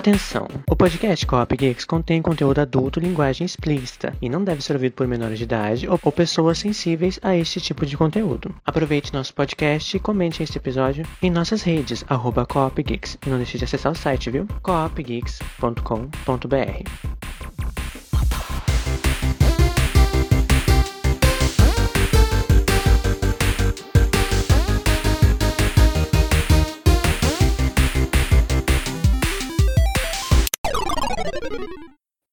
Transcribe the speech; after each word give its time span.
Atenção! 0.00 0.48
O 0.66 0.74
podcast 0.74 1.26
Coop 1.26 1.54
Geeks 1.54 1.84
contém 1.84 2.22
conteúdo 2.22 2.58
adulto, 2.58 2.98
linguagem 2.98 3.44
explícita 3.44 4.14
e 4.22 4.30
não 4.30 4.42
deve 4.42 4.62
ser 4.62 4.72
ouvido 4.72 4.94
por 4.94 5.06
menores 5.06 5.36
de 5.36 5.44
idade 5.44 5.86
ou, 5.86 6.00
ou 6.02 6.10
pessoas 6.10 6.56
sensíveis 6.56 7.20
a 7.22 7.36
este 7.36 7.60
tipo 7.60 7.84
de 7.84 7.98
conteúdo. 7.98 8.54
Aproveite 8.64 9.12
nosso 9.12 9.34
podcast 9.34 9.94
e 9.94 10.00
comente 10.00 10.42
este 10.42 10.56
episódio 10.56 11.04
em 11.20 11.30
nossas 11.30 11.60
redes, 11.60 12.02
arroba 12.08 12.46
Geeks. 12.82 13.18
E 13.26 13.28
não 13.28 13.36
deixe 13.36 13.58
de 13.58 13.64
acessar 13.64 13.92
o 13.92 13.94
site, 13.94 14.30
viu? 14.30 14.48
coopgeeks.com.br 14.62 17.29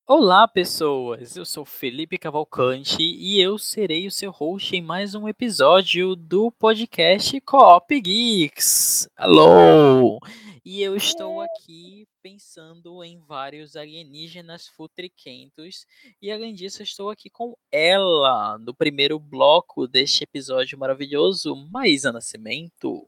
Olá, 0.10 0.48
pessoas! 0.48 1.36
Eu 1.36 1.44
sou 1.44 1.66
Felipe 1.66 2.18
Cavalcante 2.18 3.04
e 3.04 3.42
eu 3.42 3.58
serei 3.58 4.08
o 4.08 4.12
seu 4.12 4.32
host 4.32 4.74
em 4.74 4.82
mais 4.82 5.14
um 5.14 5.28
episódio 5.28 6.16
do 6.16 6.50
podcast 6.50 7.42
Coop 7.42 8.00
Geeks. 8.00 9.10
Alô! 9.18 10.18
E 10.64 10.82
eu 10.82 10.96
estou 10.96 11.42
aqui 11.42 12.08
pensando 12.24 13.04
em 13.04 13.20
vários 13.20 13.76
alienígenas 13.76 14.66
futriquentos 14.70 15.86
e 16.22 16.32
além 16.32 16.54
disso 16.54 16.82
estou 16.82 17.10
aqui 17.10 17.30
com 17.30 17.58
ela 17.70 18.58
no 18.60 18.74
primeiro 18.74 19.20
bloco 19.20 19.90
deste 19.90 20.24
episódio 20.24 20.80
maravilhoso, 20.80 21.54
Maísa 21.70 22.14
Nascimento. 22.14 23.06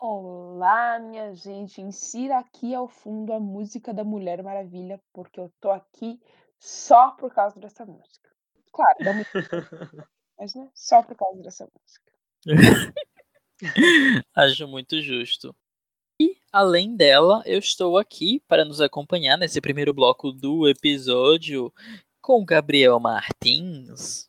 Olá, 0.00 1.00
minha 1.00 1.34
gente. 1.34 1.80
Insira 1.80 2.38
aqui 2.38 2.72
ao 2.72 2.86
fundo 2.86 3.32
a 3.32 3.40
música 3.40 3.92
da 3.92 4.04
Mulher 4.04 4.40
Maravilha, 4.44 5.00
porque 5.12 5.40
eu 5.40 5.52
tô 5.60 5.72
aqui 5.72 6.20
só 6.56 7.10
por 7.10 7.34
causa 7.34 7.58
dessa 7.58 7.84
música. 7.84 8.30
Claro, 8.72 8.96
da 9.00 9.12
mas 10.38 10.54
né, 10.54 10.70
só 10.72 11.02
por 11.02 11.16
causa 11.16 11.42
dessa 11.42 11.66
música. 11.66 12.12
Acho 14.36 14.68
muito 14.68 15.02
justo. 15.02 15.52
E, 16.20 16.36
além 16.52 16.94
dela, 16.94 17.42
eu 17.44 17.58
estou 17.58 17.98
aqui 17.98 18.40
para 18.46 18.64
nos 18.64 18.80
acompanhar 18.80 19.36
nesse 19.36 19.60
primeiro 19.60 19.92
bloco 19.92 20.30
do 20.30 20.68
episódio 20.68 21.74
com 22.20 22.44
Gabriel 22.44 23.00
Martins. 23.00 24.27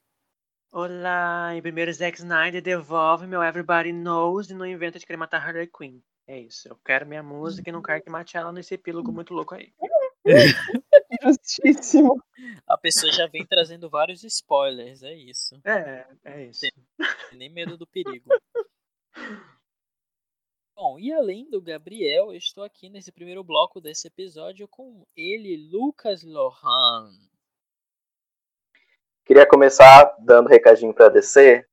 Olá! 0.72 1.56
Em 1.56 1.62
primeiro, 1.64 1.92
Zack 1.92 2.20
Snyder 2.20 2.62
devolve 2.62 3.25
meu 3.25 3.42
Everybody 3.42 3.92
Knows 3.92 4.52
e 4.52 4.53
não 4.53 4.67
inventa 4.67 5.00
de 5.00 5.06
querer 5.06 5.17
matar 5.17 5.44
Harley 5.44 5.67
Quinn. 5.67 6.00
É 6.28 6.39
isso. 6.39 6.67
Eu 6.67 6.75
quero 6.86 7.08
minha 7.08 7.23
música 7.23 7.67
e 7.67 7.73
não 7.73 7.81
quero 7.81 8.03
que 8.03 8.09
mate 8.09 8.38
ela 8.38 8.52
nesse 8.52 8.75
epílogo 8.75 9.12
muito 9.12 9.34
louco 9.34 9.56
aí. 9.56 9.73
Justíssimo. 11.23 12.23
A 12.67 12.78
pessoa 12.78 13.12
já 13.12 13.25
vem 13.25 13.44
trazendo 13.47 13.90
vários 13.90 14.23
spoilers, 14.23 15.02
é 15.02 15.16
isso. 15.16 15.59
É, 15.66 16.08
é 16.23 16.45
isso. 16.45 16.67
Nem 17.34 17.50
medo 17.50 17.75
do 17.75 17.88
perigo. 17.88 18.30
Bom, 20.75 21.00
e 21.00 21.12
além 21.12 21.50
do 21.50 21.59
Gabriel, 21.59 22.31
eu 22.31 22.38
estou 22.38 22.64
aqui 22.64 22.90
nesse 22.90 23.12
primeiro 23.12 23.44
bloco 23.44 23.81
desse 23.81 24.08
episódio 24.08 24.67
com 24.67 25.03
ele, 25.16 25.58
Lucas 25.72 26.22
Lohan. 26.23 27.09
Queria 29.30 29.45
começar 29.45 30.16
dando 30.17 30.49
recadinho 30.49 30.91
para 30.91 31.08
DC. 31.08 31.63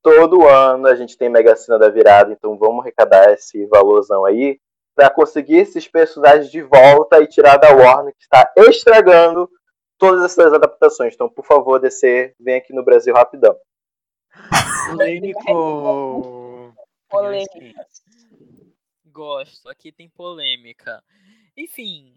Todo 0.00 0.48
ano 0.48 0.86
a 0.86 0.94
gente 0.94 1.14
tem 1.18 1.28
Mega 1.28 1.54
Sena 1.54 1.78
da 1.78 1.90
Virada, 1.90 2.32
então 2.32 2.56
vamos 2.56 2.80
arrecadar 2.80 3.34
esse 3.34 3.66
valorzão 3.66 4.24
aí 4.24 4.58
para 4.94 5.10
conseguir 5.10 5.56
esses 5.56 5.86
personagens 5.86 6.50
de 6.50 6.62
volta 6.62 7.20
e 7.20 7.26
tirar 7.26 7.58
da 7.58 7.70
Warner 7.70 8.14
que 8.14 8.22
está 8.22 8.50
estragando 8.56 9.46
todas 9.98 10.24
essas 10.24 10.54
adaptações. 10.54 11.12
Então, 11.12 11.28
por 11.28 11.44
favor, 11.44 11.78
DC, 11.78 12.34
vem 12.40 12.54
aqui 12.54 12.72
no 12.72 12.82
Brasil 12.82 13.12
rapidão. 13.12 13.54
Polêmico! 14.88 16.74
Polêmica. 17.10 17.86
Gosto, 19.04 19.68
aqui 19.68 19.92
tem 19.92 20.08
polêmica. 20.08 21.04
Enfim, 21.54 22.16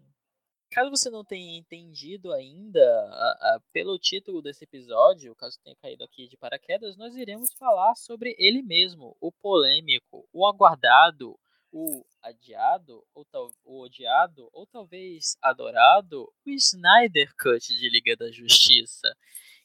caso 0.69 0.89
você 0.89 1.09
não 1.09 1.23
tenha 1.25 1.57
entendido 1.57 2.31
ainda 2.31 2.79
a- 2.81 3.55
a- 3.55 3.61
pelo 3.73 3.97
título 3.97 4.41
desse 4.41 4.63
episódio, 4.63 5.35
caso 5.35 5.59
tenha 5.63 5.75
caído 5.75 6.03
aqui 6.03 6.27
de 6.27 6.37
paraquedas, 6.37 6.95
nós 6.97 7.15
iremos 7.15 7.51
falar 7.53 7.95
sobre 7.95 8.35
ele 8.37 8.61
mesmo, 8.61 9.15
o 9.19 9.31
polêmico, 9.31 10.27
o 10.31 10.47
aguardado, 10.47 11.37
o 11.71 12.03
adiado, 12.21 13.05
ou 13.13 13.23
tal, 13.25 13.51
o 13.63 13.81
odiado, 13.81 14.49
ou 14.51 14.65
talvez 14.65 15.37
adorado, 15.41 16.23
o 16.45 16.49
Snyder 16.49 17.31
Cut 17.37 17.67
de 17.73 17.89
Liga 17.89 18.15
da 18.17 18.31
Justiça, 18.31 19.15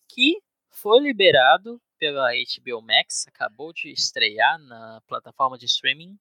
que 0.09 0.41
foi 0.71 1.01
liberado 1.01 1.81
pela 1.99 2.31
HBO 2.35 2.83
Max, 2.83 3.27
acabou 3.29 3.73
de 3.73 3.91
estrear 3.91 4.59
na 4.59 5.01
plataforma 5.07 5.57
de 5.57 5.65
streaming 5.67 6.19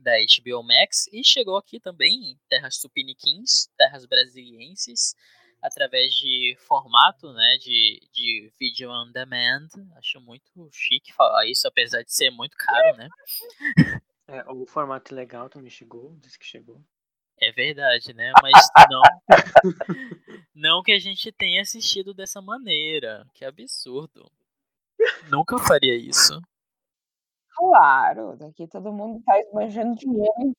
da 0.00 0.12
HBO 0.12 0.62
Max 0.62 1.06
e 1.12 1.22
chegou 1.24 1.56
aqui 1.56 1.78
também 1.78 2.32
em 2.32 2.38
terras 2.48 2.78
tupiniquins, 2.78 3.68
terras 3.76 4.06
brasilienses, 4.06 5.14
através 5.62 6.14
de 6.14 6.56
formato, 6.66 7.32
né, 7.32 7.56
de, 7.58 8.00
de 8.12 8.52
video 8.58 8.90
on 8.90 9.10
demand. 9.12 9.68
Acho 9.96 10.20
muito 10.20 10.68
chique 10.72 11.12
falar 11.12 11.46
isso, 11.46 11.68
apesar 11.68 12.02
de 12.02 12.12
ser 12.12 12.30
muito 12.30 12.56
caro, 12.56 12.96
né? 12.96 13.08
É, 14.26 14.44
o 14.48 14.64
formato 14.66 15.14
legal 15.14 15.48
também 15.48 15.70
chegou, 15.70 16.16
disse 16.20 16.38
que 16.38 16.46
chegou. 16.46 16.80
É 17.40 17.50
verdade, 17.52 18.12
né? 18.12 18.32
Mas 18.42 18.68
não, 18.90 19.02
não 20.54 20.82
que 20.82 20.92
a 20.92 20.98
gente 20.98 21.32
tenha 21.32 21.62
assistido 21.62 22.12
dessa 22.12 22.40
maneira. 22.40 23.26
Que 23.34 23.44
absurdo. 23.44 24.30
Nunca 25.30 25.58
faria 25.58 25.96
isso. 25.96 26.40
Claro, 27.60 28.36
daqui 28.38 28.66
todo 28.66 28.90
mundo 28.90 29.22
tá 29.22 29.38
esbanjando 29.38 29.94
dinheiro 29.94 30.32
em 30.38 30.54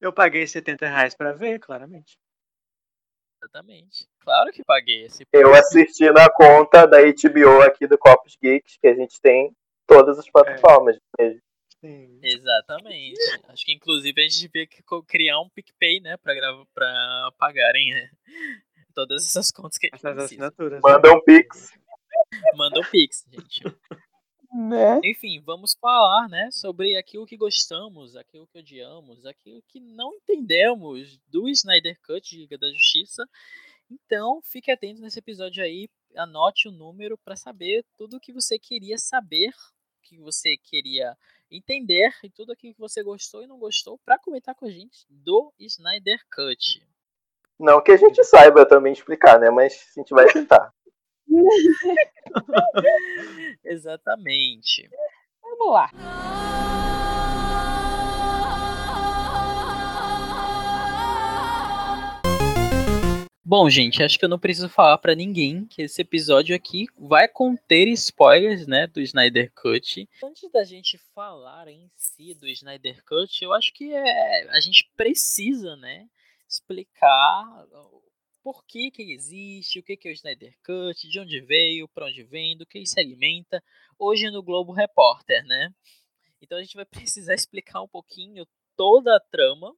Eu 0.00 0.12
paguei 0.12 0.46
70 0.46 0.86
reais 0.86 1.16
pra 1.16 1.32
ver, 1.32 1.58
claramente. 1.58 2.16
Exatamente. 3.42 4.06
Claro 4.20 4.52
que 4.52 4.62
paguei 4.64 5.06
esse 5.06 5.24
Eu 5.32 5.52
assisti 5.54 6.08
na 6.12 6.30
conta 6.30 6.86
da 6.86 6.98
HBO 6.98 7.62
aqui 7.66 7.88
do 7.88 7.98
Copos 7.98 8.36
Geeks, 8.40 8.76
que 8.80 8.86
a 8.86 8.94
gente 8.94 9.20
tem 9.20 9.52
todas 9.88 10.20
as 10.20 10.30
plataformas. 10.30 10.96
Sim. 11.80 12.20
Exatamente. 12.22 13.18
Acho 13.48 13.64
que 13.64 13.72
inclusive 13.72 14.20
a 14.20 14.28
gente 14.28 14.48
devia 14.48 14.68
criar 15.04 15.40
um 15.40 15.48
PicPay, 15.48 15.98
né, 16.00 16.16
pra, 16.16 16.32
grava, 16.32 16.64
pra 16.72 17.32
pagarem 17.36 17.90
né, 17.92 18.08
todas 18.94 19.24
essas 19.26 19.50
contas 19.50 19.78
que 19.78 19.86
a 19.86 19.88
gente 19.88 19.96
Essas 19.96 20.14
precisa. 20.14 20.46
assinaturas. 20.46 20.80
Manda 20.80 21.12
um 21.12 21.20
pix. 21.22 21.76
Manda 22.54 22.80
o 22.80 22.90
Pix, 22.90 23.24
gente. 23.30 23.62
Né? 24.52 25.00
Enfim, 25.04 25.40
vamos 25.40 25.76
falar, 25.80 26.28
né, 26.28 26.48
sobre 26.50 26.96
aquilo 26.96 27.26
que 27.26 27.36
gostamos, 27.36 28.16
aquilo 28.16 28.46
que 28.46 28.58
odiamos, 28.58 29.24
aquilo 29.26 29.62
que 29.68 29.80
não 29.80 30.14
entendemos 30.14 31.18
do 31.28 31.48
Snyder 31.48 31.98
Cut 32.02 32.28
de 32.28 32.38
Liga 32.38 32.58
da 32.58 32.68
Justiça. 32.70 33.28
Então, 33.90 34.40
fique 34.42 34.70
atento 34.70 35.00
nesse 35.00 35.18
episódio 35.18 35.62
aí, 35.62 35.88
anote 36.16 36.68
o 36.68 36.72
número 36.72 37.16
para 37.18 37.36
saber 37.36 37.84
tudo 37.96 38.16
o 38.16 38.20
que 38.20 38.32
você 38.32 38.58
queria 38.58 38.98
saber, 38.98 39.50
o 39.50 40.02
que 40.02 40.18
você 40.18 40.56
queria 40.56 41.16
entender 41.50 42.12
e 42.22 42.30
tudo 42.30 42.52
aquilo 42.52 42.74
que 42.74 42.80
você 42.80 43.02
gostou 43.02 43.42
e 43.42 43.46
não 43.46 43.58
gostou 43.58 43.98
para 44.04 44.18
comentar 44.18 44.54
com 44.54 44.66
a 44.66 44.70
gente 44.70 45.06
do 45.08 45.52
Snyder 45.58 46.20
Cut. 46.30 46.82
Não 47.58 47.82
que 47.82 47.90
a 47.90 47.96
gente 47.96 48.22
saiba 48.24 48.64
também 48.64 48.92
explicar, 48.92 49.40
né? 49.40 49.50
Mas 49.50 49.90
a 49.96 50.00
gente 50.00 50.10
vai 50.10 50.26
tentar. 50.32 50.72
Exatamente. 53.64 54.88
Vamos 55.42 55.72
lá. 55.72 55.90
Bom, 63.50 63.70
gente, 63.70 64.02
acho 64.02 64.18
que 64.18 64.26
eu 64.26 64.28
não 64.28 64.38
preciso 64.38 64.68
falar 64.68 64.98
pra 64.98 65.14
ninguém 65.14 65.64
que 65.64 65.80
esse 65.80 66.02
episódio 66.02 66.54
aqui 66.54 66.84
vai 66.98 67.26
conter 67.26 67.88
spoilers, 67.88 68.66
né, 68.66 68.86
do 68.86 69.00
Snyder 69.00 69.50
Cut. 69.54 70.06
Antes 70.22 70.52
da 70.52 70.64
gente 70.64 70.98
falar 71.14 71.66
em 71.66 71.90
si 71.96 72.34
do 72.34 72.46
Snyder 72.46 73.02
Cut, 73.06 73.42
eu 73.42 73.54
acho 73.54 73.72
que 73.72 73.90
é, 73.90 74.50
a 74.50 74.60
gente 74.60 74.92
precisa, 74.94 75.76
né, 75.76 76.06
explicar 76.46 77.66
por 78.48 78.64
que 78.64 78.90
que 78.90 79.02
ele 79.02 79.12
existe, 79.12 79.78
o 79.78 79.82
que 79.82 79.94
que 79.94 80.08
é 80.08 80.10
o 80.10 80.14
Snyder 80.14 80.56
Cut, 80.64 81.06
de 81.06 81.20
onde 81.20 81.38
veio, 81.42 81.86
pra 81.86 82.06
onde 82.06 82.22
vem, 82.22 82.56
do 82.56 82.64
que 82.64 82.78
ele 82.78 82.86
se 82.86 82.98
alimenta. 82.98 83.62
Hoje 83.98 84.30
no 84.30 84.42
Globo 84.42 84.72
Repórter, 84.72 85.44
né? 85.44 85.70
Então 86.40 86.56
a 86.56 86.62
gente 86.62 86.74
vai 86.74 86.86
precisar 87.12 87.34
explicar 87.34 87.82
um 87.82 87.88
pouquinho 87.88 88.46
toda 88.74 89.14
a 89.14 89.20
trama 89.20 89.76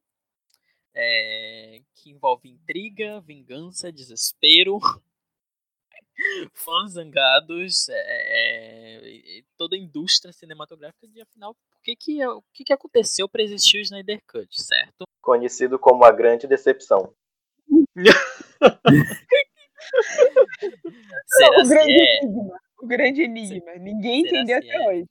é, 0.95 1.81
que 1.95 2.11
envolve 2.11 2.47
intriga, 2.47 3.19
vingança, 3.19 3.91
desespero 3.91 4.79
fãs 6.55 6.93
zangados, 6.93 7.89
é, 7.89 9.41
toda 9.57 9.75
a 9.75 9.79
indústria 9.79 10.31
cinematográfica 10.31 11.09
de 11.09 11.19
afinal, 11.19 11.51
o 11.51 11.81
que 11.83 11.93
que, 11.93 12.25
o 12.25 12.41
que, 12.53 12.63
que 12.63 12.71
aconteceu 12.71 13.27
para 13.27 13.43
existir 13.43 13.79
o 13.79 13.81
Snyder 13.81 14.21
Cut, 14.25 14.63
certo? 14.63 15.03
Conhecido 15.21 15.77
como 15.77 16.05
a 16.05 16.11
grande 16.11 16.47
decepção. 16.47 17.13
Será 21.25 21.61
o 21.61 21.67
grande 21.67 21.91
é? 21.91 22.17
enigma. 22.17 22.59
O 22.81 22.87
grande 22.87 23.21
enigma. 23.21 23.73
Ninguém 23.75 24.23
Será 24.25 24.41
entendeu 24.41 24.57
até 24.57 24.75
é? 24.75 24.89
hoje. 24.89 25.09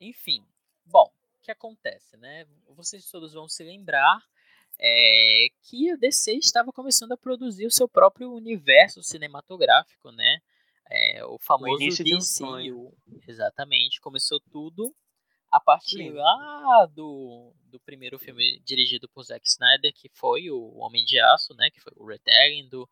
Enfim, 0.00 0.44
bom, 0.84 1.06
o 1.06 1.40
que 1.42 1.50
acontece, 1.50 2.16
né? 2.16 2.46
Vocês 2.68 3.08
todos 3.10 3.32
vão 3.32 3.48
se 3.48 3.62
lembrar 3.62 4.18
é, 4.78 5.48
que 5.62 5.90
a 5.90 5.96
DC 5.96 6.34
estava 6.34 6.72
começando 6.72 7.12
a 7.12 7.16
produzir 7.16 7.66
o 7.66 7.70
seu 7.70 7.88
próprio 7.88 8.32
universo 8.32 9.02
cinematográfico, 9.02 10.10
né? 10.10 10.38
É, 10.90 11.24
o 11.24 11.38
famoso 11.38 11.82
início 11.82 12.04
de 12.04 12.14
um. 12.14 12.92
Exatamente, 13.26 14.00
começou 14.00 14.40
tudo 14.50 14.94
a 15.52 15.60
partir 15.60 16.10
lá 16.10 16.86
do, 16.86 17.54
do 17.66 17.78
primeiro 17.80 18.18
filme 18.18 18.58
dirigido 18.60 19.06
por 19.10 19.22
Zack 19.22 19.46
Snyder, 19.46 19.92
que 19.92 20.08
foi 20.14 20.50
o 20.50 20.78
Homem 20.78 21.04
de 21.04 21.20
Aço, 21.20 21.54
né? 21.54 21.70
Que 21.70 21.80
foi 21.80 21.92
o 21.94 22.06
retelling 22.06 22.70
do, 22.70 22.88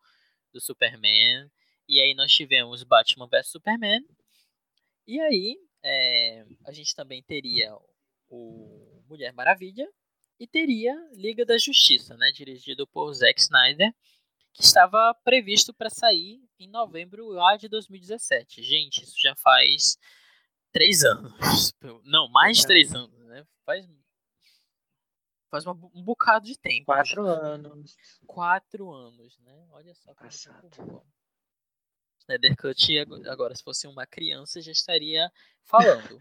do 0.53 0.61
Superman. 0.61 1.49
E 1.89 1.99
aí 1.99 2.13
nós 2.13 2.31
tivemos 2.31 2.83
Batman 2.83 3.27
vs 3.27 3.47
Superman. 3.47 4.05
E 5.07 5.19
aí 5.19 5.57
é, 5.83 6.45
a 6.63 6.71
gente 6.71 6.95
também 6.95 7.23
teria 7.23 7.75
o 8.29 9.01
Mulher 9.07 9.33
Maravilha 9.33 9.89
e 10.39 10.45
teria 10.45 10.95
Liga 11.13 11.43
da 11.43 11.57
Justiça, 11.57 12.15
né, 12.15 12.31
dirigido 12.31 12.85
por 12.87 13.11
Zack 13.13 13.41
Snyder, 13.41 13.91
que 14.53 14.61
estava 14.61 15.15
previsto 15.23 15.73
para 15.73 15.89
sair 15.89 16.39
em 16.59 16.67
novembro 16.67 17.27
lá 17.29 17.57
de 17.57 17.67
2017. 17.67 18.61
Gente, 18.61 19.03
isso 19.03 19.19
já 19.19 19.35
faz 19.35 19.97
três 20.71 21.03
anos. 21.03 21.73
Não, 22.03 22.29
mais 22.29 22.57
de 22.59 22.67
três 22.67 22.93
anos, 22.93 23.17
né? 23.27 23.45
Faz, 23.65 23.87
faz 25.49 25.65
uma- 25.65 25.89
um 25.93 26.03
bocado 26.03 26.45
de 26.45 26.57
tempo. 26.57 26.85
Quatro 26.85 27.25
anos. 27.25 27.95
Quatro 28.25 28.91
anos, 28.91 29.37
né? 29.39 29.67
Olha 29.71 29.93
só 29.95 30.11
o 30.11 30.15
Passado. 30.15 31.03
Snyder 32.21 32.55
Cut, 32.55 32.99
ag- 32.99 33.27
agora, 33.27 33.55
se 33.55 33.63
fosse 33.63 33.87
uma 33.87 34.05
criança, 34.05 34.61
já 34.61 34.71
estaria 34.71 35.31
falando. 35.63 36.19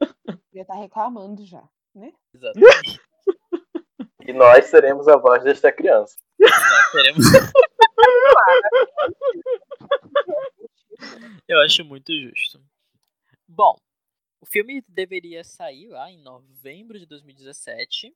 Já 0.54 0.64
tá 0.66 0.74
reclamando 0.74 1.46
já, 1.46 1.66
né? 1.94 2.12
Exatamente. 2.34 3.00
E 4.24 4.32
nós 4.32 4.66
seremos 4.66 5.08
a 5.08 5.16
voz 5.16 5.42
desta 5.42 5.72
criança. 5.72 6.16
Nós 6.38 6.92
teremos. 6.92 7.24
Eu 11.48 11.60
acho 11.62 11.84
muito 11.84 12.12
justo. 12.12 12.62
Bom, 13.54 13.76
o 14.40 14.46
filme 14.46 14.82
deveria 14.88 15.44
sair 15.44 15.88
lá 15.88 16.10
em 16.10 16.18
novembro 16.18 16.98
de 16.98 17.04
2017. 17.04 18.14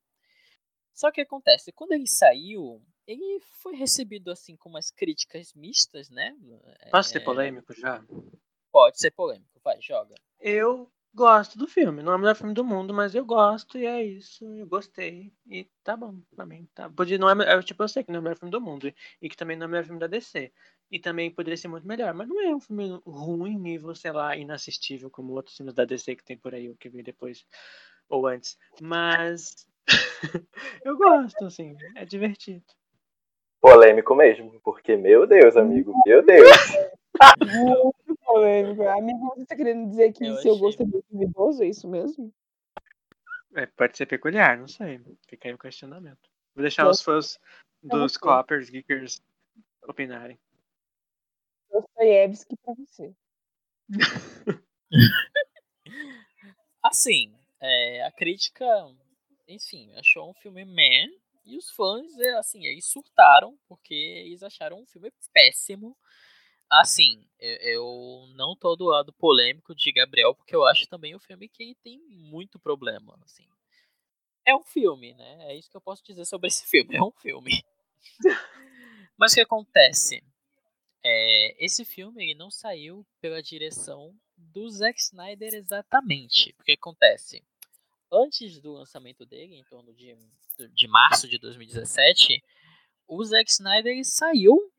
Só 0.94 1.12
que 1.12 1.20
acontece, 1.20 1.72
quando 1.72 1.92
ele 1.92 2.06
saiu, 2.06 2.82
ele 3.06 3.38
foi 3.60 3.76
recebido 3.76 4.30
assim 4.30 4.56
com 4.56 4.70
umas 4.70 4.90
críticas 4.90 5.52
mistas, 5.52 6.08
né? 6.08 6.34
Posso 6.90 7.10
ser 7.10 7.18
É, 7.20 7.24
polêmico 7.24 7.74
já? 7.74 8.02
Pode 8.72 8.98
ser 8.98 9.10
polêmico, 9.10 9.60
vai, 9.62 9.78
joga. 9.80 10.14
Eu 10.40 10.90
gosto 11.16 11.58
do 11.58 11.66
filme. 11.66 12.02
Não 12.02 12.12
é 12.12 12.16
o 12.16 12.18
melhor 12.18 12.36
filme 12.36 12.52
do 12.52 12.62
mundo, 12.62 12.92
mas 12.92 13.14
eu 13.14 13.24
gosto 13.24 13.78
e 13.78 13.86
é 13.86 14.04
isso. 14.04 14.44
Eu 14.54 14.66
gostei. 14.66 15.32
E 15.48 15.64
tá 15.82 15.96
bom 15.96 16.20
pra 16.34 16.44
mim. 16.44 16.68
Tá. 16.74 16.90
Podia, 16.90 17.18
não 17.18 17.28
é, 17.28 17.54
eu, 17.54 17.62
tipo, 17.62 17.82
eu 17.82 17.88
sei 17.88 18.04
que 18.04 18.10
não 18.12 18.18
é 18.18 18.20
o 18.20 18.22
melhor 18.22 18.36
filme 18.36 18.52
do 18.52 18.60
mundo. 18.60 18.92
E 19.20 19.28
que 19.28 19.36
também 19.36 19.56
não 19.56 19.64
é 19.64 19.66
o 19.66 19.70
melhor 19.70 19.84
filme 19.84 19.98
da 19.98 20.06
DC. 20.06 20.52
E 20.90 21.00
também 21.00 21.30
poderia 21.30 21.56
ser 21.56 21.68
muito 21.68 21.88
melhor. 21.88 22.12
Mas 22.14 22.28
não 22.28 22.40
é 22.40 22.54
um 22.54 22.60
filme 22.60 23.00
ruim, 23.06 23.58
nível, 23.58 23.94
sei 23.94 24.12
lá, 24.12 24.36
inassistível, 24.36 25.10
como 25.10 25.32
outros 25.32 25.56
filmes 25.56 25.74
da 25.74 25.86
DC 25.86 26.14
que 26.16 26.24
tem 26.24 26.36
por 26.36 26.54
aí, 26.54 26.68
o 26.68 26.76
que 26.76 26.90
veio 26.90 27.02
depois 27.02 27.46
ou 28.08 28.26
antes. 28.26 28.58
Mas 28.80 29.66
eu 30.84 30.96
gosto, 30.98 31.46
assim. 31.46 31.74
É 31.96 32.04
divertido. 32.04 32.62
Polêmico 33.58 34.14
mesmo, 34.14 34.60
porque, 34.62 34.96
meu 34.96 35.26
Deus, 35.26 35.56
amigo, 35.56 35.92
meu 36.06 36.22
Deus. 36.22 36.50
Polêmico. 38.26 38.82
Amigo, 38.88 39.34
você 39.36 39.46
tá 39.46 39.56
querendo 39.56 39.88
dizer 39.88 40.12
que 40.12 40.24
Eu 40.26 40.34
seu 40.36 40.52
achei. 40.52 40.60
gosto 40.60 40.82
é 40.82 40.86
muito 40.86 41.06
duvidoso? 41.10 41.62
É 41.62 41.66
isso 41.68 41.88
mesmo? 41.88 42.32
É, 43.54 43.66
pode 43.66 43.96
ser 43.96 44.06
peculiar, 44.06 44.58
não 44.58 44.66
sei. 44.68 45.00
Fica 45.28 45.48
aí 45.48 45.54
o 45.54 45.58
questionamento. 45.58 46.28
Vou 46.54 46.62
deixar 46.62 46.84
Eu- 46.84 46.90
os 46.90 47.00
fãs 47.00 47.38
dos 47.82 48.12
você. 48.12 48.18
Coppers, 48.18 48.68
Geekers 48.68 49.22
opinarem. 49.86 50.38
Dostoiévski 51.70 52.56
pra 52.56 52.74
você. 52.74 53.14
Assim, 56.82 57.34
é, 57.60 58.04
a 58.04 58.12
crítica, 58.12 58.64
enfim, 59.48 59.92
achou 59.96 60.30
um 60.30 60.34
filme 60.34 60.64
man. 60.64 61.10
E 61.44 61.56
os 61.56 61.70
fãs, 61.70 62.16
é, 62.18 62.34
assim, 62.38 62.64
eles 62.66 62.86
surtaram 62.86 63.56
porque 63.68 63.94
eles 63.94 64.42
acharam 64.42 64.80
um 64.80 64.86
filme 64.86 65.12
péssimo. 65.32 65.96
Assim, 66.70 67.24
eu, 67.38 68.26
não 68.34 68.56
tô 68.56 68.74
do 68.74 68.86
lado 68.86 69.12
polêmico 69.12 69.74
de 69.74 69.92
Gabriel, 69.92 70.34
porque 70.34 70.54
eu 70.54 70.64
acho 70.64 70.86
também 70.88 71.14
um 71.14 71.20
filme 71.20 71.48
que 71.48 71.76
tem 71.82 71.98
muito 72.08 72.58
problema, 72.58 73.18
assim. 73.24 73.46
É 74.44 74.54
um 74.54 74.62
filme, 74.62 75.14
né? 75.14 75.50
É 75.50 75.56
isso 75.56 75.70
que 75.70 75.76
eu 75.76 75.80
posso 75.80 76.04
dizer 76.04 76.24
sobre 76.24 76.48
esse 76.48 76.66
filme. 76.70 76.96
É 76.96 77.02
um 77.02 77.12
filme. 77.12 77.64
Mas 79.16 79.32
o 79.32 79.34
que 79.36 79.40
acontece? 79.40 80.22
É, 81.04 81.64
esse 81.64 81.84
filme 81.84 82.24
ele 82.24 82.34
não 82.34 82.50
saiu 82.50 83.06
pela 83.20 83.42
direção 83.42 84.14
do 84.36 84.68
Zack 84.68 85.00
Snyder 85.00 85.54
exatamente. 85.54 86.54
O 86.58 86.64
que 86.64 86.72
acontece? 86.72 87.44
Antes 88.12 88.60
do 88.60 88.72
lançamento 88.72 89.24
dele, 89.24 89.56
em 89.56 89.64
torno 89.64 89.92
de, 89.94 90.16
de 90.72 90.88
março 90.88 91.28
de 91.28 91.38
2017, 91.38 92.42
o 93.06 93.24
Zack 93.24 93.50
Snyder 93.50 93.92
ele 93.92 94.04
saiu 94.04 94.72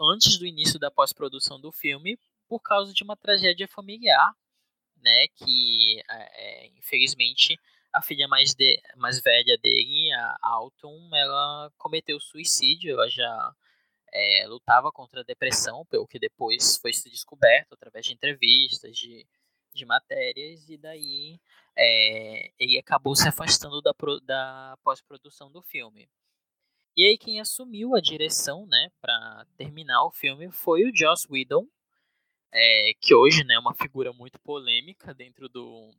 antes 0.00 0.38
do 0.38 0.46
início 0.46 0.78
da 0.78 0.90
pós-produção 0.90 1.60
do 1.60 1.72
filme 1.72 2.18
por 2.48 2.60
causa 2.60 2.92
de 2.92 3.02
uma 3.02 3.16
tragédia 3.16 3.68
familiar, 3.68 4.32
né? 5.02 5.28
Que 5.36 6.02
é, 6.08 6.66
infelizmente 6.78 7.58
a 7.92 8.02
filha 8.02 8.26
mais, 8.26 8.54
de, 8.54 8.82
mais 8.96 9.20
velha 9.20 9.56
dele, 9.58 10.12
a 10.12 10.36
Alton, 10.42 11.10
ela 11.14 11.70
cometeu 11.78 12.18
suicídio. 12.18 12.92
Ela 12.92 13.08
já 13.08 13.54
é, 14.12 14.46
lutava 14.48 14.90
contra 14.90 15.20
a 15.20 15.24
depressão, 15.24 15.86
pelo 15.86 16.06
que 16.06 16.18
depois 16.18 16.76
foi 16.78 16.92
se 16.92 17.08
descoberto 17.08 17.74
através 17.74 18.04
de 18.04 18.12
entrevistas, 18.12 18.96
de, 18.96 19.24
de 19.72 19.84
matérias, 19.86 20.68
e 20.68 20.76
daí 20.76 21.38
é, 21.76 22.50
ele 22.58 22.78
acabou 22.78 23.14
se 23.14 23.28
afastando 23.28 23.80
da, 23.80 23.92
da 24.24 24.76
pós-produção 24.82 25.50
do 25.50 25.62
filme. 25.62 26.08
E 26.96 27.04
aí 27.04 27.18
quem 27.18 27.40
assumiu 27.40 27.94
a 27.94 28.00
direção, 28.00 28.66
né, 28.66 28.90
para 29.00 29.46
terminar 29.56 30.04
o 30.04 30.10
filme 30.12 30.50
foi 30.52 30.84
o 30.84 30.94
Joss 30.96 31.26
Whedon, 31.30 31.66
é, 32.52 32.92
que 33.00 33.14
hoje 33.14 33.42
né, 33.44 33.54
é 33.54 33.58
uma 33.58 33.74
figura 33.74 34.12
muito 34.12 34.38
polêmica 34.40 35.12
dentro 35.12 35.48
do 35.48 35.90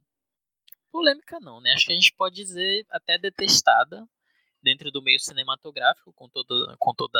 polêmica 0.92 1.40
não, 1.42 1.60
né? 1.60 1.74
Acho 1.74 1.88
que 1.88 1.92
a 1.92 1.96
gente 1.96 2.14
pode 2.14 2.36
dizer 2.36 2.86
até 2.90 3.18
detestada 3.18 4.08
dentro 4.64 4.90
do 4.90 5.02
meio 5.02 5.20
cinematográfico 5.20 6.14
com 6.14 6.30
toda 6.30 6.75
com 6.80 6.94
toda 6.94 7.20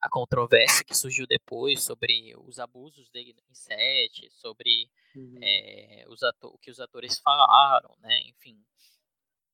a 0.00 0.08
controvérsia 0.08 0.82
que 0.82 0.96
surgiu 0.96 1.26
depois 1.26 1.82
sobre 1.84 2.32
os 2.38 2.58
abusos 2.58 3.10
dele 3.10 3.34
em 3.50 3.54
set, 3.54 4.30
sobre 4.30 4.90
Uhum. 5.14 5.38
é, 5.42 6.04
os 6.08 6.22
ato- 6.22 6.48
o 6.54 6.58
que 6.58 6.70
os 6.70 6.80
atores 6.80 7.18
falaram, 7.18 7.94
né? 8.00 8.20
Enfim. 8.28 8.56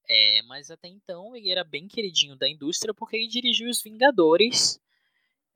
É, 0.08 0.42
mas 0.42 0.70
até 0.70 0.88
então 0.88 1.34
ele 1.34 1.50
era 1.50 1.64
bem 1.64 1.88
queridinho 1.88 2.36
da 2.36 2.48
indústria 2.48 2.94
porque 2.94 3.16
ele 3.16 3.26
dirigiu 3.26 3.68
os 3.68 3.82
Vingadores. 3.82 4.80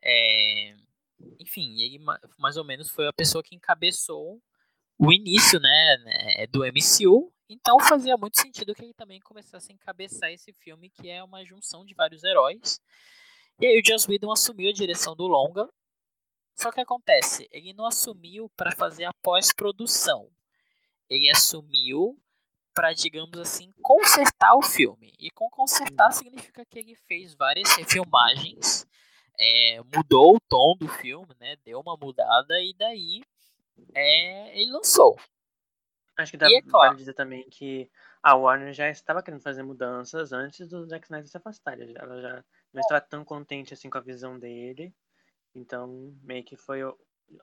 É, 0.03 0.75
enfim, 1.39 1.81
ele 1.81 1.99
ma- 1.99 2.21
mais 2.39 2.57
ou 2.57 2.65
menos 2.65 2.91
foi 2.91 3.07
a 3.07 3.13
pessoa 3.13 3.43
que 3.45 3.55
encabeçou 3.55 4.43
o 4.99 5.13
início 5.13 5.61
né, 5.61 5.97
né, 6.05 6.47
do 6.49 6.65
MCU. 6.65 7.33
Então 7.49 7.79
fazia 7.81 8.17
muito 8.17 8.41
sentido 8.41 8.75
que 8.75 8.83
ele 8.85 8.95
também 8.95 9.21
começasse 9.21 9.71
a 9.73 9.75
encabeçar 9.75 10.31
esse 10.31 10.53
filme, 10.53 10.91
que 10.91 11.09
é 11.09 11.23
uma 11.23 11.45
junção 11.45 11.85
de 11.85 11.95
vários 11.95 12.23
heróis. 12.25 12.81
E 13.61 13.67
aí 13.67 13.81
o 13.81 13.87
Joss 13.87 14.09
Whedon 14.09 14.33
assumiu 14.33 14.71
a 14.71 14.73
direção 14.73 15.15
do 15.17 15.27
longa. 15.27 15.69
Só 16.57 16.71
que 16.71 16.81
acontece, 16.81 17.49
ele 17.51 17.73
não 17.73 17.87
assumiu 17.87 18.51
para 18.57 18.73
fazer 18.77 19.05
a 19.05 19.13
pós-produção. 19.23 20.31
Ele 21.09 21.31
assumiu 21.31 22.19
para, 22.75 22.93
digamos 22.93 23.39
assim, 23.39 23.73
consertar 23.83 24.55
o 24.55 24.63
filme. 24.63 25.13
E 25.19 25.31
com 25.31 25.49
consertar 25.51 26.13
significa 26.13 26.65
que 26.65 26.79
ele 26.79 26.95
fez 26.95 27.35
várias 27.35 27.75
refilmagens, 27.77 28.87
é, 29.39 29.81
mudou 29.95 30.37
o 30.37 30.41
tom 30.41 30.77
do 30.79 30.89
filme, 30.89 31.35
né? 31.41 31.57
Deu 31.65 31.81
uma 31.81 31.97
mudada 31.97 32.61
e 32.61 32.75
daí 32.75 33.23
é, 33.95 34.61
ele 34.61 34.71
lançou. 34.71 35.17
Acho 36.17 36.33
que 36.33 36.37
dá 36.37 36.49
E 36.49 36.57
é 36.57 36.63
claro. 36.63 36.97
dizer 36.97 37.15
também 37.15 37.49
que 37.49 37.91
a 38.23 38.35
Warner 38.35 38.75
já 38.75 38.91
estava 38.91 39.23
querendo 39.23 39.41
fazer 39.41 39.63
mudanças 39.63 40.33
antes 40.33 40.69
do 40.69 40.87
Zack 40.87 41.07
Snyder 41.07 41.29
se 41.29 41.37
afastar. 41.37 41.81
Ela 41.81 42.21
já 42.21 42.45
não 42.73 42.81
estava 42.81 43.01
tão 43.01 43.25
contente 43.25 43.73
assim 43.73 43.89
com 43.89 43.99
a 43.99 44.03
visão 44.03 44.39
dele. 44.39 44.95
Então, 45.55 46.15
meio 46.23 46.45
que 46.45 46.57
foi 46.57 46.81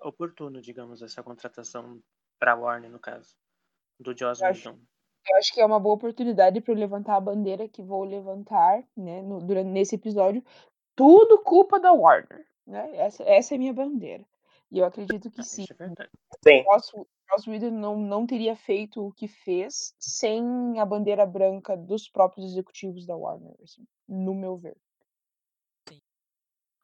oportuno, 0.02 0.62
digamos, 0.62 1.02
essa 1.02 1.24
contratação 1.24 2.02
para 2.40 2.56
Warner, 2.56 2.92
no 2.92 3.00
caso, 3.00 3.36
do 4.00 4.16
Joss 4.18 4.44
Whedon. 4.44 4.80
Eu 5.30 5.38
acho 5.38 5.54
que 5.54 5.60
é 5.60 5.66
uma 5.66 5.80
boa 5.80 5.96
oportunidade 5.96 6.62
para 6.62 6.74
eu 6.74 6.78
levantar 6.78 7.16
a 7.16 7.22
bandeira 7.22 7.68
que 7.68 7.82
vou 7.82 8.04
levantar, 8.04 8.84
né, 8.96 9.22
no, 9.22 9.40
durante 9.40 9.70
nesse 9.70 9.96
episódio. 9.96 10.44
Tudo 10.96 11.44
culpa 11.44 11.80
da 11.80 11.92
Warner, 11.92 12.46
né? 12.66 12.96
Essa, 12.96 13.24
essa 13.24 13.54
é 13.54 13.56
a 13.56 13.60
minha 13.60 13.74
bandeira. 13.74 14.26
E 14.72 14.80
eu 14.80 14.86
acredito 14.86 15.30
que 15.30 15.42
Ah, 15.42 15.44
sim. 15.44 15.66
É. 15.80 16.10
Sim. 16.44 16.64
Joss, 16.64 16.92
Joss 17.30 17.50
Whedon 17.50 17.72
não, 17.72 17.98
não 17.98 18.26
teria 18.26 18.56
feito 18.56 19.06
o 19.06 19.14
que 19.14 19.28
fez 19.28 19.94
sem 20.00 20.80
a 20.80 20.86
bandeira 20.86 21.26
branca 21.26 21.76
dos 21.76 22.10
próprios 22.10 22.52
executivos 22.52 23.06
da 23.06 23.16
Warner, 23.16 23.56
assim, 23.62 23.86
no 24.08 24.34
meu 24.34 24.58
ver. 24.58 24.78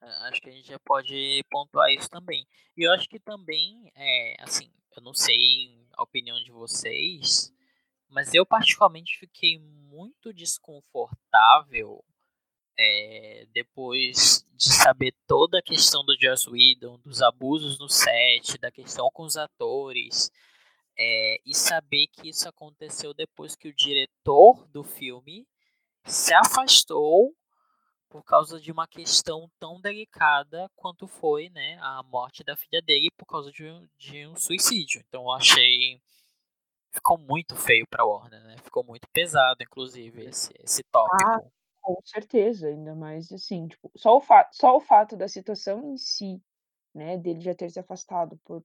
Ah, 0.02 0.28
Acho 0.28 0.42
que 0.42 0.50
a 0.50 0.54
gente 0.54 0.68
já 0.68 0.80
pode 0.80 1.44
pontuar 1.50 1.90
isso 1.92 2.10
também. 2.10 2.46
E 2.76 2.84
eu 2.86 2.92
acho 2.92 3.08
que 3.08 3.20
também, 3.20 3.92
é, 3.96 4.36
assim, 4.42 4.70
eu 4.96 5.02
não 5.02 5.14
sei 5.14 5.82
a 5.94 6.04
opinião 6.04 6.42
de 6.44 6.52
vocês, 6.52 7.53
mas 8.14 8.34
eu 8.34 8.46
particularmente 8.46 9.18
fiquei 9.18 9.60
muito 9.60 10.32
desconfortável 10.32 12.04
é, 12.78 13.48
depois 13.52 14.46
de 14.54 14.72
saber 14.72 15.14
toda 15.28 15.60
a 15.60 15.64
questão 15.64 16.06
do 16.06 16.16
Joss 16.20 16.50
Whedon, 16.50 17.00
dos 17.00 17.22
abusos 17.22 17.80
no 17.80 17.90
set, 17.90 18.58
da 18.60 18.72
questão 18.72 19.10
com 19.12 19.24
os 19.24 19.36
atores, 19.36 20.32
é, 20.98 21.38
e 21.46 21.56
saber 21.56 22.08
que 22.08 22.30
isso 22.30 22.48
aconteceu 22.48 23.14
depois 23.14 23.56
que 23.56 23.68
o 23.68 23.76
diretor 23.76 24.68
do 24.68 24.84
filme 24.84 25.48
se 26.06 26.34
afastou 26.34 27.36
por 28.10 28.24
causa 28.24 28.60
de 28.60 28.72
uma 28.72 28.88
questão 28.88 29.50
tão 29.60 29.82
delicada 29.82 30.70
quanto 30.76 31.08
foi 31.08 31.50
né, 31.50 31.80
a 31.82 32.04
morte 32.04 32.44
da 32.44 32.56
filha 32.56 32.80
dele 32.80 33.10
por 33.18 33.26
causa 33.26 33.52
de 33.52 33.66
um, 33.66 33.88
de 33.98 34.28
um 34.28 34.36
suicídio. 34.36 35.04
Então 35.08 35.24
eu 35.24 35.32
achei. 35.32 36.00
Ficou 36.94 37.18
muito 37.18 37.56
feio 37.56 37.88
pra 37.90 38.06
Warner, 38.06 38.42
né? 38.44 38.56
Ficou 38.64 38.84
muito 38.84 39.08
pesado, 39.12 39.64
inclusive, 39.64 40.26
esse, 40.26 40.54
esse 40.64 40.84
tópico. 40.92 41.52
Com 41.82 42.00
certeza, 42.06 42.68
ainda 42.68 42.96
mais 42.96 43.32
assim, 43.32 43.68
tipo, 43.68 43.92
só 43.98 44.16
o, 44.16 44.22
fa 44.22 44.48
só 44.54 44.78
o 44.78 44.80
fato 44.80 45.18
da 45.18 45.28
situação 45.28 45.92
em 45.92 45.98
si, 45.98 46.42
né, 46.96 47.18
dele 47.18 47.42
já 47.42 47.54
ter 47.54 47.70
se 47.70 47.78
afastado 47.80 48.40
por, 48.46 48.64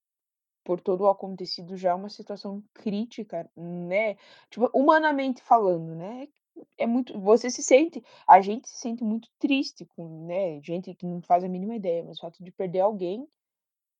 por 0.63 0.81
todo 0.81 1.01
o 1.01 1.09
acontecido 1.09 1.77
já 1.77 1.91
é 1.91 1.95
uma 1.95 2.11
situação 2.11 2.63
crítica, 2.75 3.51
né? 3.57 4.15
Tipo, 4.51 4.71
humanamente 4.73 5.43
falando, 5.43 5.97
né? 5.97 6.29
É 6.77 6.87
muito, 6.87 7.19
você 7.19 7.51
se 7.51 7.63
sente, 7.63 8.05
a 8.27 8.41
gente 8.41 8.69
se 8.69 8.79
sente 8.79 9.03
muito 9.03 9.29
triste 9.39 9.87
com, 9.97 10.27
né, 10.27 10.61
gente 10.63 10.95
que 10.95 11.07
não 11.07 11.23
faz 11.23 11.43
a 11.43 11.49
mínima 11.49 11.75
ideia, 11.75 12.05
mas 12.05 12.19
o 12.19 12.21
fato 12.21 12.45
de 12.45 12.53
perder 12.53 12.81
alguém 12.81 13.27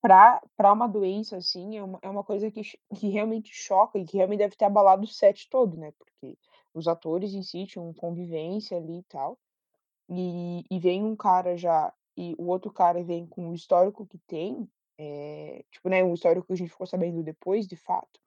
para 0.01 0.73
uma 0.73 0.87
doença 0.87 1.37
assim 1.37 1.77
é 1.77 1.83
uma, 1.83 1.99
é 2.03 2.09
uma 2.09 2.25
coisa 2.25 2.51
que, 2.51 2.63
que 2.97 3.09
realmente 3.09 3.53
choca 3.53 3.99
e 3.99 4.05
que 4.05 4.17
realmente 4.17 4.41
deve 4.41 4.57
ter 4.57 4.65
abalado 4.65 5.05
o 5.05 5.09
set 5.09 5.49
todo, 5.51 5.77
né? 5.77 5.93
Porque 5.99 6.39
os 6.75 6.87
atores 6.87 7.33
em 7.35 7.43
si 7.43 7.67
tinham 7.67 7.93
convivência 7.93 8.77
ali 8.77 8.99
e 8.99 9.03
tal. 9.05 9.39
E, 10.09 10.65
e 10.71 10.79
vem 10.79 11.05
um 11.05 11.15
cara 11.15 11.57
já, 11.57 11.93
e 12.17 12.35
o 12.39 12.47
outro 12.47 12.73
cara 12.73 13.03
vem 13.03 13.27
com 13.27 13.51
o 13.51 13.55
histórico 13.55 14.07
que 14.07 14.19
tem, 14.27 14.69
é, 14.97 15.65
tipo, 15.71 15.89
né, 15.89 16.03
um 16.03 16.15
histórico 16.15 16.47
que 16.47 16.53
a 16.55 16.57
gente 16.57 16.71
ficou 16.71 16.87
sabendo 16.87 17.23
depois, 17.23 17.67
de 17.69 17.77
fato, 17.77 18.19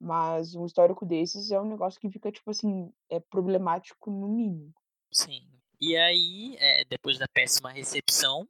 mas 0.00 0.54
um 0.54 0.64
histórico 0.64 1.04
desses 1.04 1.50
é 1.50 1.60
um 1.60 1.68
negócio 1.68 2.00
que 2.00 2.08
fica, 2.08 2.30
tipo 2.30 2.50
assim, 2.50 2.92
é 3.10 3.18
problemático 3.18 4.10
no 4.10 4.28
mínimo. 4.28 4.72
Sim. 5.12 5.42
E 5.80 5.96
aí, 5.96 6.56
é, 6.58 6.84
depois 6.84 7.18
da 7.18 7.26
péssima 7.26 7.70
recepção, 7.70 8.46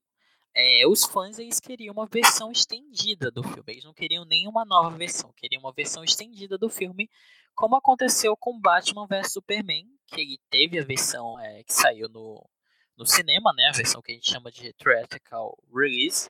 é, 0.54 0.86
os 0.86 1.04
fãs 1.04 1.38
eles 1.38 1.60
queriam 1.60 1.92
uma 1.92 2.06
versão 2.06 2.50
estendida 2.50 3.30
do 3.30 3.42
filme. 3.42 3.64
Eles 3.68 3.84
não 3.84 3.94
queriam 3.94 4.24
nenhuma 4.24 4.64
nova 4.64 4.96
versão, 4.96 5.32
queriam 5.36 5.60
uma 5.60 5.72
versão 5.72 6.02
estendida 6.02 6.58
do 6.58 6.68
filme, 6.68 7.08
como 7.54 7.76
aconteceu 7.76 8.36
com 8.36 8.60
Batman 8.60 9.06
vs 9.06 9.32
Superman, 9.32 9.86
que 10.08 10.20
ele 10.20 10.40
teve 10.50 10.78
a 10.78 10.84
versão 10.84 11.38
é, 11.38 11.62
que 11.62 11.72
saiu 11.72 12.08
no, 12.08 12.44
no 12.96 13.06
cinema, 13.06 13.52
né? 13.54 13.68
A 13.68 13.76
versão 13.76 14.02
que 14.02 14.12
a 14.12 14.14
gente 14.14 14.30
chama 14.30 14.50
de 14.50 14.72
theatrical 14.74 15.56
release. 15.72 16.28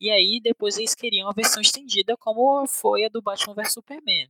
E 0.00 0.10
aí 0.10 0.40
depois 0.42 0.76
eles 0.78 0.94
queriam 0.94 1.28
a 1.28 1.32
versão 1.32 1.60
estendida, 1.62 2.16
como 2.16 2.66
foi 2.66 3.04
a 3.04 3.08
do 3.08 3.22
Batman 3.22 3.54
vs 3.54 3.72
Superman. 3.74 4.28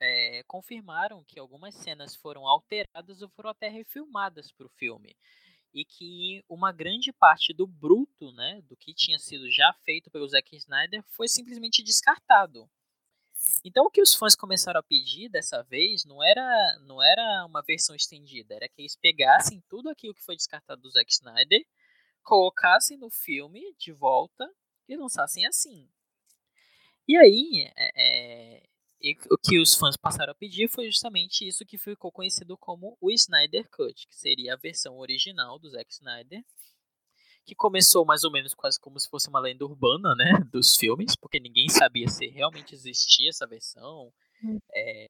É, 0.00 0.42
confirmaram 0.46 1.24
que 1.24 1.40
algumas 1.40 1.74
cenas 1.74 2.14
foram 2.14 2.46
alteradas 2.46 3.20
ou 3.20 3.28
foram 3.30 3.50
até 3.50 3.68
refilmadas 3.68 4.52
para 4.52 4.66
o 4.66 4.70
filme 4.70 5.16
e 5.78 5.84
que 5.84 6.44
uma 6.48 6.72
grande 6.72 7.12
parte 7.12 7.52
do 7.52 7.66
bruto, 7.66 8.32
né, 8.32 8.60
do 8.62 8.76
que 8.76 8.92
tinha 8.92 9.18
sido 9.18 9.48
já 9.50 9.72
feito 9.84 10.10
pelo 10.10 10.28
Zack 10.28 10.56
Snyder, 10.56 11.04
foi 11.08 11.28
simplesmente 11.28 11.82
descartado. 11.82 12.68
Então 13.64 13.84
o 13.84 13.90
que 13.90 14.02
os 14.02 14.12
fãs 14.14 14.34
começaram 14.34 14.80
a 14.80 14.82
pedir 14.82 15.28
dessa 15.28 15.62
vez 15.62 16.04
não 16.04 16.20
era 16.20 16.78
não 16.80 17.00
era 17.00 17.46
uma 17.46 17.62
versão 17.62 17.94
estendida, 17.94 18.54
era 18.54 18.68
que 18.68 18.82
eles 18.82 18.96
pegassem 18.96 19.62
tudo 19.68 19.88
aquilo 19.88 20.14
que 20.14 20.24
foi 20.24 20.34
descartado 20.34 20.82
do 20.82 20.90
Zack 20.90 21.12
Snyder, 21.12 21.64
colocassem 22.24 22.98
no 22.98 23.10
filme 23.10 23.74
de 23.78 23.92
volta 23.92 24.50
e 24.88 24.96
lançassem 24.96 25.46
assim. 25.46 25.88
E 27.06 27.16
aí, 27.16 27.70
é, 27.76 27.92
é, 27.96 28.62
e 29.00 29.16
o 29.30 29.38
que 29.38 29.58
os 29.58 29.74
fãs 29.74 29.96
passaram 29.96 30.32
a 30.32 30.34
pedir 30.34 30.68
foi 30.68 30.86
justamente 30.86 31.46
isso 31.46 31.64
que 31.64 31.78
ficou 31.78 32.10
conhecido 32.10 32.56
como 32.56 32.96
o 33.00 33.10
Snyder 33.10 33.68
Cut, 33.70 34.06
que 34.08 34.16
seria 34.16 34.54
a 34.54 34.56
versão 34.56 34.98
original 34.98 35.58
do 35.58 35.70
Zack 35.70 35.92
Snyder, 35.92 36.44
que 37.44 37.54
começou 37.54 38.04
mais 38.04 38.24
ou 38.24 38.30
menos 38.30 38.54
quase 38.54 38.78
como 38.78 38.98
se 38.98 39.08
fosse 39.08 39.28
uma 39.28 39.40
lenda 39.40 39.64
urbana, 39.64 40.14
né, 40.14 40.24
dos 40.52 40.76
filmes, 40.76 41.14
porque 41.16 41.40
ninguém 41.40 41.68
sabia 41.68 42.08
se 42.08 42.26
realmente 42.26 42.74
existia 42.74 43.30
essa 43.30 43.46
versão, 43.46 44.12
é, 44.74 45.06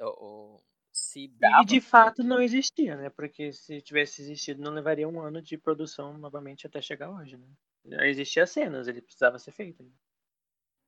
ou, 0.00 0.22
ou 0.22 0.62
se 0.92 1.28
dava. 1.28 1.62
E 1.62 1.66
de 1.66 1.80
fato 1.80 2.22
não 2.22 2.42
existia, 2.42 2.96
né? 2.96 3.08
Porque 3.10 3.52
se 3.52 3.80
tivesse 3.80 4.20
existido, 4.20 4.60
não 4.60 4.72
levaria 4.72 5.08
um 5.08 5.20
ano 5.20 5.40
de 5.40 5.56
produção 5.56 6.18
novamente 6.18 6.66
até 6.66 6.82
chegar 6.82 7.10
hoje, 7.10 7.36
né? 7.36 7.46
Não 7.84 8.04
Existia 8.04 8.46
cenas, 8.46 8.88
ele 8.88 9.00
precisava 9.00 9.38
ser 9.38 9.52
feito. 9.52 9.82
né? 9.82 9.90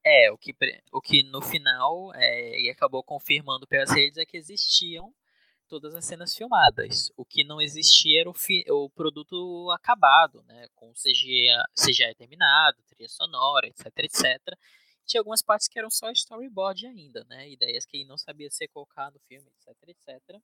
É, 0.05 0.31
o 0.33 0.39
que, 0.39 0.55
o 0.93 1.01
que 1.01 1.23
no 1.25 1.43
final 1.43 2.15
é, 2.15 2.59
ele 2.59 2.71
acabou 2.71 3.03
confirmando 3.03 3.67
pelas 3.67 3.91
redes 3.91 4.17
é 4.17 4.25
que 4.25 4.37
existiam 4.37 5.15
todas 5.69 5.95
as 5.95 6.05
cenas 6.05 6.35
filmadas. 6.35 7.13
O 7.17 7.25
que 7.25 7.45
não 7.45 7.61
existia 7.61 8.23
era 8.23 8.31
o, 8.31 8.35
fi- 8.35 8.65
o 8.69 8.89
produto 8.91 9.71
acabado, 9.73 10.43
né? 10.45 10.69
Com 10.75 10.93
CGI, 10.95 11.49
CGI 11.79 12.15
terminado, 12.15 12.83
trilha 12.89 13.09
sonora, 13.09 13.67
etc, 13.69 13.87
etc. 13.99 14.59
Tinha 15.07 15.21
algumas 15.21 15.43
partes 15.43 15.69
que 15.69 15.79
eram 15.79 15.91
só 15.91 16.11
storyboard 16.11 16.87
ainda, 16.87 17.25
né? 17.29 17.51
Ideias 17.51 17.85
que 17.85 17.99
ele 17.99 18.07
não 18.07 18.17
sabia 18.19 18.51
ser 18.51 18.69
colocado 18.69 19.15
no 19.15 19.21
filme, 19.21 19.49
etc, 19.51 19.89
etc. 19.89 20.41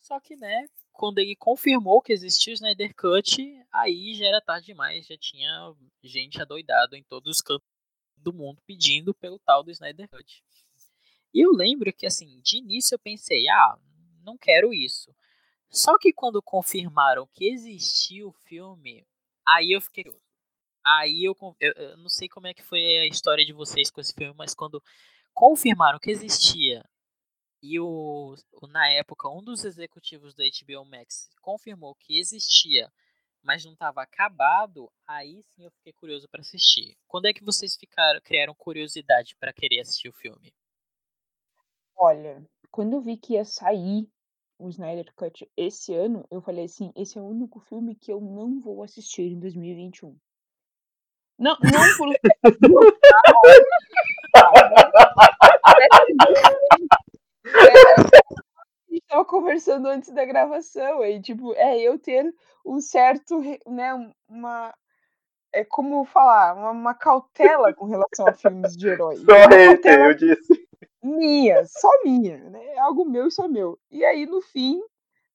Só 0.00 0.20
que, 0.20 0.36
né, 0.36 0.68
quando 0.92 1.18
ele 1.18 1.34
confirmou 1.36 2.00
que 2.00 2.12
existia 2.12 2.52
o 2.52 2.54
Snyder 2.54 2.94
Cut, 2.94 3.36
aí 3.72 4.14
já 4.14 4.26
era 4.26 4.40
tarde 4.40 4.66
demais, 4.66 5.06
já 5.06 5.16
tinha 5.18 5.74
gente 6.02 6.40
adoidado 6.40 6.94
em 6.96 7.02
todos 7.04 7.36
os 7.36 7.40
cantos 7.42 7.66
do 8.26 8.32
mundo 8.32 8.60
pedindo 8.66 9.14
pelo 9.14 9.38
tal 9.38 9.62
do 9.62 9.70
Snyder 9.70 10.08
Cut. 10.08 10.42
E 11.32 11.40
eu 11.44 11.52
lembro 11.52 11.92
que, 11.92 12.06
assim, 12.06 12.40
de 12.40 12.58
início 12.58 12.94
eu 12.94 12.98
pensei, 12.98 13.48
ah, 13.48 13.78
não 14.24 14.36
quero 14.36 14.72
isso. 14.74 15.14
Só 15.70 15.98
que 15.98 16.12
quando 16.12 16.42
confirmaram 16.42 17.28
que 17.34 17.46
existia 17.48 18.26
o 18.26 18.32
filme, 18.32 19.06
aí 19.46 19.72
eu 19.72 19.80
fiquei. 19.80 20.04
Aí 20.84 21.24
eu, 21.24 21.36
eu, 21.60 21.72
eu 21.74 21.96
não 21.98 22.08
sei 22.08 22.28
como 22.28 22.46
é 22.46 22.54
que 22.54 22.62
foi 22.62 22.80
a 22.98 23.06
história 23.06 23.44
de 23.44 23.52
vocês 23.52 23.90
com 23.90 24.00
esse 24.00 24.14
filme, 24.14 24.34
mas 24.36 24.54
quando 24.54 24.82
confirmaram 25.34 25.98
que 25.98 26.10
existia 26.10 26.84
e 27.62 27.80
o- 27.80 28.34
na 28.70 28.88
época 28.90 29.28
um 29.28 29.42
dos 29.42 29.64
executivos 29.64 30.34
da 30.34 30.44
HBO 30.44 30.84
Max 30.84 31.30
confirmou 31.42 31.94
que 31.96 32.18
existia, 32.18 32.92
mas 33.46 33.64
não 33.64 33.72
estava 33.74 34.02
acabado, 34.02 34.90
aí 35.06 35.44
sim 35.50 35.64
eu 35.64 35.70
fiquei 35.70 35.92
curioso 35.92 36.28
para 36.28 36.40
assistir. 36.40 36.96
Quando 37.06 37.26
é 37.26 37.32
que 37.32 37.44
vocês 37.44 37.76
ficaram 37.76 38.20
criaram 38.20 38.52
curiosidade 38.54 39.36
para 39.36 39.52
querer 39.52 39.80
assistir 39.80 40.08
o 40.08 40.12
filme? 40.12 40.52
Olha, 41.96 42.44
quando 42.72 42.94
eu 42.94 43.00
vi 43.00 43.16
que 43.16 43.34
ia 43.34 43.44
sair 43.44 44.08
o 44.58 44.68
Snyder 44.68 45.14
Cut 45.14 45.48
esse 45.56 45.94
ano, 45.94 46.26
eu 46.28 46.42
falei 46.42 46.64
assim, 46.64 46.92
esse 46.96 47.18
é 47.18 47.20
o 47.20 47.26
único 47.26 47.60
filme 47.60 47.94
que 47.94 48.12
eu 48.12 48.20
não 48.20 48.60
vou 48.60 48.82
assistir 48.82 49.22
em 49.22 49.38
2021. 49.38 50.18
Não, 51.38 51.56
não 51.62 51.96
por 51.96 52.08
tava 59.16 59.24
conversando 59.24 59.88
antes 59.88 60.10
da 60.12 60.24
gravação, 60.24 61.00
aí, 61.00 61.20
tipo, 61.20 61.54
é 61.54 61.78
eu 61.80 61.98
ter 61.98 62.34
um 62.64 62.80
certo, 62.80 63.40
né, 63.66 63.94
um- 63.94 64.12
uma, 64.28 64.74
é 65.52 65.64
como 65.64 66.04
falar, 66.04 66.54
uma, 66.54 66.70
uma 66.70 66.94
cautela 66.94 67.72
com 67.72 67.86
relação 67.86 68.26
a 68.28 68.34
filmes 68.34 68.76
de 68.76 68.88
herói. 68.88 69.16
Só 69.16 69.48
cautela 69.48 70.06
eu 70.08 70.14
disse. 70.14 70.68
minha, 71.02 71.64
só 71.66 71.88
minha, 72.04 72.38
né? 72.50 72.78
Algo 72.78 73.04
meu 73.04 73.28
e 73.28 73.30
só 73.30 73.48
meu. 73.48 73.78
E 73.90 74.04
aí, 74.04 74.26
no 74.26 74.42
fim, 74.42 74.82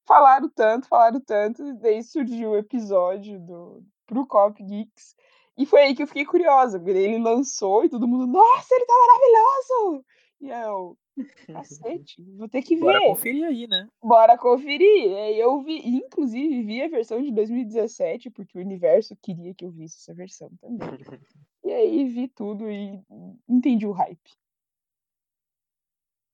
falaram 0.06 0.50
tanto, 0.50 0.88
falaram 0.88 1.20
tanto, 1.20 1.66
e 1.66 1.74
daí 1.74 2.04
surgiu 2.04 2.52
o 2.52 2.58
episódio 2.58 3.40
do 3.40 3.84
pro 4.06 4.28
Cop 4.28 4.62
Geeks. 4.62 5.16
E 5.58 5.66
foi 5.66 5.82
aí 5.82 5.96
que 5.96 6.04
eu 6.04 6.08
fiquei 6.08 6.26
curiosa, 6.26 6.78
porque 6.80 6.92
ele 6.92 7.18
lançou 7.18 7.84
e 7.84 7.90
todo 7.90 8.08
mundo, 8.08 8.28
nossa, 8.28 8.76
ele 8.76 8.86
tá 8.86 8.94
maravilhoso! 8.94 10.06
E 10.42 10.50
eu, 10.50 10.98
cacete, 11.46 12.24
vou 12.38 12.48
ter 12.48 12.62
que 12.62 12.76
ver. 12.76 12.82
Bora 12.82 13.02
conferir 13.02 13.46
aí, 13.46 13.68
né? 13.68 13.88
Bora 14.02 14.38
conferir. 14.38 15.16
Aí 15.18 15.40
eu 15.40 15.62
vi, 15.62 15.80
inclusive, 15.88 16.64
vi 16.64 16.82
a 16.82 16.88
versão 16.88 17.22
de 17.22 17.32
2017, 17.32 18.30
porque 18.30 18.58
o 18.58 18.62
universo 18.62 19.16
queria 19.22 19.54
que 19.54 19.66
eu 19.66 19.72
visse 19.72 19.98
essa 19.98 20.14
versão 20.14 20.50
também. 20.60 20.80
E 21.64 21.72
aí 21.72 22.06
vi 22.06 22.28
tudo 22.28 22.72
e 22.72 23.00
entendi 23.48 23.86
o 23.86 23.92
hype. 23.92 24.32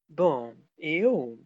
Bom, 0.07 0.55
eu. 0.77 1.37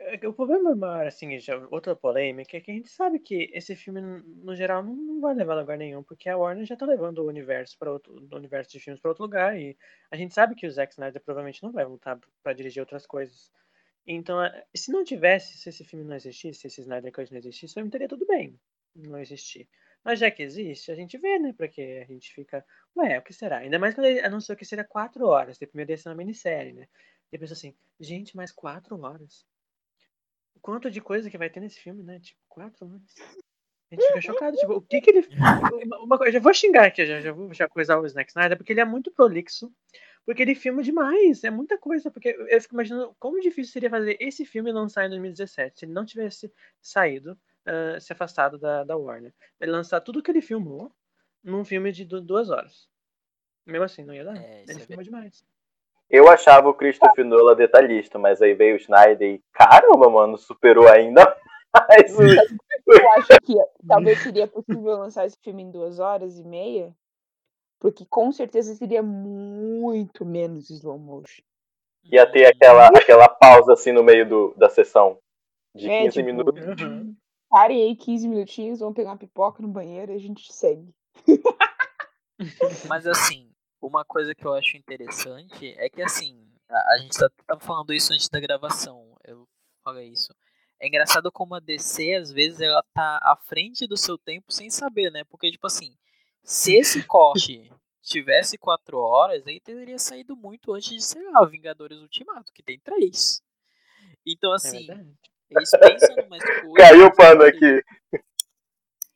É 0.00 0.28
O 0.28 0.32
problema 0.32 0.74
maior, 0.74 1.06
assim, 1.06 1.38
já, 1.38 1.56
outra 1.70 1.94
polêmica, 1.94 2.56
é 2.56 2.60
que 2.60 2.70
a 2.70 2.74
gente 2.74 2.88
sabe 2.88 3.18
que 3.18 3.50
esse 3.52 3.76
filme, 3.76 4.00
no 4.00 4.54
geral, 4.56 4.82
não, 4.82 4.94
não 4.94 5.20
vai 5.20 5.34
levar 5.34 5.54
a 5.56 5.60
lugar 5.60 5.78
nenhum, 5.78 6.02
porque 6.02 6.28
a 6.28 6.36
Warner 6.36 6.64
já 6.66 6.76
tá 6.76 6.86
levando 6.86 7.18
o 7.18 7.28
universo 7.28 7.78
para 7.78 7.92
outro, 7.92 8.12
o 8.14 8.36
universo 8.36 8.70
de 8.72 8.80
filmes 8.80 9.00
para 9.00 9.10
outro 9.10 9.24
lugar, 9.24 9.58
e 9.58 9.76
a 10.10 10.16
gente 10.16 10.34
sabe 10.34 10.54
que 10.54 10.66
o 10.66 10.70
Zack 10.70 10.92
Snyder 10.92 11.22
provavelmente 11.22 11.62
não 11.62 11.72
vai 11.72 11.84
voltar 11.84 12.18
para 12.42 12.52
dirigir 12.52 12.80
outras 12.80 13.06
coisas. 13.06 13.52
Então, 14.06 14.42
é, 14.42 14.64
se 14.74 14.90
não 14.92 15.04
tivesse, 15.04 15.58
se 15.58 15.68
esse 15.68 15.84
filme 15.84 16.04
não 16.04 16.16
existisse, 16.16 16.60
se 16.60 16.66
esse 16.68 16.80
Snyder 16.82 17.12
Cut 17.12 17.30
não 17.30 17.38
existisse, 17.38 17.78
eu 17.78 17.90
teria 17.90 18.08
tudo 18.08 18.26
bem 18.26 18.58
não 18.94 19.18
existir. 19.18 19.68
Mas 20.04 20.18
já 20.18 20.30
que 20.30 20.42
existe, 20.42 20.90
a 20.90 20.94
gente 20.94 21.18
vê, 21.18 21.38
né? 21.38 21.52
Porque 21.56 22.00
a 22.02 22.12
gente 22.12 22.32
fica, 22.32 22.64
ué, 22.96 23.18
o 23.18 23.22
que 23.22 23.32
será? 23.32 23.58
Ainda 23.58 23.78
mais 23.78 23.94
quando 23.94 24.06
ele 24.06 24.20
anunciou 24.20 24.56
que 24.56 24.64
seria 24.64 24.84
quatro 24.84 25.26
horas, 25.26 25.58
de 25.58 25.66
primeiro 25.66 25.90
ia 25.92 25.96
ser 25.98 26.08
uma 26.08 26.14
minissérie, 26.14 26.72
né? 26.72 26.88
E 27.30 27.36
eu 27.36 27.40
penso 27.40 27.52
assim, 27.52 27.74
gente, 27.98 28.36
mais 28.36 28.50
quatro 28.50 28.98
horas. 29.00 29.46
O 30.60 30.62
quanto 30.62 30.90
de 30.90 31.00
coisa 31.00 31.30
que 31.30 31.38
vai 31.38 31.48
ter 31.48 31.60
nesse 31.60 31.80
filme, 31.80 32.02
né? 32.02 32.20
Tipo, 32.20 32.38
quatro 32.46 32.86
horas. 32.86 33.14
A 33.90 33.94
gente 33.94 34.06
fica 34.06 34.20
chocado, 34.20 34.56
tipo, 34.58 34.74
o 34.74 34.82
que 34.82 35.00
que 35.00 35.10
ele. 35.10 35.26
Uma, 35.86 35.98
uma 36.00 36.18
coisa, 36.18 36.32
já 36.32 36.38
vou 36.38 36.52
xingar 36.52 36.84
aqui, 36.84 37.06
já, 37.06 37.18
já 37.22 37.32
vou 37.32 37.52
já 37.54 37.66
coisar 37.66 37.98
o 37.98 38.04
Snack 38.04 38.30
Snyder, 38.30 38.58
porque 38.58 38.74
ele 38.74 38.80
é 38.80 38.84
muito 38.84 39.10
prolixo, 39.10 39.72
porque 40.26 40.42
ele 40.42 40.54
filma 40.54 40.82
demais, 40.82 41.42
é 41.44 41.50
muita 41.50 41.78
coisa, 41.78 42.10
porque 42.10 42.28
eu 42.28 42.60
fico 42.60 42.74
imaginando 42.74 43.16
como 43.18 43.40
difícil 43.40 43.72
seria 43.72 43.88
fazer 43.88 44.18
esse 44.20 44.44
filme 44.44 44.70
lançar 44.70 45.06
em 45.06 45.08
2017, 45.08 45.78
se 45.78 45.84
ele 45.86 45.92
não 45.92 46.04
tivesse 46.04 46.52
saído, 46.80 47.32
uh, 47.66 47.98
se 47.98 48.12
afastado 48.12 48.58
da, 48.58 48.84
da 48.84 48.96
Warner. 48.98 49.32
Ele 49.58 49.72
lançar 49.72 50.00
tudo 50.02 50.22
que 50.22 50.30
ele 50.30 50.42
filmou 50.42 50.94
num 51.42 51.64
filme 51.64 51.90
de 51.90 52.04
duas 52.04 52.50
horas. 52.50 52.86
Mesmo 53.66 53.84
assim, 53.84 54.04
não 54.04 54.14
ia 54.14 54.24
dar. 54.24 54.36
É, 54.36 54.62
ele 54.68 54.82
é 54.82 54.86
filma 54.86 55.02
demais. 55.02 55.44
Eu 56.10 56.28
achava 56.28 56.68
o 56.68 56.74
Christopher 56.74 57.24
Nolan 57.24 57.54
detalhista, 57.54 58.18
mas 58.18 58.42
aí 58.42 58.52
veio 58.52 58.74
o 58.74 58.78
Snyder 58.78 59.34
e, 59.34 59.42
caramba, 59.52 60.10
mano, 60.10 60.36
superou 60.36 60.88
ainda 60.88 61.36
mais 61.72 62.18
o... 62.18 62.22
Eu 62.22 63.12
acho 63.12 63.28
que 63.42 63.54
talvez 63.86 64.20
seria 64.20 64.48
possível 64.48 64.98
lançar 64.98 65.24
esse 65.24 65.38
filme 65.40 65.62
em 65.62 65.70
duas 65.70 66.00
horas 66.00 66.36
e 66.38 66.44
meia, 66.44 66.92
porque 67.78 68.04
com 68.04 68.32
certeza 68.32 68.74
seria 68.74 69.02
muito 69.02 70.24
menos 70.24 70.68
slow 70.70 70.98
motion. 70.98 71.42
Ia 72.04 72.26
ter 72.30 72.46
aquela, 72.46 72.88
aquela 72.88 73.28
pausa 73.28 73.74
assim 73.74 73.92
no 73.92 74.02
meio 74.02 74.28
do, 74.28 74.54
da 74.56 74.68
sessão 74.68 75.18
de 75.74 75.86
15 75.86 75.92
É, 75.92 76.10
tipo, 76.10 76.26
minutos. 76.26 76.82
Uhum. 76.82 77.14
Parem 77.48 77.82
aí 77.82 77.94
15 77.94 78.28
minutinhos, 78.28 78.80
vamos 78.80 78.94
pegar 78.94 79.10
uma 79.10 79.16
pipoca 79.16 79.62
no 79.62 79.68
banheiro 79.68 80.10
e 80.10 80.16
a 80.16 80.18
gente 80.18 80.52
segue. 80.52 80.92
Mas 82.88 83.06
assim, 83.06 83.49
uma 83.80 84.04
coisa 84.04 84.34
que 84.34 84.46
eu 84.46 84.54
acho 84.54 84.76
interessante 84.76 85.74
é 85.78 85.88
que 85.88 86.02
assim, 86.02 86.46
a, 86.68 86.94
a 86.94 86.98
gente 86.98 87.16
tá, 87.18 87.30
tá 87.46 87.58
falando 87.58 87.92
isso 87.92 88.12
antes 88.12 88.28
da 88.28 88.40
gravação. 88.40 89.16
Eu 89.24 89.48
falei 89.82 90.08
isso. 90.08 90.34
É 90.78 90.86
engraçado 90.88 91.30
como 91.30 91.54
a 91.54 91.60
DC, 91.60 92.14
às 92.14 92.32
vezes, 92.32 92.60
ela 92.60 92.82
tá 92.94 93.18
à 93.22 93.36
frente 93.36 93.86
do 93.86 93.96
seu 93.96 94.16
tempo 94.16 94.50
sem 94.50 94.70
saber, 94.70 95.10
né? 95.10 95.24
Porque, 95.24 95.50
tipo 95.50 95.66
assim, 95.66 95.94
se 96.42 96.74
esse 96.74 97.02
corte 97.06 97.70
tivesse 98.02 98.56
quatro 98.56 98.98
horas, 98.98 99.46
ele 99.46 99.60
teria 99.60 99.98
saído 99.98 100.34
muito 100.34 100.72
antes 100.72 100.88
de, 100.88 101.02
sei 101.02 101.22
lá, 101.30 101.44
Vingadores 101.44 101.98
Ultimato, 101.98 102.50
que 102.52 102.62
tem 102.62 102.78
três. 102.80 103.42
Então, 104.26 104.52
É 104.52 104.56
assim, 104.56 104.86
verdade. 104.86 105.14
eles 105.50 105.70
pensam 105.70 106.16
numas 106.16 106.42
coisas. 106.42 106.72
Caiu 106.76 107.06
o 107.06 107.14
pano 107.14 107.42
aqui. 107.42 107.84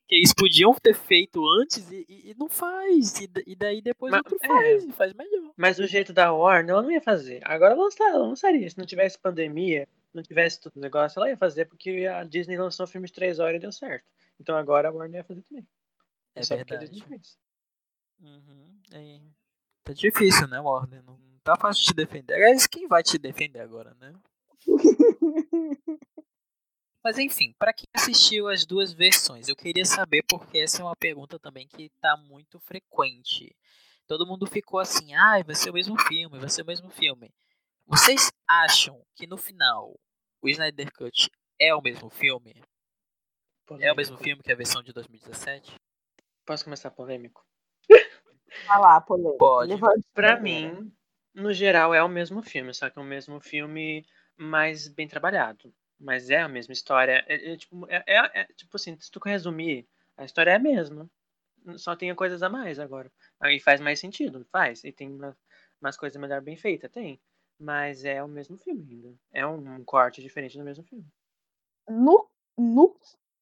Que 0.07 0.17
eles 0.17 0.35
podiam 0.35 0.75
ter 0.75 0.95
feito 0.95 1.43
antes 1.61 1.91
e, 1.91 2.05
e- 2.09 2.31
e 2.31 2.35
não 2.39 2.49
faz. 2.49 3.19
E, 3.21 3.31
e 3.47 3.55
daí 3.57 3.81
depois 3.81 4.11
Mas- 4.11 4.21
outro 4.25 4.39
é. 4.43 4.47
faz, 4.47 4.85
e 4.85 4.93
faz 4.93 5.13
melhor. 5.15 5.53
Mas 5.57 5.79
o 5.79 5.87
jeito 5.87 6.13
da 6.13 6.33
Warner, 6.33 6.73
ela 6.75 6.83
não 6.83 6.91
ia 6.91 7.01
fazer. 7.01 7.41
Agora 7.45 7.73
ela 7.73 7.85
lançaria, 7.85 8.13
ela 8.15 8.27
lançaria. 8.27 8.69
Se 8.69 8.77
não 8.77 8.85
tivesse 8.85 9.19
pandemia, 9.19 9.89
não 10.13 10.23
tivesse 10.23 10.61
todo 10.61 10.77
o 10.77 10.81
negócio, 10.81 11.19
ela 11.19 11.31
ia 11.31 11.37
fazer, 11.37 11.65
porque 11.65 12.07
a 12.07 12.23
Disney 12.25 12.57
lançou 12.59 12.85
um 12.85 12.87
filme 12.87 13.07
de 13.07 13.13
três 13.15 13.39
horas 13.39 13.57
e 13.57 13.61
deu 13.61 13.73
certo. 13.73 14.05
Então 14.39 14.57
agora 14.57 14.89
a 14.89 14.93
Warner 14.93 15.21
ia 15.21 15.25
fazer 15.25 15.43
também. 15.43 15.67
É 16.35 16.43
só 16.43 16.57
porque 16.57 16.75
a 16.75 16.79
verdade. 16.79 16.93
Disney 17.01 17.09
fez. 17.09 17.39
Uhum, 18.21 18.79
é. 18.93 19.21
Tá 19.85 19.93
difícil, 19.93 20.47
né, 20.49 20.61
Warner? 20.61 21.03
Não 21.03 21.19
tá 21.43 21.57
fácil 21.57 21.81
de 21.83 21.87
te 21.89 21.95
defender. 21.95 22.35
Aliás, 22.35 22.67
quem 22.67 22.87
vai 22.87 23.03
te 23.03 23.17
defender 23.19 23.61
agora, 23.61 23.95
né? 24.01 24.13
Mas 27.05 27.19
enfim, 27.19 27.55
pra 27.59 27.73
quem 27.75 27.85
assistiu 27.95 28.49
as 28.49 28.65
duas 28.65 28.93
versões, 28.93 29.47
eu 29.47 29.55
queria 29.55 29.85
saber 29.85 30.23
porque 30.27 30.59
essa 30.59 30.81
é 30.81 30.85
uma 30.85 30.97
pergunta 30.97 31.39
também 31.39 31.69
que 31.69 31.91
tá 32.01 32.17
muito 32.17 32.59
frequente. 32.59 33.55
Todo 34.07 34.27
mundo 34.27 34.47
ficou 34.47 34.81
assim, 34.81 35.15
ah, 35.15 35.43
vai 35.43 35.55
ser 35.55 35.69
o 35.69 35.75
mesmo 35.75 35.99
filme, 36.01 36.39
vai 36.39 36.49
ser 36.49 36.63
o 36.63 36.67
mesmo 36.67 36.89
filme. 36.89 37.31
Vocês 37.87 38.33
acham 38.49 39.05
que 39.15 39.27
no 39.27 39.37
final 39.37 39.95
o 40.41 40.49
Snyder 40.49 40.91
Cut 40.95 41.31
é 41.59 41.75
o 41.75 41.83
mesmo 41.83 42.09
filme? 42.09 42.55
É 43.81 43.93
o 43.93 43.97
mesmo 43.97 44.17
filme 44.17 44.43
que 44.43 44.53
a 44.53 44.57
versão 44.57 44.83
de 44.83 44.93
2017? 44.93 45.75
Posso 46.47 46.65
começar 46.65 46.91
polêmico? 46.91 47.47
Vai 48.67 48.79
lá, 48.79 49.01
polêmica. 49.01 49.39
Pode. 49.39 49.73
Levante 49.73 50.07
Pra 50.15 50.37
bandeira. 50.37 50.73
mim, 50.75 50.93
no 51.35 51.53
geral, 51.53 51.93
é 51.93 52.03
o 52.03 52.09
mesmo 52.09 52.43
filme, 52.43 52.73
só 52.73 52.89
que 52.89 52.99
é 52.99 53.03
o 53.03 53.05
mesmo 53.05 53.41
filme 53.41 54.07
mais 54.37 54.89
bem 54.89 55.07
trabalhado. 55.07 55.75
Mas 56.05 56.31
é 56.31 56.41
a 56.41 56.49
mesma 56.49 56.73
história. 56.73 57.25
É, 57.29 57.53
é, 57.53 57.57
tipo, 57.57 57.87
é- 57.89 58.05
é- 58.07 58.41
é, 58.43 58.45
tipo 58.55 58.77
assim, 58.77 58.97
se 59.01 59.11
tu 59.11 59.19
resumir, 59.25 59.89
a 60.17 60.25
história 60.25 60.51
é 60.53 60.55
a 60.57 60.59
mesma. 60.59 61.11
Só 61.77 61.97
tem 61.97 62.15
coisas 62.15 62.43
a 62.43 62.49
mais 62.51 62.79
agora. 62.79 63.11
Aí 63.41 63.59
faz 63.61 63.81
mais 63.81 63.99
sentido, 64.01 64.45
faz. 64.53 64.85
E 64.85 64.93
tem 64.93 65.09
uma- 65.11 65.37
umas 65.81 65.97
coisas 65.97 66.21
melhor 66.21 66.41
bem 66.43 66.57
feitas, 66.57 66.91
tem. 66.91 67.21
Mas 67.59 68.05
é 68.05 68.23
o 68.23 68.29
mesmo 68.29 68.59
filme 68.59 68.85
ainda. 68.91 69.15
É 69.33 69.47
um, 69.47 69.77
um 69.77 69.85
corte 69.85 70.23
diferente 70.23 70.59
do 70.59 70.65
mesmo 70.65 70.85
filme. 70.85 71.07
No, 71.89 72.29
no 72.59 72.97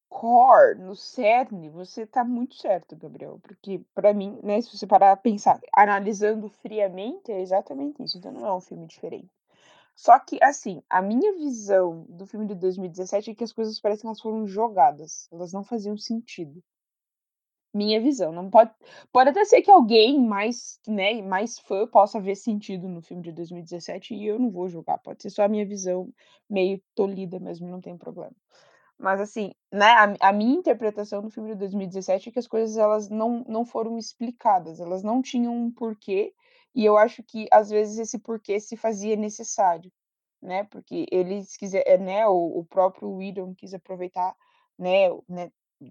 core, 0.08 0.78
no 0.78 0.94
cerne, 0.94 1.68
você 1.70 2.06
tá 2.06 2.22
muito 2.24 2.54
certo, 2.54 2.94
Gabriel. 2.96 3.40
Porque, 3.42 3.80
pra 3.94 4.12
mim, 4.14 4.38
né, 4.42 4.60
se 4.60 4.76
você 4.76 4.86
parar 4.86 5.12
a 5.12 5.16
pensar, 5.16 5.58
analisando 5.76 6.48
friamente, 6.48 7.32
é 7.32 7.40
exatamente 7.40 8.02
isso. 8.02 8.18
Então, 8.18 8.30
não 8.32 8.46
é 8.46 8.54
um 8.54 8.60
filme 8.60 8.86
diferente. 8.86 9.28
Só 9.94 10.18
que, 10.18 10.38
assim, 10.42 10.82
a 10.88 11.02
minha 11.02 11.32
visão 11.34 12.04
do 12.08 12.26
filme 12.26 12.46
de 12.46 12.54
2017 12.54 13.30
é 13.30 13.34
que 13.34 13.44
as 13.44 13.52
coisas 13.52 13.80
parecem 13.80 14.02
que 14.02 14.06
elas 14.06 14.20
foram 14.20 14.46
jogadas. 14.46 15.28
Elas 15.30 15.52
não 15.52 15.62
faziam 15.64 15.96
sentido. 15.96 16.62
Minha 17.74 18.00
visão. 18.00 18.32
Não 18.32 18.50
pode, 18.50 18.70
pode 19.12 19.30
até 19.30 19.44
ser 19.44 19.62
que 19.62 19.70
alguém 19.70 20.20
mais, 20.20 20.78
né, 20.86 21.22
mais 21.22 21.58
fã 21.58 21.86
possa 21.86 22.20
ver 22.20 22.34
sentido 22.36 22.88
no 22.88 23.00
filme 23.00 23.22
de 23.22 23.32
2017 23.32 24.14
e 24.14 24.26
eu 24.26 24.38
não 24.38 24.50
vou 24.50 24.68
julgar. 24.68 24.98
Pode 24.98 25.22
ser 25.22 25.30
só 25.30 25.44
a 25.44 25.48
minha 25.48 25.66
visão 25.66 26.12
meio 26.48 26.82
tolhida 26.94 27.38
mesmo, 27.38 27.68
não 27.68 27.80
tem 27.80 27.96
problema. 27.96 28.34
Mas 28.98 29.20
assim, 29.20 29.52
né, 29.72 29.86
a, 29.86 30.28
a 30.28 30.32
minha 30.32 30.54
interpretação 30.54 31.22
do 31.22 31.30
filme 31.30 31.50
de 31.50 31.56
2017 31.56 32.28
é 32.28 32.32
que 32.32 32.38
as 32.38 32.46
coisas 32.46 32.76
elas 32.76 33.08
não, 33.10 33.44
não 33.48 33.64
foram 33.64 33.98
explicadas, 33.98 34.80
elas 34.80 35.02
não 35.02 35.20
tinham 35.20 35.54
um 35.56 35.70
porquê, 35.70 36.32
e 36.74 36.84
eu 36.84 36.96
acho 36.96 37.22
que 37.22 37.46
às 37.52 37.70
vezes 37.70 37.98
esse 37.98 38.18
porquê 38.18 38.58
se 38.60 38.76
fazia 38.76 39.16
necessário, 39.16 39.92
né? 40.42 40.64
Porque 40.64 41.06
eles 41.10 41.56
quiseram, 41.56 42.04
né, 42.04 42.26
o, 42.26 42.60
o 42.60 42.64
próprio 42.64 43.10
Whedon 43.16 43.54
quis 43.54 43.74
aproveitar, 43.74 44.34
né, 44.78 45.08
né, 45.28 45.50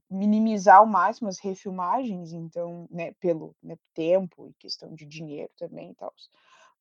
minimizar 0.09 0.77
ao 0.77 0.85
máximo 0.85 1.29
as 1.29 1.39
refilmagens, 1.39 2.31
então, 2.33 2.87
né, 2.91 3.13
pelo 3.19 3.55
né, 3.63 3.75
tempo 3.93 4.47
e 4.47 4.53
questão 4.59 4.93
de 4.93 5.05
dinheiro 5.05 5.51
também 5.57 5.91
e 5.91 5.95
tal. 5.95 6.13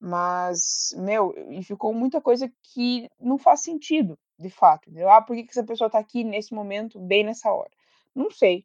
Mas, 0.00 0.94
meu, 0.96 1.34
e 1.50 1.62
ficou 1.62 1.92
muita 1.92 2.20
coisa 2.20 2.50
que 2.62 3.08
não 3.20 3.36
faz 3.38 3.60
sentido, 3.62 4.18
de 4.38 4.48
fato, 4.48 4.88
entendeu? 4.88 5.10
Ah, 5.10 5.20
por 5.22 5.36
que 5.36 5.44
que 5.44 5.50
essa 5.50 5.64
pessoa 5.64 5.90
tá 5.90 5.98
aqui 5.98 6.24
nesse 6.24 6.54
momento, 6.54 6.98
bem 6.98 7.22
nessa 7.24 7.52
hora? 7.52 7.70
Não 8.14 8.30
sei. 8.30 8.64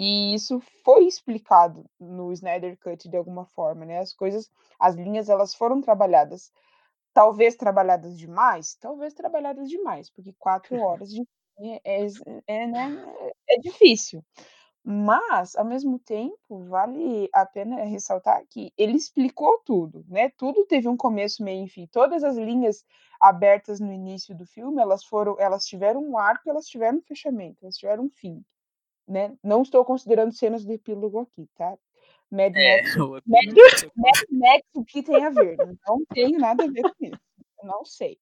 E 0.00 0.32
isso 0.32 0.60
foi 0.84 1.06
explicado 1.06 1.84
no 1.98 2.32
Snyder 2.32 2.78
Cut 2.78 3.08
de 3.08 3.16
alguma 3.16 3.44
forma, 3.44 3.84
né? 3.84 3.98
As 3.98 4.12
coisas, 4.12 4.48
as 4.78 4.94
linhas, 4.94 5.28
elas 5.28 5.56
foram 5.56 5.80
trabalhadas. 5.80 6.52
Talvez 7.12 7.56
trabalhadas 7.56 8.16
demais, 8.16 8.76
talvez 8.76 9.12
trabalhadas 9.12 9.68
demais, 9.68 10.08
porque 10.08 10.32
quatro 10.38 10.76
horas 10.80 11.10
de 11.10 11.26
é, 11.60 11.80
é, 11.84 12.06
é, 12.46 12.66
né, 12.68 13.04
é 13.50 13.58
difícil. 13.58 14.24
Mas, 14.84 15.56
ao 15.56 15.64
mesmo 15.64 15.98
tempo, 15.98 16.64
vale 16.68 17.28
a 17.34 17.44
pena 17.44 17.82
ressaltar 17.82 18.44
que 18.48 18.72
ele 18.78 18.96
explicou 18.96 19.60
tudo, 19.64 20.04
né? 20.08 20.30
Tudo 20.30 20.64
teve 20.64 20.88
um 20.88 20.96
começo, 20.96 21.42
meio 21.42 21.66
e 21.66 21.68
fim. 21.68 21.88
Todas 21.88 22.22
as 22.22 22.36
linhas 22.36 22.84
abertas 23.20 23.80
no 23.80 23.92
início 23.92 24.32
do 24.32 24.46
filme, 24.46 24.80
elas 24.80 25.04
foram, 25.04 25.36
elas 25.40 25.66
tiveram 25.66 26.00
um 26.00 26.16
arco, 26.16 26.48
elas 26.48 26.66
tiveram 26.66 26.98
um 26.98 27.02
fechamento, 27.02 27.58
elas 27.64 27.76
tiveram 27.76 28.04
um 28.04 28.10
fim, 28.10 28.44
né? 29.08 29.36
Não 29.42 29.62
estou 29.62 29.84
considerando 29.84 30.32
cenas 30.32 30.64
do 30.64 30.72
epílogo 30.72 31.20
aqui, 31.20 31.48
tá? 31.56 31.76
Mad 32.30 32.54
É, 32.56 32.82
Max, 32.82 32.96
o 32.96 33.10
Mad, 33.26 33.56
Mad 33.96 34.24
Max, 34.30 34.62
o 34.74 34.84
que 34.84 35.02
tem 35.02 35.24
a 35.24 35.30
ver? 35.30 35.56
Não 35.86 36.04
tem 36.12 36.32
nada 36.32 36.64
a 36.64 36.66
ver 36.66 36.82
com 36.82 37.06
isso. 37.06 37.20
Não 37.62 37.84
sei. 37.84 38.18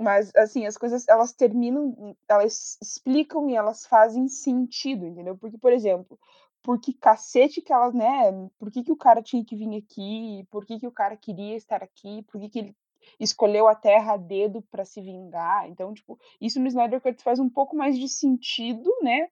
Mas, 0.00 0.34
assim, 0.36 0.64
as 0.64 0.76
coisas, 0.76 1.06
elas 1.08 1.32
terminam, 1.32 2.16
elas 2.28 2.78
explicam 2.80 3.50
e 3.50 3.56
elas 3.56 3.84
fazem 3.84 4.28
sentido, 4.28 5.06
entendeu? 5.06 5.36
Porque, 5.36 5.58
por 5.58 5.72
exemplo, 5.72 6.18
por 6.62 6.80
que 6.80 6.92
cacete 6.92 7.60
que 7.60 7.72
elas, 7.72 7.92
né? 7.92 8.30
Por 8.58 8.70
que, 8.70 8.84
que 8.84 8.92
o 8.92 8.96
cara 8.96 9.22
tinha 9.22 9.44
que 9.44 9.56
vir 9.56 9.76
aqui? 9.76 10.46
Por 10.50 10.64
que, 10.64 10.78
que 10.78 10.86
o 10.86 10.92
cara 10.92 11.16
queria 11.16 11.56
estar 11.56 11.82
aqui? 11.82 12.22
Por 12.30 12.40
que, 12.40 12.48
que 12.48 12.58
ele 12.60 12.76
escolheu 13.18 13.66
a 13.66 13.74
Terra 13.74 14.14
a 14.14 14.16
dedo 14.16 14.62
para 14.70 14.84
se 14.84 15.00
vingar? 15.00 15.68
Então, 15.68 15.92
tipo, 15.92 16.18
isso 16.40 16.60
no 16.60 16.68
Snyder 16.68 17.00
Cut 17.00 17.22
faz 17.22 17.40
um 17.40 17.50
pouco 17.50 17.76
mais 17.76 17.98
de 17.98 18.08
sentido, 18.08 18.88
né? 19.02 19.28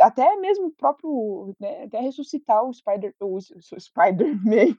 Até 0.00 0.36
mesmo 0.36 0.66
o 0.66 0.70
próprio, 0.70 1.54
né? 1.58 1.84
Até 1.84 2.00
ressuscitar 2.00 2.62
o 2.64 2.72
Spider, 2.72 3.14
o, 3.20 3.36
o 3.36 3.80
Spider-Man. 3.80 4.76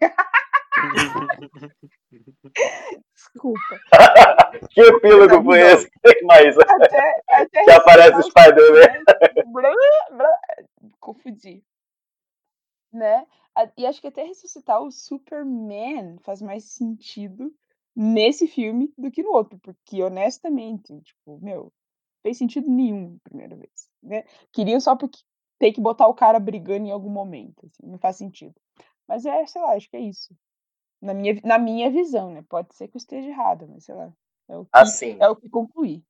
Desculpa. 3.13 3.79
Que 4.69 4.81
epílogo 4.81 5.43
foi 5.43 5.59
esse? 5.59 5.89
Mas 6.23 6.57
Até, 6.57 7.21
até 7.29 7.63
que 7.65 7.71
aparece 7.71 8.19
o 8.19 8.23
Spider-Man. 8.23 9.03
Confundi. 10.99 11.63
Né? 12.91 13.25
E 13.77 13.85
acho 13.85 14.01
que 14.01 14.07
até 14.07 14.23
ressuscitar 14.23 14.81
o 14.81 14.91
Superman 14.91 16.17
faz 16.23 16.41
mais 16.41 16.63
sentido 16.65 17.53
nesse 17.95 18.47
filme 18.47 18.93
do 18.97 19.09
que 19.09 19.23
no 19.23 19.31
outro, 19.31 19.57
porque 19.59 20.03
honestamente, 20.03 20.99
tipo, 21.01 21.39
meu, 21.41 21.71
fez 22.25 22.39
sentido 22.39 22.67
nenhum 22.67 23.19
a 23.23 23.29
primeira 23.29 23.55
vez, 23.55 23.87
né? 24.01 24.23
Queriam 24.51 24.79
só 24.79 24.95
porque 24.95 25.19
tem 25.59 25.71
que 25.71 25.79
botar 25.79 26.07
o 26.07 26.13
cara 26.15 26.39
brigando 26.39 26.87
em 26.87 26.91
algum 26.91 27.09
momento, 27.09 27.67
assim, 27.67 27.85
não 27.87 27.99
faz 27.99 28.15
sentido. 28.15 28.55
Mas 29.07 29.27
é, 29.27 29.45
sei 29.45 29.61
lá, 29.61 29.73
acho 29.75 29.87
que 29.87 29.95
é 29.95 29.99
isso. 29.99 30.35
Na 30.99 31.13
minha, 31.13 31.39
na 31.43 31.59
minha 31.59 31.91
visão, 31.91 32.31
né? 32.33 32.43
Pode 32.49 32.73
ser 32.75 32.87
que 32.87 32.97
eu 32.97 32.99
esteja 32.99 33.29
errado, 33.29 33.67
mas 33.69 33.85
sei 33.85 33.93
lá. 33.93 34.11
É 34.49 34.57
o 34.57 34.65
que, 34.65 34.71
Assim, 34.73 35.17
é 35.21 35.29
o 35.29 35.35
que 35.35 35.47
concluí. 35.47 36.03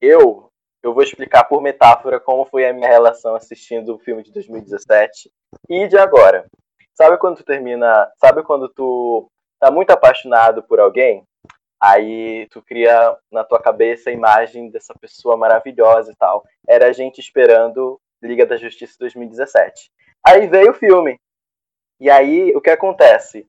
eu 0.00 0.50
eu 0.82 0.92
vou 0.92 1.02
explicar 1.02 1.44
por 1.44 1.62
metáfora 1.62 2.18
como 2.18 2.44
foi 2.46 2.66
a 2.66 2.72
minha 2.72 2.88
relação 2.88 3.36
assistindo 3.36 3.94
o 3.94 3.98
filme 3.98 4.22
de 4.22 4.32
2017 4.32 5.30
e 5.68 5.86
de 5.86 5.96
agora. 5.96 6.46
Sabe 6.94 7.18
quando 7.18 7.36
tu 7.36 7.44
termina, 7.44 8.10
sabe 8.16 8.42
quando 8.42 8.68
tu 8.68 9.30
tá 9.60 9.70
muito 9.70 9.90
apaixonado 9.90 10.62
por 10.64 10.80
alguém? 10.80 11.24
Aí 11.82 12.46
tu 12.50 12.62
cria 12.62 13.16
na 13.28 13.42
tua 13.42 13.60
cabeça 13.60 14.08
a 14.08 14.12
imagem 14.12 14.70
dessa 14.70 14.94
pessoa 14.94 15.36
maravilhosa 15.36 16.12
e 16.12 16.14
tal. 16.14 16.44
Era 16.68 16.86
a 16.86 16.92
gente 16.92 17.18
esperando 17.18 18.00
Liga 18.22 18.46
da 18.46 18.56
Justiça 18.56 18.94
2017. 19.00 19.90
Aí 20.24 20.46
veio 20.46 20.70
o 20.70 20.74
filme. 20.74 21.18
E 21.98 22.08
aí 22.08 22.52
o 22.54 22.60
que 22.60 22.70
acontece? 22.70 23.48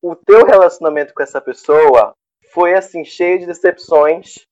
O 0.00 0.16
teu 0.16 0.46
relacionamento 0.46 1.12
com 1.12 1.22
essa 1.22 1.42
pessoa 1.42 2.14
foi 2.54 2.72
assim 2.72 3.04
cheio 3.04 3.40
de 3.40 3.46
decepções. 3.46 4.46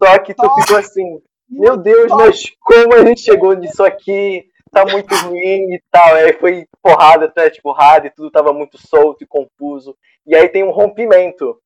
Só 0.00 0.16
que 0.20 0.32
tu 0.32 0.48
ficou 0.60 0.76
assim, 0.76 1.20
meu 1.48 1.76
Deus, 1.76 2.12
mas 2.12 2.44
como 2.60 2.94
a 2.94 3.04
gente 3.04 3.22
chegou 3.22 3.54
nisso 3.54 3.82
aqui? 3.82 4.48
Tá 4.70 4.84
muito 4.86 5.12
ruim 5.26 5.74
e 5.74 5.82
tal. 5.90 6.14
Aí 6.14 6.32
foi 6.34 6.68
porrada 6.80 7.24
atrás 7.24 7.52
de 7.52 7.60
porrada 7.60 8.06
e 8.06 8.10
tudo 8.10 8.30
tava 8.30 8.52
muito 8.52 8.78
solto 8.78 9.24
e 9.24 9.26
confuso. 9.26 9.96
E 10.24 10.36
aí 10.36 10.48
tem 10.48 10.62
um 10.62 10.70
rompimento. 10.70 11.60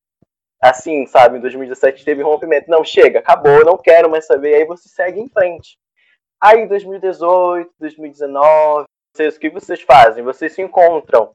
Assim, 0.61 1.07
sabe? 1.07 1.39
Em 1.39 1.41
2017 1.41 2.05
teve 2.05 2.23
um 2.23 2.27
rompimento. 2.27 2.71
Não, 2.71 2.85
chega, 2.85 3.21
acabou, 3.21 3.65
não 3.65 3.79
quero 3.79 4.11
mais 4.11 4.27
saber. 4.27 4.55
Aí 4.55 4.65
você 4.65 4.89
segue 4.89 5.21
em 5.21 5.29
frente. 5.29 5.79
Aí 6.41 6.61
em 6.61 6.67
2018, 6.67 7.71
2019, 7.79 8.87
vocês, 9.15 9.37
o 9.37 9.41
que 9.41 9.51
vocês 9.51 9.83
fazem? 9.83 10.23
Vocês 10.23 10.55
se 10.55 10.63
encontram 10.63 11.33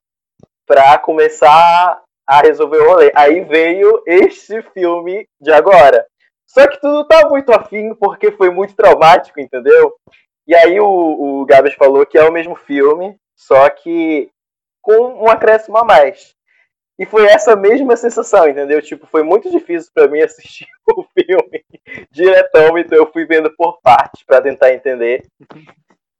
pra 0.65 0.97
começar 0.97 2.01
a 2.27 2.41
resolver 2.41 2.77
o 2.77 2.87
rolê. 2.87 3.11
Aí 3.15 3.41
veio 3.41 4.01
este 4.05 4.61
filme 4.73 5.27
de 5.39 5.51
agora. 5.51 6.05
Só 6.47 6.67
que 6.67 6.79
tu 6.79 6.87
não 6.87 7.07
tá 7.07 7.27
muito 7.27 7.51
afim 7.51 7.93
porque 7.95 8.31
foi 8.31 8.49
muito 8.49 8.75
traumático, 8.75 9.39
entendeu? 9.39 9.93
E 10.47 10.55
aí 10.55 10.79
o, 10.79 11.41
o 11.41 11.45
Gabs 11.45 11.73
falou 11.73 12.05
que 12.05 12.17
é 12.17 12.23
o 12.23 12.31
mesmo 12.31 12.55
filme, 12.55 13.17
só 13.35 13.69
que 13.69 14.29
com 14.81 15.23
um 15.23 15.27
acréscimo 15.27 15.77
a 15.77 15.83
mais. 15.83 16.34
E 16.97 17.05
foi 17.05 17.25
essa 17.25 17.55
mesma 17.55 17.95
sensação, 17.97 18.47
entendeu? 18.47 18.81
Tipo, 18.81 19.05
foi 19.07 19.21
muito 19.21 19.51
difícil 19.51 19.91
pra 19.93 20.07
mim 20.07 20.21
assistir 20.21 20.67
o 20.95 21.03
filme 21.03 21.65
diretão, 22.09 22.77
então 22.77 22.97
eu 22.97 23.11
fui 23.11 23.25
vendo 23.25 23.53
por 23.55 23.81
partes 23.81 24.23
pra 24.23 24.41
tentar 24.41 24.73
entender. 24.73 25.25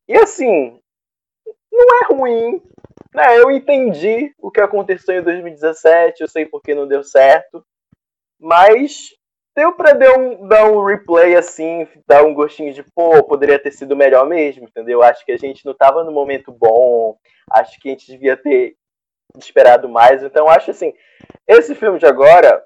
E 0.08 0.16
assim, 0.18 0.80
não 1.72 1.86
é 2.02 2.14
ruim, 2.14 2.62
né? 3.14 3.40
Eu 3.40 3.50
entendi 3.52 4.34
o 4.38 4.52
que 4.52 4.60
aconteceu 4.60 5.20
em 5.20 5.24
2017, 5.24 6.22
eu 6.22 6.28
sei 6.28 6.46
porque 6.46 6.76
não 6.76 6.88
deu 6.88 7.04
certo, 7.04 7.66
mas 8.40 9.16
deu 9.56 9.74
pra 9.74 9.94
dar 9.94 10.20
um, 10.20 10.48
dar 10.48 10.70
um 10.70 10.84
replay 10.84 11.36
assim, 11.36 11.88
dar 12.06 12.26
um 12.26 12.34
gostinho 12.34 12.74
de, 12.74 12.84
pô, 12.84 13.24
poderia 13.24 13.58
ter 13.58 13.72
sido 13.72 13.96
melhor 13.96 14.28
mesmo, 14.28 14.66
entendeu? 14.66 15.02
Acho 15.02 15.26
que 15.26 15.32
a 15.32 15.38
gente 15.38 15.66
não 15.66 15.74
tava 15.74 16.04
no 16.04 16.12
momento 16.12 16.52
bom, 16.52 17.18
acho 17.50 17.80
que 17.80 17.88
a 17.88 17.92
gente 17.92 18.12
devia 18.12 18.36
ter 18.36 18.76
esperado 19.38 19.90
mais. 19.90 20.24
Então, 20.24 20.50
acho 20.50 20.72
assim, 20.72 20.94
esse 21.48 21.76
filme 21.76 22.00
de 22.00 22.06
agora 22.06 22.64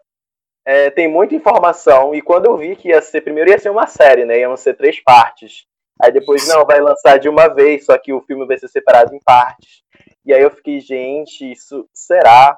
é, 0.65 0.89
tem 0.89 1.07
muita 1.07 1.35
informação, 1.35 2.13
e 2.13 2.21
quando 2.21 2.45
eu 2.45 2.57
vi 2.57 2.75
que 2.75 2.89
ia 2.89 3.01
ser, 3.01 3.21
primeiro 3.21 3.49
ia 3.49 3.59
ser 3.59 3.69
uma 3.69 3.87
série, 3.87 4.25
né? 4.25 4.39
Iam 4.39 4.55
ser 4.55 4.75
três 4.75 5.01
partes. 5.01 5.65
Aí 6.01 6.11
depois, 6.11 6.47
não, 6.47 6.65
vai 6.65 6.79
lançar 6.79 7.17
de 7.17 7.27
uma 7.27 7.47
vez, 7.47 7.85
só 7.85 7.97
que 7.97 8.13
o 8.13 8.21
filme 8.21 8.45
vai 8.45 8.57
ser 8.57 8.69
separado 8.69 9.13
em 9.13 9.19
partes. 9.19 9.83
E 10.25 10.33
aí 10.33 10.41
eu 10.41 10.51
fiquei, 10.51 10.79
gente, 10.79 11.51
isso 11.51 11.89
será? 11.93 12.57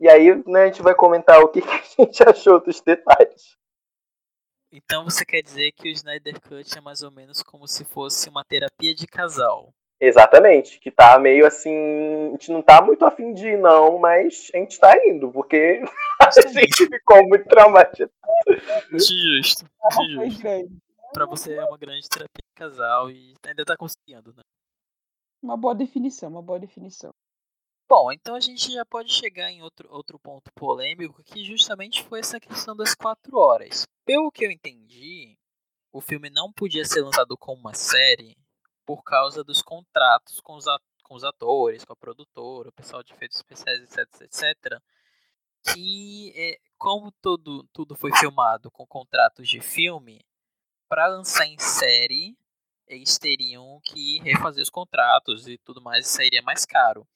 E 0.00 0.08
aí, 0.08 0.42
né, 0.46 0.64
a 0.64 0.66
gente 0.66 0.82
vai 0.82 0.94
comentar 0.94 1.40
o 1.40 1.48
que, 1.48 1.60
que 1.60 1.68
a 1.68 2.02
gente 2.02 2.22
achou 2.22 2.60
dos 2.60 2.80
detalhes. 2.80 3.56
Então 4.70 5.04
você 5.04 5.24
quer 5.24 5.40
dizer 5.42 5.72
que 5.72 5.88
o 5.88 5.92
Snyder 5.92 6.40
Cut 6.40 6.76
é 6.76 6.80
mais 6.80 7.02
ou 7.02 7.10
menos 7.10 7.42
como 7.42 7.66
se 7.66 7.84
fosse 7.84 8.28
uma 8.28 8.44
terapia 8.44 8.94
de 8.94 9.06
casal. 9.06 9.72
Exatamente, 10.00 10.78
que 10.78 10.90
tá 10.90 11.18
meio 11.18 11.44
assim. 11.44 12.28
A 12.28 12.30
gente 12.32 12.52
não 12.52 12.62
tá 12.62 12.80
muito 12.80 13.04
afim 13.04 13.32
de 13.32 13.48
ir, 13.48 13.58
não, 13.58 13.98
mas 13.98 14.48
a 14.54 14.58
gente 14.58 14.78
tá 14.78 14.94
indo, 15.06 15.30
porque 15.32 15.82
a 16.20 16.30
gente 16.30 16.86
ficou 16.86 17.26
muito 17.26 17.48
traumatizado. 17.48 18.12
Justo, 18.92 19.66
justo. 20.06 20.40
grande. 20.40 20.78
Pra 21.12 21.26
você 21.26 21.54
é 21.54 21.64
uma 21.64 21.78
grande 21.78 22.08
terapia 22.08 22.44
de 22.44 22.54
casal 22.54 23.10
e 23.10 23.34
ainda 23.44 23.64
tá 23.64 23.76
conseguindo, 23.76 24.32
né? 24.36 24.42
Uma 25.42 25.56
boa 25.56 25.74
definição, 25.74 26.28
uma 26.28 26.42
boa 26.42 26.60
definição. 26.60 27.10
Bom, 27.88 28.12
então 28.12 28.34
a 28.34 28.40
gente 28.40 28.70
já 28.70 28.84
pode 28.84 29.10
chegar 29.10 29.50
em 29.50 29.62
outro, 29.62 29.88
outro 29.90 30.18
ponto 30.18 30.52
polêmico, 30.54 31.22
que 31.24 31.42
justamente 31.42 32.04
foi 32.04 32.20
essa 32.20 32.38
questão 32.38 32.76
das 32.76 32.94
quatro 32.94 33.38
horas. 33.38 33.84
Pelo 34.04 34.30
que 34.30 34.44
eu 34.44 34.50
entendi, 34.50 35.34
o 35.90 36.00
filme 36.00 36.28
não 36.28 36.52
podia 36.52 36.84
ser 36.84 37.00
lançado 37.00 37.36
como 37.38 37.60
uma 37.60 37.74
série 37.74 38.36
por 38.88 39.02
causa 39.02 39.44
dos 39.44 39.60
contratos 39.60 40.40
com 40.40 40.54
os, 40.54 40.64
com 41.02 41.14
os 41.14 41.22
atores, 41.22 41.84
com 41.84 41.92
a 41.92 41.96
produtora, 41.96 42.70
o 42.70 42.72
pessoal 42.72 43.02
de 43.02 43.12
efeitos 43.12 43.36
especiais, 43.36 43.82
etc, 43.82 44.22
etc. 44.22 44.82
Que, 45.62 46.32
é, 46.34 46.58
como 46.78 47.12
tudo, 47.20 47.68
tudo 47.70 47.94
foi 47.94 48.10
filmado 48.16 48.70
com 48.70 48.86
contratos 48.86 49.46
de 49.46 49.60
filme, 49.60 50.24
para 50.88 51.06
lançar 51.06 51.44
em 51.44 51.58
série, 51.58 52.34
eles 52.86 53.18
teriam 53.18 53.78
que 53.84 54.20
refazer 54.20 54.62
os 54.62 54.70
contratos 54.70 55.46
e 55.46 55.58
tudo 55.58 55.82
mais, 55.82 56.06
e 56.06 56.08
sairia 56.08 56.40
mais 56.40 56.64
caro. 56.64 57.06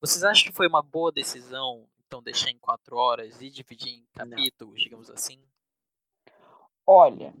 Vocês 0.00 0.22
acham 0.22 0.52
que 0.52 0.56
foi 0.56 0.68
uma 0.68 0.82
boa 0.82 1.10
decisão, 1.10 1.88
então, 2.06 2.22
deixar 2.22 2.50
em 2.50 2.58
quatro 2.60 2.96
horas 2.96 3.42
e 3.42 3.50
dividir 3.50 3.92
em 3.92 4.06
Não. 4.16 4.30
capítulos, 4.30 4.80
digamos 4.80 5.10
assim? 5.10 5.42
Olha, 6.86 7.34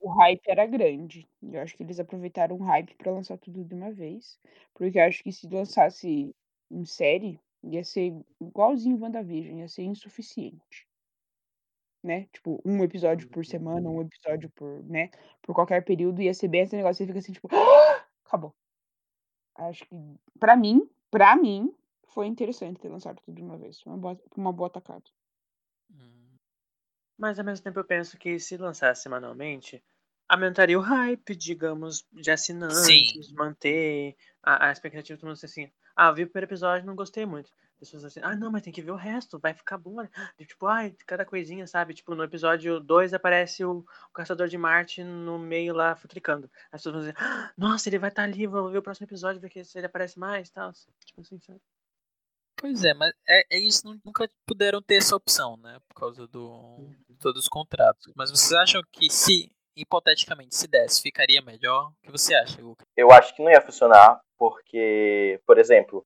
o 0.00 0.08
hype 0.10 0.42
era 0.48 0.66
grande. 0.66 1.28
Eu 1.42 1.60
acho 1.60 1.76
que 1.76 1.82
eles 1.82 2.00
aproveitaram 2.00 2.56
o 2.56 2.62
hype 2.62 2.94
pra 2.96 3.12
lançar 3.12 3.38
tudo 3.38 3.64
de 3.64 3.74
uma 3.74 3.92
vez. 3.92 4.38
Porque 4.74 4.98
eu 4.98 5.04
acho 5.04 5.22
que 5.22 5.32
se 5.32 5.48
lançasse 5.48 6.34
em 6.70 6.84
série, 6.84 7.40
ia 7.62 7.84
ser 7.84 8.14
igualzinho 8.40 9.00
WandaVision, 9.00 9.58
ia 9.58 9.68
ser 9.68 9.82
insuficiente. 9.84 10.86
Né? 12.02 12.26
Tipo, 12.32 12.60
um 12.64 12.82
episódio 12.84 13.28
por 13.28 13.44
semana, 13.44 13.90
um 13.90 14.00
episódio 14.02 14.48
por, 14.50 14.84
né? 14.84 15.10
Por 15.42 15.54
qualquer 15.54 15.84
período, 15.84 16.22
ia 16.22 16.32
ser 16.34 16.48
bem 16.48 16.62
esse 16.62 16.76
negócio, 16.76 16.96
você 16.98 17.06
fica 17.06 17.18
assim, 17.18 17.32
tipo, 17.32 17.48
acabou. 18.24 18.54
Acho 19.56 19.84
que, 19.86 19.96
pra 20.40 20.56
mim, 20.56 20.88
pra 21.10 21.36
mim, 21.36 21.74
foi 22.14 22.26
interessante 22.26 22.80
ter 22.80 22.88
lançado 22.88 23.20
tudo 23.24 23.34
de 23.36 23.42
uma 23.42 23.58
vez. 23.58 23.80
Foi 23.80 23.92
uma 23.92 23.98
boa, 23.98 24.20
uma 24.36 24.52
boa 24.52 24.70
tacada. 24.70 25.04
Hum, 25.90 26.17
Mas 27.18 27.38
ao 27.38 27.44
mesmo 27.44 27.64
tempo 27.64 27.80
eu 27.80 27.84
penso 27.84 28.16
que 28.16 28.38
se 28.38 28.56
lançasse 28.56 29.02
semanalmente, 29.02 29.82
aumentaria 30.28 30.78
o 30.78 30.82
hype, 30.82 31.34
digamos, 31.34 32.06
de 32.12 32.30
assinantes, 32.30 33.26
Sim. 33.26 33.34
manter 33.34 34.16
a, 34.42 34.68
a 34.68 34.72
expectativa 34.72 35.16
de 35.16 35.20
todo 35.20 35.28
mundo 35.28 35.40
assim. 35.42 35.70
Ah, 35.96 36.12
vi 36.12 36.22
o 36.22 36.26
primeiro 36.26 36.48
episódio 36.48 36.86
não 36.86 36.94
gostei 36.94 37.26
muito. 37.26 37.50
As 37.80 37.90
pessoas 37.90 38.04
assim, 38.04 38.20
ah, 38.22 38.36
não, 38.36 38.50
mas 38.50 38.62
tem 38.62 38.72
que 38.72 38.82
ver 38.82 38.90
o 38.90 38.96
resto, 38.96 39.38
vai 39.38 39.54
ficar 39.54 39.78
bom. 39.78 39.96
E, 40.38 40.44
tipo, 40.44 40.66
ai, 40.66 40.94
cada 41.06 41.24
coisinha, 41.24 41.66
sabe? 41.66 41.94
Tipo, 41.94 42.14
no 42.14 42.24
episódio 42.24 42.80
2 42.80 43.14
aparece 43.14 43.64
o, 43.64 43.78
o, 43.78 44.12
Caçador 44.12 44.48
de 44.48 44.58
Marte 44.58 45.02
no 45.02 45.38
meio 45.38 45.74
lá, 45.74 45.94
futricando. 45.96 46.50
As 46.72 46.80
pessoas 46.80 46.94
vão 46.94 47.00
dizer, 47.02 47.14
ah, 47.18 47.52
nossa, 47.56 47.88
ele 47.88 47.98
vai 47.98 48.10
estar 48.10 48.22
tá 48.22 48.28
ali, 48.28 48.46
vou 48.46 48.70
ver 48.70 48.78
o 48.78 48.82
próximo 48.82 49.06
episódio, 49.06 49.40
ver 49.40 49.64
se 49.64 49.78
ele 49.78 49.86
aparece 49.86 50.18
mais 50.18 50.48
e 50.48 50.52
tal. 50.52 50.72
Tipo 51.04 51.20
assim, 51.20 51.38
sabe? 51.40 51.60
Pois 52.60 52.84
é, 52.84 52.92
mas 52.92 53.12
é, 53.28 53.56
é 53.56 53.58
isso, 53.58 53.82
nunca 54.04 54.28
puderam 54.44 54.82
ter 54.82 54.96
essa 54.96 55.14
opção, 55.14 55.56
né? 55.56 55.78
Por 55.88 55.94
causa 55.94 56.26
do 56.26 56.48
uhum. 56.48 56.94
todos 57.20 57.42
os 57.42 57.48
contratos. 57.48 58.12
Mas 58.16 58.30
vocês 58.30 58.52
acham 58.52 58.82
que 58.92 59.08
se, 59.08 59.50
hipoteticamente, 59.76 60.56
se 60.56 60.66
desse, 60.66 61.00
ficaria 61.00 61.40
melhor? 61.40 61.90
O 61.90 62.06
que 62.06 62.10
você 62.10 62.34
acha, 62.34 62.60
Lucas? 62.60 62.84
Eu 62.96 63.12
acho 63.12 63.34
que 63.34 63.42
não 63.42 63.50
ia 63.50 63.60
funcionar, 63.60 64.20
porque, 64.36 65.40
por 65.46 65.56
exemplo, 65.56 66.04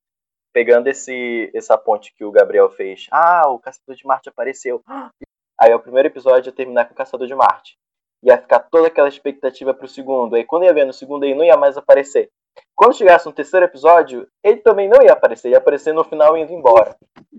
pegando 0.53 0.87
esse 0.87 1.49
essa 1.55 1.75
ponte 1.75 2.13
que 2.13 2.23
o 2.23 2.31
Gabriel 2.31 2.69
fez. 2.69 3.07
Ah, 3.11 3.49
o 3.49 3.59
Caçador 3.59 3.95
de 3.95 4.05
Marte 4.05 4.29
apareceu. 4.29 4.81
Aí 5.59 5.73
o 5.73 5.79
primeiro 5.79 6.07
episódio 6.07 6.49
ia 6.49 6.55
terminar 6.55 6.85
com 6.85 6.93
o 6.93 6.97
Caçador 6.97 7.27
de 7.27 7.35
Marte. 7.35 7.77
Ia 8.23 8.37
ficar 8.37 8.59
toda 8.59 8.87
aquela 8.87 9.09
expectativa 9.09 9.73
pro 9.73 9.87
segundo. 9.87 10.35
Aí 10.35 10.45
quando 10.45 10.65
ia 10.65 10.73
ver 10.73 10.85
no 10.85 10.93
segundo, 10.93 11.23
ele 11.23 11.35
não 11.35 11.43
ia 11.43 11.57
mais 11.57 11.77
aparecer. 11.77 12.29
Quando 12.75 12.97
chegasse 12.97 13.25
no 13.25 13.33
terceiro 13.33 13.65
episódio, 13.65 14.27
ele 14.43 14.57
também 14.57 14.89
não 14.89 15.01
ia 15.01 15.13
aparecer, 15.13 15.49
ia 15.49 15.57
aparecer 15.57 15.93
no 15.93 16.03
final 16.03 16.35
indo 16.37 16.51
embora. 16.51 16.95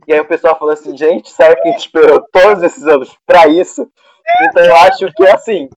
E 0.07 0.13
aí 0.13 0.21
o 0.21 0.29
pessoal 0.29 0.59
falou 0.59 0.73
assim, 0.73 0.97
gente, 0.97 1.31
será 1.31 1.55
que 1.55 1.69
a 1.69 1.73
gente 1.73 1.87
esperou 1.87 2.25
todos 2.33 2.63
esses 2.63 2.87
anos 2.87 3.17
pra 3.27 3.47
isso? 3.47 3.91
Então 4.43 4.65
eu 4.65 4.77
acho 4.77 5.13
que 5.13 5.27
assim, 5.27 5.69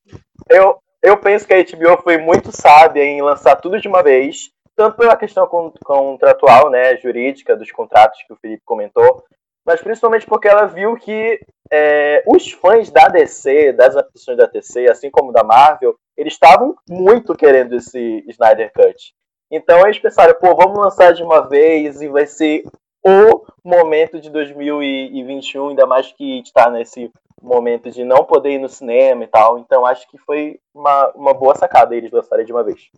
eu, 0.49 0.79
eu 1.01 1.17
penso 1.17 1.45
que 1.45 1.53
a 1.53 1.63
HBO 1.63 2.01
foi 2.01 2.17
muito 2.17 2.51
sábia 2.51 3.03
em 3.03 3.21
lançar 3.21 3.55
tudo 3.57 3.79
de 3.79 3.87
uma 3.87 4.03
vez, 4.03 4.51
tanto 4.75 4.97
pela 4.97 5.17
questão 5.17 5.47
contratual, 5.83 6.69
né, 6.69 6.95
jurídica 6.97 7.55
dos 7.55 7.71
contratos 7.71 8.21
que 8.27 8.33
o 8.33 8.37
Felipe 8.37 8.63
comentou, 8.65 9.23
mas 9.65 9.81
principalmente 9.81 10.25
porque 10.25 10.47
ela 10.47 10.65
viu 10.65 10.95
que 10.95 11.39
é, 11.71 12.23
os 12.25 12.51
fãs 12.51 12.89
da 12.89 13.09
DC, 13.09 13.73
das 13.73 13.97
adaptações 13.97 14.37
da 14.37 14.45
DC, 14.45 14.89
assim 14.89 15.11
como 15.11 15.33
da 15.33 15.43
Marvel, 15.43 15.95
eles 16.15 16.33
estavam 16.33 16.75
muito 16.89 17.35
querendo 17.35 17.75
esse 17.75 18.23
Snyder 18.29 18.71
Cut. 18.71 19.13
Então 19.49 19.81
eles 19.81 19.99
pensaram, 19.99 20.37
pô, 20.39 20.55
vamos 20.55 20.77
lançar 20.77 21.13
de 21.13 21.23
uma 21.23 21.47
vez 21.47 22.01
e 22.01 22.07
vai 22.07 22.25
ser 22.25 22.63
o 23.03 23.45
momento 23.63 24.19
de 24.19 24.29
2021, 24.29 25.69
ainda 25.69 25.85
mais 25.85 26.11
que 26.11 26.39
está 26.39 26.69
nesse 26.69 27.11
momento 27.41 27.89
de 27.89 28.03
não 28.03 28.25
poder 28.25 28.51
ir 28.51 28.59
no 28.59 28.67
cinema 28.67 29.23
e 29.23 29.27
tal. 29.27 29.59
Então 29.59 29.85
acho 29.85 30.07
que 30.09 30.17
foi 30.17 30.59
uma, 30.73 31.09
uma 31.11 31.33
boa 31.33 31.55
sacada 31.55 31.95
eles 31.95 32.11
lançarem 32.11 32.45
de 32.45 32.51
uma 32.51 32.63
vez. 32.63 32.89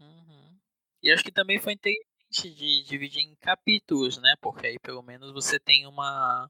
Uhum. 0.00 0.56
E 1.02 1.12
acho 1.12 1.22
que 1.22 1.32
também 1.32 1.58
foi 1.58 1.74
inteligente 1.74 2.54
de 2.56 2.84
dividir 2.84 3.22
em 3.22 3.34
capítulos, 3.36 4.18
né? 4.18 4.34
Porque 4.40 4.66
aí 4.66 4.78
pelo 4.78 5.02
menos 5.02 5.32
você 5.32 5.58
tem 5.58 5.86
uma 5.86 6.48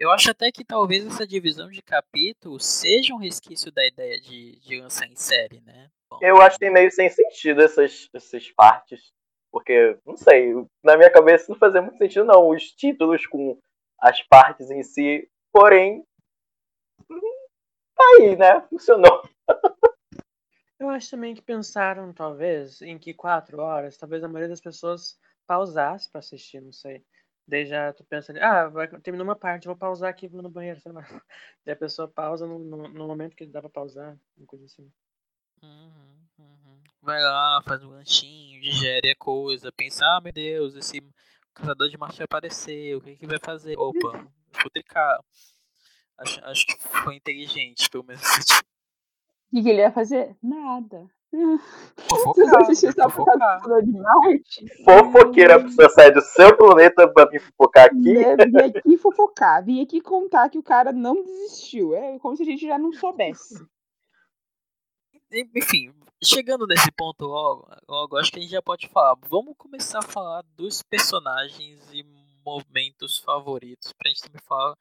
eu 0.00 0.10
acho 0.10 0.30
até 0.30 0.50
que 0.50 0.64
talvez 0.64 1.06
essa 1.06 1.26
divisão 1.26 1.68
de 1.68 1.82
capítulos 1.82 2.64
seja 2.64 3.12
um 3.12 3.18
resquício 3.18 3.70
da 3.70 3.86
ideia 3.86 4.18
de, 4.18 4.58
de 4.58 4.80
lançar 4.80 5.06
em 5.06 5.14
série, 5.14 5.60
né? 5.60 5.90
Bom. 6.08 6.18
Eu 6.22 6.40
acho 6.40 6.56
que 6.56 6.64
tem 6.64 6.72
meio 6.72 6.90
sem 6.90 7.10
sentido 7.10 7.60
essas, 7.60 8.08
essas 8.14 8.50
partes. 8.50 9.12
Porque, 9.52 9.98
não 10.06 10.16
sei, 10.16 10.54
na 10.82 10.96
minha 10.96 11.10
cabeça 11.12 11.46
não 11.50 11.58
fazia 11.58 11.82
muito 11.82 11.98
sentido, 11.98 12.24
não. 12.24 12.48
Os 12.48 12.70
títulos 12.72 13.26
com 13.26 13.60
as 14.00 14.22
partes 14.22 14.70
em 14.70 14.82
si. 14.82 15.28
Porém, 15.52 16.02
tá 17.94 18.04
aí, 18.16 18.36
né? 18.36 18.60
Funcionou. 18.70 19.22
Eu 20.78 20.88
acho 20.88 21.10
também 21.10 21.34
que 21.34 21.42
pensaram, 21.42 22.10
talvez, 22.10 22.80
em 22.80 22.98
que 22.98 23.12
quatro 23.12 23.60
horas, 23.60 23.98
talvez 23.98 24.24
a 24.24 24.28
maioria 24.28 24.48
das 24.48 24.62
pessoas 24.62 25.18
pausasse 25.46 26.10
para 26.10 26.20
assistir, 26.20 26.62
não 26.62 26.72
sei. 26.72 27.04
Daí 27.50 27.66
já 27.66 27.92
tu 27.92 28.04
pensa 28.04 28.30
ali, 28.30 28.40
ah, 28.40 28.68
vai, 28.68 28.86
terminou 29.00 29.26
uma 29.26 29.34
parte, 29.34 29.66
vou 29.66 29.76
pausar 29.76 30.08
aqui 30.08 30.28
vou 30.28 30.40
no 30.40 30.48
banheiro, 30.48 30.78
sei 30.80 30.92
lá. 30.92 31.02
Daí 31.64 31.74
a 31.74 31.76
pessoa 31.76 32.06
pausa 32.06 32.46
no, 32.46 32.60
no, 32.60 32.88
no 32.88 33.06
momento 33.08 33.34
que 33.34 33.44
dá 33.44 33.60
pra 33.60 33.68
pausar, 33.68 34.16
uma 34.36 34.46
coisa 34.46 34.66
assim. 34.66 34.88
Uhum, 35.60 36.28
uhum. 36.38 36.80
Vai 37.02 37.20
lá, 37.20 37.60
faz 37.66 37.82
um 37.82 37.90
lanchinho, 37.90 38.62
digere 38.62 39.10
a 39.10 39.16
coisa, 39.16 39.72
pensa, 39.72 40.06
ah 40.06 40.20
meu 40.20 40.32
Deus, 40.32 40.76
esse 40.76 41.02
caçador 41.52 41.88
de 41.88 41.98
marcha 41.98 42.22
apareceu, 42.22 42.98
o 42.98 43.00
que 43.00 43.16
que 43.16 43.26
vai 43.26 43.40
fazer? 43.40 43.76
Opa, 43.76 44.12
vou 44.12 44.70
tricar. 44.72 45.18
Acho, 46.18 46.44
acho 46.44 46.66
que 46.66 46.78
foi 46.78 47.16
inteligente, 47.16 47.90
pelo 47.90 48.04
menos. 48.04 48.22
O 49.52 49.56
que, 49.56 49.64
que 49.64 49.68
ele 49.68 49.80
ia 49.80 49.90
fazer? 49.90 50.36
Nada. 50.40 51.10
Fofoqueira, 54.84 55.56
a 55.56 55.60
pessoa 55.60 55.88
sai 55.90 56.10
do 56.10 56.20
seu 56.20 56.56
planeta 56.56 57.06
pra 57.08 57.26
vir 57.26 57.40
fofocar 57.40 57.86
aqui. 57.86 57.96
Vim 57.96 58.24
aqui 58.24 58.96
fofocar, 58.98 59.64
vim 59.64 59.80
aqui 59.80 60.00
contar 60.00 60.48
que 60.48 60.58
o 60.58 60.62
cara 60.62 60.92
não 60.92 61.22
desistiu. 61.22 61.94
É 61.94 62.18
como 62.18 62.36
se 62.36 62.42
a 62.42 62.46
gente 62.46 62.66
já 62.66 62.76
não 62.76 62.92
soubesse. 62.92 63.64
Enfim, 65.54 65.94
chegando 66.22 66.66
nesse 66.66 66.90
ponto 66.90 67.24
logo, 67.24 67.68
logo, 67.88 68.16
acho 68.16 68.32
que 68.32 68.40
a 68.40 68.42
gente 68.42 68.50
já 68.50 68.60
pode 68.60 68.88
falar. 68.88 69.16
Vamos 69.28 69.54
começar 69.56 70.00
a 70.00 70.02
falar 70.02 70.42
dos 70.56 70.82
personagens 70.82 71.80
e 71.92 72.04
momentos 72.44 73.18
favoritos, 73.18 73.92
pra 73.92 74.08
gente 74.08 74.22
também 74.22 74.40
falar 74.42 74.76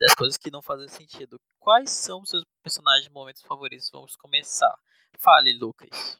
das 0.00 0.14
coisas 0.14 0.36
que 0.36 0.50
não 0.50 0.62
fazem 0.62 0.88
sentido. 0.88 1.36
Quais 1.58 1.90
são 1.90 2.20
os 2.20 2.30
seus 2.30 2.44
personagens 2.62 3.08
momentos 3.08 3.42
favoritos? 3.42 3.90
Vamos 3.92 4.16
começar. 4.16 4.74
Fale, 5.18 5.56
Lucas. 5.58 6.18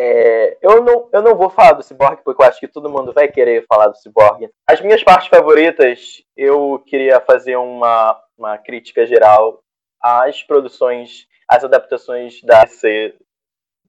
É, 0.00 0.56
eu, 0.62 0.80
não, 0.84 1.10
eu 1.12 1.22
não 1.22 1.36
vou 1.36 1.50
falar 1.50 1.72
do 1.72 1.82
Cyborg, 1.82 2.22
porque 2.22 2.40
eu 2.40 2.46
acho 2.46 2.60
que 2.60 2.68
todo 2.68 2.88
mundo 2.88 3.12
vai 3.12 3.26
querer 3.26 3.66
falar 3.66 3.88
do 3.88 3.96
Cyborg. 3.96 4.48
As 4.64 4.80
minhas 4.80 5.02
partes 5.02 5.28
favoritas, 5.28 6.22
eu 6.36 6.82
queria 6.86 7.20
fazer 7.20 7.56
uma, 7.56 8.16
uma 8.36 8.56
crítica 8.58 9.04
geral 9.04 9.60
às 10.00 10.40
produções, 10.44 11.26
às 11.48 11.64
adaptações 11.64 12.40
da 12.42 12.64
DC 12.64 13.16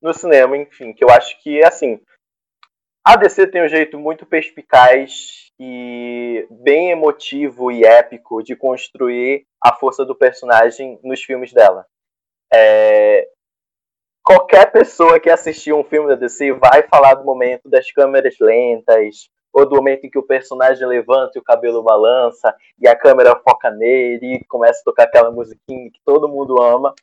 no 0.02 0.14
cinema, 0.14 0.58
enfim, 0.58 0.94
que 0.94 1.04
eu 1.04 1.10
acho 1.10 1.40
que, 1.44 1.64
assim, 1.64 2.02
a 3.04 3.16
DC 3.16 3.48
tem 3.48 3.64
um 3.64 3.68
jeito 3.68 3.98
muito 3.98 4.26
perspicaz 4.26 5.52
e 5.60 6.48
bem 6.50 6.92
emotivo 6.92 7.72
e 7.72 7.84
épico 7.84 8.42
de 8.42 8.56
construir 8.56 9.46
a 9.62 9.74
força 9.74 10.06
do 10.06 10.16
personagem 10.16 11.00
nos 11.04 11.22
filmes 11.22 11.52
dela. 11.52 11.86
É, 12.54 13.28
qualquer 14.24 14.72
pessoa 14.72 15.20
que 15.20 15.30
assistiu 15.30 15.78
um 15.78 15.84
filme 15.84 16.08
da 16.08 16.16
DC 16.16 16.54
vai 16.54 16.84
falar 16.84 17.16
do 17.16 17.26
momento 17.26 17.70
das 17.70 17.92
câmeras 17.92 18.36
lentas, 18.40 19.30
ou 19.52 19.68
do 19.68 19.76
momento 19.78 20.06
em 20.06 20.10
que 20.10 20.20
o 20.20 20.26
personagem 20.26 20.88
levanta 20.88 21.32
e 21.36 21.40
o 21.40 21.44
cabelo 21.44 21.84
balança, 21.84 22.56
e 22.80 22.88
a 22.88 22.96
câmera 22.96 23.36
foca 23.44 23.72
nele, 23.72 24.36
e 24.36 24.46
começa 24.46 24.82
a 24.82 24.84
tocar 24.84 25.04
aquela 25.04 25.32
musiquinha 25.32 25.90
que 25.92 26.00
todo 26.06 26.30
mundo 26.30 26.62
ama. 26.62 26.94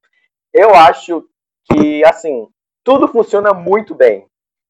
Eu 0.53 0.75
acho 0.75 1.29
que, 1.65 2.05
assim, 2.05 2.49
tudo 2.85 3.09
funciona 3.09 3.53
muito 3.53 3.95
bem. 3.95 4.27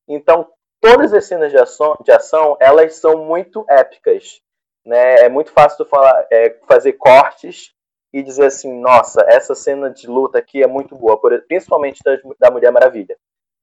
Então, 0.09 0.49
todas 0.87 1.12
as 1.12 1.25
cenas 1.25 1.51
de 1.51 1.59
ação, 1.59 1.96
de 2.05 2.12
ação 2.12 2.57
elas 2.61 2.94
são 2.94 3.25
muito 3.25 3.64
épicas. 3.68 4.40
Né? 4.85 5.16
É 5.16 5.29
muito 5.29 5.51
fácil 5.51 5.85
falar, 5.85 6.27
é, 6.31 6.57
fazer 6.68 6.92
cortes 6.92 7.72
e 8.12 8.22
dizer 8.22 8.46
assim, 8.46 8.72
nossa, 8.81 9.20
essa 9.27 9.55
cena 9.55 9.90
de 9.90 10.07
luta 10.07 10.38
aqui 10.38 10.62
é 10.62 10.66
muito 10.66 10.94
boa, 10.94 11.20
principalmente 11.49 12.01
da, 12.05 12.16
da 12.38 12.51
Mulher 12.53 12.70
Maravilha. 12.70 13.16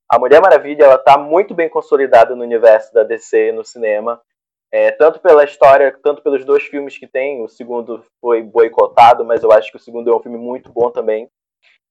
A 0.09 0.19
Mulher 0.19 0.41
Maravilha 0.41 0.83
ela 0.83 0.95
está 0.95 1.17
muito 1.17 1.55
bem 1.55 1.69
consolidada 1.69 2.36
no 2.36 2.43
universo 2.43 2.93
da 2.93 3.03
DC 3.03 3.53
no 3.53 3.63
cinema, 3.63 4.21
é, 4.69 4.91
tanto 4.91 5.19
pela 5.19 5.45
história, 5.45 5.97
tanto 6.03 6.21
pelos 6.21 6.43
dois 6.43 6.63
filmes 6.63 6.97
que 6.97 7.07
tem. 7.07 7.41
O 7.41 7.47
segundo 7.47 8.03
foi 8.19 8.43
boicotado, 8.43 9.23
mas 9.23 9.43
eu 9.43 9.51
acho 9.51 9.71
que 9.71 9.77
o 9.77 9.79
segundo 9.79 10.12
é 10.12 10.15
um 10.15 10.21
filme 10.21 10.38
muito 10.38 10.71
bom 10.71 10.91
também. 10.91 11.29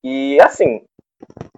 E 0.04 0.38
assim, 0.42 0.84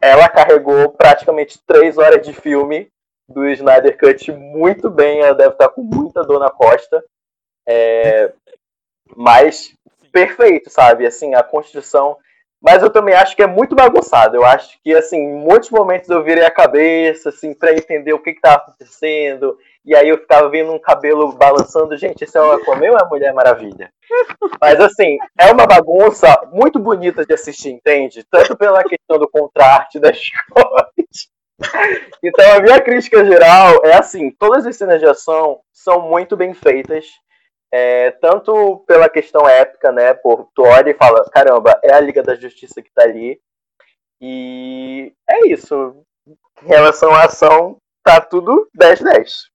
ela 0.01 0.29
carregou 0.29 0.93
praticamente 0.93 1.59
três 1.67 1.99
horas 1.99 2.25
de 2.25 2.33
filme 2.33 2.89
do 3.29 3.47
Snyder 3.49 3.99
Cut 3.99 4.33
muito 4.33 4.91
bem. 4.91 5.21
Ela 5.21 5.35
deve 5.35 5.53
estar 5.55 5.69
com 5.69 5.83
muita 5.83 6.23
dor 6.23 6.41
na 6.41 6.51
costa. 6.51 7.03
É, 7.67 8.33
mas 9.17 9.75
perfeito, 10.13 10.71
sabe? 10.71 11.07
Assim, 11.07 11.35
a 11.35 11.43
construção. 11.43 12.17
Mas 12.63 12.83
eu 12.83 12.89
também 12.89 13.15
acho 13.15 13.37
que 13.37 13.43
é 13.43 13.47
muito 13.47 13.75
bagunçado. 13.75 14.37
Eu 14.37 14.45
acho 14.45 14.79
que, 14.83 14.95
assim, 14.95 15.19
em 15.19 15.35
muitos 15.35 15.69
momentos 15.69 16.09
eu 16.09 16.25
virei 16.25 16.45
a 16.45 16.51
cabeça, 16.51 17.29
assim, 17.29 17.53
para 17.53 17.75
entender 17.75 18.15
o 18.15 18.23
que 18.23 18.31
estava 18.31 18.63
acontecendo. 18.63 19.59
E 19.85 19.95
aí 19.95 20.09
eu 20.09 20.17
ficava 20.17 20.49
vendo 20.49 20.73
um 20.73 20.79
cabelo 20.79 21.33
balançando. 21.33 21.95
Gente, 21.97 22.25
isso 22.25 22.39
é 22.39 22.41
uma 22.41 22.55
Aquaman 22.55 22.93
ou 22.93 22.99
é 22.99 23.07
Mulher 23.07 23.35
Maravilha? 23.35 23.91
Mas, 24.59 24.81
assim, 24.81 25.19
é 25.39 25.53
uma 25.53 25.67
bagunça 25.67 26.27
muito 26.53 26.79
bonita 26.79 27.27
de 27.27 27.35
assistir, 27.35 27.71
entende? 27.71 28.25
Tanto 28.31 28.57
pela 28.57 28.83
questão 28.83 29.19
do 29.19 29.29
contraste 29.29 30.01
das 30.01 30.19
cores. 30.51 31.34
Então, 32.23 32.57
a 32.57 32.61
minha 32.61 32.81
crítica 32.81 33.25
geral 33.25 33.85
é 33.85 33.95
assim: 33.97 34.31
todas 34.31 34.67
as 34.67 34.77
cenas 34.77 34.99
de 34.99 35.07
ação 35.07 35.61
são 35.73 36.01
muito 36.01 36.37
bem 36.37 36.55
feitas. 36.55 37.07
É, 37.73 38.13
tanto 38.13 38.85
pela 38.87 39.09
questão 39.09 39.49
épica, 39.49 39.91
né? 39.91 40.15
Por, 40.15 40.49
tu 40.55 40.63
olha 40.63 40.91
e 40.91 40.95
fala, 40.95 41.29
caramba, 41.31 41.79
é 41.83 41.93
a 41.93 42.01
Liga 42.01 42.23
da 42.23 42.37
Justiça 42.37 42.81
que 42.81 42.93
tá 42.93 43.03
ali. 43.03 43.41
E 44.21 45.13
é 45.29 45.49
isso. 45.49 46.05
Em 46.63 46.67
relação 46.67 47.13
à 47.13 47.25
ação, 47.25 47.77
tá 48.03 48.21
tudo 48.21 48.71
10-10. 48.79 49.51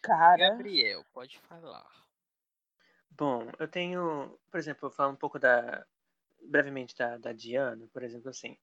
Cara, 0.00 0.36
Gabriel, 0.36 1.02
pode 1.12 1.38
falar. 1.40 1.90
Bom, 3.10 3.48
eu 3.58 3.66
tenho, 3.66 4.38
por 4.50 4.58
exemplo, 4.58 4.86
eu 4.86 4.92
falo 4.92 5.12
um 5.12 5.16
pouco 5.16 5.38
da, 5.38 5.84
brevemente 6.42 6.94
da, 6.94 7.16
da 7.16 7.32
Diana, 7.32 7.88
por 7.92 8.02
exemplo, 8.02 8.28
assim, 8.28 8.56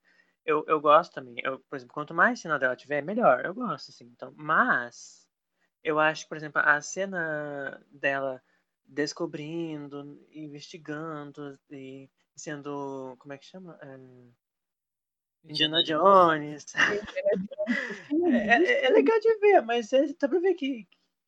eu, 0.45 0.63
eu 0.67 0.79
gosto 0.81 1.13
também, 1.13 1.35
eu, 1.43 1.59
por 1.69 1.75
exemplo, 1.75 1.93
quanto 1.93 2.13
mais 2.13 2.39
cena 2.39 2.59
dela 2.59 2.75
tiver, 2.75 3.01
melhor, 3.01 3.45
eu 3.45 3.53
gosto, 3.53 3.89
assim, 3.89 4.05
então, 4.05 4.33
mas, 4.35 5.27
eu 5.83 5.99
acho 5.99 6.23
que, 6.23 6.29
por 6.29 6.37
exemplo, 6.37 6.61
a 6.63 6.81
cena 6.81 7.83
dela 7.91 8.41
descobrindo, 8.85 10.25
investigando 10.31 11.57
e 11.69 12.09
sendo, 12.35 13.15
como 13.19 13.33
é 13.33 13.37
que 13.37 13.45
chama? 13.45 13.77
É, 13.81 13.97
Indiana 15.43 15.83
Jones. 15.83 16.65
É, 18.33 18.63
é, 18.63 18.85
é 18.85 18.89
legal 18.89 19.19
de 19.19 19.39
ver, 19.39 19.61
mas 19.61 19.93
é, 19.93 20.07
dá 20.19 20.27
pra 20.27 20.39
ver 20.39 20.53
que, 20.55 20.87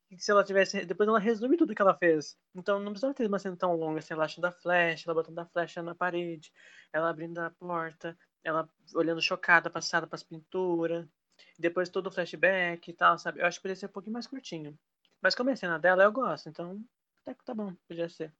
que 0.10 0.18
se 0.18 0.32
ela 0.32 0.44
tivesse. 0.44 0.86
Depois 0.86 1.08
ela 1.08 1.20
resume 1.20 1.56
tudo 1.56 1.74
que 1.74 1.82
ela 1.82 1.96
fez. 1.96 2.38
Então 2.54 2.80
não 2.80 2.92
precisava 2.92 3.14
ter 3.14 3.28
uma 3.28 3.40
cena 3.40 3.56
tão 3.56 3.76
longa, 3.76 4.00
assim, 4.00 4.14
ela 4.14 4.26
achando 4.26 4.46
a 4.46 4.52
flecha, 4.52 5.06
ela 5.08 5.14
botando 5.16 5.40
a 5.40 5.46
flecha 5.46 5.82
na 5.82 5.96
parede, 5.96 6.52
ela 6.92 7.10
abrindo 7.10 7.40
a 7.40 7.50
porta, 7.50 8.18
ela 8.44 8.70
olhando 8.94 9.22
chocada, 9.22 9.70
passada 9.70 10.08
pras 10.08 10.24
pinturas. 10.24 11.08
Depois 11.58 11.90
todo 11.90 12.08
o 12.08 12.12
flashback 12.12 12.90
e 12.90 12.94
tal, 12.94 13.18
sabe? 13.18 13.40
Eu 13.40 13.46
acho 13.46 13.58
que 13.58 13.64
poderia 13.64 13.80
ser 13.80 13.86
um 13.88 13.90
pouquinho 13.90 14.14
mais 14.14 14.28
curtinho. 14.28 14.78
Mas 15.22 15.36
como 15.36 15.50
é 15.50 15.54
a 15.54 15.56
cena 15.56 15.80
dela, 15.80 16.04
eu 16.04 16.12
gosto, 16.12 16.50
então 16.50 16.84
até 17.22 17.34
que 17.34 17.46
tá 17.46 17.54
bom, 17.54 17.74
podia 17.88 18.10
ser. 18.10 18.34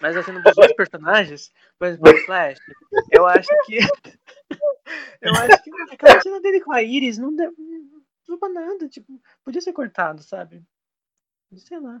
Mas 0.00 0.16
a 0.16 0.22
cena 0.22 0.40
dos 0.40 0.56
outros 0.56 0.76
personagens, 0.76 1.52
por 1.78 1.88
exemplo, 1.88 2.10
o 2.10 2.24
Flash, 2.24 2.58
eu 3.10 3.26
acho 3.26 3.48
que. 3.66 3.78
eu 5.20 5.34
acho 5.34 5.62
que 5.62 5.70
aquela 5.92 6.20
cena 6.20 6.40
dele 6.40 6.60
com 6.60 6.72
a 6.72 6.82
Iris. 6.82 7.18
Não 7.18 7.34
deu 7.34 7.54
nada, 8.52 8.88
tipo, 8.88 9.20
podia 9.44 9.60
ser 9.60 9.72
cortado, 9.72 10.22
sabe? 10.22 10.64
Sei 11.56 11.78
lá. 11.78 12.00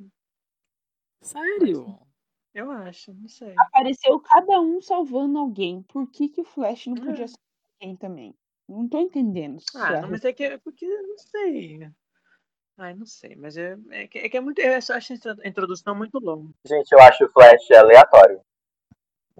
Sério? 1.20 1.98
Eu 2.54 2.70
acho, 2.70 3.12
não 3.14 3.28
sei. 3.28 3.54
apareceu 3.56 4.18
cada 4.20 4.60
um 4.60 4.80
salvando 4.80 5.38
alguém. 5.38 5.82
Por 5.84 6.10
que, 6.10 6.28
que 6.28 6.40
o 6.40 6.44
Flash 6.44 6.86
não 6.88 6.96
podia 6.96 7.24
É. 7.24 7.28
salvar 7.28 7.44
alguém 7.80 7.96
também? 7.96 8.34
Não 8.68 8.88
tô 8.88 8.98
entendendo. 8.98 9.62
Ah, 9.74 9.88
a 9.98 10.00
não, 10.02 10.10
mas 10.10 10.24
é 10.24 10.32
que 10.32 10.44
é 10.44 10.58
porque 10.58 10.86
não 10.86 11.18
sei. 11.18 11.90
Ai, 12.78 12.94
não 12.94 13.06
sei, 13.06 13.36
mas 13.36 13.56
é, 13.56 13.76
é, 13.90 14.06
que, 14.08 14.18
é 14.18 14.28
que 14.28 14.36
é 14.36 14.40
muito. 14.40 14.58
Eu 14.60 14.80
só 14.80 14.94
acho 14.94 15.12
a 15.12 15.48
introdução 15.48 15.94
muito 15.94 16.18
longa. 16.18 16.52
Gente, 16.64 16.90
eu 16.92 17.00
acho 17.00 17.24
o 17.24 17.28
Flash 17.28 17.70
aleatório. 17.72 18.40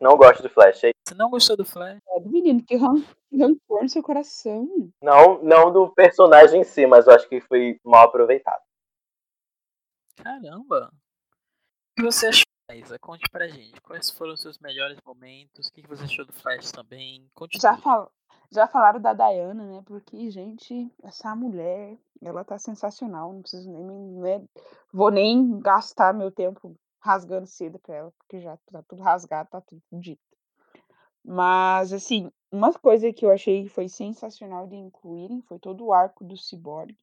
Não 0.01 0.17
gosto 0.17 0.43
do 0.43 0.49
Flash. 0.51 0.81
Você 0.81 1.15
não 1.15 1.31
gostou 1.31 1.57
do 1.57 1.65
Flash? 1.65 2.01
É 2.09 2.21
do 2.21 2.31
menino 2.31 2.63
que 2.63 2.77
ran- 2.77 3.03
que 3.29 3.37
rancor 3.37 3.83
no 3.83 3.89
seu 3.89 4.03
coração. 4.03 4.93
Não, 5.03 5.43
não 5.43 5.73
do 5.73 5.91
personagem 5.91 6.61
em 6.61 6.65
si, 6.65 6.87
mas 6.87 7.07
eu 7.07 7.15
acho 7.15 7.29
que 7.29 7.41
foi 7.41 7.79
mal 7.85 8.07
aproveitado. 8.07 8.63
Caramba! 10.17 10.93
O 10.93 11.95
que 11.97 12.03
você 12.03 12.27
achou, 12.29 12.45
Isa? 12.75 12.99
Conte 12.99 13.29
pra 13.31 13.49
gente. 13.49 13.81
Quais 13.81 14.11
foram 14.11 14.35
os 14.35 14.41
seus 14.41 14.59
melhores 14.59 14.99
momentos? 15.05 15.69
O 15.69 15.73
que 15.73 15.87
você 15.87 16.05
achou 16.05 16.25
do 16.25 16.33
Flash 16.33 16.73
também? 16.73 17.29
Conte 17.35 17.59
Já, 17.61 17.77
fal 17.77 18.13
já 18.53 18.67
falaram 18.67 19.01
da 19.01 19.13
Diana, 19.13 19.65
né? 19.65 19.83
Porque, 19.87 20.29
gente, 20.31 20.93
essa 21.03 21.37
mulher, 21.37 21.97
ela 22.21 22.45
tá 22.45 22.59
sensacional. 22.59 23.33
Não 23.33 23.43
preciso 23.43 23.71
nem, 23.71 23.85
né? 23.85 24.45
Vou 24.93 25.11
nem 25.11 25.61
gastar 25.61 26.13
meu 26.13 26.33
tempo 26.33 26.77
rasgando 27.01 27.47
seda 27.47 27.79
pra 27.79 27.95
ela, 27.95 28.13
porque 28.19 28.41
já 28.41 28.57
tá 28.71 28.83
tudo 28.83 29.03
rasgado, 29.03 29.51
tá 29.51 29.61
tudo 29.61 29.83
dito. 29.93 30.21
Mas, 31.25 31.93
assim, 31.93 32.31
uma 32.51 32.73
coisa 32.73 33.13
que 33.13 33.25
eu 33.25 33.31
achei 33.31 33.63
que 33.63 33.69
foi 33.69 33.89
sensacional 33.89 34.67
de 34.67 34.75
incluírem 34.75 35.43
foi 35.43 35.59
todo 35.59 35.85
o 35.85 35.93
arco 35.93 36.25
do 36.25 36.37
Cyborg. 36.37 36.97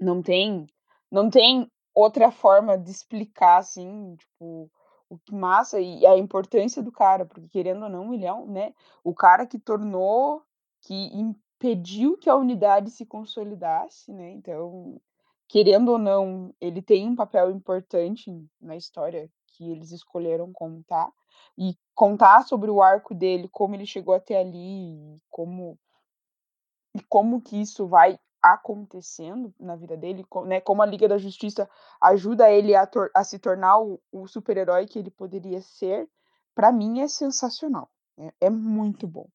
Não 0.00 0.22
tem 0.22 0.66
não 1.10 1.30
tem 1.30 1.70
outra 1.94 2.30
forma 2.30 2.76
de 2.78 2.90
explicar, 2.90 3.58
assim, 3.58 4.16
tipo, 4.16 4.70
o 5.08 5.18
que 5.18 5.34
massa 5.34 5.80
e 5.80 6.06
a 6.06 6.16
importância 6.16 6.82
do 6.82 6.92
cara, 6.92 7.24
porque 7.24 7.48
querendo 7.48 7.84
ou 7.84 7.88
não, 7.88 8.12
ele 8.12 8.24
é 8.26 8.32
um, 8.32 8.46
né, 8.46 8.74
o 9.02 9.14
cara 9.14 9.46
que 9.46 9.58
tornou 9.58 10.42
que 10.82 10.94
impediu 10.94 12.16
que 12.18 12.30
a 12.30 12.36
unidade 12.36 12.90
se 12.90 13.04
consolidasse, 13.06 14.12
né, 14.12 14.30
então, 14.30 15.00
querendo 15.48 15.92
ou 15.92 15.98
não, 15.98 16.54
ele 16.60 16.82
tem 16.82 17.08
um 17.08 17.16
papel 17.16 17.50
importante 17.50 18.30
na 18.60 18.76
história 18.76 19.30
que 19.46 19.70
eles 19.70 19.90
escolheram 19.90 20.52
contar, 20.52 21.10
e 21.56 21.76
contar 21.94 22.42
sobre 22.42 22.70
o 22.70 22.80
arco 22.80 23.14
dele, 23.14 23.48
como 23.48 23.74
ele 23.74 23.86
chegou 23.86 24.14
até 24.14 24.38
ali, 24.40 25.16
como 25.30 25.78
e 26.94 27.02
como 27.08 27.40
que 27.40 27.60
isso 27.60 27.86
vai 27.86 28.18
acontecendo 28.42 29.52
na 29.60 29.76
vida 29.76 29.96
dele, 29.96 30.24
né, 30.46 30.60
como 30.60 30.82
a 30.82 30.86
Liga 30.86 31.08
da 31.08 31.18
Justiça 31.18 31.68
ajuda 32.00 32.50
ele 32.50 32.74
a 32.76 32.88
a 33.14 33.24
se 33.24 33.38
tornar 33.38 33.78
o 33.80 34.00
o 34.12 34.26
super-herói 34.28 34.86
que 34.86 34.98
ele 34.98 35.10
poderia 35.10 35.60
ser, 35.62 36.08
pra 36.54 36.72
mim 36.72 37.00
é 37.00 37.08
sensacional, 37.08 37.90
é 38.18 38.32
é 38.46 38.50
muito 38.50 39.06
bom. 39.06 39.28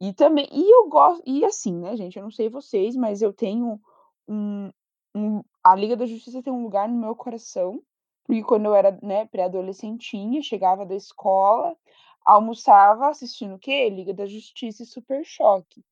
E 0.00 0.12
também 0.14 0.48
e 0.52 0.70
eu 0.74 0.88
gosto 0.88 1.22
e 1.26 1.44
assim, 1.44 1.74
né, 1.78 1.96
gente, 1.96 2.16
eu 2.18 2.24
não 2.24 2.30
sei 2.30 2.48
vocês, 2.50 2.96
mas 2.96 3.22
eu 3.22 3.32
tenho 3.32 3.80
um 4.28 4.70
um 5.14 5.42
a 5.64 5.74
Liga 5.76 5.96
da 5.96 6.06
Justiça 6.06 6.42
tem 6.42 6.52
um 6.52 6.62
lugar 6.62 6.88
no 6.88 6.96
meu 6.98 7.14
coração, 7.16 7.82
porque 8.24 8.42
quando 8.44 8.66
eu 8.66 8.74
era, 8.74 8.98
né, 9.02 9.26
pré-adolescentinha, 9.26 10.42
chegava 10.42 10.86
da 10.86 10.94
escola, 10.96 11.76
almoçava 12.24 13.08
assistindo 13.10 13.54
o 13.56 13.58
quê? 13.58 13.88
Liga 13.90 14.14
da 14.14 14.26
Justiça 14.26 14.82
e 14.84 14.86
Super 14.86 15.24
Choque. 15.24 15.84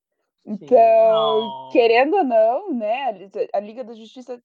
Então, 0.45 1.69
querendo 1.73 2.17
ou 2.17 2.25
não, 2.25 2.73
né, 2.75 3.29
a 3.53 3.61
Liga 3.61 3.85
da 3.85 3.95
Justiça 3.95 4.43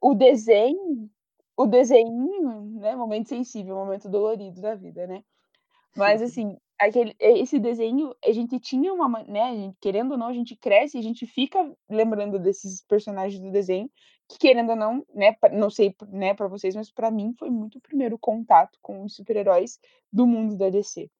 o 0.00 0.14
desenho 0.14 1.10
o 1.56 1.66
desenhinho, 1.66 2.62
né, 2.80 2.96
momento 2.96 3.28
sensível, 3.28 3.76
momento 3.76 4.08
dolorido 4.08 4.62
da 4.62 4.74
vida, 4.74 5.06
né. 5.06 5.22
Mas 5.96 6.22
assim, 6.22 6.56
aquele 6.78 7.14
esse 7.20 7.58
desenho, 7.58 8.14
a 8.24 8.32
gente 8.32 8.58
tinha 8.60 8.94
uma 8.94 9.08
ma 9.08 9.22
né, 9.24 9.54
gente 9.56 9.76
querendo 9.80 10.12
ou 10.12 10.18
não, 10.18 10.28
a 10.28 10.32
gente 10.32 10.56
cresce 10.56 10.96
e 10.96 11.00
a 11.00 11.02
gente 11.02 11.26
fica 11.26 11.58
lembrando 11.88 12.38
desses 12.38 12.82
personagens 12.86 13.40
do 13.42 13.50
desenho, 13.50 13.90
que 14.28 14.38
querendo 14.38 14.70
ou 14.70 14.76
não, 14.76 15.04
né, 15.14 15.36
não 15.52 15.68
sei, 15.68 15.94
né, 16.08 16.32
pra 16.34 16.48
vocês, 16.48 16.74
mas 16.74 16.90
pra 16.90 17.10
mim 17.10 17.34
foi 17.38 17.50
muito 17.50 17.78
o 17.78 17.82
primeiro 17.82 18.18
contato 18.18 18.78
com 18.80 19.04
os 19.04 19.14
super-heróis 19.14 19.78
do 20.12 20.26
mundo 20.26 20.56
da 20.56 20.70
DC. 20.70 21.10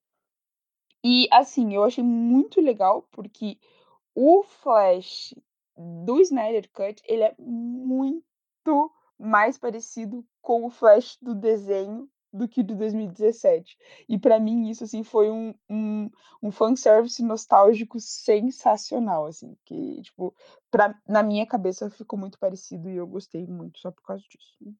E 1.04 1.28
assim, 1.30 1.74
eu 1.74 1.84
achei 1.84 2.04
muito 2.04 2.60
legal, 2.62 3.06
porque 3.12 3.58
o 4.14 4.42
Flash 4.42 5.34
do 5.76 6.20
Snyder 6.20 6.68
Cut, 6.72 7.02
ele 7.06 7.22
é 7.22 7.34
muito 7.38 8.92
mais 9.18 9.58
parecido 9.58 10.24
com 10.40 10.64
o 10.64 10.70
Flash 10.70 11.16
do 11.20 11.34
desenho 11.34 12.08
do 12.32 12.48
que 12.48 12.62
do 12.62 12.76
2017. 12.76 13.76
E 14.08 14.18
pra 14.18 14.38
mim 14.38 14.68
isso, 14.68 14.84
assim, 14.84 15.02
foi 15.02 15.30
um 15.30 15.54
um 15.68 16.10
um 16.42 16.50
fanservice 16.50 17.22
nostálgico 17.22 17.98
sensacional, 17.98 19.26
assim, 19.26 19.56
que 19.64 20.00
tipo, 20.02 20.34
pra 20.70 20.94
na 21.08 21.22
minha 21.22 21.46
cabeça 21.46 21.90
ficou 21.90 22.18
muito 22.18 22.38
parecido 22.38 22.88
e 22.88 22.96
eu 22.96 23.06
gostei 23.06 23.46
muito 23.46 23.78
só 23.80 23.90
por 23.90 24.02
causa 24.02 24.22
disso. 24.28 24.74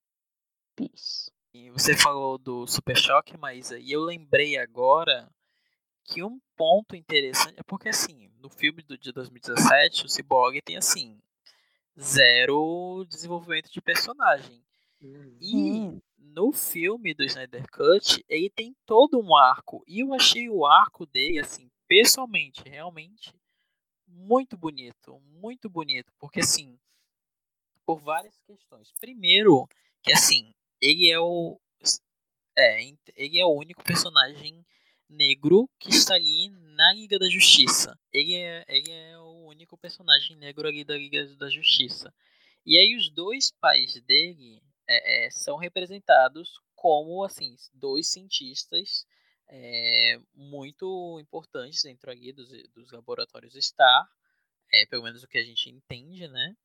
Peace. 0.76 1.30
E 1.52 1.70
você 1.70 1.96
falou 1.96 2.38
do 2.38 2.66
Super 2.66 2.96
Choque, 2.96 3.36
mas 3.36 3.72
aí 3.72 3.90
eu 3.90 4.02
lembrei 4.02 4.56
agora 4.56 5.28
que 6.10 6.22
um 6.22 6.40
ponto 6.56 6.96
interessante 6.96 7.60
é 7.60 7.62
porque 7.62 7.88
assim, 7.88 8.30
no 8.40 8.50
filme 8.50 8.82
do 8.82 8.98
de 8.98 9.12
2017, 9.12 10.06
o 10.06 10.08
Cyborg 10.08 10.60
tem 10.62 10.76
assim 10.76 11.18
zero 11.98 13.04
desenvolvimento 13.08 13.70
de 13.70 13.80
personagem. 13.80 14.62
E 15.40 15.54
Hum. 15.56 16.00
no 16.18 16.52
filme 16.52 17.14
do 17.14 17.24
Snyder 17.24 17.66
Cut, 17.70 18.24
ele 18.28 18.50
tem 18.50 18.76
todo 18.84 19.18
um 19.18 19.36
arco. 19.36 19.82
E 19.86 20.00
eu 20.00 20.12
achei 20.14 20.48
o 20.50 20.66
arco 20.66 21.06
dele, 21.06 21.38
assim, 21.38 21.70
pessoalmente, 21.88 22.62
realmente 22.66 23.32
muito 24.06 24.56
bonito. 24.56 25.20
Muito 25.20 25.70
bonito. 25.70 26.12
Porque, 26.18 26.40
assim, 26.40 26.78
por 27.86 27.98
várias 28.00 28.38
questões. 28.46 28.92
Primeiro, 29.00 29.66
que 30.02 30.12
assim, 30.12 30.52
ele 30.80 31.10
é 31.10 31.18
o. 31.18 31.58
É, 32.56 32.82
ele 33.16 33.38
é 33.38 33.44
o 33.44 33.54
único 33.56 33.82
personagem 33.82 34.64
negro 35.10 35.68
que 35.78 35.90
está 35.90 36.14
ali 36.14 36.48
na 36.48 36.92
Liga 36.92 37.18
da 37.18 37.28
Justiça. 37.28 37.98
Ele 38.12 38.34
é, 38.34 38.64
ele 38.68 38.90
é 38.90 39.18
o 39.18 39.46
único 39.46 39.76
personagem 39.76 40.36
negro 40.36 40.66
ali 40.66 40.84
da 40.84 40.96
Liga 40.96 41.26
da 41.36 41.50
Justiça. 41.50 42.14
E 42.64 42.78
aí 42.78 42.96
os 42.96 43.10
dois 43.10 43.50
pais 43.50 44.00
dele 44.02 44.62
é, 44.88 45.26
é, 45.26 45.30
são 45.30 45.56
representados 45.56 46.60
como 46.74 47.24
assim 47.24 47.56
dois 47.74 48.08
cientistas 48.08 49.04
é, 49.48 50.18
muito 50.34 51.18
importantes 51.20 51.82
dentro 51.82 52.10
ali 52.10 52.32
dos, 52.32 52.48
dos 52.72 52.92
laboratórios 52.92 53.54
Star, 53.54 54.08
é, 54.72 54.86
pelo 54.86 55.02
menos 55.02 55.22
o 55.22 55.28
que 55.28 55.38
a 55.38 55.44
gente 55.44 55.68
entende, 55.68 56.28
né? 56.28 56.56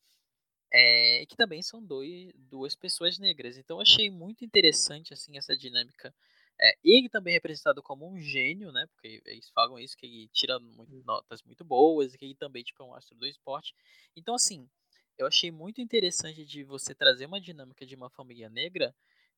É, 0.71 1.25
que 1.25 1.35
também 1.35 1.61
são 1.61 1.83
dois, 1.83 2.31
duas 2.35 2.75
pessoas 2.75 3.17
negras. 3.17 3.57
Então 3.57 3.79
achei 3.79 4.09
muito 4.09 4.45
interessante 4.45 5.13
assim 5.13 5.37
essa 5.37 5.57
dinâmica. 5.57 6.13
É, 6.59 6.77
ele 6.83 7.09
também 7.09 7.33
é 7.33 7.35
representado 7.35 7.83
como 7.83 8.09
um 8.09 8.19
gênio, 8.19 8.71
né? 8.71 8.85
Porque 8.87 9.21
eles 9.25 9.49
falam 9.49 9.77
isso 9.77 9.97
que 9.97 10.05
ele 10.05 10.29
tira 10.29 10.59
muito, 10.59 11.03
notas 11.05 11.43
muito 11.43 11.63
boas 11.65 12.13
e 12.13 12.17
que 12.17 12.25
ele 12.25 12.35
também 12.35 12.63
tipo, 12.63 12.81
é 12.81 12.85
um 12.85 12.93
astro 12.93 13.17
do 13.17 13.27
esporte. 13.27 13.75
Então 14.15 14.35
assim 14.35 14.69
eu 15.17 15.27
achei 15.27 15.51
muito 15.51 15.81
interessante 15.81 16.45
de 16.45 16.63
você 16.63 16.93
trazer 16.93 17.25
uma 17.25 17.39
dinâmica 17.39 17.85
de 17.85 17.95
uma 17.95 18.09
família 18.09 18.49
negra 18.49 18.93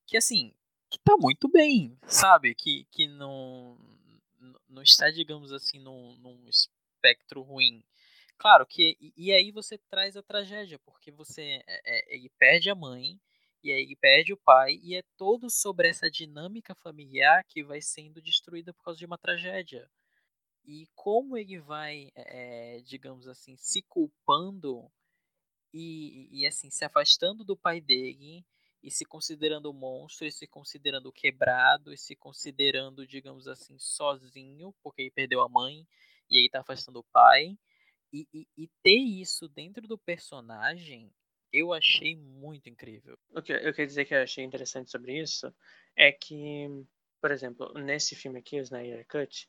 que, 0.06 0.18
assim, 0.18 0.54
que 0.90 0.98
tá 1.00 1.16
muito 1.18 1.48
bem, 1.48 1.98
sabe? 2.08 2.56
Que, 2.56 2.86
que 2.92 3.08
não, 3.08 3.78
não 4.68 4.82
está, 4.82 5.10
digamos 5.12 5.52
assim, 5.52 5.80
num, 5.80 6.16
num 6.18 6.48
espectro 6.48 7.42
ruim. 7.42 7.84
Claro 8.38 8.66
que. 8.66 8.98
E 9.16 9.32
aí 9.32 9.52
você 9.52 9.78
traz 9.90 10.16
a 10.16 10.24
tragédia, 10.24 10.80
porque 10.80 11.12
você 11.12 11.64
é, 11.68 11.82
é, 11.86 12.16
ele 12.16 12.30
perde 12.38 12.70
a 12.70 12.76
mãe, 12.76 13.20
e 13.64 13.72
aí 13.72 13.82
ele 13.82 13.96
perde 13.96 14.34
o 14.34 14.38
pai, 14.38 14.80
e 14.84 14.96
é 14.96 15.04
todo 15.18 15.50
sobre 15.50 15.88
essa 15.90 16.10
dinâmica 16.10 16.76
familiar 16.76 17.44
que 17.46 17.64
vai 17.64 17.82
sendo 17.82 18.22
destruída 18.22 18.74
por 18.74 18.84
causa 18.84 19.00
de 19.00 19.06
uma 19.06 19.18
tragédia. 19.18 19.90
E 20.66 20.88
como 20.96 21.38
ele 21.38 21.60
vai, 21.60 22.12
é, 22.16 22.82
digamos 22.86 23.28
assim, 23.28 23.56
se 23.58 23.82
culpando 23.84 24.92
e, 25.74 26.30
e 26.32 26.46
assim, 26.46 26.70
se 26.70 26.84
afastando 26.84 27.44
do 27.44 27.56
pai 27.56 27.80
dele 27.80 28.46
e 28.84 28.92
se 28.92 29.06
considerando 29.06 29.74
monstro, 29.74 30.26
e 30.26 30.32
se 30.32 30.48
considerando 30.48 31.12
quebrado, 31.12 31.94
e 31.94 31.98
se 31.98 32.16
considerando, 32.16 33.08
digamos 33.08 33.48
assim, 33.48 33.78
sozinho, 33.80 34.74
porque 34.84 35.04
ele 35.04 35.12
perdeu 35.12 35.42
a 35.42 35.50
mãe 35.50 35.88
e 36.30 36.38
aí 36.38 36.50
tá 36.50 36.60
afastando 36.60 37.00
o 37.00 37.06
pai. 37.12 37.58
E, 38.14 38.28
e, 38.34 38.48
e 38.58 38.68
ter 38.82 38.98
isso 38.98 39.50
dentro 39.50 39.88
do 39.88 39.98
personagem, 39.98 41.12
eu 41.52 41.74
achei 41.74 42.16
muito 42.16 42.70
incrível. 42.70 43.18
O 43.32 43.42
que 43.42 43.54
eu 43.54 43.74
queria 43.74 43.88
dizer 43.88 44.06
que 44.06 44.14
eu 44.14 44.22
achei 44.22 44.44
interessante 44.44 44.92
sobre 44.92 45.20
isso 45.20 45.54
é 45.96 46.12
que, 46.12 46.68
por 47.22 47.32
exemplo, 47.32 47.74
nesse 47.76 48.16
filme 48.16 48.40
aqui, 48.40 48.60
o 48.60 48.64
Snyder 48.64 49.06
Cut, 49.08 49.48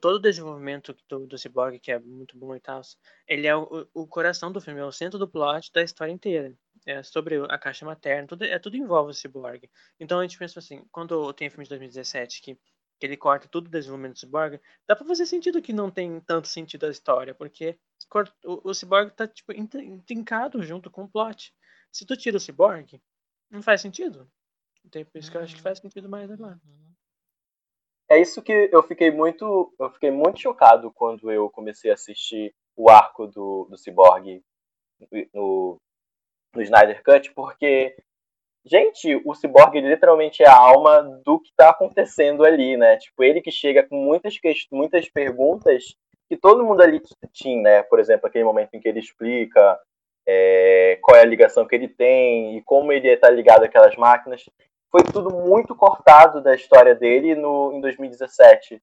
todo 0.00 0.16
o 0.16 0.20
desenvolvimento 0.20 0.96
do, 1.08 1.26
do 1.26 1.38
Cyborg, 1.38 1.78
que 1.78 1.92
é 1.92 1.98
muito 1.98 2.36
bom 2.36 2.54
e 2.54 2.60
tal, 2.60 2.80
ele 3.26 3.46
é 3.46 3.56
o, 3.56 3.86
o 3.92 4.06
coração 4.06 4.50
do 4.50 4.60
filme, 4.60 4.80
é 4.80 4.84
o 4.84 4.92
centro 4.92 5.18
do 5.18 5.28
plot 5.28 5.70
da 5.72 5.82
história 5.82 6.12
inteira. 6.12 6.56
É 6.86 7.02
sobre 7.02 7.36
a 7.48 7.58
caixa 7.58 7.84
materna, 7.86 8.26
tudo, 8.26 8.44
é, 8.44 8.58
tudo 8.58 8.76
envolve 8.76 9.10
o 9.10 9.14
Cyborg. 9.14 9.70
Então 10.00 10.18
a 10.18 10.22
gente 10.22 10.38
pensa 10.38 10.58
assim, 10.58 10.84
quando 10.90 11.32
tem 11.32 11.48
o 11.48 11.50
filme 11.50 11.64
de 11.64 11.68
2017 11.70 12.42
que, 12.42 12.58
que 13.02 13.06
ele 13.06 13.16
corta 13.16 13.48
tudo 13.48 13.66
o 13.66 13.68
desenvolvimento 13.68 14.12
do 14.12 14.18
Cyborg, 14.20 14.60
dá 14.86 14.94
pra 14.94 15.04
fazer 15.04 15.26
sentido 15.26 15.60
que 15.60 15.72
não 15.72 15.90
tem 15.90 16.20
tanto 16.20 16.46
sentido 16.46 16.86
a 16.86 16.88
história, 16.88 17.34
porque 17.34 17.76
o, 18.44 18.70
o 18.70 18.72
Cyborg 18.72 19.10
tá 19.10 19.26
tipo 19.26 19.52
intrincado 19.52 20.62
junto 20.62 20.88
com 20.88 21.02
o 21.02 21.08
plot. 21.08 21.52
Se 21.90 22.06
tu 22.06 22.16
tira 22.16 22.36
o 22.36 22.40
Cyborg, 22.40 23.02
não 23.50 23.60
faz 23.60 23.80
sentido. 23.80 24.30
Então, 24.84 25.04
por 25.04 25.18
isso 25.18 25.32
que 25.32 25.36
eu 25.36 25.40
acho 25.40 25.56
que 25.56 25.60
faz 25.60 25.80
sentido 25.80 26.08
mais 26.08 26.30
agora. 26.30 26.60
É 28.08 28.20
isso 28.20 28.40
que 28.40 28.70
eu 28.70 28.84
fiquei 28.84 29.10
muito. 29.10 29.74
Eu 29.80 29.90
fiquei 29.90 30.12
muito 30.12 30.38
chocado 30.38 30.92
quando 30.92 31.28
eu 31.28 31.50
comecei 31.50 31.90
a 31.90 31.94
assistir 31.94 32.54
o 32.76 32.88
arco 32.88 33.26
do, 33.26 33.66
do 33.68 33.76
Cyborg 33.76 34.44
no, 35.34 35.76
no 36.54 36.62
Snyder 36.62 37.02
Cut, 37.02 37.34
porque, 37.34 37.96
gente, 38.64 39.20
o 39.24 39.34
Cyborg 39.34 39.80
literalmente 39.80 40.42
é 40.42 40.48
a 40.48 40.56
alma 40.56 41.02
do 41.24 41.40
que 41.40 41.50
está 41.50 41.70
acontecendo 41.70 42.44
ali, 42.44 42.76
né? 42.76 42.96
Tipo, 42.96 43.22
ele 43.24 43.40
que 43.40 43.50
chega 43.50 43.82
com 43.82 43.96
muitas, 43.96 44.34
muitas 44.70 45.08
perguntas 45.08 45.96
que 46.28 46.36
todo 46.36 46.64
mundo 46.64 46.80
ali 46.82 47.00
tinha, 47.32 47.62
né? 47.62 47.82
Por 47.82 48.00
exemplo, 48.00 48.26
aquele 48.26 48.44
momento 48.44 48.74
em 48.74 48.80
que 48.80 48.88
ele 48.88 49.00
explica 49.00 49.78
é, 50.26 50.98
qual 51.02 51.16
é 51.16 51.22
a 51.22 51.26
ligação 51.26 51.66
que 51.66 51.74
ele 51.74 51.88
tem 51.88 52.56
e 52.56 52.62
como 52.62 52.92
ele 52.92 53.08
está 53.08 53.28
ligado 53.28 53.64
àquelas 53.64 53.96
máquinas 53.96 54.44
foi 54.90 55.02
tudo 55.04 55.30
muito 55.30 55.74
cortado 55.74 56.42
da 56.42 56.54
história 56.54 56.94
dele 56.94 57.34
no, 57.34 57.72
em 57.72 57.80
2017. 57.80 58.80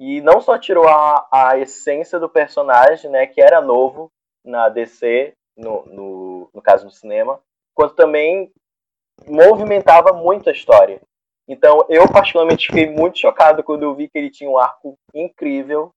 E 0.00 0.20
não 0.20 0.40
só 0.40 0.58
tirou 0.58 0.88
a, 0.88 1.28
a 1.32 1.58
essência 1.58 2.18
do 2.18 2.28
personagem, 2.28 3.08
né, 3.08 3.26
que 3.26 3.40
era 3.40 3.60
novo 3.60 4.10
na 4.44 4.68
DC, 4.68 5.32
no, 5.56 5.86
no, 5.86 6.50
no 6.52 6.60
caso 6.60 6.84
no 6.84 6.90
cinema, 6.90 7.40
quanto 7.72 7.94
também 7.94 8.52
movimentava 9.28 10.12
muito 10.12 10.48
a 10.48 10.52
história. 10.52 11.00
Então, 11.48 11.84
eu 11.88 12.10
particularmente 12.10 12.68
fiquei 12.68 12.88
muito 12.88 13.18
chocado 13.18 13.62
quando 13.62 13.82
eu 13.82 13.94
vi 13.94 14.08
que 14.08 14.18
ele 14.18 14.30
tinha 14.30 14.48
um 14.48 14.58
arco 14.58 14.96
incrível 15.14 15.92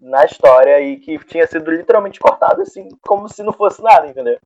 na 0.00 0.24
história 0.24 0.80
e 0.80 0.98
que 0.98 1.18
tinha 1.26 1.46
sido 1.46 1.70
literalmente 1.70 2.20
cortado 2.20 2.62
assim, 2.62 2.88
como 3.02 3.28
se 3.28 3.42
não 3.42 3.52
fosse 3.52 3.82
nada, 3.82 4.06
entendeu? 4.06 4.38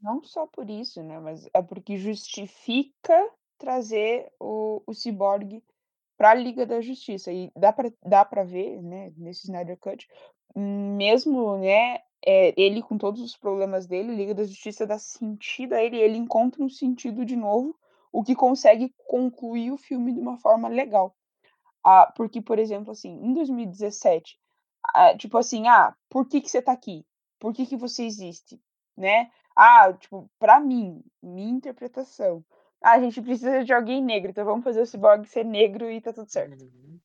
Não 0.00 0.22
só 0.22 0.46
por 0.46 0.68
isso, 0.68 1.02
né, 1.02 1.18
mas 1.18 1.48
é 1.54 1.62
porque 1.62 1.96
justifica 1.96 3.30
trazer 3.58 4.30
o 4.38 4.82
o 4.86 4.94
Cyborg 4.94 5.62
para 6.18 6.30
a 6.30 6.34
Liga 6.34 6.66
da 6.66 6.80
Justiça. 6.80 7.32
E 7.32 7.50
dá 7.56 7.72
para 7.72 7.90
dá 8.04 8.24
ver, 8.44 8.82
né, 8.82 9.12
nesse 9.16 9.44
Snyder 9.44 9.78
Cut, 9.78 10.06
mesmo, 10.54 11.58
né, 11.58 12.00
é 12.26 12.54
ele 12.60 12.82
com 12.82 12.98
todos 12.98 13.20
os 13.22 13.36
problemas 13.36 13.86
dele, 13.86 14.14
Liga 14.14 14.34
da 14.34 14.44
Justiça 14.44 14.86
dá 14.86 14.98
sentido 14.98 15.74
a 15.74 15.82
ele, 15.82 15.96
ele 15.96 16.16
encontra 16.16 16.62
um 16.62 16.68
sentido 16.68 17.24
de 17.24 17.36
novo, 17.36 17.76
o 18.12 18.22
que 18.24 18.34
consegue 18.34 18.92
concluir 19.06 19.70
o 19.72 19.76
filme 19.76 20.12
de 20.12 20.20
uma 20.20 20.38
forma 20.38 20.68
legal. 20.68 21.14
Ah, 21.84 22.12
porque, 22.16 22.40
por 22.40 22.58
exemplo, 22.58 22.92
assim, 22.92 23.10
em 23.22 23.32
2017, 23.34 24.38
ah, 24.94 25.16
tipo 25.16 25.38
assim: 25.38 25.68
"Ah, 25.68 25.94
por 26.08 26.26
que 26.28 26.40
que 26.40 26.50
você 26.50 26.62
tá 26.62 26.72
aqui? 26.72 27.06
Por 27.38 27.54
que 27.54 27.66
que 27.66 27.76
você 27.76 28.04
existe?", 28.04 28.60
né. 28.96 29.30
Ah, 29.56 29.92
tipo, 29.92 30.30
pra 30.38 30.60
mim, 30.60 31.02
minha 31.22 31.50
interpretação 31.50 32.44
ah, 32.80 32.92
a 32.92 33.00
gente 33.00 33.20
precisa 33.20 33.64
de 33.64 33.72
alguém 33.72 34.02
negro, 34.02 34.30
então 34.30 34.44
vamos 34.44 34.64
fazer 34.64 34.80
o 34.80 34.86
Cyborg 34.86 35.26
ser 35.26 35.44
negro 35.44 35.90
e 35.90 36.00
tá 36.00 36.12
tudo 36.12 36.30
certo. 36.30 36.62
Uhum. 36.62 36.98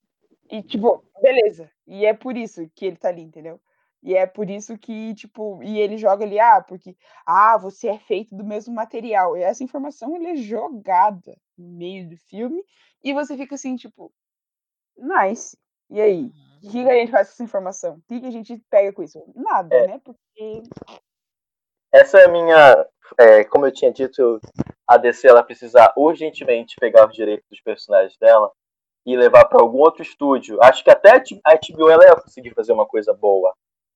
E, 0.50 0.62
tipo, 0.62 1.04
beleza. 1.22 1.70
E 1.88 2.06
é 2.06 2.14
por 2.14 2.38
isso 2.38 2.70
que 2.76 2.86
ele 2.86 2.98
tá 2.98 3.10
ali, 3.10 3.24
entendeu? 3.24 3.60
E 4.04 4.16
é 4.16 4.26
por 4.26 4.50
isso 4.50 4.78
que, 4.78 5.16
tipo, 5.16 5.64
e 5.64 5.80
ele 5.80 5.98
joga 5.98 6.26
ali, 6.26 6.38
ah, 6.38 6.62
porque, 6.62 6.96
ah, 7.26 7.58
você 7.58 7.88
é 7.88 7.98
feito 7.98 8.36
do 8.36 8.44
mesmo 8.44 8.76
material. 8.76 9.38
E 9.38 9.42
essa 9.42 9.64
informação, 9.64 10.14
ele 10.16 10.28
é 10.28 10.36
jogada 10.36 11.38
no 11.58 11.70
meio 11.70 12.10
do 12.10 12.18
filme, 12.18 12.62
e 13.02 13.14
você 13.14 13.38
fica 13.38 13.56
assim, 13.56 13.78
tipo, 13.78 14.12
nice. 14.98 15.58
E 15.90 16.02
aí? 16.02 16.32
O 16.64 16.70
que, 16.70 16.90
a 16.90 16.94
gente 16.94 17.12
faz 17.12 17.28
com 17.28 17.34
essa 17.34 17.44
informação? 17.44 17.96
O 17.96 18.02
que, 18.08 18.20
que 18.20 18.28
a 18.28 18.32
gente 18.32 18.62
pega 18.70 18.92
com 18.92 19.04
isso? 19.04 19.24
Nada, 19.36 19.74
é. 19.74 19.88
né? 19.88 20.02
Porque. 20.04 20.64
Essa 21.94 22.20
é 22.20 22.26
a 22.26 22.30
minha. 22.30 22.88
É, 23.20 23.44
como 23.44 23.66
eu 23.66 23.72
tinha 23.72 23.92
dito, 23.92 24.40
a 24.88 24.98
DC 24.98 25.28
ela 25.28 25.44
precisa 25.44 25.94
urgentemente 25.96 26.76
pegar 26.78 27.08
os 27.08 27.14
direitos 27.14 27.48
dos 27.50 27.62
personagens 27.62 28.18
dela 28.18 28.52
e 29.06 29.16
levar 29.16 29.46
para 29.46 29.62
algum 29.62 29.80
outro 29.80 30.02
estúdio. 30.02 30.58
Acho 30.62 30.84
que 30.84 30.90
até 30.90 31.12
a 31.12 31.20
HBO 31.20 31.90
ela 31.90 32.06
ia 32.06 32.16
conseguir 32.16 32.54
fazer 32.54 32.72
uma 32.72 32.86
coisa 32.86 33.14
boa. 33.14 33.54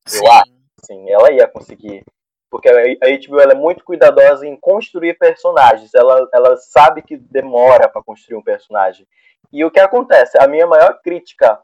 Sim. 0.07 0.25
Eu 0.25 0.31
acho. 0.31 0.51
Sim, 0.83 1.09
ela 1.09 1.31
ia 1.31 1.47
conseguir. 1.47 2.03
Porque 2.49 2.69
a 2.69 2.73
HBO 2.73 3.41
ela 3.41 3.51
é 3.51 3.55
muito 3.55 3.83
cuidadosa 3.83 4.47
em 4.47 4.55
construir 4.55 5.15
personagens. 5.15 5.93
Ela, 5.93 6.27
ela 6.33 6.55
sabe 6.57 7.01
que 7.01 7.17
demora 7.17 7.89
para 7.89 8.01
construir 8.01 8.37
um 8.37 8.43
personagem. 8.43 9.05
E 9.51 9.65
o 9.65 9.71
que 9.71 9.79
acontece? 9.79 10.37
A 10.39 10.47
minha 10.47 10.65
maior 10.65 10.99
crítica 11.01 11.59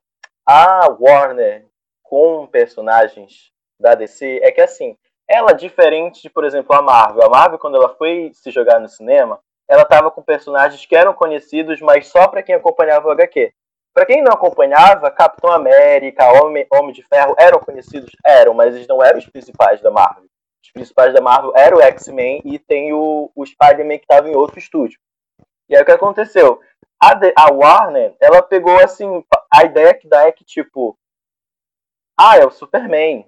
à 0.46 0.88
Warner 1.00 1.66
com 2.02 2.46
personagens 2.48 3.52
da 3.80 3.96
DC 3.96 4.40
é 4.44 4.52
que 4.52 4.62
assim, 4.62 4.98
ela, 5.28 5.54
diferente 5.54 6.22
de, 6.22 6.30
por 6.30 6.44
exemplo, 6.44 6.76
a 6.76 6.82
Marvel. 6.82 7.24
A 7.24 7.30
Marvel, 7.30 7.60
quando 7.60 7.78
ela 7.78 7.90
foi 7.96 8.32
se 8.34 8.52
jogar 8.52 8.80
no 8.80 8.90
cinema, 8.90 9.40
ela 9.68 9.84
estava 9.84 10.12
com 10.12 10.22
personagens 10.22 10.86
que 10.86 10.96
eram 10.96 11.14
conhecidos, 11.14 11.82
mas 11.82 12.08
só 12.08 12.28
para 12.28 12.44
quem 12.44 12.56
acompanhava 12.56 13.08
o 13.08 13.12
HQ. 13.12 13.54
Para 13.94 14.06
quem 14.06 14.24
não 14.24 14.34
acompanhava, 14.34 15.12
Capitão 15.12 15.52
América, 15.52 16.32
Homem, 16.34 16.66
Homem 16.72 16.92
de 16.92 17.04
Ferro 17.04 17.36
eram 17.38 17.60
conhecidos? 17.60 18.12
Eram, 18.26 18.54
mas 18.54 18.74
eles 18.74 18.88
não 18.88 19.04
eram 19.04 19.20
os 19.20 19.28
principais 19.28 19.82
da 19.82 19.92
Marvel. 19.92 20.26
Os 20.64 20.72
principais 20.72 21.14
da 21.14 21.22
Marvel 21.22 21.54
eram 21.56 21.78
o 21.78 21.82
X-Men 21.82 22.42
e 22.44 22.58
tem 22.58 22.92
o, 22.94 23.30
o 23.36 23.46
Spider-Man 23.46 23.98
que 23.98 24.06
estava 24.06 24.30
em 24.30 24.36
outro 24.36 24.58
estúdio. 24.58 25.00
E 25.70 25.76
aí 25.76 25.82
o 25.82 25.86
que 25.86 25.92
aconteceu? 25.92 26.60
A, 27.00 27.20
a 27.36 27.54
Warner, 27.54 28.16
ela 28.20 28.42
pegou 28.42 28.80
assim, 28.80 29.24
a 29.54 29.64
ideia 29.64 29.94
que 29.94 30.08
dá 30.08 30.28
é 30.28 30.32
que 30.32 30.44
tipo, 30.44 30.98
ah, 32.20 32.38
é 32.38 32.46
o 32.46 32.52
Superman, 32.52 33.28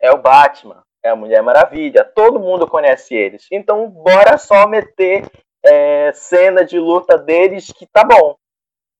é 0.00 0.10
o 0.12 0.18
Batman, 0.18 0.82
é 1.02 1.10
a 1.10 1.16
Mulher 1.16 1.42
Maravilha, 1.42 2.04
todo 2.04 2.40
mundo 2.40 2.66
conhece 2.66 3.14
eles. 3.14 3.46
Então, 3.50 3.90
bora 3.90 4.38
só 4.38 4.66
meter 4.66 5.28
é, 5.64 6.12
cena 6.12 6.64
de 6.64 6.78
luta 6.78 7.18
deles 7.18 7.72
que 7.72 7.86
tá 7.86 8.04
bom. 8.04 8.36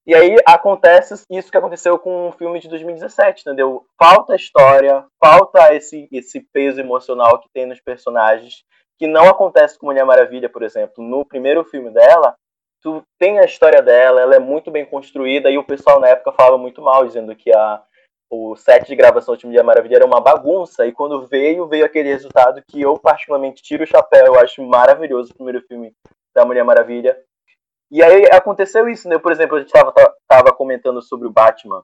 E 0.09 0.15
aí 0.15 0.37
acontece 0.47 1.23
isso 1.31 1.51
que 1.51 1.59
aconteceu 1.59 1.99
com 1.99 2.29
o 2.29 2.33
filme 2.33 2.59
de 2.59 2.67
2017, 2.67 3.43
entendeu? 3.43 3.85
Falta 4.03 4.35
história, 4.35 5.05
falta 5.23 5.75
esse, 5.75 6.09
esse 6.11 6.41
peso 6.51 6.81
emocional 6.81 7.39
que 7.39 7.51
tem 7.53 7.67
nos 7.67 7.79
personagens, 7.79 8.65
que 8.99 9.07
não 9.07 9.29
acontece 9.29 9.79
com 9.79 9.85
Mulher 9.85 10.07
Maravilha, 10.07 10.49
por 10.49 10.63
exemplo. 10.63 11.05
No 11.05 11.27
primeiro 11.27 11.63
filme 11.63 11.91
dela, 11.91 12.35
tu 12.83 13.03
tem 13.19 13.39
a 13.39 13.45
história 13.45 13.83
dela, 13.83 14.23
ela 14.23 14.35
é 14.35 14.39
muito 14.39 14.71
bem 14.71 14.87
construída, 14.87 15.51
e 15.51 15.59
o 15.59 15.65
pessoal 15.65 16.01
na 16.01 16.09
época 16.09 16.33
falava 16.33 16.57
muito 16.57 16.81
mal, 16.81 17.07
dizendo 17.07 17.37
que 17.37 17.55
a 17.55 17.83
o 18.31 18.57
set 18.57 18.87
de 18.87 18.95
gravação 18.95 19.37
de 19.37 19.63
Maravilha 19.63 19.97
era 19.97 20.07
uma 20.07 20.21
bagunça, 20.21 20.87
e 20.87 20.93
quando 20.93 21.27
veio, 21.27 21.67
veio 21.67 21.85
aquele 21.85 22.11
resultado 22.11 22.63
que 22.67 22.81
eu 22.81 22.99
particularmente 22.99 23.63
tiro 23.63 23.85
o 23.85 23.87
chapéu, 23.87 24.27
eu 24.27 24.41
acho 24.41 24.63
maravilhoso 24.63 25.33
o 25.33 25.35
primeiro 25.35 25.63
filme 25.63 25.93
da 26.35 26.45
Mulher 26.45 26.65
Maravilha. 26.65 27.19
E 27.91 28.03
aí 28.03 28.27
aconteceu 28.31 28.89
isso, 28.89 29.09
né? 29.09 29.19
Por 29.19 29.33
exemplo, 29.33 29.57
a 29.57 29.61
gente 29.61 29.69
estava 29.69 29.93
tava 30.27 30.53
comentando 30.53 31.01
sobre 31.03 31.27
o 31.27 31.33
Batman 31.33 31.83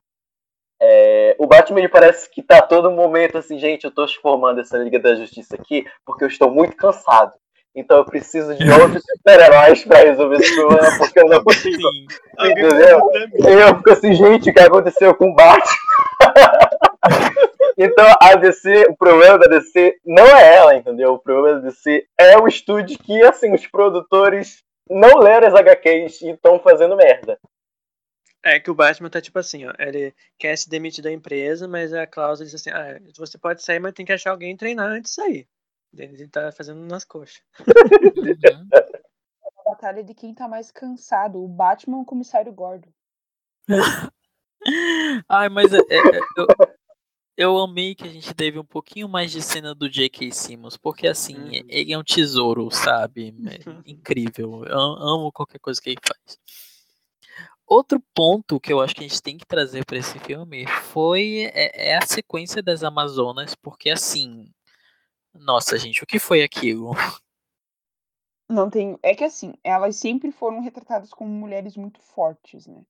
É, 0.81 1.35
o 1.39 1.47
Batman 1.47 1.81
ele 1.81 1.89
parece 1.89 2.31
que 2.31 2.43
tá 2.43 2.61
todo 2.61 2.91
momento 2.91 3.39
assim, 3.39 3.59
gente, 3.59 3.85
eu 3.85 3.91
tô 3.91 4.07
formando 4.21 4.61
essa 4.61 4.77
Liga 4.77 4.99
da 4.99 5.15
Justiça 5.15 5.55
aqui 5.55 5.87
porque 6.05 6.25
eu 6.25 6.29
estou 6.29 6.51
muito 6.51 6.77
cansado. 6.77 7.33
Então 7.75 7.99
eu 7.99 8.05
preciso 8.05 8.55
de 8.55 8.65
outros 8.71 9.03
super-heróis 9.17 9.85
pra 9.85 9.99
resolver 9.99 10.37
esse 10.37 10.55
problema, 10.55 10.99
porque 10.99 11.21
eu 11.21 11.29
não 11.29 11.43
consigo. 11.43 11.89
Entendeu? 12.39 13.01
E 13.39 13.53
eu 13.53 13.77
fico 13.77 13.91
assim, 13.91 14.15
gente, 14.15 14.51
o 14.51 14.55
que 14.55 14.61
aconteceu 14.61 15.15
com 15.15 15.31
o 15.31 15.35
Batman? 15.35 15.75
então 17.77 18.07
a 18.21 18.37
DC, 18.37 18.87
o 18.89 18.97
problema 18.97 19.39
da 19.39 19.47
DC 19.47 19.97
não 20.05 20.25
é 20.25 20.57
ela, 20.57 20.77
entendeu? 20.77 21.15
O 21.15 21.19
problema 21.19 21.61
da 21.61 21.69
DC 21.69 22.05
é 22.19 22.39
o 22.39 22.47
estúdio 22.47 22.99
que, 22.99 23.23
assim, 23.23 23.53
os 23.53 23.67
produtores 23.67 24.63
não 24.89 25.19
leram 25.19 25.49
as 25.49 25.55
HQs 25.55 26.21
e 26.23 26.31
estão 26.31 26.59
fazendo 26.59 26.97
merda. 26.97 27.39
É 28.43 28.61
que 28.61 28.71
o 28.71 28.75
Batman 28.75 29.09
tá 29.09 29.21
tipo 29.21 29.39
assim, 29.39 29.65
ó. 29.67 29.73
Ele 29.79 30.15
quer 30.39 30.57
se 30.57 30.69
demitir 30.69 31.03
da 31.03 31.11
empresa, 31.11 31.67
mas 31.67 31.95
a 31.95 32.07
cláusula 32.07 32.45
diz 32.45 32.55
assim: 32.55 32.71
ah, 32.71 33.01
você 33.17 33.39
pode 33.39 33.63
sair, 33.63 33.79
mas 33.79 33.95
tem 33.95 34.05
que 34.05 34.13
achar 34.13 34.31
alguém 34.33 34.53
e 34.53 34.57
treinar 34.57 34.87
antes 34.91 35.13
de 35.13 35.23
sair. 35.23 35.49
Ele 35.97 36.29
tá 36.29 36.53
fazendo 36.53 36.81
nas 36.81 37.05
coxas. 37.05 37.43
Uhum. 38.17 38.69
A 39.67 39.71
batalha 39.71 40.05
de 40.05 40.13
quem 40.15 40.35
tá 40.35 40.47
mais 40.47 40.71
cansado, 40.71 41.43
o 41.43 41.49
Batman 41.49 41.97
ou 41.97 42.03
o 42.03 42.07
comissário 42.07 42.53
Gordon. 42.53 42.91
Ai, 45.29 45.49
mas 45.49 45.73
é- 45.73 45.79
é- 45.79 46.19
eu, 46.37 46.47
eu 47.37 47.59
amei 47.59 47.95
que 47.95 48.05
a 48.05 48.11
gente 48.13 48.33
teve 48.35 48.59
um 48.59 48.65
pouquinho 48.65 49.09
mais 49.09 49.31
de 49.33 49.43
cena 49.43 49.75
do 49.75 49.89
J.K. 49.89 50.31
Simmons, 50.31 50.77
porque 50.77 51.07
assim, 51.07 51.37
Uhum. 51.37 51.65
ele 51.69 51.93
é 51.93 51.99
um 51.99 52.05
tesouro, 52.05 52.71
sabe? 52.71 53.35
É 53.47 53.59
incrível. 53.87 54.65
Eu 54.65 54.79
am- 54.79 54.97
amo 55.01 55.33
qualquer 55.33 55.59
coisa 55.59 55.81
que 55.81 55.91
ele 55.91 56.01
faz. 56.07 56.39
Outro 57.67 57.99
ponto 58.15 58.61
que 58.61 58.73
eu 58.73 58.81
acho 58.81 58.95
que 58.95 59.01
a 59.05 59.09
gente 59.09 59.23
tem 59.23 59.39
que 59.39 59.47
trazer 59.47 59.85
para 59.87 59.97
esse 59.99 60.19
filme 60.19 60.67
foi 60.67 61.51
é, 61.55 61.93
é 61.93 61.97
a 61.97 62.07
sequência 62.07 62.63
das 62.63 62.83
Amazonas, 62.85 63.55
porque 63.55 63.89
assim, 63.91 64.53
nossa 65.33 65.79
gente, 65.79 66.05
o 66.05 66.07
que 66.07 66.19
foi 66.19 66.43
aquilo? 66.43 66.93
Não 68.49 68.69
tem. 68.69 68.99
É 69.03 69.15
que 69.15 69.25
assim, 69.25 69.55
elas 69.65 69.97
sempre 69.97 70.31
foram 70.31 70.61
retratadas 70.61 71.11
como 71.11 71.31
mulheres 71.33 71.77
muito 71.77 72.01
fortes, 72.01 72.67
né? 72.67 72.85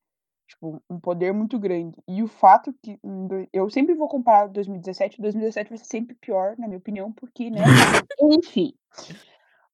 Tipo, 0.55 0.83
um 0.89 1.01
poder 1.01 1.33
muito 1.33 1.59
grande. 1.59 1.97
E 2.07 2.23
o 2.23 2.29
fato 2.29 2.73
que. 2.83 2.99
do- 3.03 3.49
Eu 3.53 3.69
sempre 3.71 3.95
vou 3.95 4.09
comparar 4.09 4.47
2017, 4.49 5.21
2017 5.21 5.69
vai 5.69 5.79
ser 5.79 5.85
sempre 5.85 6.15
pior, 6.15 6.55
na 6.59 6.67
minha 6.67 6.79
opinião, 6.79 7.13
porque, 7.13 7.51
né? 7.51 7.59
Enfim. 8.21 8.73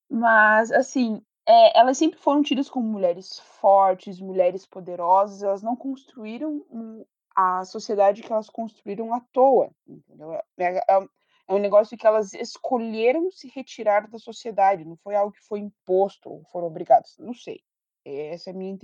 Mas, 0.09 0.73
assim, 0.73 1.23
é, 1.47 1.79
elas 1.79 1.99
sempre 1.99 2.19
foram 2.19 2.43
tidas 2.43 2.69
como 2.69 2.87
mulheres 2.87 3.39
fortes, 3.61 4.21
mulheres 4.21 4.67
poderosas, 4.67 5.43
elas 5.43 5.63
não 5.63 5.77
construíram 5.77 6.65
um- 6.71 7.05
a 7.37 7.65
sociedade 7.65 8.23
que 8.23 8.33
elas 8.33 8.51
construíram 8.51 9.15
à 9.15 9.21
toa, 9.33 9.71
entendeu? 9.87 10.33
É, 10.35 10.43
é- 10.59 10.85
é 10.89 11.55
um 11.55 11.59
negócio 11.59 11.97
que 11.97 12.07
elas 12.07 12.33
escolheram 12.35 13.31
se 13.31 13.49
retirar 13.49 14.09
da 14.09 14.19
sociedade, 14.19 14.85
não 14.85 14.97
foi 14.97 15.15
algo 15.15 15.33
que 15.33 15.41
foi 15.47 15.61
imposto 15.61 16.29
ou 16.31 16.45
foram 16.45 16.67
obrigadas, 16.67 17.17
não 17.19 17.35
sei. 17.35 17.61
Essa 18.05 18.51
é 18.51 18.53
a 18.53 18.57
minha 18.57 18.77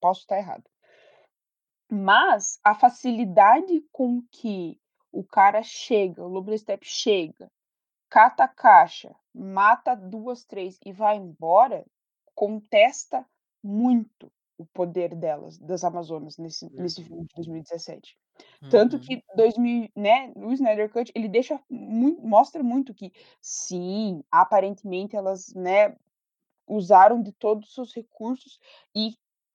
posso 0.00 0.20
estar 0.20 0.38
errado. 0.38 0.64
Mas 1.96 2.58
a 2.64 2.74
facilidade 2.74 3.80
com 3.92 4.20
que 4.28 4.80
o 5.12 5.22
cara 5.22 5.62
chega, 5.62 6.24
o 6.24 6.28
Lobo 6.28 6.56
Step 6.58 6.84
chega, 6.84 7.48
cata 8.10 8.42
a 8.42 8.48
caixa, 8.48 9.14
mata 9.32 9.94
duas, 9.94 10.44
três 10.44 10.76
e 10.84 10.92
vai 10.92 11.16
embora, 11.16 11.86
contesta 12.34 13.24
muito 13.62 14.28
o 14.58 14.66
poder 14.66 15.14
delas, 15.14 15.56
das 15.56 15.84
Amazonas, 15.84 16.36
nesse, 16.36 16.68
nesse 16.74 17.04
filme 17.04 17.26
de 17.26 17.34
2017. 17.36 18.18
Tanto 18.68 18.96
Uhum. 18.96 19.02
que 19.02 19.22
2000, 19.36 19.88
né, 19.96 20.32
o 20.34 20.52
Snyder 20.52 20.90
Cut, 20.90 21.12
ele 21.14 21.28
deixa 21.28 21.60
muito, 21.70 22.20
mostra 22.26 22.60
muito 22.64 22.92
que 22.92 23.12
sim, 23.40 24.20
aparentemente 24.32 25.14
elas, 25.14 25.54
né, 25.54 25.96
usaram 26.66 27.22
de 27.22 27.30
todos 27.32 27.68
os 27.68 27.74
seus 27.74 27.94
recursos 27.94 28.58
e 28.96 29.14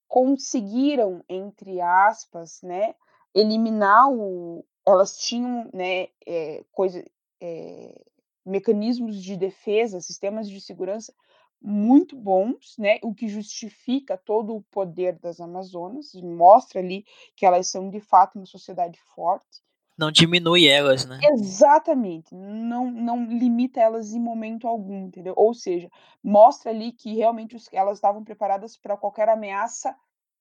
conseguiram, 0.10 1.24
entre 1.30 1.80
aspas, 1.80 2.62
né, 2.64 2.96
eliminar 3.34 4.12
o 4.12 4.66
elas 4.86 5.18
tinham, 5.20 5.70
né, 5.72 6.08
eh, 6.26 6.66
coisa 6.72 7.06
eh, 7.40 8.02
mecanismos 8.44 9.22
de 9.22 9.38
defesa, 9.38 10.02
sistemas 10.02 10.50
de 10.50 10.60
segurança 10.60 11.14
muito 11.62 12.16
bons, 12.16 12.76
né, 12.78 13.00
o 13.04 13.14
que 13.14 13.28
justifica 13.28 14.18
todo 14.18 14.56
o 14.56 14.64
poder 14.64 15.20
das 15.20 15.40
Amazonas, 15.40 16.14
mostra 16.16 16.80
ali 16.80 17.06
que 17.36 17.46
elas 17.46 17.68
são 17.68 17.90
de 17.90 18.00
fato 18.00 18.38
uma 18.38 18.46
sociedade 18.48 19.00
forte. 19.14 19.62
Não 20.00 20.10
diminui 20.14 20.66
elas, 20.66 21.06
né? 21.06 21.20
Exatamente, 21.22 22.34
não 22.34 22.90
não 22.90 23.26
limita 23.26 23.82
elas 23.82 24.14
em 24.14 24.20
momento 24.22 24.66
algum, 24.66 25.08
entendeu? 25.08 25.34
Ou 25.36 25.54
seja, 25.54 25.90
mostra 26.24 26.72
ali 26.72 26.94
que 26.94 27.14
realmente 27.14 27.58
os 27.58 27.68
elas 27.74 27.98
estavam 27.98 28.24
preparadas 28.24 28.78
para 28.78 28.96
qualquer 28.96 29.28
ameaça 29.28 29.94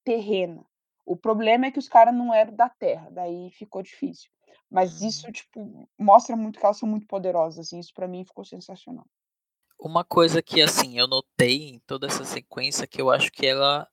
terrena. 0.04 0.64
O 1.04 1.16
problema 1.16 1.66
é 1.66 1.70
que 1.72 1.78
os 1.80 1.88
caras 1.88 2.14
não 2.14 2.32
eram 2.32 2.54
da 2.54 2.68
terra, 2.68 3.10
daí 3.10 3.50
ficou 3.50 3.82
difícil. 3.82 4.30
Mas 4.70 5.00
Uhum. 5.00 5.08
isso, 5.08 5.32
tipo, 5.32 5.88
mostra 5.98 6.36
muito 6.36 6.60
que 6.60 6.64
elas 6.64 6.78
são 6.78 6.88
muito 6.88 7.06
poderosas, 7.08 7.66
assim, 7.66 7.80
isso 7.80 7.92
para 7.92 8.06
mim 8.06 8.24
ficou 8.24 8.44
sensacional. 8.44 9.06
Uma 9.80 10.04
coisa 10.04 10.42
que 10.42 10.60
assim 10.60 10.98
eu 10.98 11.06
notei 11.08 11.68
em 11.70 11.78
toda 11.80 12.06
essa 12.06 12.24
sequência 12.24 12.86
que 12.86 13.00
eu 13.00 13.10
acho 13.10 13.30
que 13.32 13.46
ela 13.46 13.88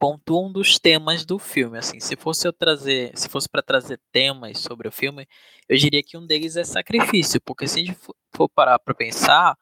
pontua 0.00 0.42
um 0.48 0.52
dos 0.52 0.80
temas 0.80 1.26
do 1.26 1.38
filme, 1.38 1.78
assim, 1.78 2.00
se 2.00 2.16
fosse 2.16 2.48
eu 2.48 2.54
trazer, 2.54 3.12
se 3.16 3.28
fosse 3.30 3.48
para 3.48 3.62
trazer 3.62 4.00
temas 4.12 4.60
sobre 4.60 4.88
o 4.88 4.92
filme, 4.92 5.28
eu 5.68 5.78
diria 5.78 6.02
que 6.02 6.18
um 6.18 6.26
deles 6.26 6.56
é 6.56 6.64
sacrifício, 6.64 7.40
porque 7.42 7.68
se 7.68 7.80
a 7.80 7.84
gente 7.84 7.98
for- 8.34 8.50
parar 8.50 8.78
para 8.80 8.94
pensar, 8.94 9.56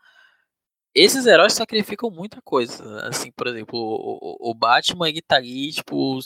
esses 0.95 1.27
heróis 1.27 1.53
sacrificam 1.53 2.11
muita 2.11 2.41
coisa, 2.43 3.07
assim, 3.09 3.31
por 3.33 3.47
exemplo, 3.47 3.79
o, 3.79 4.51
o- 4.51 4.55
Batman 4.55 5.09
ele 5.09 5.23
tá 5.23 5.37
ali, 5.37 5.73
tipo, 5.73 6.19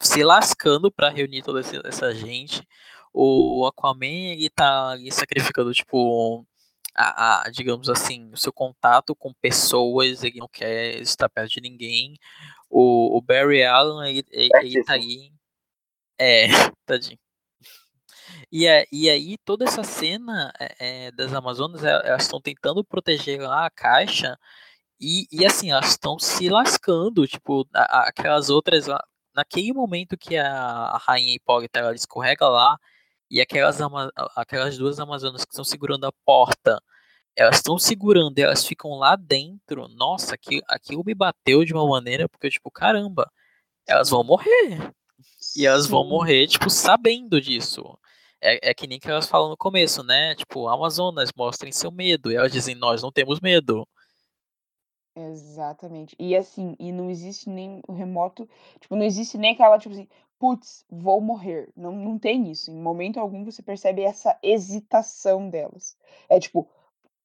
se 0.00 0.22
lascando 0.24 0.90
para 0.92 1.08
reunir 1.10 1.42
toda 1.42 1.60
essa 1.84 2.14
gente. 2.14 2.66
O 3.12 3.66
Aquaman 3.66 4.06
ele 4.32 4.50
tá 4.50 4.90
ali 4.90 5.10
sacrificando, 5.12 5.72
tipo, 5.72 6.44
a, 6.94 7.42
a, 7.46 7.50
digamos 7.50 7.88
assim, 7.88 8.30
o 8.32 8.36
seu 8.36 8.52
contato 8.52 9.14
com 9.16 9.32
pessoas, 9.34 10.24
ele 10.24 10.38
não 10.40 10.48
quer 10.48 11.00
estar 11.00 11.28
perto 11.28 11.52
de 11.52 11.60
ninguém. 11.60 12.16
O, 12.76 13.18
o 13.18 13.22
Barry 13.22 13.62
Allen, 13.64 14.10
ele, 14.10 14.26
ele, 14.32 14.50
ele 14.62 14.84
tá 14.84 14.94
aí. 14.94 15.32
É, 16.18 16.46
tadinho. 16.86 17.18
E, 18.50 18.66
é- 18.66 18.86
e 18.92 19.08
aí, 19.10 19.36
toda 19.44 19.64
essa 19.64 19.82
cena 19.84 20.52
é, 20.58 21.06
é, 21.06 21.12
das 21.12 21.32
Amazonas, 21.32 21.84
é- 21.84 22.08
elas 22.08 22.22
estão 22.24 22.40
tentando 22.40 22.84
proteger 22.84 23.40
lá 23.40 23.66
a 23.66 23.70
caixa. 23.70 24.36
E, 25.00 25.26
e 25.32 25.46
assim, 25.46 25.70
elas 25.72 25.90
estão 25.90 26.18
se 26.18 26.48
lascando. 26.48 27.26
Tipo, 27.26 27.66
a- 27.74 28.08
aquelas 28.08 28.50
outras 28.50 28.86
lá. 28.86 29.02
Naquele 29.34 29.72
momento 29.72 30.16
que 30.16 30.36
a, 30.36 30.48
a 30.50 30.98
rainha 30.98 31.34
hipócrita 31.34 31.80
ela 31.80 31.94
escorrega 31.94 32.48
lá, 32.48 32.76
e 33.30 33.40
aquelas, 33.40 33.78
aquelas 34.36 34.78
duas 34.78 35.00
Amazonas 35.00 35.44
que 35.44 35.52
estão 35.52 35.64
segurando 35.64 36.06
a 36.06 36.12
porta 36.24 36.80
elas 37.36 37.56
estão 37.56 37.78
segurando, 37.78 38.38
elas 38.38 38.66
ficam 38.66 38.92
lá 38.92 39.16
dentro. 39.16 39.88
Nossa, 39.88 40.34
aquilo, 40.34 40.62
aquilo 40.68 41.04
me 41.04 41.14
bateu 41.14 41.64
de 41.64 41.72
uma 41.72 41.86
maneira, 41.86 42.28
porque, 42.28 42.50
tipo, 42.50 42.70
caramba, 42.70 43.30
elas 43.86 44.10
vão 44.10 44.24
morrer. 44.24 44.92
E 45.56 45.66
elas 45.66 45.86
vão 45.86 46.04
morrer, 46.06 46.46
tipo, 46.46 46.70
sabendo 46.70 47.40
disso. 47.40 47.98
É, 48.40 48.70
é 48.70 48.74
que 48.74 48.86
nem 48.86 48.98
que 49.00 49.08
elas 49.10 49.26
falam 49.26 49.48
no 49.48 49.56
começo, 49.56 50.02
né? 50.02 50.34
Tipo, 50.34 50.68
Amazonas, 50.68 51.30
mostrem 51.36 51.72
seu 51.72 51.90
medo. 51.90 52.30
E 52.30 52.36
elas 52.36 52.52
dizem, 52.52 52.74
nós 52.74 53.02
não 53.02 53.10
temos 53.10 53.40
medo. 53.40 53.86
Exatamente. 55.16 56.16
E 56.18 56.36
assim, 56.36 56.74
e 56.78 56.90
não 56.92 57.08
existe 57.08 57.48
nem 57.48 57.80
o 57.86 57.92
remoto, 57.92 58.48
tipo, 58.80 58.96
não 58.96 59.04
existe 59.04 59.38
nem 59.38 59.52
aquela, 59.52 59.78
tipo 59.78 59.94
assim, 59.94 60.08
putz, 60.38 60.84
vou 60.90 61.20
morrer. 61.20 61.70
Não, 61.76 61.92
não 61.92 62.18
tem 62.18 62.50
isso. 62.50 62.70
Em 62.70 62.80
momento 62.80 63.18
algum 63.20 63.44
você 63.44 63.62
percebe 63.62 64.02
essa 64.02 64.36
hesitação 64.42 65.48
delas. 65.48 65.96
É 66.28 66.40
tipo, 66.40 66.68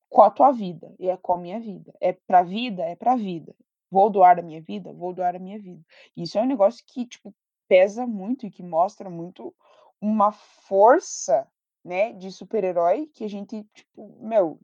com 0.10 0.22
a 0.22 0.30
tua 0.30 0.52
vida, 0.52 0.94
e 1.00 1.10
é 1.10 1.16
com 1.18 1.34
a 1.34 1.38
minha 1.38 1.60
vida. 1.60 1.94
É 2.02 2.14
pra 2.14 2.44
vida, 2.44 2.84
é 2.84 2.96
pra 2.96 3.16
vida. 3.16 3.56
Vou 3.92 4.10
doar 4.10 4.40
a 4.40 4.42
minha 4.42 4.62
vida, 4.62 4.94
vou 4.94 5.14
doar 5.14 5.36
a 5.36 5.40
minha 5.40 5.60
vida. 5.60 5.84
Isso 6.18 6.38
é 6.38 6.42
um 6.42 6.46
negócio 6.46 6.84
que, 6.86 7.06
tipo, 7.06 7.34
pesa 7.68 8.06
muito 8.06 8.46
e 8.46 8.52
que 8.52 8.64
mostra 8.64 9.10
muito 9.10 9.54
uma 10.02 10.32
força, 10.32 11.48
né, 11.84 12.14
de 12.14 12.32
super-herói 12.32 13.08
que 13.14 13.24
a 13.24 13.28
gente, 13.28 13.64
tipo, 13.74 14.18
meu, 14.20 14.60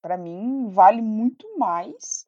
pra 0.00 0.16
mim 0.16 0.68
vale 0.70 1.02
muito 1.02 1.46
mais. 1.58 2.26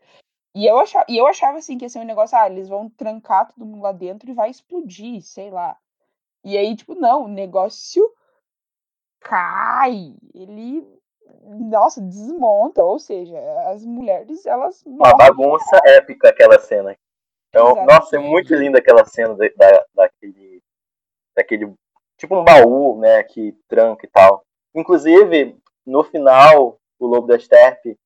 E 0.54 0.66
eu 0.66 0.78
achava, 0.78 1.06
e 1.08 1.16
eu 1.16 1.26
achava 1.26 1.58
assim 1.58 1.78
que 1.78 1.84
ia 1.84 1.88
ser 1.88 2.00
um 2.00 2.04
negócio, 2.04 2.36
ah, 2.36 2.48
eles 2.48 2.68
vão 2.68 2.90
trancar 2.90 3.46
todo 3.52 3.64
mundo 3.64 3.82
lá 3.82 3.92
dentro 3.92 4.28
e 4.28 4.34
vai 4.34 4.50
explodir, 4.50 5.22
sei 5.22 5.50
lá. 5.50 5.78
E 6.44 6.56
aí, 6.58 6.74
tipo, 6.74 6.94
não, 6.94 7.24
o 7.24 7.28
negócio 7.28 8.02
cai, 9.20 10.16
ele, 10.34 10.84
nossa, 11.44 12.00
desmonta, 12.00 12.82
ou 12.84 12.98
seja, 12.98 13.36
as 13.70 13.84
mulheres, 13.84 14.44
elas 14.46 14.82
Uma 14.86 15.16
bagunça 15.16 15.80
épica 15.84 16.28
aquela 16.30 16.58
cena. 16.58 16.96
Então, 17.48 17.84
nossa, 17.84 18.16
é 18.16 18.18
muito 18.18 18.54
linda 18.54 18.78
aquela 18.78 19.04
cena 19.04 19.34
da, 19.34 19.48
da- 19.56 19.84
daquele, 19.94 20.62
daquele 21.36 21.74
tipo 22.16 22.36
um 22.36 22.44
baú, 22.44 22.98
né, 22.98 23.22
que 23.24 23.56
tranca 23.68 24.06
e 24.06 24.08
tal. 24.08 24.42
Inclusive, 24.74 25.56
no 25.84 26.04
final, 26.04 26.78
o 26.98 27.06
Lobo 27.06 27.26
da 27.26 27.38
Steppe, 27.38 27.96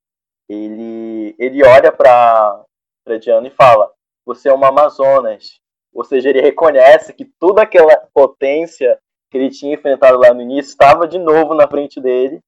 ele, 0.49 1.35
ele 1.39 1.65
olha 1.65 1.93
para 1.93 2.65
pra 3.05 3.19
Diana 3.19 3.47
e 3.49 3.51
fala, 3.51 3.93
você 4.25 4.49
é 4.49 4.53
uma 4.53 4.69
Amazonas. 4.69 5.61
Ou 5.93 6.03
seja, 6.05 6.31
ele 6.31 6.41
reconhece 6.41 7.13
que 7.13 7.27
toda 7.39 7.63
aquela 7.63 7.95
potência 8.15 8.99
que 9.31 9.37
ele 9.37 9.51
tinha 9.51 9.75
enfrentado 9.75 10.17
lá 10.19 10.33
no 10.33 10.41
início 10.41 10.71
estava 10.71 11.07
de 11.07 11.19
novo 11.19 11.53
na 11.55 11.69
frente 11.69 12.01
dele. 12.01 12.41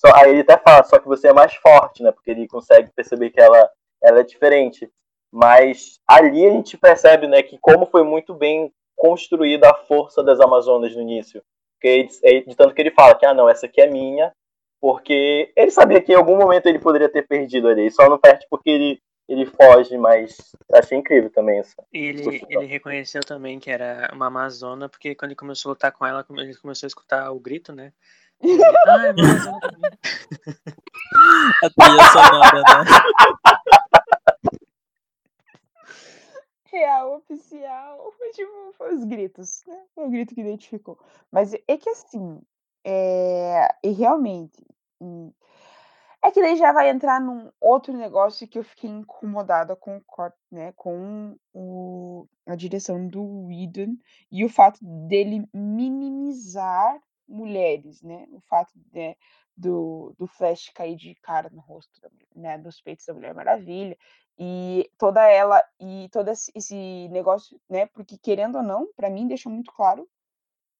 Só, 0.00 0.10
aí 0.14 0.30
ele 0.30 0.40
até 0.40 0.56
fala, 0.56 0.82
só 0.82 0.98
que 0.98 1.06
você 1.06 1.28
é 1.28 1.32
mais 1.32 1.54
forte, 1.56 2.02
né? 2.02 2.10
Porque 2.10 2.30
ele 2.30 2.48
consegue 2.48 2.90
perceber 2.96 3.28
que 3.28 3.40
ela, 3.40 3.70
ela 4.02 4.20
é 4.20 4.24
diferente. 4.24 4.90
Mas 5.30 6.00
ali 6.08 6.46
a 6.46 6.50
gente 6.50 6.78
percebe, 6.78 7.26
né, 7.26 7.42
que 7.42 7.58
como 7.58 7.84
foi 7.84 8.02
muito 8.02 8.34
bem 8.34 8.72
construída 8.96 9.68
a 9.70 9.74
força 9.74 10.22
das 10.22 10.40
Amazonas 10.40 10.96
no 10.96 11.02
início. 11.02 11.42
Porque 11.74 12.08
é 12.24 12.40
de 12.40 12.56
tanto 12.56 12.74
que 12.74 12.80
ele 12.80 12.90
fala 12.90 13.14
que, 13.14 13.26
ah, 13.26 13.34
não, 13.34 13.48
essa 13.48 13.66
aqui 13.66 13.80
é 13.80 13.86
minha, 13.86 14.32
porque 14.80 15.52
ele 15.54 15.70
sabia 15.70 16.00
que 16.00 16.12
em 16.12 16.16
algum 16.16 16.36
momento 16.36 16.66
ele 16.66 16.78
poderia 16.78 17.08
ter 17.08 17.26
perdido 17.26 17.68
ali, 17.68 17.82
ele 17.82 17.90
só 17.90 18.08
não 18.08 18.18
perde 18.18 18.46
porque 18.50 18.70
ele, 18.70 19.02
ele 19.28 19.46
foge, 19.46 19.96
mas 19.98 20.36
achei 20.72 20.96
incrível 20.96 21.30
também 21.30 21.60
isso. 21.60 21.74
Ele, 21.92 22.42
ele 22.48 22.66
reconheceu 22.66 23.22
também 23.22 23.60
que 23.60 23.70
era 23.70 24.10
uma 24.14 24.26
Amazona, 24.26 24.88
porque 24.88 25.14
quando 25.14 25.30
ele 25.30 25.36
começou 25.36 25.70
a 25.70 25.72
lutar 25.72 25.92
com 25.92 26.06
ela, 26.06 26.24
ele 26.30 26.56
começou 26.56 26.86
a 26.86 26.88
escutar 26.88 27.30
o 27.30 27.38
grito, 27.38 27.72
né? 27.72 27.92
A 31.62 31.70
trilha 31.70 32.04
sonora, 32.12 32.62
né? 32.62 32.84
real 36.70 37.16
oficial. 37.16 38.12
Foi 38.16 38.30
tipo, 38.30 38.72
foi 38.76 38.94
os 38.94 39.04
gritos, 39.04 39.62
né? 39.66 39.84
Foi 39.94 40.06
o 40.06 40.10
grito 40.10 40.34
que 40.34 40.40
identificou. 40.40 40.98
Mas 41.30 41.52
é 41.52 41.76
que 41.76 41.90
assim, 41.90 42.40
é... 42.84 43.68
e 43.82 43.90
realmente, 43.90 44.64
hum, 45.00 45.32
é 46.22 46.30
que 46.30 46.40
daí 46.40 46.56
já 46.56 46.72
vai 46.72 46.90
entrar 46.90 47.20
num 47.20 47.50
outro 47.60 47.92
negócio 47.92 48.48
que 48.48 48.58
eu 48.58 48.64
fiquei 48.64 48.90
incomodada 48.90 49.74
com 49.74 49.96
o 49.96 50.04
corte, 50.04 50.38
né? 50.50 50.72
Com 50.72 51.36
o... 51.52 52.26
a 52.46 52.54
direção 52.54 53.06
do 53.06 53.46
Whedon 53.46 53.96
e 54.30 54.44
o 54.44 54.48
fato 54.48 54.78
dele 54.82 55.48
minimizar 55.52 57.00
mulheres, 57.30 58.02
né? 58.02 58.26
O 58.32 58.40
fato 58.40 58.72
de, 58.74 59.16
do, 59.56 60.14
do 60.18 60.26
Flash 60.26 60.70
cair 60.74 60.96
de 60.96 61.14
cara 61.16 61.48
no 61.50 61.60
rosto, 61.60 62.00
né? 62.34 62.58
Dos 62.58 62.80
peitos 62.80 63.06
da 63.06 63.14
Mulher 63.14 63.34
Maravilha 63.34 63.96
e 64.38 64.90
toda 64.98 65.26
ela 65.26 65.62
e 65.78 66.08
todo 66.10 66.28
esse 66.30 67.08
negócio, 67.10 67.60
né? 67.68 67.86
Porque 67.86 68.18
querendo 68.18 68.56
ou 68.56 68.62
não, 68.62 68.92
para 68.94 69.10
mim 69.10 69.28
deixa 69.28 69.48
muito 69.48 69.72
claro 69.72 70.08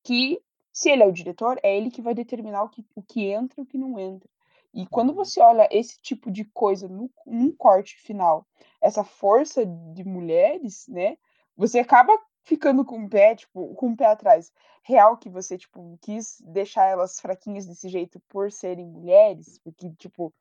que 0.03 0.43
se 0.73 0.91
ele 0.91 1.03
é 1.03 1.07
o 1.07 1.13
diretor, 1.13 1.59
é 1.63 1.77
ele 1.77 1.91
que 1.91 2.03
vai 2.03 2.15
determinar 2.15 2.63
o 2.63 2.69
que, 2.69 2.85
o 2.95 3.03
que 3.03 3.27
entra 3.27 3.61
e 3.61 3.63
o 3.63 3.67
que 3.67 3.77
não 3.77 3.99
entra. 3.99 4.29
E 4.73 4.87
quando 4.87 5.11
uhum. 5.11 5.17
você 5.17 5.41
olha 5.41 5.69
esse 5.71 6.01
tipo 6.01 6.31
de 6.31 6.45
coisa 6.45 6.89
no, 6.89 7.11
num 7.27 7.51
corte 7.55 7.97
final, 7.97 8.47
essa 8.81 9.03
força 9.03 9.67
de 9.67 10.05
mulheres, 10.05 10.87
né? 10.89 11.19
Você 11.57 11.81
acaba 11.81 12.17
ficando 12.43 12.85
com 12.85 13.05
o 13.05 13.09
pé, 13.09 13.35
tipo, 13.35 13.75
com 13.75 13.93
o 13.93 13.97
pé 13.97 14.07
atrás. 14.07 14.53
Real 14.83 15.17
que 15.17 15.29
você, 15.29 15.59
tipo, 15.59 15.99
quis 16.01 16.41
deixar 16.41 16.87
elas 16.87 17.21
fraquinhas 17.21 17.67
desse 17.67 17.89
jeito 17.89 18.21
por 18.29 18.51
serem 18.51 18.87
mulheres, 18.87 19.59
porque, 19.59 19.91
tipo, 19.99 20.33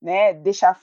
né, 0.00 0.32
deixar 0.34 0.80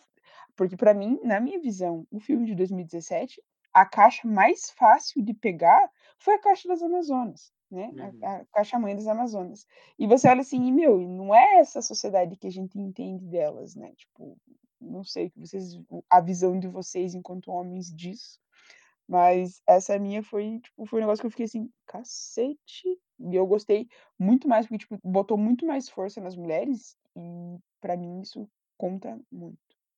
porque, 0.55 0.77
para 0.77 0.93
mim, 0.93 1.19
na 1.23 1.39
minha 1.39 1.59
visão, 1.59 2.07
o 2.09 2.19
filme 2.19 2.45
de 2.45 2.55
2017, 2.55 3.41
a 3.73 3.85
caixa 3.85 4.27
mais 4.27 4.69
fácil 4.69 5.21
de 5.21 5.33
pegar 5.33 5.89
foi 6.17 6.35
a 6.35 6.39
caixa 6.39 6.67
das 6.67 6.81
Amazonas, 6.81 7.51
né? 7.69 7.91
Uhum. 7.93 8.25
A, 8.25 8.35
a, 8.37 8.45
caixa 8.45 8.79
mãe 8.79 8.95
das 8.95 9.07
Amazonas. 9.07 9.67
E 9.99 10.07
você 10.07 10.29
olha 10.29 10.41
assim, 10.41 10.65
e, 10.65 10.71
meu, 10.71 10.97
não 10.97 11.35
é 11.35 11.59
essa 11.59 11.81
sociedade 11.81 12.37
que 12.37 12.47
a 12.47 12.51
gente 12.51 12.79
entende 12.79 13.25
delas, 13.25 13.75
né? 13.75 13.91
Tipo, 13.97 14.37
não 14.79 15.03
sei 15.03 15.29
que 15.29 15.39
vocês, 15.39 15.77
a 16.09 16.21
visão 16.21 16.57
de 16.57 16.69
vocês 16.69 17.13
enquanto 17.13 17.51
homens 17.51 17.93
disso. 17.93 18.39
Mas 19.07 19.61
essa 19.67 19.97
minha 19.99 20.23
foi, 20.23 20.59
tipo, 20.59 20.85
foi 20.85 20.99
um 20.99 21.03
negócio 21.03 21.21
que 21.21 21.27
eu 21.27 21.31
fiquei 21.31 21.45
assim, 21.45 21.69
cacete. 21.85 22.99
E 23.19 23.35
eu 23.35 23.45
gostei 23.45 23.87
muito 24.19 24.47
mais, 24.47 24.65
porque, 24.65 24.79
tipo, 24.79 24.99
botou 25.03 25.37
muito 25.37 25.65
mais 25.65 25.87
força 25.89 26.19
nas 26.19 26.35
mulheres. 26.35 26.97
E 27.15 27.57
para 27.79 27.95
mim 27.95 28.21
isso 28.21 28.49
conta 28.77 29.19
muito. 29.31 29.57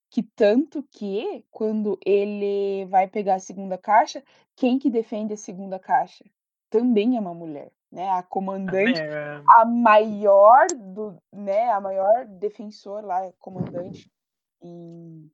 Que 0.09 0.23
tanto 0.23 0.83
que, 0.83 1.45
quando 1.51 1.99
ele 2.05 2.85
vai 2.85 3.07
pegar 3.07 3.35
a 3.35 3.39
segunda 3.39 3.77
caixa, 3.77 4.23
quem 4.55 4.79
que 4.79 4.89
defende 4.89 5.33
a 5.33 5.37
segunda 5.37 5.77
caixa? 5.79 6.23
Também 6.69 7.17
é 7.17 7.19
uma 7.19 7.33
mulher, 7.33 7.71
né, 7.91 8.09
a 8.09 8.21
comandante, 8.23 9.01
a 9.57 9.65
maior 9.65 10.67
do 10.67 11.17
né, 11.31 11.71
a 11.71 11.79
maior 11.79 12.25
defensor 12.25 13.03
lá, 13.03 13.31
comandante 13.39 14.11
em 14.61 15.31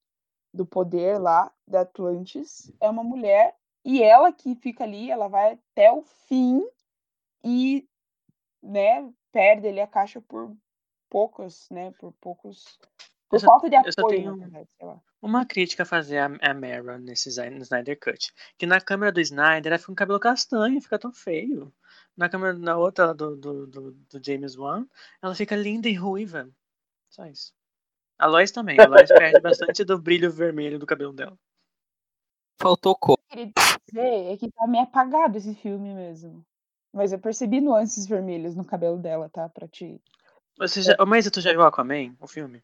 do 0.54 0.66
poder 0.66 1.20
lá 1.20 1.52
da 1.68 1.82
Atlantis, 1.82 2.72
é 2.80 2.88
uma 2.88 3.04
mulher, 3.04 3.56
e 3.84 4.02
ela 4.02 4.32
que 4.32 4.56
fica 4.56 4.84
ali, 4.84 5.12
ela 5.12 5.28
vai 5.28 5.54
até 5.54 5.92
o 5.92 6.02
fim 6.02 6.62
e, 7.44 7.88
né, 8.62 9.12
perde 9.32 9.68
ali 9.68 9.82
a 9.82 9.88
caixa 9.88 10.22
por 10.22 10.56
poucos, 11.10 11.68
né, 11.70 11.92
por 12.00 12.14
poucos 12.14 12.80
por 13.34 13.40
só, 13.40 13.48
falta 13.48 13.68
de 13.68 13.76
eu 13.76 13.92
só 13.92 14.02
apoio, 14.02 14.68
lá. 14.80 15.02
uma 15.20 15.44
crítica 15.44 15.82
a 15.82 15.88
fazer 15.88 16.20
a, 16.20 16.26
a 16.26 16.54
Mara 16.54 17.00
nesse 17.00 17.30
Snyder 17.30 18.00
Cut. 18.00 18.32
Que 18.60 18.68
na 18.68 18.80
câmera 18.80 19.12
do 19.12 19.20
Snyder 19.20 19.72
ela 19.72 19.80
fica 19.80 19.88
com 19.88 19.96
cabelo 19.96 20.20
castanho, 20.20 20.80
fica 20.80 21.00
tão 21.00 21.12
feio. 21.12 21.74
Na 22.16 22.30
câmera 22.30 22.54
na 22.54 22.78
outra 22.78 23.12
do, 23.12 23.36
do, 23.36 23.66
do, 23.66 23.92
do 23.92 24.24
James 24.24 24.56
Wan, 24.56 24.86
ela 25.20 25.34
fica 25.34 25.56
linda 25.56 25.90
e 25.90 25.96
ruiva. 25.96 26.48
Só 27.10 27.26
isso. 27.26 27.56
A 28.20 28.28
Lois 28.28 28.52
também. 28.52 28.80
A 28.80 28.88
Lois 28.88 29.10
perde 29.10 29.42
bastante 29.42 29.84
do 29.84 29.98
brilho 29.98 30.32
vermelho 30.32 30.78
do 30.78 30.86
cabelo 30.86 31.12
dela. 31.12 31.36
Faltou 32.62 32.96
cor. 32.96 33.23
O 33.34 33.36
que 33.36 33.42
eu 33.42 33.52
queria 33.54 33.80
dizer 33.88 34.34
é 34.34 34.38
que 34.38 34.52
tá 34.52 34.68
meio 34.68 34.84
apagado 34.84 35.38
esse 35.38 35.56
filme 35.56 35.94
mesmo. 35.94 36.46
Mas 36.94 37.12
eu 37.12 37.18
percebi 37.20 37.60
nuances 37.60 38.06
vermelhas 38.06 38.56
no 38.56 38.64
cabelo 38.64 38.98
dela, 38.98 39.28
tá? 39.30 39.50
Pra 39.50 39.68
ti. 39.68 40.00
Você 40.60 40.84
já, 40.84 40.96
mas 41.08 41.30
tu 41.32 41.42
já 41.42 41.52
viu 41.52 41.64
Aquaman, 41.64 42.16
o 42.22 42.28
filme? 42.28 42.62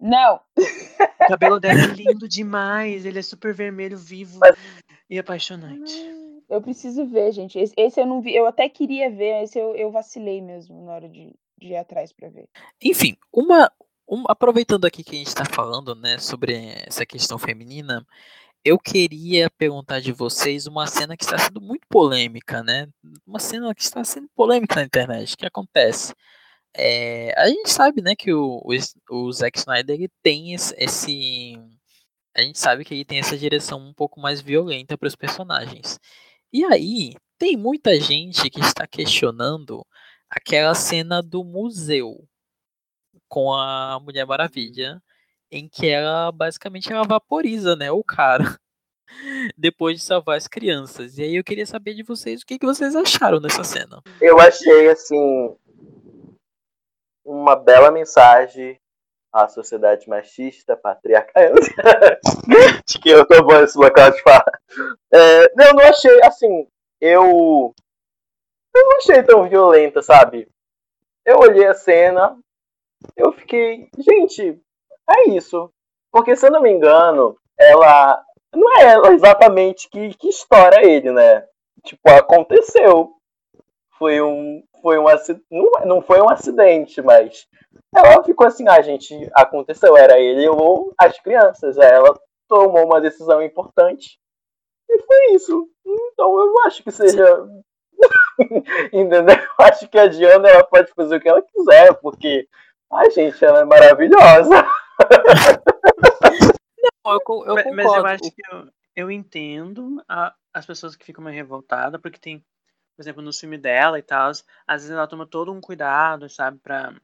Não! 0.00 0.40
O 0.56 1.28
cabelo 1.28 1.60
dela 1.60 1.80
é 1.80 1.86
lindo 1.86 2.26
demais. 2.28 3.06
Ele 3.06 3.20
é 3.20 3.22
super 3.22 3.54
vermelho, 3.54 3.96
vivo 3.96 4.40
e 5.08 5.18
apaixonante. 5.18 5.92
Eu 6.48 6.60
preciso 6.60 7.06
ver, 7.06 7.30
gente. 7.30 7.56
Esse, 7.58 7.72
esse 7.76 8.00
eu 8.00 8.06
não 8.06 8.20
vi. 8.20 8.34
Eu 8.34 8.46
até 8.46 8.68
queria 8.68 9.08
ver, 9.08 9.44
esse 9.44 9.56
eu, 9.56 9.76
eu 9.76 9.92
vacilei 9.92 10.40
mesmo 10.42 10.84
na 10.84 10.92
hora 10.94 11.08
de, 11.08 11.32
de 11.58 11.68
ir 11.68 11.76
atrás 11.76 12.12
pra 12.12 12.28
ver. 12.28 12.48
Enfim, 12.82 13.16
uma, 13.32 13.70
um- 14.08 14.24
aproveitando 14.28 14.84
aqui 14.84 15.04
que 15.04 15.14
a 15.14 15.18
gente 15.18 15.28
está 15.28 15.44
falando, 15.44 15.94
né, 15.94 16.18
sobre 16.18 16.56
essa 16.88 17.06
questão 17.06 17.38
feminina, 17.38 18.04
eu 18.64 18.78
queria 18.78 19.50
perguntar 19.50 20.00
de 20.00 20.12
vocês 20.12 20.66
uma 20.66 20.86
cena 20.86 21.16
que 21.16 21.24
está 21.24 21.38
sendo 21.38 21.60
muito 21.60 21.86
polêmica, 21.88 22.62
né? 22.62 22.86
Uma 23.26 23.38
cena 23.40 23.74
que 23.74 23.82
está 23.82 24.04
sendo 24.04 24.28
polêmica 24.34 24.76
na 24.76 24.84
internet. 24.84 25.34
O 25.34 25.36
que 25.38 25.46
acontece? 25.46 26.14
É, 26.74 27.34
a 27.40 27.48
gente 27.48 27.70
sabe, 27.70 28.02
né, 28.02 28.14
que 28.16 28.32
o, 28.32 28.62
o, 28.64 28.72
o 29.28 29.32
Zack 29.32 29.58
Snyder 29.58 29.96
ele 29.96 30.10
tem 30.22 30.54
esse- 30.54 31.58
a 32.36 32.42
gente 32.42 32.58
sabe 32.58 32.84
que 32.84 32.94
ele 32.94 33.04
tem 33.04 33.18
essa 33.18 33.36
direção 33.36 33.80
um 33.80 33.92
pouco 33.94 34.20
mais 34.20 34.40
violenta 34.40 34.96
para 34.98 35.08
os 35.08 35.16
personagens. 35.16 35.98
E 36.52 36.64
aí, 36.64 37.14
tem 37.38 37.56
muita 37.56 37.98
gente 38.00 38.50
que 38.50 38.60
está 38.60 38.86
questionando 38.86 39.86
aquela 40.30 40.74
cena 40.74 41.22
do 41.22 41.44
museu 41.44 42.26
com 43.28 43.52
a 43.52 43.98
Mulher 44.00 44.26
Maravilha, 44.26 45.02
em 45.50 45.68
que 45.68 45.88
ela 45.88 46.30
basicamente 46.30 46.92
ela 46.92 47.06
vaporiza, 47.06 47.74
né, 47.74 47.90
o 47.90 48.04
cara 48.04 48.58
depois 49.56 49.96
de 49.96 50.04
salvar 50.04 50.36
as 50.36 50.46
crianças. 50.46 51.18
E 51.18 51.22
aí 51.22 51.36
eu 51.36 51.44
queria 51.44 51.66
saber 51.66 51.94
de 51.94 52.02
vocês 52.02 52.42
o 52.42 52.46
que, 52.46 52.58
que 52.58 52.66
vocês 52.66 52.94
acharam 52.94 53.40
dessa 53.40 53.64
cena. 53.64 54.00
Eu 54.20 54.38
achei, 54.40 54.88
assim, 54.88 55.56
uma 57.24 57.56
bela 57.56 57.90
mensagem 57.90 58.78
à 59.32 59.48
sociedade 59.48 60.08
machista, 60.08 60.76
patriarcal. 60.76 61.42
Acho 62.86 63.00
que 63.00 63.08
eu 63.08 63.26
tô 63.26 63.42
bom 63.42 63.60
nesse 63.60 63.78
local 63.78 64.10
de 64.10 64.22
fala. 64.22 64.44
É, 65.12 65.44
eu 65.44 65.74
não 65.74 65.84
achei, 65.84 66.22
assim, 66.22 66.66
eu. 67.00 67.74
Eu 68.72 68.84
não 68.84 68.98
achei 68.98 69.22
tão 69.22 69.48
violenta, 69.48 70.00
sabe? 70.00 70.48
Eu 71.24 71.38
olhei 71.38 71.66
a 71.66 71.74
cena, 71.74 72.38
eu 73.16 73.32
fiquei. 73.32 73.88
Gente, 73.98 74.60
é 75.10 75.28
isso. 75.30 75.70
Porque, 76.12 76.34
se 76.34 76.46
eu 76.46 76.50
não 76.50 76.62
me 76.62 76.70
engano, 76.70 77.36
ela. 77.58 78.22
Não 78.52 78.78
é 78.78 78.92
ela 78.92 79.12
exatamente 79.12 79.88
que, 79.88 80.12
que 80.14 80.28
estoura 80.28 80.84
ele, 80.84 81.12
né? 81.12 81.44
Tipo, 81.84 82.10
aconteceu. 82.10 83.12
Foi 83.98 84.20
um. 84.20 84.62
Foi 84.82 84.98
um. 84.98 85.04
Não, 85.50 85.70
não 85.84 86.02
foi 86.02 86.20
um 86.20 86.28
acidente, 86.28 87.00
mas. 87.00 87.46
Ela 87.94 88.22
ficou 88.24 88.46
assim, 88.46 88.68
ah, 88.68 88.80
gente, 88.80 89.14
aconteceu, 89.34 89.96
era 89.96 90.18
ele 90.18 90.48
ou 90.48 90.92
as 90.98 91.18
crianças. 91.20 91.78
Aí 91.78 91.90
ela 91.90 92.18
tomou 92.48 92.84
uma 92.84 93.00
decisão 93.00 93.42
importante. 93.42 94.18
E 94.88 94.98
foi 95.02 95.34
isso. 95.34 95.68
Então 95.86 96.40
eu 96.40 96.54
acho 96.66 96.82
que 96.82 96.90
seja. 96.90 97.46
Entendeu? 98.92 99.36
Eu 99.36 99.64
acho 99.64 99.88
que 99.88 99.98
a 99.98 100.06
Diana 100.06 100.48
ela 100.48 100.64
pode 100.64 100.90
fazer 100.94 101.16
o 101.16 101.20
que 101.20 101.28
ela 101.28 101.42
quiser, 101.42 101.94
porque, 102.00 102.48
ai 102.92 103.10
gente, 103.10 103.44
ela 103.44 103.60
é 103.60 103.64
maravilhosa. 103.64 104.66
Não, 107.04 107.12
eu, 107.12 107.18
eu 107.18 107.22
concordo. 107.22 107.74
Mas 107.74 107.92
eu 107.94 108.06
acho 108.06 108.30
que 108.32 108.42
eu, 108.50 108.72
eu 108.96 109.10
entendo 109.10 110.02
a- 110.08 110.34
as 110.52 110.66
pessoas 110.66 110.96
que 110.96 111.04
ficam 111.04 111.22
mais 111.22 111.36
revoltadas, 111.36 112.00
porque 112.00 112.18
tem, 112.18 112.38
por 112.96 113.02
exemplo, 113.02 113.22
no 113.22 113.32
filme 113.32 113.58
dela 113.58 113.98
e 113.98 114.02
tal, 114.02 114.30
às 114.30 114.42
vezes 114.68 114.90
ela 114.90 115.06
toma 115.06 115.26
todo 115.26 115.52
um 115.52 115.60
cuidado, 115.60 116.28
sabe, 116.28 116.58
pra. 116.58 116.94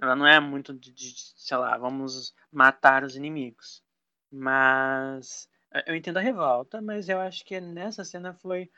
Ela 0.00 0.16
não 0.16 0.26
é 0.26 0.40
muito 0.40 0.74
de, 0.74 0.92
de, 0.92 1.14
sei 1.36 1.56
lá, 1.56 1.76
vamos 1.78 2.34
matar 2.50 3.04
os 3.04 3.16
inimigos. 3.16 3.82
Mas. 4.30 5.48
Eu 5.86 5.96
entendo 5.96 6.18
a 6.18 6.20
revolta, 6.20 6.80
mas 6.80 7.08
eu 7.08 7.18
acho 7.20 7.44
que 7.44 7.60
nessa 7.60 8.04
cena 8.04 8.32
foi 8.32 8.70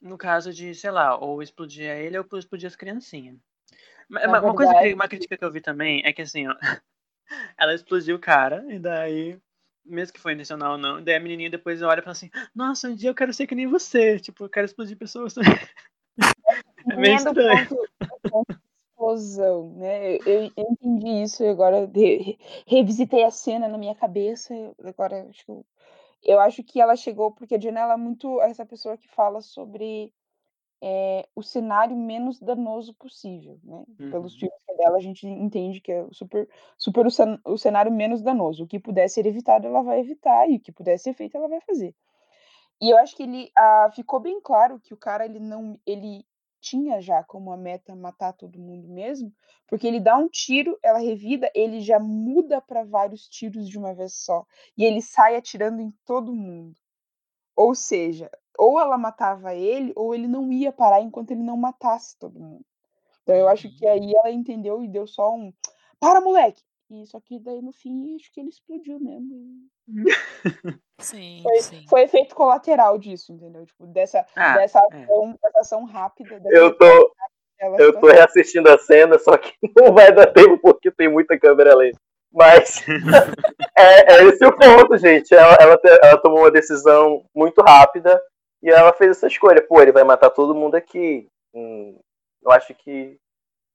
no 0.00 0.18
caso 0.18 0.52
de, 0.52 0.74
sei 0.74 0.90
lá, 0.90 1.16
ou 1.16 1.42
explodir 1.42 1.90
a 1.90 1.94
ele 1.94 2.18
ou 2.18 2.38
explodir 2.38 2.66
as 2.66 2.76
criancinhas. 2.76 3.36
Uma, 4.10 4.54
coisa 4.54 4.74
que, 4.74 4.94
uma 4.94 5.08
crítica 5.08 5.36
que 5.36 5.44
eu 5.44 5.50
vi 5.50 5.60
também 5.60 6.02
é 6.04 6.12
que 6.12 6.22
assim, 6.22 6.46
ó, 6.46 6.54
ela 7.58 7.74
explodiu 7.74 8.16
o 8.16 8.20
cara, 8.20 8.64
e 8.68 8.78
daí, 8.78 9.38
mesmo 9.84 10.14
que 10.14 10.20
foi 10.20 10.32
intencional 10.32 10.72
ou 10.72 10.78
não, 10.78 11.02
daí 11.02 11.14
a 11.14 11.20
menininha 11.20 11.50
depois 11.50 11.82
olha 11.82 12.00
e 12.00 12.02
fala 12.02 12.12
assim, 12.12 12.30
nossa, 12.54 12.88
um 12.88 12.94
dia 12.94 13.10
eu 13.10 13.14
quero 13.14 13.32
ser 13.32 13.46
que 13.46 13.54
nem 13.54 13.66
você, 13.66 14.18
tipo, 14.18 14.44
eu 14.44 14.48
quero 14.48 14.66
explodir 14.66 14.96
pessoas 14.96 15.34
também. 15.34 15.52
É 16.88 16.96
meio 16.96 17.16
estranho. 17.16 17.66
ponto, 17.68 17.88
ponto 18.30 18.46
de 18.48 18.58
explosão, 18.90 19.74
né? 19.74 20.16
Eu, 20.18 20.52
eu 20.56 20.66
entendi 20.70 21.22
isso 21.22 21.42
e 21.42 21.48
agora 21.48 21.90
re- 21.92 22.16
re- 22.18 22.38
revisitei 22.66 23.24
a 23.24 23.30
cena 23.30 23.66
na 23.68 23.76
minha 23.76 23.94
cabeça. 23.94 24.54
Agora 24.84 25.26
acho 25.28 25.44
que 25.44 25.50
eu, 25.50 25.66
eu 26.22 26.40
acho 26.40 26.62
que 26.62 26.80
ela 26.80 26.94
chegou 26.96 27.32
porque 27.32 27.56
a 27.56 27.58
Diana 27.58 27.92
é 27.92 27.96
muito 27.96 28.40
essa 28.40 28.64
pessoa 28.64 28.96
que 28.96 29.08
fala 29.08 29.40
sobre 29.40 30.12
é, 30.82 31.28
o 31.34 31.42
cenário 31.42 31.96
menos 31.96 32.40
danoso 32.40 32.94
possível, 32.94 33.58
né? 33.64 33.84
Pelos 34.10 34.34
Uhum. 34.34 34.38
filmes 34.38 34.62
que 34.64 34.72
é 34.72 34.76
dela 34.76 34.96
a 34.96 35.00
gente 35.00 35.26
entende 35.26 35.80
que 35.80 35.92
é 35.92 36.02
o 36.02 36.12
super 36.14 36.48
super 36.78 37.06
o 37.44 37.58
cenário 37.58 37.92
menos 37.92 38.22
danoso. 38.22 38.64
O 38.64 38.66
que 38.66 38.78
puder 38.78 39.08
ser 39.08 39.26
evitado 39.26 39.66
ela 39.66 39.82
vai 39.82 40.00
evitar 40.00 40.48
e 40.50 40.56
o 40.56 40.60
que 40.60 40.72
puder 40.72 40.98
ser 40.98 41.14
feito 41.14 41.36
ela 41.36 41.48
vai 41.48 41.60
fazer. 41.60 41.94
E 42.80 42.90
eu 42.90 42.98
acho 42.98 43.16
que 43.16 43.22
ele 43.22 43.50
ah, 43.56 43.90
ficou 43.94 44.20
bem 44.20 44.40
claro 44.40 44.78
que 44.80 44.92
o 44.92 44.96
cara 44.96 45.24
ele 45.24 45.40
não 45.40 45.78
ele 45.86 46.26
tinha 46.60 47.00
já 47.00 47.22
como 47.22 47.52
a 47.52 47.56
meta 47.56 47.94
matar 47.94 48.32
todo 48.32 48.58
mundo 48.58 48.88
mesmo, 48.88 49.32
porque 49.68 49.86
ele 49.86 50.00
dá 50.00 50.16
um 50.16 50.28
tiro, 50.28 50.76
ela 50.82 50.98
revida, 50.98 51.50
ele 51.54 51.80
já 51.80 51.98
muda 52.00 52.60
para 52.60 52.82
vários 52.84 53.28
tiros 53.28 53.68
de 53.68 53.78
uma 53.78 53.94
vez 53.94 54.14
só 54.14 54.44
e 54.76 54.84
ele 54.84 55.00
sai 55.00 55.36
atirando 55.36 55.80
em 55.80 55.92
todo 56.04 56.34
mundo. 56.34 56.76
Ou 57.56 57.74
seja, 57.74 58.30
ou 58.58 58.78
ela 58.80 58.96
matava 58.98 59.54
ele 59.54 59.92
ou 59.96 60.14
ele 60.14 60.26
não 60.28 60.52
ia 60.52 60.72
parar 60.72 61.00
enquanto 61.00 61.30
ele 61.30 61.42
não 61.42 61.56
matasse 61.56 62.18
todo 62.18 62.38
mundo. 62.40 62.64
Então 63.22 63.34
eu 63.34 63.48
acho 63.48 63.68
Uhum. 63.68 63.74
que 63.78 63.86
aí 63.86 64.12
ela 64.16 64.30
entendeu 64.30 64.82
e 64.82 64.88
deu 64.88 65.06
só 65.06 65.34
um 65.34 65.52
para 66.00 66.20
moleque. 66.20 66.62
E 66.88 67.04
só 67.06 67.18
que 67.20 67.38
daí 67.40 67.60
no 67.60 67.72
fim 67.72 68.14
acho 68.16 68.30
que 68.32 68.38
ele 68.40 68.48
explodiu 68.50 69.00
mesmo. 69.00 69.66
Sim, 71.00 71.40
Foi, 71.42 71.60
sim. 71.60 71.84
foi 71.88 72.02
efeito 72.02 72.34
colateral 72.34 72.96
disso, 72.96 73.30
entendeu? 73.32 73.66
Tipo, 73.66 73.86
dessa, 73.86 74.24
Ah, 74.34 74.56
dessa, 74.56 74.78
é. 74.92 75.02
ação, 75.02 75.34
dessa 75.42 75.60
ação 75.60 75.84
rápida. 75.84 76.40
Dessa 76.40 76.56
Eu 76.56 76.76
tô, 76.78 77.12
dela, 77.60 77.76
eu 77.78 78.00
tô 78.00 78.06
reassistindo 78.06 78.70
a 78.70 78.78
cena, 78.78 79.18
só 79.18 79.36
que 79.36 79.52
não 79.76 79.92
vai 79.92 80.10
dar 80.12 80.32
tempo 80.32 80.58
porque 80.58 80.90
tem 80.90 81.06
muita 81.08 81.38
câmera 81.38 81.72
ali. 81.74 81.92
Mas 82.32 82.82
é, 83.76 84.14
é 84.14 84.24
esse 84.24 84.44
o 84.46 84.56
ponto, 84.56 84.96
gente. 84.96 85.34
Ela, 85.34 85.56
ela, 85.60 85.78
ela 86.02 86.22
tomou 86.22 86.40
uma 86.40 86.50
decisão 86.50 87.24
muito 87.34 87.60
rápida 87.62 88.18
e 88.62 88.70
ela 88.70 88.92
fez 88.92 89.12
essa 89.12 89.26
escolha. 89.26 89.62
Pô, 89.66 89.80
ele 89.80 89.92
vai 89.92 90.04
matar 90.04 90.30
todo 90.30 90.54
mundo 90.54 90.74
aqui. 90.74 91.28
Hum, 91.54 91.98
eu 92.42 92.50
acho 92.50 92.74
que 92.74 93.18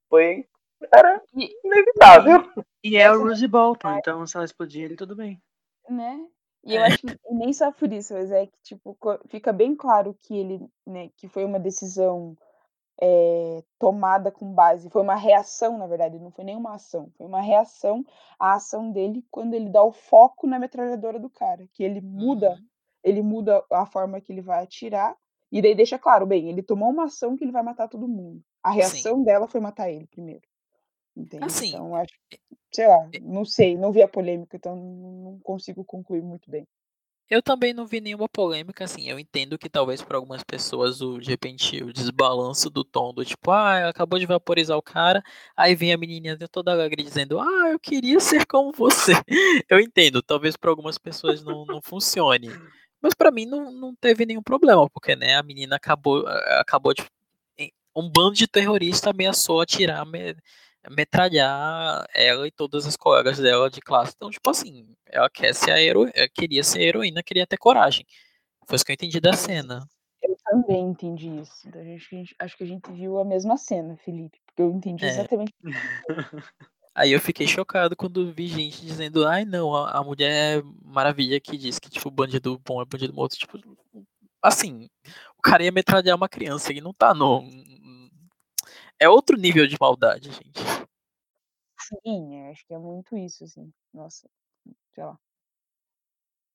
foi. 0.09 0.45
Era 0.93 1.21
E- 1.35 1.51
inevitável. 1.63 2.43
E 2.83 2.97
é 2.97 3.11
o 3.11 3.23
Rosie 3.23 3.47
Bolton, 3.47 3.97
então 3.97 4.25
se 4.25 4.35
ela 4.35 4.45
explodir 4.45 4.83
ele, 4.83 4.95
tudo 4.95 5.15
bem. 5.15 5.39
né? 5.89 6.19
E 6.63 6.75
eu 6.75 6.81
É. 6.81 6.87
acho 6.87 6.99
que 6.99 7.07
e 7.07 7.33
nem 7.33 7.53
só 7.53 7.71
por 7.71 7.91
isso, 7.91 8.13
mas 8.13 8.31
é 8.31 8.45
que 8.47 8.57
tipo 8.63 8.97
fica 9.27 9.51
bem 9.51 9.75
claro 9.75 10.15
que 10.21 10.35
ele, 10.37 10.59
né, 10.85 11.09
que 11.17 11.27
foi 11.27 11.43
uma 11.43 11.59
decisão 11.59 12.35
eh, 13.01 13.63
tomada 13.79 14.31
com 14.31 14.53
base, 14.53 14.89
foi 14.89 15.01
uma 15.01 15.15
reação, 15.15 15.77
na 15.77 15.87
verdade, 15.87 16.19
não 16.19 16.31
foi 16.31 16.43
nenhuma 16.45 16.75
ação, 16.75 17.09
foi 17.17 17.25
uma 17.25 17.41
reação 17.41 18.05
à 18.39 18.53
ação 18.53 18.91
dele 18.91 19.25
quando 19.31 19.55
ele 19.55 19.69
dá 19.69 19.83
o 19.83 19.91
foco 19.91 20.45
na 20.47 20.59
metralhadora 20.59 21.19
do 21.19 21.29
cara, 21.29 21.67
que 21.73 21.83
ele 21.83 21.99
muda, 22.01 22.51
Uhum. 22.51 22.65
Ele 23.03 23.21
muda 23.21 23.63
a 23.71 23.85
forma 23.85 24.21
que 24.21 24.31
ele 24.31 24.41
vai 24.41 24.63
atirar 24.63 25.15
e 25.51 25.61
daí 25.61 25.75
deixa 25.75 25.99
claro, 25.99 26.25
bem, 26.25 26.49
ele 26.49 26.63
tomou 26.63 26.89
uma 26.89 27.05
ação 27.05 27.35
que 27.35 27.43
ele 27.43 27.51
vai 27.51 27.63
matar 27.63 27.87
todo 27.87 28.07
mundo. 28.07 28.41
A 28.63 28.71
reação 28.71 29.23
dela 29.23 29.47
foi 29.47 29.59
matar 29.59 29.89
ele 29.89 30.07
primeiro. 30.07 30.41
Entende? 31.15 31.43
Assim, 31.43 31.69
Então 31.69 31.93
acho, 31.95 32.13
sei 32.71 32.87
lá, 32.87 33.09
não 33.21 33.43
sei, 33.43 33.77
não 33.77 33.91
vi 33.91 34.01
a 34.01 34.07
polêmica, 34.07 34.55
então 34.55 34.75
não 34.75 35.11
não 35.31 35.39
consigo 35.39 35.83
concluir 35.83 36.21
muito 36.21 36.49
bem. 36.49 36.67
Eu 37.29 37.41
também 37.41 37.73
não 37.73 37.85
vi 37.85 38.01
nenhuma 38.01 38.27
polêmica, 38.27 38.83
assim. 38.83 39.07
Eu 39.07 39.17
entendo 39.17 39.57
que 39.57 39.69
talvez 39.69 40.01
para 40.01 40.17
algumas 40.17 40.43
pessoas 40.43 41.01
o, 41.01 41.17
de 41.17 41.29
repente, 41.29 41.81
o 41.81 41.93
desbalanço 41.93 42.69
do 42.69 42.83
tom 42.83 43.13
do 43.13 43.23
tipo, 43.23 43.51
ah, 43.51 43.87
acabou 43.87 44.19
de 44.19 44.25
vaporizar 44.25 44.77
o 44.77 44.81
cara, 44.81 45.23
aí 45.55 45.73
vem 45.73 45.93
a 45.93 45.97
menininha 45.97 46.37
toda 46.51 46.73
alegre 46.73 47.01
dizendo, 47.01 47.39
ah, 47.39 47.69
eu 47.71 47.79
queria 47.79 48.19
ser 48.19 48.45
como 48.45 48.73
você. 48.73 49.13
Eu 49.69 49.79
entendo, 49.79 50.21
talvez 50.21 50.57
para 50.57 50.69
algumas 50.69 50.97
pessoas 50.97 51.41
não, 51.41 51.65
não 51.65 51.81
funcione. 51.81 52.49
Mas 53.01 53.13
para 53.13 53.31
mim 53.31 53.45
não, 53.45 53.71
não 53.71 53.95
teve 53.95 54.25
nenhum 54.25 54.43
problema, 54.43 54.89
porque 54.89 55.15
né, 55.15 55.35
a 55.35 55.43
menina 55.43 55.75
acabou, 55.75 56.25
acabou 56.59 56.93
de. 56.93 57.03
Um 57.93 58.09
bando 58.09 58.35
de 58.35 58.47
terroristas 58.47 59.09
ameaçou 59.09 59.59
atirar, 59.59 60.05
me- 60.05 60.35
metralhar 60.89 62.05
ela 62.15 62.47
e 62.47 62.51
todas 62.51 62.87
as 62.87 62.95
colegas 62.95 63.37
dela 63.37 63.69
de 63.69 63.81
classe. 63.81 64.13
Então, 64.15 64.29
tipo 64.29 64.49
assim, 64.49 64.95
ela 65.05 65.29
quer 65.29 65.53
ser 65.53 65.71
a 65.71 65.81
hero... 65.81 66.05
queria 66.33 66.63
ser 66.63 66.81
heroína, 66.81 67.21
queria 67.21 67.45
ter 67.45 67.57
coragem. 67.57 68.05
Foi 68.65 68.77
isso 68.77 68.85
que 68.85 68.91
eu 68.91 68.93
entendi 68.93 69.19
da 69.19 69.33
cena. 69.33 69.85
Eu 70.23 70.37
também 70.45 70.85
entendi 70.85 71.27
isso. 71.41 71.67
Então, 71.67 71.81
acho, 71.81 72.07
que 72.09 72.15
a 72.15 72.19
gente, 72.19 72.35
acho 72.39 72.57
que 72.57 72.63
a 72.63 72.67
gente 72.67 72.91
viu 72.93 73.17
a 73.19 73.25
mesma 73.25 73.57
cena, 73.57 73.97
Felipe, 73.97 74.39
porque 74.45 74.61
eu 74.61 74.71
entendi 74.71 75.03
É. 75.03 75.09
exatamente. 75.09 75.53
Aí 76.93 77.11
eu 77.11 77.19
fiquei 77.21 77.47
chocado 77.47 77.95
quando 77.95 78.33
vi 78.33 78.47
gente 78.47 78.81
dizendo, 78.85 79.25
ai 79.25 79.45
não, 79.45 79.73
a, 79.73 79.99
a 79.99 80.03
mulher 80.03 80.61
maravilha 80.83 81.39
que 81.39 81.57
diz 81.57 81.79
que, 81.79 81.89
tipo, 81.89 82.11
bandido 82.11 82.59
bom 82.59 82.81
é 82.81 82.85
bandido 82.85 83.13
morto. 83.13 83.37
Tipo, 83.37 83.57
assim, 84.41 84.89
o 85.37 85.41
cara 85.41 85.63
ia 85.63 85.71
metralhar 85.71 86.17
uma 86.17 86.27
criança, 86.27 86.71
ele 86.71 86.81
não 86.81 86.93
tá 86.93 87.13
no. 87.13 87.43
É 88.99 89.07
outro 89.09 89.37
nível 89.37 89.65
de 89.65 89.77
maldade, 89.79 90.31
gente. 90.31 90.61
Sim, 91.79 92.45
eu 92.45 92.51
acho 92.51 92.65
que 92.65 92.73
é 92.73 92.77
muito 92.77 93.17
isso, 93.17 93.43
assim. 93.45 93.71
Nossa, 93.93 94.29
sei 94.93 95.03
lá. 95.03 95.17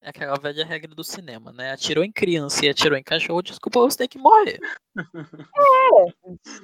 É 0.03 0.11
aquela 0.11 0.39
velha 0.39 0.65
regra 0.65 0.95
do 0.95 1.03
cinema, 1.03 1.51
né? 1.51 1.73
Atirou 1.73 2.05
em 2.05 2.13
criança 2.13 2.65
e 2.65 2.69
atirou 2.69 2.97
em 2.97 3.03
cachorro, 3.03 3.43
desculpa, 3.43 3.81
você 3.81 3.99
tem 3.99 4.09
que 4.09 4.19
morrer. 4.19 4.61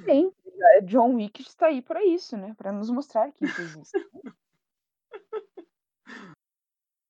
É, 0.07 0.42
John 0.83 1.15
Wick 1.15 1.41
está 1.41 1.67
aí 1.67 1.81
para 1.81 2.03
isso, 2.05 2.37
né? 2.37 2.53
Para 2.57 2.71
nos 2.71 2.89
mostrar 2.89 3.31
que 3.31 3.45
isso 3.45 3.61
existe. 3.61 3.91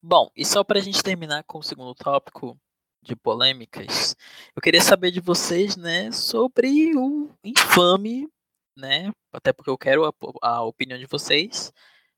Bom, 0.06 0.30
e 0.36 0.46
só 0.46 0.66
pra 0.66 0.82
gente 0.82 1.02
terminar 1.02 1.44
com 1.46 1.60
o 1.60 1.64
segundo 1.64 1.96
tópico 1.96 2.60
de 3.02 3.16
polêmicas, 3.16 4.16
eu 4.54 4.62
queria 4.62 4.82
saber 4.82 5.12
de 5.12 5.22
vocês, 5.22 5.78
né, 5.78 6.12
sobre 6.12 6.94
o 6.94 7.30
infame, 7.42 8.30
né, 8.78 9.12
até 9.32 9.54
porque 9.54 9.70
eu 9.70 9.78
quero 9.78 10.06
a, 10.06 10.14
a 10.42 10.62
opinião 10.64 11.00
de 11.00 11.06
vocês, 11.06 11.72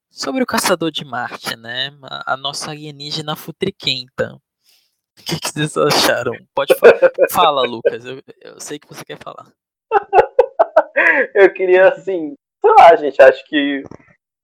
sobre 0.10 0.42
o 0.42 0.48
Caçador 0.48 0.90
de 0.90 1.06
Marte, 1.06 1.56
né, 1.56 1.96
a, 2.02 2.34
a 2.34 2.38
nossa 2.38 2.72
alienígena 2.72 3.36
futriquenta. 3.36 4.36
O 5.18 5.24
que, 5.24 5.40
que 5.40 5.50
vocês 5.50 5.78
acharam? 5.78 6.34
Pode 6.56 6.74
falar. 6.76 7.00
Fala, 7.32 7.62
Lucas, 7.68 8.04
eu, 8.04 8.22
eu 8.42 8.60
sei 8.60 8.80
que 8.80 8.88
você 8.88 9.06
quer 9.06 9.18
falar. 9.18 9.52
Eu 11.34 11.52
queria, 11.54 11.90
assim, 11.90 12.34
sei 12.62 12.72
lá, 12.78 12.96
gente, 12.96 13.22
acho 13.22 13.44
que 13.46 13.84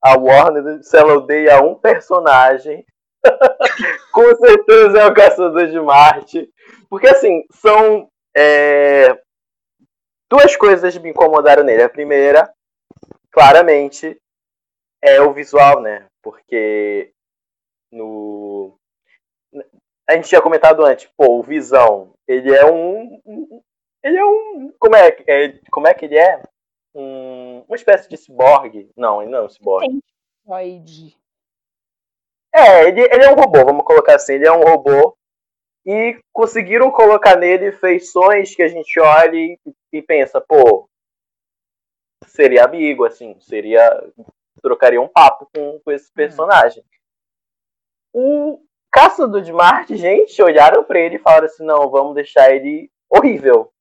a 0.04 0.18
Warner, 0.18 0.84
se 0.84 0.98
ela 0.98 1.16
odeia 1.16 1.62
um 1.62 1.76
personagem, 1.76 2.86
com 4.14 4.36
certeza 4.36 5.00
é 5.00 5.06
o 5.06 5.14
Caçador 5.14 5.68
de 5.68 5.80
Marte. 5.80 6.50
Porque, 6.90 7.08
assim, 7.08 7.44
são 7.52 8.10
é, 8.36 9.18
duas 10.30 10.56
coisas 10.56 10.98
me 10.98 11.10
incomodaram 11.10 11.64
nele. 11.64 11.84
A 11.84 11.90
primeira, 11.90 12.52
claramente, 13.32 14.18
é 15.02 15.22
o 15.22 15.34
visual, 15.34 15.82
né? 15.82 16.06
Porque 16.24 17.12
no. 17.92 18.78
A 20.08 20.14
gente 20.14 20.28
tinha 20.30 20.42
comentado 20.42 20.84
antes, 20.86 21.10
pô, 21.18 21.40
o 21.40 21.44
Visão, 21.44 22.14
ele 22.28 22.54
é 22.54 22.66
um. 22.66 23.20
um- 23.26 23.62
Ele 24.04 24.18
é 24.18 24.26
um. 24.26 24.74
Como 24.80 24.96
é, 24.96 25.12
que- 25.12 25.30
é, 25.32 25.60
como 25.72 25.88
é 25.88 25.94
que 25.94 26.06
ele 26.06 26.18
é? 26.18 26.42
Um, 26.96 27.60
uma 27.68 27.76
espécie 27.76 28.10
de 28.10 28.18
ciborgue. 28.18 28.90
Não, 28.98 29.22
ele 29.22 29.32
não 29.32 29.40
é 29.40 29.44
um 29.44 29.50
ciborgue. 29.50 29.88
É, 32.54 32.88
ele, 32.88 33.02
ele 33.02 33.24
é 33.24 33.32
um 33.32 33.36
robô, 33.36 33.64
vamos 33.64 33.86
colocar 33.86 34.16
assim, 34.16 34.34
ele 34.34 34.48
é 34.48 34.52
um 34.52 34.64
robô. 34.64 35.16
E 35.86 36.20
conseguiram 36.34 36.92
colocar 36.92 37.36
nele 37.38 37.72
feições 37.72 38.54
que 38.54 38.62
a 38.62 38.68
gente 38.68 39.00
olha 39.00 39.36
e 39.36 39.58
e 39.94 40.02
pensa, 40.02 40.40
pô, 40.40 40.88
seria 42.28 42.64
amigo, 42.66 43.04
assim, 43.06 43.38
seria. 43.42 43.82
trocaria 44.62 45.02
um 45.02 45.08
papo 45.08 45.50
com, 45.54 45.80
com 45.80 45.92
esse 45.92 46.12
personagem. 46.14 46.84
O 48.14 48.62
Caçador 48.92 49.42
de 49.42 49.52
Marte, 49.54 49.96
gente, 49.98 50.42
olharam 50.42 50.84
para 50.84 51.00
ele 51.00 51.16
e 51.16 51.20
falaram 51.20 51.46
assim: 51.46 51.64
não, 51.66 51.90
vamos 51.90 52.16
deixar 52.16 52.54
ele 52.54 52.90
horrível. 53.10 53.72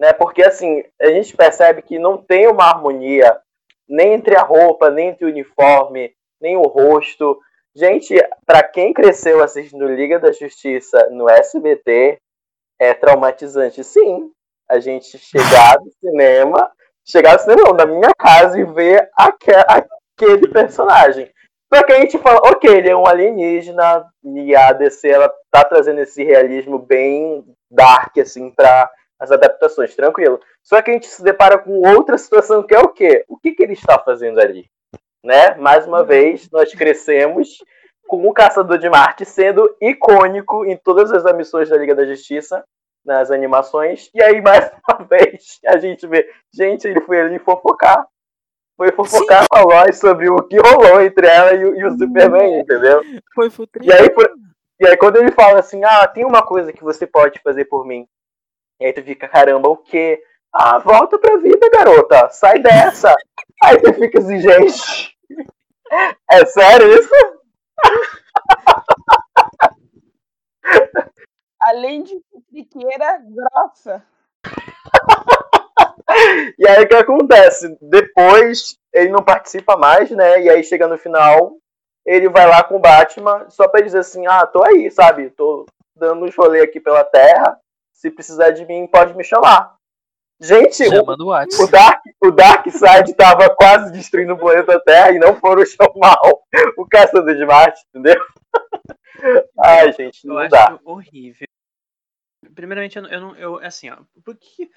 Né? 0.00 0.14
Porque 0.14 0.42
assim, 0.42 0.82
a 0.98 1.08
gente 1.08 1.36
percebe 1.36 1.82
que 1.82 1.98
não 1.98 2.16
tem 2.16 2.48
uma 2.48 2.64
harmonia 2.64 3.38
nem 3.86 4.14
entre 4.14 4.34
a 4.34 4.40
roupa, 4.40 4.88
nem 4.88 5.08
entre 5.08 5.26
o 5.26 5.28
uniforme, 5.28 6.14
nem 6.40 6.56
o 6.56 6.62
rosto. 6.62 7.38
Gente, 7.76 8.16
para 8.46 8.62
quem 8.62 8.94
cresceu 8.94 9.42
assistindo 9.42 9.86
Liga 9.86 10.18
da 10.18 10.32
Justiça 10.32 11.10
no 11.10 11.28
SBT, 11.28 12.18
é 12.80 12.94
traumatizante, 12.94 13.84
sim. 13.84 14.30
A 14.70 14.80
gente 14.80 15.18
chegar 15.18 15.78
no 15.78 15.90
cinema, 16.00 16.72
chegar 17.06 17.34
no 17.34 17.40
cinema, 17.40 17.62
não, 17.66 17.74
na 17.74 17.84
minha 17.84 18.10
casa 18.16 18.58
e 18.58 18.64
ver 18.64 19.10
aquele, 19.14 20.48
personagem. 20.48 21.30
Só 21.72 21.82
que 21.82 21.92
a 21.92 22.00
gente 22.00 22.16
fala, 22.18 22.38
ok, 22.44 22.70
ele 22.70 22.88
é 22.88 22.96
um 22.96 23.06
alienígena, 23.06 24.06
e 24.24 24.56
a 24.56 24.72
DC 24.72 25.08
ela 25.08 25.30
tá 25.50 25.62
trazendo 25.62 26.00
esse 26.00 26.24
realismo 26.24 26.78
bem 26.78 27.44
dark, 27.70 28.16
assim, 28.18 28.50
para 28.50 28.90
as 29.20 29.30
adaptações, 29.30 29.94
tranquilo. 29.94 30.40
Só 30.62 30.80
que 30.80 30.90
a 30.90 30.94
gente 30.94 31.06
se 31.06 31.22
depara 31.22 31.58
com 31.58 31.86
outra 31.94 32.16
situação 32.16 32.62
que 32.62 32.74
é 32.74 32.78
o 32.78 32.88
quê? 32.88 33.24
O 33.28 33.36
que, 33.36 33.52
que 33.52 33.62
ele 33.62 33.74
está 33.74 33.98
fazendo 33.98 34.40
ali? 34.40 34.68
Né? 35.22 35.54
Mais 35.56 35.86
uma 35.86 36.02
vez, 36.02 36.48
nós 36.50 36.72
crescemos 36.74 37.58
com 38.08 38.26
o 38.26 38.32
Caçador 38.32 38.78
de 38.78 38.88
Marte 38.88 39.24
sendo 39.24 39.76
icônico 39.80 40.64
em 40.64 40.76
todas 40.76 41.12
as 41.12 41.24
emissões 41.26 41.68
da 41.68 41.76
Liga 41.76 41.94
da 41.94 42.06
Justiça, 42.06 42.64
nas 43.04 43.30
animações. 43.30 44.10
E 44.14 44.22
aí, 44.22 44.40
mais 44.40 44.70
uma 44.88 45.04
vez, 45.04 45.60
a 45.66 45.78
gente 45.78 46.06
vê, 46.06 46.28
gente, 46.52 46.88
ele 46.88 47.00
foi 47.02 47.20
ali 47.20 47.38
fofocar. 47.38 48.06
Foi 48.76 48.90
fofocar 48.92 49.42
Sim. 49.42 49.48
com 49.50 49.58
a 49.58 49.62
Lois 49.62 49.98
sobre 49.98 50.30
o 50.30 50.42
que 50.42 50.56
rolou 50.56 51.02
entre 51.02 51.26
ela 51.26 51.52
e, 51.52 51.60
e 51.60 51.84
o 51.84 51.98
Superman, 51.98 52.60
entendeu? 52.60 53.02
Foi 53.34 53.50
E 53.82 53.92
aí, 53.92 54.08
por, 54.08 54.32
e 54.80 54.86
aí, 54.86 54.96
quando 54.96 55.16
ele 55.16 55.30
fala 55.32 55.60
assim, 55.60 55.84
ah, 55.84 56.08
tem 56.08 56.24
uma 56.24 56.42
coisa 56.42 56.72
que 56.72 56.82
você 56.82 57.06
pode 57.06 57.38
fazer 57.42 57.66
por 57.66 57.86
mim. 57.86 58.08
E 58.80 58.86
aí 58.86 58.92
tu 58.94 59.02
fica, 59.02 59.28
caramba, 59.28 59.68
o 59.68 59.76
quê? 59.76 60.22
Ah, 60.52 60.78
volta 60.78 61.18
pra 61.18 61.36
vida, 61.36 61.68
garota. 61.70 62.30
Sai 62.30 62.58
dessa. 62.60 63.14
aí 63.62 63.78
tu 63.78 63.92
fica 63.92 64.18
assim, 64.18 64.40
gente. 64.40 65.14
É 66.30 66.46
sério 66.46 66.90
isso? 66.94 67.10
Além 71.60 72.02
de 72.02 72.18
triqueira 72.48 73.22
grossa. 73.22 74.02
e 76.58 76.66
aí 76.66 76.82
o 76.82 76.88
que 76.88 76.94
acontece? 76.94 77.76
Depois 77.82 78.78
ele 78.94 79.10
não 79.10 79.22
participa 79.22 79.76
mais, 79.76 80.10
né? 80.10 80.40
E 80.40 80.48
aí 80.48 80.64
chega 80.64 80.88
no 80.88 80.96
final, 80.96 81.52
ele 82.06 82.30
vai 82.30 82.46
lá 82.46 82.64
com 82.64 82.76
o 82.76 82.80
Batman 82.80 83.44
só 83.50 83.68
pra 83.68 83.82
dizer 83.82 83.98
assim: 83.98 84.26
ah, 84.26 84.46
tô 84.46 84.64
aí, 84.64 84.90
sabe? 84.90 85.28
Tô 85.30 85.66
dando 85.94 86.24
uns 86.24 86.34
rolê 86.34 86.62
aqui 86.62 86.80
pela 86.80 87.04
Terra. 87.04 87.59
Se 88.00 88.10
precisar 88.10 88.52
de 88.52 88.64
mim, 88.64 88.86
pode 88.86 89.14
me 89.14 89.22
chamar. 89.22 89.76
Gente, 90.40 90.82
o, 90.84 91.02
o, 91.02 91.66
Dark, 91.70 92.02
o 92.24 92.30
Dark 92.30 92.66
Side 92.70 93.12
tava 93.14 93.54
quase 93.54 93.92
destruindo 93.92 94.32
o 94.32 94.38
planeta 94.38 94.80
Terra 94.80 95.12
e 95.12 95.18
não 95.18 95.36
foram 95.36 95.62
chamar 95.68 96.16
o 96.78 96.86
Caçador 96.88 97.36
de 97.36 97.44
Marte, 97.44 97.84
entendeu? 97.90 98.18
Ai, 99.62 99.92
gente, 99.92 100.26
não 100.26 100.42
eu 100.42 100.48
dá. 100.48 100.64
Acho 100.64 100.80
horrível. 100.82 101.46
Primeiramente, 102.54 102.96
eu 102.96 103.02
não, 103.02 103.10
eu, 103.10 103.20
não, 103.20 103.36
eu 103.36 103.58
assim, 103.58 103.90
ó, 103.90 103.98
porque 104.24 104.70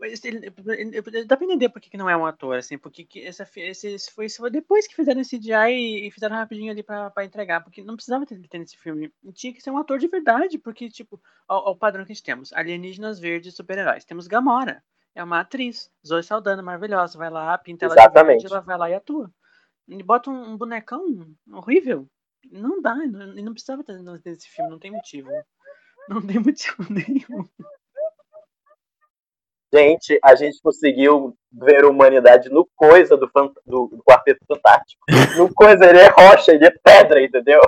ele, 0.00 0.52
ele, 0.56 1.24
dá 1.24 1.36
pra 1.36 1.46
entender 1.46 1.68
por 1.68 1.80
que, 1.80 1.96
não 1.96 2.08
é 2.08 2.16
um 2.16 2.26
ator, 2.26 2.56
assim, 2.56 2.76
porque 2.76 3.04
que 3.04 3.24
essa, 3.24 3.48
esse, 3.56 3.88
esse, 3.88 4.12
foi, 4.12 4.26
esse 4.26 4.36
foi 4.36 4.50
depois 4.50 4.86
que 4.86 4.94
fizeram 4.94 5.20
esse 5.20 5.38
CGI 5.38 5.72
e, 5.72 6.06
e 6.08 6.10
fizeram 6.10 6.36
rapidinho 6.36 6.70
ali 6.70 6.82
pra, 6.82 7.10
pra 7.10 7.24
entregar, 7.24 7.62
porque 7.62 7.82
não 7.82 7.96
precisava 7.96 8.26
ter, 8.26 8.38
ter 8.48 8.58
nesse 8.58 8.76
filme. 8.76 9.12
Tinha 9.32 9.52
que 9.52 9.60
ser 9.60 9.70
um 9.70 9.78
ator 9.78 9.98
de 9.98 10.08
verdade, 10.08 10.58
porque, 10.58 10.88
tipo, 10.90 11.20
ó 11.48 11.70
o 11.70 11.76
padrão 11.76 12.04
que 12.04 12.12
a 12.12 12.14
gente 12.14 12.24
temos: 12.24 12.52
alienígenas 12.52 13.18
verdes 13.18 13.54
super-heróis. 13.54 14.04
Temos 14.04 14.26
Gamora, 14.26 14.82
é 15.14 15.24
uma 15.24 15.40
atriz, 15.40 15.90
Zoe 16.06 16.22
Saldana, 16.22 16.62
maravilhosa, 16.62 17.16
vai 17.16 17.30
lá, 17.30 17.56
pinta 17.56 17.86
ela 17.86 17.94
Exatamente. 17.94 18.38
de 18.38 18.42
verde, 18.42 18.54
ela 18.54 18.60
vai 18.60 18.78
lá 18.78 18.90
e 18.90 18.94
atua. 18.94 19.32
E 19.88 20.02
bota 20.02 20.30
um, 20.30 20.52
um 20.52 20.56
bonecão 20.56 21.04
horrível. 21.52 22.08
Não 22.50 22.80
dá, 22.82 22.94
não, 22.94 23.34
não 23.34 23.52
precisava 23.52 23.82
ter 23.82 24.00
nesse 24.24 24.48
filme, 24.48 24.70
não 24.70 24.78
tem 24.78 24.90
motivo. 24.90 25.28
Não 26.08 26.24
tem 26.24 26.38
motivo 26.38 26.76
nenhum. 26.90 27.48
Gente, 29.74 30.18
a 30.22 30.34
gente 30.34 30.60
conseguiu 30.62 31.36
ver 31.52 31.84
a 31.84 31.88
humanidade 31.88 32.48
no 32.48 32.68
coisa 32.76 33.16
do, 33.16 33.30
do, 33.66 33.88
do 33.88 34.02
Quarteto 34.04 34.44
Fantástico. 34.46 35.02
No 35.36 35.52
coisa, 35.52 35.84
ele 35.86 35.98
é 35.98 36.08
rocha, 36.08 36.52
ele 36.52 36.66
é 36.66 36.70
pedra, 36.70 37.22
entendeu? 37.22 37.60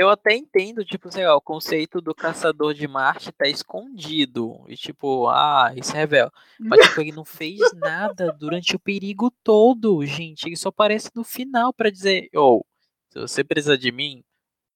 Eu 0.00 0.08
até 0.08 0.32
entendo, 0.32 0.84
tipo, 0.84 1.10
sei 1.10 1.26
lá, 1.26 1.34
o 1.34 1.40
conceito 1.40 2.00
do 2.00 2.14
caçador 2.14 2.72
de 2.72 2.86
Marte 2.86 3.32
tá 3.32 3.48
escondido. 3.48 4.64
E 4.68 4.76
tipo, 4.76 5.26
ah, 5.26 5.72
isso 5.74 5.90
é 5.96 5.98
rebelde. 5.98 6.30
Mas 6.60 6.86
tipo, 6.86 7.00
ele 7.00 7.10
não 7.10 7.24
fez 7.24 7.58
nada 7.74 8.32
durante 8.32 8.76
o 8.76 8.78
perigo 8.78 9.28
todo, 9.42 10.06
gente. 10.06 10.46
Ele 10.46 10.56
só 10.56 10.68
aparece 10.68 11.10
no 11.16 11.24
final 11.24 11.72
para 11.74 11.90
dizer, 11.90 12.28
ou, 12.32 12.60
oh, 12.60 12.66
se 13.12 13.18
você 13.18 13.42
precisar 13.42 13.74
de 13.74 13.90
mim, 13.90 14.22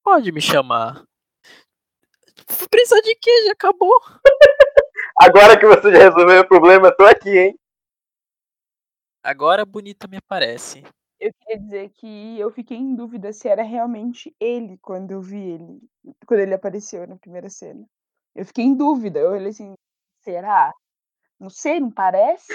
pode 0.03 0.29
me 0.29 0.41
chamar. 0.41 1.05
Precisa 2.69 3.01
de 3.01 3.15
quê? 3.15 3.31
Já 3.45 3.51
acabou. 3.53 3.99
Agora 5.21 5.57
que 5.59 5.65
você 5.65 5.91
já 5.91 6.09
resolveu 6.09 6.41
o 6.41 6.47
problema, 6.47 6.87
eu 6.87 6.95
tô 6.95 7.05
aqui, 7.05 7.37
hein? 7.37 7.59
Agora 9.23 9.65
bonita 9.65 10.07
me 10.07 10.17
aparece. 10.17 10.83
Eu 11.19 11.31
queria 11.33 11.59
dizer 11.59 11.89
que 11.91 12.37
eu 12.37 12.51
fiquei 12.51 12.77
em 12.77 12.93
dúvida 12.95 13.31
se 13.31 13.47
era 13.47 13.63
realmente 13.63 14.35
ele 14.39 14.77
quando 14.79 15.11
eu 15.11 15.21
vi 15.21 15.39
ele, 15.39 15.79
quando 16.27 16.41
ele 16.41 16.53
apareceu 16.53 17.07
na 17.07 17.15
primeira 17.15 17.49
cena. 17.49 17.85
Eu 18.35 18.45
fiquei 18.45 18.65
em 18.65 18.75
dúvida, 18.75 19.19
eu 19.19 19.31
olhei 19.31 19.49
assim, 19.49 19.73
será? 20.21 20.73
Não 21.39 21.49
sei, 21.49 21.79
não 21.79 21.91
parece? 21.91 22.51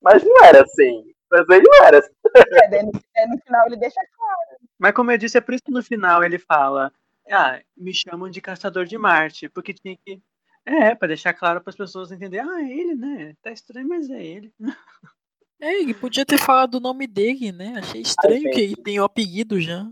Mas 0.00 0.22
não 0.22 0.44
era 0.44 0.62
assim. 0.62 1.12
Mas 1.30 1.48
ele 1.48 1.64
não 1.66 1.84
era 1.84 1.98
assim. 1.98 2.12
É, 2.36 2.68
daí 2.68 2.82
no, 2.82 2.92
no 2.92 3.42
final 3.42 3.66
ele 3.66 3.76
deixa 3.76 4.00
claro. 4.14 4.58
Mas 4.78 4.92
como 4.92 5.10
eu 5.10 5.18
disse, 5.18 5.38
é 5.38 5.40
por 5.40 5.54
isso 5.54 5.64
que 5.64 5.72
no 5.72 5.82
final 5.82 6.22
ele 6.22 6.38
fala: 6.38 6.92
Ah, 7.32 7.60
me 7.74 7.94
chamam 7.94 8.28
de 8.28 8.42
caçador 8.42 8.84
de 8.84 8.98
Marte, 8.98 9.48
porque 9.48 9.72
tinha 9.72 9.96
que. 9.96 10.20
É, 10.66 10.94
pra 10.94 11.08
deixar 11.08 11.32
claro 11.32 11.60
para 11.60 11.70
as 11.70 11.76
pessoas 11.76 12.12
entenderem, 12.12 12.46
ah, 12.46 12.62
é 12.62 12.70
ele, 12.70 12.94
né? 12.94 13.34
Tá 13.42 13.50
estranho, 13.50 13.88
mas 13.88 14.10
é 14.10 14.22
ele. 14.22 14.52
É, 15.60 15.80
ele 15.80 15.94
podia 15.94 16.26
ter 16.26 16.38
falado 16.38 16.74
o 16.74 16.80
nome 16.80 17.06
dele, 17.06 17.52
né? 17.52 17.74
Achei 17.78 18.02
estranho 18.02 18.50
que 18.50 18.60
ele 18.60 18.76
tem 18.76 19.00
o 19.00 19.04
apelido 19.04 19.60
já. 19.60 19.88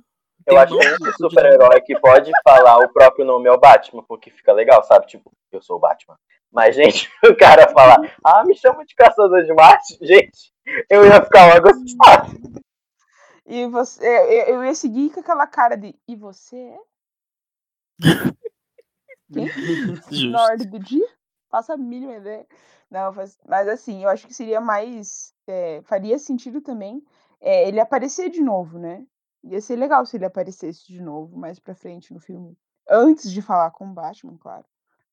Eu 0.47 0.59
acho 0.59 0.76
que 0.76 1.09
o 1.09 1.12
super-herói 1.12 1.80
que 1.80 1.99
pode 1.99 2.30
falar 2.43 2.78
o 2.78 2.93
próprio 2.93 3.24
nome 3.24 3.49
é 3.49 3.53
o 3.53 3.59
Batman, 3.59 4.03
porque 4.03 4.30
fica 4.30 4.53
legal, 4.53 4.82
sabe? 4.82 5.07
Tipo, 5.07 5.32
eu 5.53 5.62
sou 5.62 5.76
o 5.76 5.80
Batman. 5.80 6.18
Mas, 6.53 6.74
gente, 6.74 7.09
o 7.24 7.36
cara 7.36 7.68
falar, 7.68 7.99
ah, 8.24 8.45
me 8.45 8.57
chama 8.57 8.84
de 8.84 8.95
caçador 8.95 9.45
de 9.45 9.55
Marte, 9.55 9.97
gente, 10.03 10.53
eu 10.91 11.07
ia 11.07 11.22
ficar 11.22 11.55
logo 11.55 11.68
assustado. 11.68 12.32
E 13.47 13.66
você, 13.66 14.05
eu, 14.05 14.55
eu 14.55 14.64
ia 14.64 14.74
seguir 14.74 15.11
com 15.11 15.20
aquela 15.20 15.47
cara 15.47 15.76
de, 15.76 15.95
e 16.09 16.16
você 16.16 16.57
é? 16.57 16.78
Na 20.30 20.42
ordem 20.42 20.68
do 20.68 20.78
dia? 20.78 21.07
Faça 21.48 21.74
a 21.74 21.76
mínima 21.76 22.16
ideia. 22.16 22.46
Não, 22.90 23.12
mas 23.46 23.68
assim, 23.68 24.03
eu 24.03 24.09
acho 24.09 24.26
que 24.26 24.34
seria 24.34 24.61
mais. 24.61 25.32
É, 25.46 25.80
faria 25.82 26.18
sentido 26.18 26.61
também 26.61 27.03
é, 27.40 27.66
ele 27.66 27.80
aparecer 27.80 28.30
de 28.30 28.42
novo, 28.42 28.78
né? 28.78 29.05
Ia 29.42 29.61
ser 29.61 29.76
legal 29.76 30.05
se 30.05 30.16
ele 30.16 30.26
aparecesse 30.26 30.86
de 30.86 31.01
novo 31.01 31.38
mais 31.38 31.59
pra 31.59 31.74
frente 31.74 32.12
no 32.12 32.20
filme. 32.20 32.57
Antes 32.88 33.30
de 33.32 33.40
falar 33.40 33.70
com 33.70 33.86
o 33.86 33.94
Batman, 33.94 34.36
claro. 34.38 34.64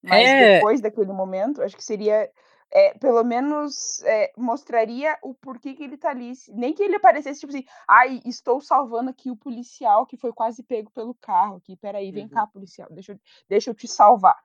Mas 0.03 0.27
é... 0.27 0.55
depois 0.55 0.81
daquele 0.81 1.13
momento, 1.13 1.61
acho 1.61 1.77
que 1.77 1.83
seria. 1.83 2.29
É, 2.71 2.93
pelo 2.97 3.23
menos 3.23 4.03
é, 4.03 4.31
mostraria 4.37 5.17
o 5.21 5.33
porquê 5.33 5.73
que 5.73 5.83
ele 5.83 5.97
tá 5.97 6.09
ali. 6.09 6.33
Nem 6.49 6.73
que 6.73 6.83
ele 6.83 6.95
aparecesse, 6.95 7.39
tipo 7.39 7.53
assim, 7.53 7.65
ai, 7.87 8.21
estou 8.25 8.59
salvando 8.59 9.09
aqui 9.09 9.31
o 9.31 9.37
policial 9.37 10.05
que 10.05 10.17
foi 10.17 10.33
quase 10.33 10.63
pego 10.63 10.91
pelo 10.91 11.15
carro. 11.15 11.57
Aqui, 11.57 11.77
peraí, 11.77 12.11
vem 12.11 12.25
uhum. 12.25 12.29
cá, 12.29 12.45
policial, 12.47 12.89
deixa 12.91 13.13
eu, 13.13 13.19
deixa 13.47 13.69
eu 13.69 13.75
te 13.75 13.87
salvar. 13.87 14.35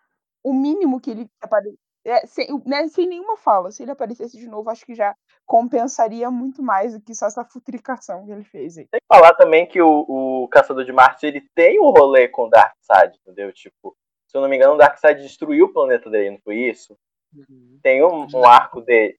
O 0.42 0.52
mínimo 0.52 1.00
que 1.00 1.10
ele 1.10 1.30
aparecesse 1.40 1.78
é, 2.04 2.26
sem, 2.26 2.48
né, 2.66 2.88
sem 2.88 3.06
nenhuma 3.06 3.36
fala. 3.36 3.70
Se 3.70 3.82
ele 3.82 3.92
aparecesse 3.92 4.36
de 4.36 4.48
novo, 4.48 4.70
acho 4.70 4.84
que 4.84 4.94
já 4.94 5.14
compensaria 5.46 6.30
muito 6.30 6.62
mais 6.62 6.94
do 6.94 7.00
que 7.00 7.14
só 7.14 7.26
essa 7.26 7.44
futricação 7.44 8.24
que 8.24 8.32
ele 8.32 8.44
fez 8.44 8.76
aí. 8.76 8.86
Tem 8.88 9.00
que 9.00 9.06
falar 9.14 9.34
também 9.34 9.66
que 9.66 9.80
o, 9.80 10.04
o 10.08 10.48
Caçador 10.48 10.84
de 10.84 10.92
Marte 10.92 11.26
ele 11.26 11.42
tem 11.54 11.80
um 11.80 11.90
rolê 11.90 12.28
com 12.28 12.46
o 12.46 12.50
Darkseid, 12.50 13.16
entendeu? 13.20 13.52
Tipo, 13.52 13.96
se 14.26 14.36
eu 14.36 14.40
não 14.40 14.48
me 14.48 14.56
engano, 14.56 14.74
o 14.74 14.78
Darkseid 14.78 15.22
destruiu 15.22 15.66
o 15.66 15.72
planeta 15.72 16.10
dele, 16.10 16.30
não 16.30 16.40
foi 16.40 16.56
isso? 16.56 16.96
Uhum. 17.34 17.78
Tem 17.82 18.04
um, 18.04 18.26
um 18.34 18.44
arco 18.44 18.80
dele. 18.80 19.18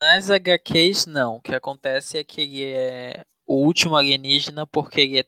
Nas 0.00 0.30
HQs, 0.30 1.06
não. 1.06 1.36
O 1.36 1.40
que 1.40 1.54
acontece 1.54 2.18
é 2.18 2.24
que 2.24 2.40
ele 2.40 2.64
é 2.64 3.24
o 3.46 3.56
último 3.64 3.96
alienígena 3.96 4.66
porque 4.66 5.00
ele 5.00 5.20
é 5.20 5.24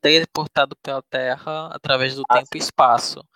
teleportado 0.00 0.76
pela 0.76 1.02
Terra 1.02 1.68
através 1.68 2.14
do 2.14 2.24
ah, 2.28 2.34
tempo 2.34 2.48
sim. 2.52 2.58
e 2.58 2.60
espaço. 2.60 3.26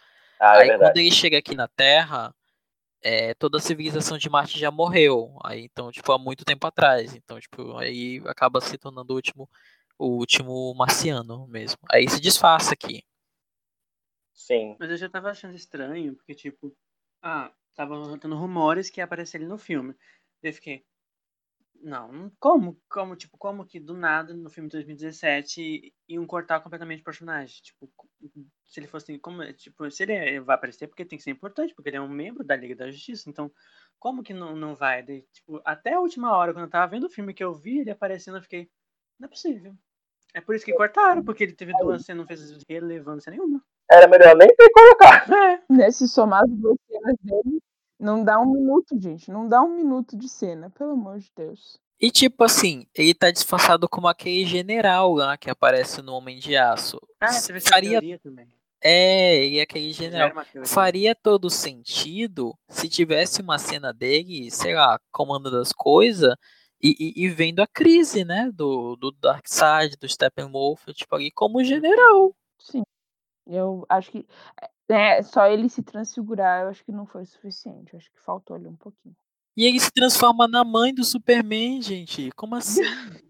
Ah, 0.40 0.56
é 0.56 0.62
Aí 0.62 0.68
verdade. 0.68 0.90
quando 0.90 0.96
ele 0.98 1.10
chega 1.10 1.38
aqui 1.38 1.54
na 1.54 1.68
Terra, 1.68 2.34
é, 3.02 3.34
toda 3.34 3.58
a 3.58 3.60
civilização 3.60 4.18
de 4.18 4.28
Marte 4.28 4.58
já 4.58 4.70
morreu. 4.70 5.38
Aí 5.44 5.62
então, 5.62 5.90
tipo, 5.90 6.10
há 6.12 6.18
muito 6.18 6.44
tempo 6.44 6.66
atrás. 6.66 7.14
Então, 7.14 7.38
tipo, 7.40 7.76
aí 7.76 8.22
acaba 8.26 8.60
se 8.60 8.76
tornando 8.76 9.12
o 9.12 9.16
último, 9.16 9.48
o 9.98 10.08
último 10.08 10.74
marciano 10.74 11.46
mesmo. 11.46 11.78
Aí 11.90 12.08
se 12.08 12.20
disfarça 12.20 12.74
aqui. 12.74 13.04
Sim. 14.34 14.76
Mas 14.78 14.90
eu 14.90 14.96
já 14.96 15.08
tava 15.08 15.30
achando 15.30 15.54
estranho, 15.54 16.14
porque, 16.14 16.34
tipo, 16.34 16.76
ah, 17.22 17.50
tava 17.76 17.94
rolando 17.96 18.36
rumores 18.36 18.90
que 18.90 19.00
ia 19.00 19.04
aparecer 19.04 19.38
ele 19.38 19.46
no 19.46 19.58
filme. 19.58 19.94
Eu 20.42 20.52
fiquei. 20.52 20.84
Não- 21.82 22.32
como? 22.40 22.80
Como, 22.88 23.14
tipo, 23.14 23.36
como 23.38 23.66
que 23.66 23.78
do 23.78 23.94
nada, 23.94 24.34
no 24.34 24.50
filme 24.50 24.68
de 24.68 24.76
2017, 24.76 25.94
iam 26.08 26.26
cortar 26.26 26.60
completamente 26.60 27.02
o 27.02 27.04
personagem? 27.04 27.62
Tipo, 27.62 27.90
se 28.64 28.80
ele 28.80 28.86
fosse. 28.86 29.18
Como, 29.18 29.52
tipo, 29.52 29.88
se 29.90 30.02
ele 30.02 30.40
vai 30.40 30.56
aparecer, 30.56 30.88
porque 30.88 31.04
tem 31.04 31.18
que 31.18 31.22
ser 31.24 31.30
importante, 31.30 31.74
porque 31.74 31.90
ele 31.90 31.98
é 31.98 32.00
um 32.00 32.08
membro 32.08 32.42
da 32.42 32.56
Liga 32.56 32.74
da 32.74 32.90
Justiça. 32.90 33.28
Então, 33.28 33.52
como 33.98 34.22
que 34.22 34.32
não, 34.32 34.56
não 34.56 34.74
vai? 34.74 35.02
Daí, 35.02 35.22
tipo, 35.32 35.60
até 35.64 35.92
a 35.94 36.00
última 36.00 36.34
hora, 36.36 36.52
quando 36.52 36.64
eu 36.64 36.70
tava 36.70 36.90
vendo 36.90 37.04
o 37.04 37.10
filme 37.10 37.34
que 37.34 37.44
eu 37.44 37.54
vi 37.54 37.80
ele 37.80 37.90
aparecendo, 37.90 38.38
eu 38.38 38.42
fiquei. 38.42 38.70
Não 39.18 39.26
é 39.26 39.30
possível. 39.30 39.76
É 40.34 40.40
por 40.40 40.54
isso 40.54 40.64
que 40.64 40.74
cortaram, 40.74 41.24
porque 41.24 41.44
ele 41.44 41.54
teve 41.54 41.72
duas 41.78 42.04
cenas, 42.04 42.20
não 42.20 42.26
fez 42.26 42.62
relevância 42.68 43.30
nenhuma. 43.30 43.64
Era 43.90 44.08
melhor 44.08 44.36
nem 44.36 44.48
ter 44.54 44.70
colocado. 44.70 45.32
É. 45.34 45.60
Nesse 45.70 46.08
somar 46.08 46.42
as 46.44 46.50
duas 46.50 46.76
cenas 46.90 47.16
dele, 47.22 47.60
não 48.00 48.24
dá 48.24 48.40
um 48.40 48.52
minuto, 48.52 49.00
gente. 49.00 49.30
Não 49.30 49.48
dá 49.48 49.62
um 49.62 49.74
minuto 49.76 50.16
de 50.16 50.28
cena, 50.28 50.70
pelo 50.70 50.92
amor 50.92 51.18
de 51.18 51.30
Deus. 51.36 51.78
E 52.00 52.10
tipo 52.10 52.44
assim, 52.44 52.86
ele 52.94 53.14
tá 53.14 53.30
disfarçado 53.30 53.88
como 53.88 54.06
aquele 54.08 54.44
general 54.44 55.14
lá 55.14 55.36
que 55.36 55.48
aparece 55.48 56.02
no 56.02 56.12
Homem 56.14 56.38
de 56.38 56.54
Aço. 56.56 56.98
Ah, 57.20 57.28
teve 57.40 57.58
essa 57.58 57.70
Faria, 57.70 58.18
também. 58.18 58.46
é, 58.82 59.36
ele 59.46 59.58
é 59.58 59.62
aquele 59.62 59.92
general. 59.92 60.30
Faria 60.66 61.14
todo 61.14 61.48
sentido 61.48 62.54
se 62.68 62.86
tivesse 62.88 63.40
uma 63.40 63.58
cena 63.58 63.94
dele, 63.94 64.50
sei 64.50 64.74
lá, 64.74 65.00
comandando 65.10 65.58
as 65.58 65.72
coisas 65.72 66.34
e, 66.82 66.94
e- 67.00 67.24
e 67.24 67.28
vendo 67.30 67.60
a 67.60 67.66
crise, 67.66 68.24
né? 68.26 68.50
Do, 68.52 68.94
do 68.96 69.10
Darkseid, 69.12 69.96
do 69.98 70.06
Steppenwolf, 70.06 70.84
tipo 70.92 71.14
ali 71.16 71.30
como 71.30 71.64
general. 71.64 72.34
Sim. 72.58 72.82
Eu 73.46 73.86
acho 73.88 74.10
que. 74.10 74.26
É, 74.88 75.22
só 75.22 75.46
ele 75.46 75.68
se 75.68 75.82
transfigurar, 75.82 76.62
eu 76.62 76.68
acho 76.68 76.84
que 76.84 76.92
não 76.92 77.06
foi 77.06 77.22
o 77.22 77.26
suficiente. 77.26 77.92
Eu 77.92 77.98
acho 77.98 78.10
que 78.10 78.20
faltou 78.20 78.56
ali 78.56 78.66
um 78.66 78.76
pouquinho. 78.76 79.16
E 79.56 79.64
ele 79.64 79.80
se 79.80 79.90
transforma 79.90 80.46
na 80.46 80.62
mãe 80.64 80.94
do 80.94 81.04
Superman, 81.04 81.80
gente. 81.80 82.30
Como 82.32 82.54
assim? 82.54 82.82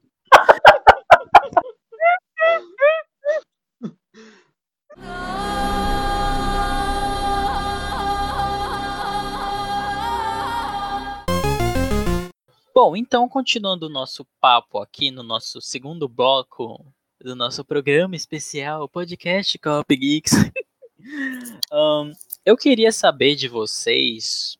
Bom, 12.74 12.94
então 12.94 13.26
continuando 13.26 13.86
o 13.86 13.88
nosso 13.88 14.26
papo 14.38 14.78
aqui 14.78 15.10
no 15.10 15.22
nosso 15.22 15.62
segundo 15.62 16.06
bloco 16.06 16.84
do 17.20 17.34
nosso 17.34 17.64
programa 17.64 18.14
especial, 18.14 18.88
podcast 18.88 19.58
Cop 19.58 19.96
Geeks. 19.96 20.32
Ahn, 21.72 22.12
eu 22.44 22.56
queria 22.56 22.92
saber 22.92 23.34
de 23.34 23.48
vocês 23.48 24.58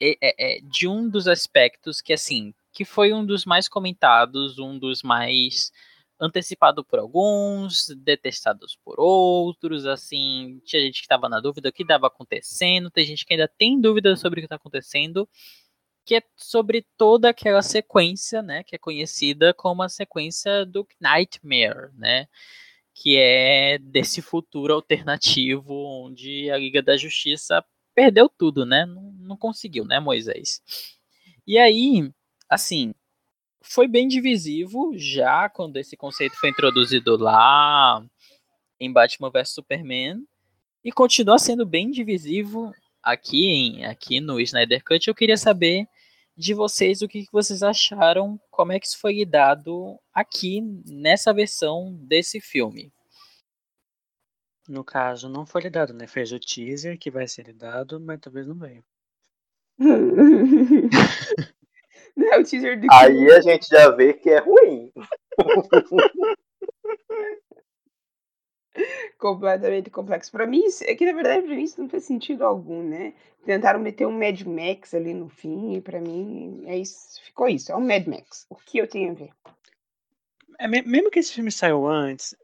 é- 0.00 0.16
é- 0.20 0.56
é, 0.56 0.60
de 0.60 0.88
um 0.88 1.08
dos 1.08 1.28
aspectos 1.28 2.00
que 2.00 2.12
assim, 2.12 2.52
que 2.72 2.84
foi 2.84 3.12
um 3.12 3.24
dos 3.24 3.44
mais 3.44 3.68
comentados, 3.68 4.58
um 4.58 4.78
dos 4.78 5.02
mais 5.02 5.72
antecipado 6.20 6.84
por 6.84 6.98
alguns, 6.98 7.88
detestados 7.98 8.78
por 8.84 8.98
outros, 8.98 9.86
assim, 9.86 10.60
tinha 10.64 10.82
gente 10.82 10.96
que 11.00 11.04
estava 11.04 11.28
na 11.28 11.40
dúvida 11.40 11.70
do 11.70 11.72
que 11.72 11.82
estava 11.82 12.06
acontecendo, 12.06 12.90
tem 12.90 13.04
gente 13.04 13.24
que 13.24 13.34
ainda 13.34 13.48
tem 13.48 13.80
dúvida 13.80 14.16
sobre 14.16 14.40
o 14.40 14.42
que 14.42 14.46
está 14.46 14.56
acontecendo, 14.56 15.28
que 16.04 16.16
é 16.16 16.22
sobre 16.36 16.86
toda 16.96 17.30
aquela 17.30 17.62
sequência, 17.62 18.42
né, 18.42 18.62
que 18.62 18.76
é 18.76 18.78
conhecida 18.78 19.54
como 19.54 19.82
a 19.82 19.88
sequência 19.88 20.66
do 20.66 20.86
Nightmare, 21.00 21.90
né, 21.94 22.26
que 22.94 23.16
é 23.18 23.78
desse 23.78 24.20
futuro 24.20 24.74
alternativo 24.74 25.72
onde 26.04 26.50
a 26.50 26.58
Liga 26.58 26.82
da 26.82 26.96
Justiça 26.96 27.64
perdeu 27.94 28.28
tudo, 28.28 28.66
né, 28.66 28.84
não, 28.84 29.12
não 29.12 29.36
conseguiu, 29.36 29.84
né, 29.84 29.98
Moisés. 29.98 30.60
E 31.46 31.58
aí, 31.58 32.10
assim, 32.48 32.94
foi 33.62 33.88
bem 33.88 34.06
divisivo 34.06 34.92
já 34.96 35.48
quando 35.48 35.78
esse 35.78 35.96
conceito 35.96 36.36
foi 36.36 36.50
introduzido 36.50 37.16
lá 37.16 38.04
em 38.78 38.92
Batman 38.92 39.30
vs 39.30 39.50
Superman 39.50 40.22
e 40.84 40.92
continua 40.92 41.38
sendo 41.38 41.64
bem 41.64 41.90
divisivo 41.90 42.74
aqui 43.04 43.46
em, 43.46 43.84
aqui 43.84 44.20
no 44.20 44.40
Snyder 44.40 44.82
Cut. 44.82 45.06
Eu 45.06 45.14
queria 45.14 45.36
saber 45.36 45.86
de 46.36 46.54
vocês 46.54 47.02
o 47.02 47.08
que 47.08 47.26
que 47.26 47.32
vocês 47.32 47.62
acharam, 47.62 48.40
como 48.50 48.72
é 48.72 48.80
que 48.80 48.86
isso 48.86 48.98
foi 48.98 49.12
lidado 49.12 49.98
aqui 50.12 50.60
nessa 50.86 51.32
versão 51.32 51.94
desse 52.00 52.40
filme. 52.40 52.92
No 54.68 54.82
caso, 54.82 55.28
não 55.28 55.46
foi 55.46 55.62
lidado, 55.62 55.92
né? 55.92 56.06
Fez 56.06 56.32
o 56.32 56.40
teaser 56.40 56.98
que 56.98 57.10
vai 57.10 57.28
ser 57.28 57.46
lidado, 57.46 58.00
mas 58.00 58.18
talvez 58.20 58.46
não 58.46 58.56
veio. 58.56 58.82
Não 62.16 62.32
é 62.32 62.38
o 62.38 62.44
teaser 62.44 62.80
do 62.80 62.86
Aí 62.92 63.28
a 63.32 63.40
gente 63.40 63.66
já 63.66 63.90
vê 63.90 64.14
que 64.14 64.30
é 64.30 64.38
ruim. 64.38 64.92
completamente 69.18 69.90
complexo. 69.90 70.30
Pra 70.32 70.46
mim, 70.46 70.64
isso- 70.66 70.84
é 70.84 70.94
que 70.94 71.04
na 71.06 71.12
verdade 71.12 71.46
pra 71.46 71.54
mim 71.54 71.62
isso 71.62 71.80
não 71.80 71.88
faz 71.88 72.04
sentido 72.04 72.44
algum, 72.44 72.82
né? 72.82 73.14
Tentaram 73.44 73.78
meter 73.80 74.06
um 74.06 74.18
Mad 74.18 74.40
Max 74.42 74.94
ali 74.94 75.12
no 75.14 75.28
fim 75.28 75.74
e 75.76 75.80
pra 75.80 76.00
mim 76.00 76.62
é 76.66 76.78
isso, 76.78 77.22
ficou 77.22 77.48
isso, 77.48 77.70
é 77.72 77.76
um 77.76 77.86
Mad 77.86 78.06
Max. 78.06 78.46
O 78.48 78.56
que 78.56 78.78
eu 78.78 78.86
tenho 78.88 79.10
a 79.12 79.14
ver? 79.14 79.30
É, 80.58 80.68
me- 80.68 80.82
mesmo 80.82 81.10
que 81.10 81.18
esse 81.18 81.32
filme 81.32 81.50
saiu 81.50 81.86
antes, 81.86 82.34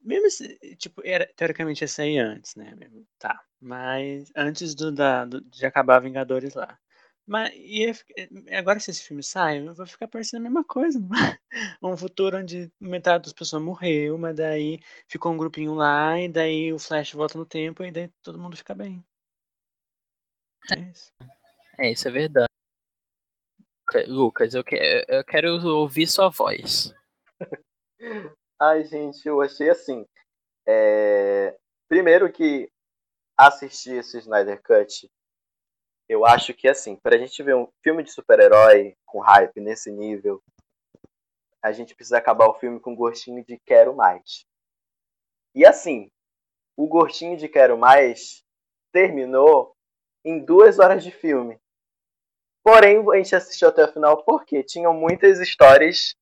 mesmo 0.00 0.30
se, 0.30 0.58
tipo, 0.76 1.02
era, 1.04 1.26
teoricamente 1.36 1.82
ia 1.82 1.88
sair 1.88 2.18
antes, 2.18 2.54
né? 2.54 2.74
Tá. 3.18 3.40
Mas 3.60 4.30
antes 4.36 4.74
do, 4.74 4.92
da, 4.92 5.24
do- 5.24 5.40
de 5.40 5.66
acabar 5.66 5.98
Vingadores 6.00 6.54
lá. 6.54 6.78
Mas 7.28 7.52
ia, 7.54 7.92
fi- 7.94 8.04
eh, 8.16 8.56
agora 8.56 8.80
se 8.80 8.90
esse 8.90 9.02
filme 9.02 9.22
sai, 9.22 9.62
vai 9.62 9.86
ficar 9.86 10.08
parecendo 10.08 10.40
a 10.46 10.50
mesma 10.50 10.64
coisa. 10.64 10.98
Um 11.82 11.96
futuro 11.96 12.38
onde 12.38 12.70
metade 12.80 13.24
das 13.24 13.32
pessoas 13.34 13.62
morreu, 13.62 14.16
mas 14.18 14.34
daí 14.36 14.80
ficou 15.06 15.32
um 15.32 15.36
grupinho 15.36 15.74
lá, 15.74 16.18
e 16.18 16.28
daí 16.28 16.72
o 16.72 16.78
Flash 16.78 17.12
volta 17.12 17.36
no 17.38 17.44
tempo, 17.44 17.84
e 17.84 17.90
daí 17.92 18.08
todo 18.22 18.38
mundo 18.38 18.56
fica 18.56 18.74
bem. 18.74 19.04
É 20.72 20.80
isso. 20.90 21.12
É, 21.78 21.90
isso 21.92 22.08
é 22.08 22.10
verdade. 22.10 22.48
Lucas, 24.06 24.54
eu, 24.54 24.64
que, 24.64 24.76
eu 25.08 25.24
quero 25.24 25.54
ouvir 25.66 26.06
sua 26.06 26.28
voz. 26.28 26.94
Ai, 28.60 28.84
gente, 28.84 29.26
eu 29.26 29.40
achei 29.40 29.68
assim. 29.70 30.06
é, 30.66 31.56
Primeiro 31.88 32.30
que 32.32 32.70
assistir 33.38 33.96
esse 33.98 34.18
Snyder 34.18 34.62
Cut, 34.62 35.10
eu 36.08 36.24
acho 36.24 36.54
que 36.54 36.68
assim, 36.68 36.96
pra 36.96 37.18
gente 37.18 37.42
ver 37.42 37.54
um 37.54 37.68
filme 37.82 38.02
de 38.02 38.10
super-herói 38.10 38.96
com 39.04 39.20
hype 39.20 39.60
nesse 39.60 39.90
nível, 39.90 40.42
a 41.62 41.72
gente 41.72 41.94
precisa 41.94 42.18
acabar 42.18 42.46
o 42.48 42.54
filme 42.54 42.80
com 42.80 42.92
um 42.92 42.96
gostinho 42.96 43.44
de 43.44 43.58
quero 43.58 43.94
mais. 43.94 44.46
E 45.54 45.66
assim, 45.66 46.10
o 46.76 46.86
gostinho 46.86 47.36
de 47.36 47.48
quero 47.48 47.76
mais 47.76 48.42
terminou 48.92 49.74
em 50.24 50.38
duas 50.44 50.78
horas 50.78 51.02
de 51.02 51.10
filme. 51.10 51.60
Porém, 52.64 53.04
a 53.10 53.16
gente 53.16 53.34
assistiu 53.34 53.68
até 53.68 53.84
o 53.84 53.92
final 53.92 54.22
porque 54.24 54.62
tinham 54.62 54.92
muitas 54.92 55.40
histórias 55.40 56.14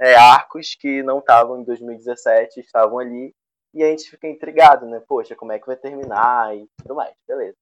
é, 0.00 0.14
arcos 0.14 0.74
que 0.74 1.02
não 1.02 1.18
estavam 1.18 1.60
em 1.60 1.64
2017, 1.64 2.60
estavam 2.60 2.98
ali, 2.98 3.34
e 3.74 3.84
a 3.84 3.90
gente 3.90 4.10
fica 4.10 4.26
intrigado, 4.26 4.86
né? 4.86 5.00
Poxa, 5.06 5.36
como 5.36 5.52
é 5.52 5.58
que 5.58 5.66
vai 5.66 5.76
terminar 5.76 6.56
e 6.56 6.66
tudo 6.78 6.94
mais, 6.94 7.14
beleza. 7.28 7.56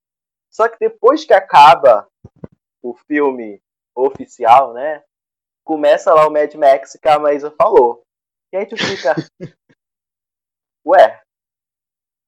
Só 0.51 0.69
que 0.69 0.79
depois 0.79 1.25
que 1.25 1.33
acaba 1.33 2.09
o 2.83 2.95
filme 2.95 3.61
oficial, 3.95 4.73
né? 4.73 5.03
Começa 5.65 6.15
lá 6.15 6.27
o 6.27 6.31
Mad 6.31 6.53
Max 6.55 6.99
que 7.01 7.09
a 7.09 7.19
Maísa 7.19 7.51
falou. 7.51 8.03
E 8.53 8.57
aí 8.57 8.67
tu 8.67 8.77
fica. 8.77 9.15
Ué. 10.87 11.21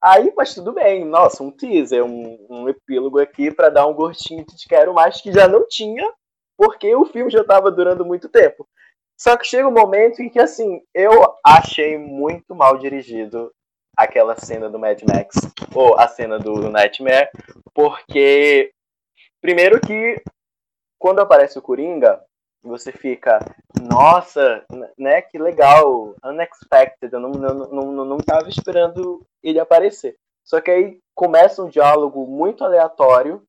Aí, 0.03 0.33
mas 0.35 0.53
tudo 0.53 0.73
bem. 0.73 1.05
Nossa, 1.05 1.43
um 1.43 1.51
teaser, 1.51 2.03
um, 2.03 2.45
um 2.49 2.69
epílogo 2.69 3.19
aqui 3.19 3.51
pra 3.51 3.69
dar 3.69 3.87
um 3.87 3.93
gostinho 3.93 4.45
de 4.45 4.67
quero 4.67 4.93
mais 4.93 5.21
que 5.21 5.31
já 5.31 5.47
não 5.47 5.67
tinha, 5.67 6.11
porque 6.57 6.93
o 6.95 7.05
filme 7.05 7.31
já 7.31 7.43
tava 7.43 7.71
durando 7.71 8.05
muito 8.05 8.29
tempo. 8.29 8.67
Só 9.19 9.37
que 9.37 9.45
chega 9.45 9.67
um 9.67 9.71
momento 9.71 10.19
em 10.19 10.29
que, 10.29 10.39
assim, 10.39 10.81
eu 10.95 11.11
achei 11.45 11.97
muito 11.97 12.55
mal 12.55 12.77
dirigido 12.77 13.53
aquela 13.95 14.35
cena 14.35 14.69
do 14.69 14.79
Mad 14.79 15.01
Max, 15.03 15.35
ou 15.73 15.97
a 15.99 16.07
cena 16.07 16.39
do 16.39 16.69
Nightmare, 16.69 17.29
porque, 17.73 18.71
primeiro 19.41 19.79
que, 19.79 20.21
quando 20.99 21.19
aparece 21.19 21.57
o 21.57 21.61
Coringa, 21.61 22.23
você 22.63 22.91
fica, 22.91 23.39
nossa, 23.81 24.63
né, 24.97 25.21
que 25.21 25.37
legal, 25.37 26.15
unexpected, 26.23 27.11
eu 27.11 27.19
não, 27.19 27.31
não, 27.31 27.91
não, 27.91 28.05
não 28.05 28.17
tava 28.17 28.49
esperando 28.49 29.25
ele 29.41 29.59
aparecer. 29.59 30.15
Só 30.43 30.61
que 30.61 30.69
aí 30.69 30.99
começa 31.15 31.63
um 31.63 31.69
diálogo 31.69 32.25
muito 32.27 32.63
aleatório 32.63 33.43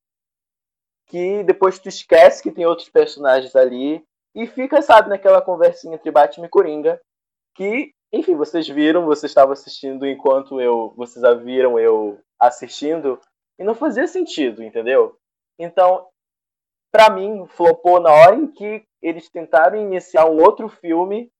que 1.07 1.43
depois 1.45 1.79
tu 1.79 1.89
esquece 1.89 2.43
que 2.43 2.51
tem 2.51 2.65
outros 2.65 2.89
personagens 2.89 3.55
ali 3.55 4.03
e 4.35 4.47
fica, 4.47 4.81
sabe, 4.81 5.11
naquela 5.11 5.43
conversinha 5.43 5.97
entre 5.97 6.11
Batman 6.11 6.47
e 6.47 6.51
Coringa 6.51 7.01
que, 7.55 7.93
enfim, 8.13 8.37
vocês 8.37 8.69
viram, 8.69 9.07
vocês 9.07 9.31
estavam 9.31 9.53
assistindo 9.53 10.07
enquanto 10.07 10.61
eu, 10.61 10.93
vocês 10.97 11.25
a 11.25 11.33
viram 11.33 11.79
eu 11.79 12.21
assistindo 12.39 13.19
e 13.59 13.65
não 13.65 13.75
fazia 13.75 14.07
sentido, 14.07 14.63
entendeu? 14.63 15.17
Então, 15.59 16.07
para 16.93 17.09
mim, 17.09 17.47
flopou 17.47 18.01
na 18.01 18.11
hora 18.11 18.37
em 18.37 18.47
que 18.47 18.85
eles 19.01 19.31
tentaram 19.31 19.81
iniciar 19.81 20.27
um 20.27 20.41
outro 20.41 20.69
filme 20.69 21.33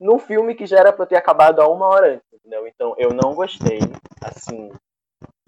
num 0.00 0.18
filme 0.18 0.54
que 0.54 0.66
já 0.66 0.78
era 0.78 0.92
para 0.92 1.06
ter 1.06 1.16
acabado 1.16 1.60
há 1.60 1.68
uma 1.68 1.86
hora 1.86 2.14
antes, 2.14 2.32
entendeu? 2.32 2.66
Então, 2.68 2.94
eu 2.98 3.10
não 3.10 3.34
gostei. 3.34 3.80
Assim, 4.22 4.70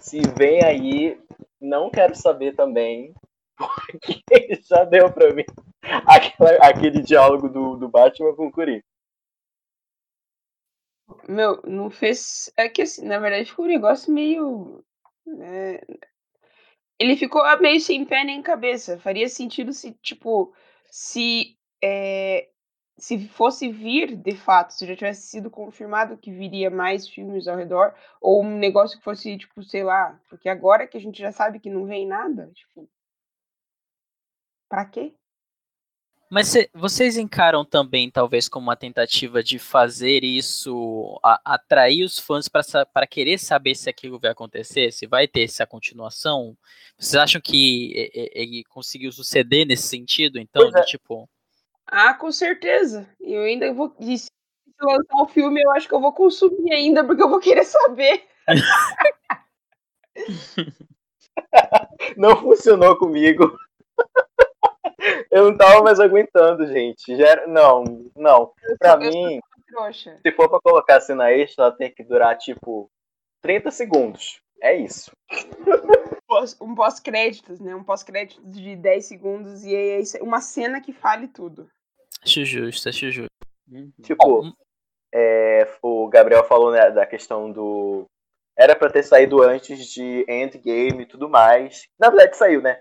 se 0.00 0.20
vem 0.36 0.64
aí, 0.64 1.20
não 1.60 1.90
quero 1.90 2.14
saber 2.14 2.54
também, 2.54 3.14
porque 3.56 4.60
já 4.68 4.84
deu 4.84 5.12
para 5.12 5.32
mim 5.32 5.44
aquele 6.60 7.02
diálogo 7.02 7.48
do, 7.48 7.76
do 7.76 7.88
Batman 7.88 8.34
com 8.34 8.46
o 8.46 8.52
Coringa. 8.52 8.82
Meu, 11.28 11.60
não 11.64 11.90
fez. 11.90 12.52
É 12.56 12.68
que 12.68 12.82
assim, 12.82 13.04
na 13.06 13.18
verdade 13.18 13.50
ficou 13.50 13.64
um 13.64 13.68
negócio 13.68 14.12
meio. 14.12 14.84
né, 15.26 15.80
Ele 16.98 17.16
ficou 17.16 17.42
meio 17.60 17.80
sem 17.80 18.04
pé 18.04 18.24
nem 18.24 18.42
cabeça. 18.42 18.98
Faria 18.98 19.28
sentido 19.28 19.72
se, 19.72 19.92
tipo, 20.02 20.54
se. 20.90 21.56
é, 21.82 22.48
se 22.98 23.28
fosse 23.28 23.70
vir 23.70 24.16
de 24.16 24.34
fato, 24.36 24.72
se 24.72 24.86
já 24.86 24.96
tivesse 24.96 25.28
sido 25.28 25.50
confirmado 25.50 26.16
que 26.16 26.32
viria 26.32 26.70
mais 26.70 27.08
filmes 27.08 27.46
ao 27.48 27.56
redor, 27.56 27.94
ou 28.20 28.42
um 28.42 28.58
negócio 28.58 28.98
que 28.98 29.04
fosse, 29.04 29.36
tipo, 29.38 29.62
sei 29.62 29.84
lá, 29.84 30.18
porque 30.30 30.48
agora 30.48 30.86
que 30.86 30.96
a 30.96 31.00
gente 31.00 31.18
já 31.18 31.30
sabe 31.32 31.60
que 31.60 31.70
não 31.70 31.84
vem 31.86 32.06
nada, 32.06 32.50
tipo. 32.54 32.88
Pra 34.68 34.84
quê? 34.84 35.12
Mas 36.28 36.48
cê- 36.48 36.68
vocês 36.74 37.16
encaram 37.16 37.64
também, 37.64 38.10
talvez, 38.10 38.48
como 38.48 38.66
uma 38.66 38.76
tentativa 38.76 39.42
de 39.42 39.58
fazer 39.60 40.24
isso, 40.24 41.18
a- 41.22 41.40
atrair 41.44 42.02
os 42.04 42.18
fãs 42.18 42.48
para 42.48 43.06
querer 43.06 43.38
saber 43.38 43.76
se 43.76 43.88
aquilo 43.88 44.18
vai 44.18 44.30
acontecer, 44.32 44.92
se 44.92 45.06
vai 45.06 45.28
ter 45.28 45.44
essa 45.44 45.64
continuação? 45.66 46.56
Vocês 46.98 47.14
acham 47.14 47.40
que 47.40 48.10
ele 48.34 48.64
conseguiu 48.68 49.12
suceder 49.12 49.64
nesse 49.66 49.84
sentido, 49.88 50.38
então, 50.40 50.68
é. 50.68 50.80
de 50.80 50.86
tipo, 50.86 51.28
Ah, 51.86 52.12
com 52.14 52.32
certeza. 52.32 53.08
E 53.20 53.32
eu 53.32 53.42
ainda 53.42 53.72
vou. 53.72 53.94
E 54.00 54.18
se 54.18 54.28
lançar 54.82 55.22
o 55.22 55.28
filme, 55.28 55.62
eu 55.62 55.70
acho 55.72 55.86
que 55.86 55.94
eu 55.94 56.00
vou 56.00 56.12
consumir 56.12 56.72
ainda, 56.72 57.04
porque 57.04 57.22
eu 57.22 57.30
vou 57.30 57.38
querer 57.38 57.64
saber. 57.64 58.24
Não 62.16 62.36
funcionou 62.36 62.96
comigo. 62.96 63.56
Eu 65.30 65.50
não 65.50 65.56
tava 65.56 65.82
mais 65.82 66.00
aguentando, 66.00 66.66
gente. 66.66 67.16
Já 67.16 67.28
era- 67.28 67.46
Não, 67.46 67.84
não. 68.16 68.52
Pra 68.78 68.96
mim, 68.96 69.40
se 70.22 70.32
for 70.32 70.48
pra 70.48 70.60
colocar 70.60 71.00
cena 71.00 71.30
extra, 71.32 71.66
ela 71.66 71.76
tem 71.76 71.92
que 71.92 72.02
durar, 72.04 72.36
tipo, 72.38 72.88
30 73.42 73.70
segundos. 73.70 74.40
É 74.62 74.74
isso. 74.74 75.10
Pós- 76.26 76.56
Um 76.60 76.74
pós-créditos, 76.74 77.60
né? 77.60 77.74
Um 77.74 77.84
pós-créditos 77.84 78.42
de 78.50 78.74
10 78.76 79.04
segundos 79.06 79.64
e 79.64 79.74
é 79.74 80.00
isso- 80.00 80.18
uma 80.22 80.40
cena 80.40 80.80
que 80.80 80.92
fale 80.92 81.28
tudo. 81.28 81.68
acho 82.22 82.44
justo, 82.44 82.88
acho 82.88 83.10
justo. 83.10 83.30
Uhum. 83.70 83.92
Tipo, 84.02 84.42
é, 85.14 85.68
o 85.82 86.08
Gabriel 86.08 86.42
falou 86.44 86.72
né, 86.72 86.90
da 86.90 87.06
questão 87.06 87.52
do. 87.52 88.06
Era 88.58 88.74
pra 88.74 88.88
ter 88.90 89.02
saído 89.02 89.42
antes 89.42 89.86
de 89.86 90.24
Endgame 90.28 91.02
e 91.02 91.06
tudo 91.06 91.28
mais. 91.28 91.82
Na 91.98 92.08
verdade, 92.08 92.36
saiu, 92.36 92.62
né? 92.62 92.80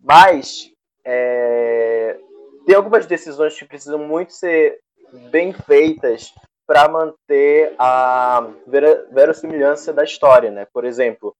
Mas. 0.00 0.70
É, 1.04 2.18
tem 2.66 2.74
algumas 2.74 3.06
decisões 3.06 3.58
que 3.58 3.64
precisam 3.64 3.98
muito 3.98 4.32
ser 4.32 4.78
bem 5.30 5.52
feitas 5.52 6.32
para 6.66 6.88
manter 6.88 7.74
a 7.78 8.48
vera- 8.66 9.06
verossimilhança 9.10 9.92
da 9.92 10.04
história, 10.04 10.50
né? 10.50 10.66
Por 10.72 10.84
exemplo, 10.84 11.34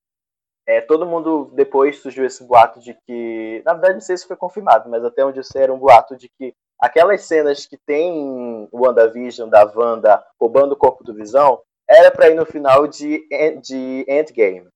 é, 0.67 0.81
todo 0.81 1.07
mundo 1.07 1.51
depois 1.55 1.99
surgiu 1.99 2.25
esse 2.25 2.43
boato 2.45 2.81
de 2.81 2.97
que, 3.07 3.63
na 3.65 3.73
verdade 3.73 3.95
não 3.95 4.01
sei 4.01 4.17
se 4.17 4.27
foi 4.27 4.37
confirmado, 4.37 4.89
mas 4.91 5.05
até 5.05 5.25
onde 5.25 5.39
eu 5.39 5.45
sei 5.45 5.63
era 5.63 5.73
um 5.73 5.79
boato 5.79 6.17
de 6.17 6.29
que 6.37 6.53
aquelas 6.81 7.23
cenas 7.23 7.67
que 7.67 7.77
tem 7.87 8.19
em 8.19 8.69
WandaVision 8.73 9.49
da 9.49 9.65
Wanda 9.75 10.25
roubando 10.41 10.73
o 10.73 10.77
corpo 10.77 11.05
do 11.05 11.15
Visão 11.15 11.61
era 11.89 12.11
para 12.11 12.29
ir 12.29 12.35
no 12.35 12.47
final 12.47 12.87
de, 12.87 13.27
de 13.63 14.05
Endgame, 14.09 14.69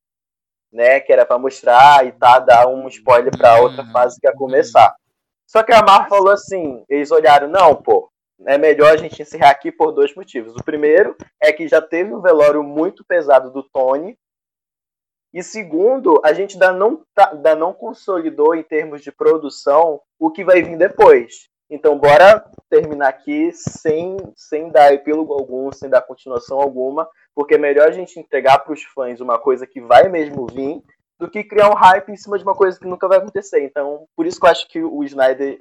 né? 0.75 1.01
Que 1.01 1.13
era 1.13 1.25
para 1.25 1.39
mostrar 1.39 2.05
e 2.07 2.13
tá 2.13 2.39
dar 2.41 2.67
um 2.69 2.87
spoiler 2.89 3.35
para 3.37 3.61
outra 3.61 3.85
fase 3.93 4.21
que 4.21 4.27
ia 4.27 4.35
começar. 4.35 4.95
Só 5.47 5.63
que 5.63 5.73
a 5.73 5.83
Marvel 5.83 6.09
falou 6.09 6.33
assim, 6.33 6.85
eles 6.89 7.11
olharam, 7.11 7.49
não, 7.49 7.77
pô, 7.77 8.11
é 8.47 8.59
melhor 8.59 8.93
a 8.93 8.97
gente 8.97 9.23
encerrar 9.23 9.51
aqui 9.51 9.71
por 9.71 9.93
dois 9.93 10.15
motivos. 10.15 10.55
O 10.57 10.65
primeiro 10.65 11.17
é 11.41 11.53
que 11.53 11.69
já 11.69 11.81
teve 11.81 12.13
um 12.13 12.21
velório 12.21 12.63
muito 12.63 13.05
pesado 13.05 13.51
do 13.53 13.63
Tony. 13.63 14.19
E 15.33 15.43
segundo, 15.43 16.21
a 16.25 16.33
gente 16.33 16.55
ainda 16.55 16.73
não, 16.73 17.05
tá- 17.15 17.31
ainda 17.33 17.55
não 17.55 17.73
consolidou 17.73 18.55
em 18.55 18.63
termos 18.63 19.03
de 19.03 19.13
produção 19.13 20.01
o 20.19 20.31
que 20.31 20.45
vai 20.45 20.63
vir 20.63 20.77
depois. 20.77 21.49
Então, 21.71 21.99
bora 21.99 22.45
terminar 22.69 23.09
aqui 23.09 23.53
sem, 23.53 24.17
sem 24.37 24.71
dar 24.71 24.93
epílogo 24.93 25.33
algum, 25.33 25.73
sem 25.73 25.89
dar 25.89 26.03
continuação 26.03 26.61
alguma, 26.61 27.09
porque 27.35 27.55
é 27.55 27.59
melhor 27.59 27.89
a 27.89 27.93
gente 27.93 28.19
entregar 28.19 28.59
para 28.59 28.73
os 28.73 28.83
fãs 28.83 29.21
uma 29.21 29.39
coisa 29.39 29.67
que 29.67 29.81
vai 29.81 30.09
mesmo 30.09 30.47
vir 30.47 30.83
do 31.19 31.31
que 31.31 31.45
criar 31.45 31.71
um 31.71 31.75
hype 31.75 32.11
em 32.11 32.17
cima 32.17 32.39
de 32.39 32.45
uma 32.45 32.55
coisa 32.55 32.79
que 32.79 32.87
nunca 32.87 33.09
vai 33.09 33.19
acontecer. 33.19 33.65
Então, 33.65 34.07
por 34.15 34.27
isso 34.27 34.39
que 34.39 34.47
eu 34.47 34.51
acho 34.51 34.69
que 34.69 34.83
o 34.83 35.03
Snyder 35.05 35.61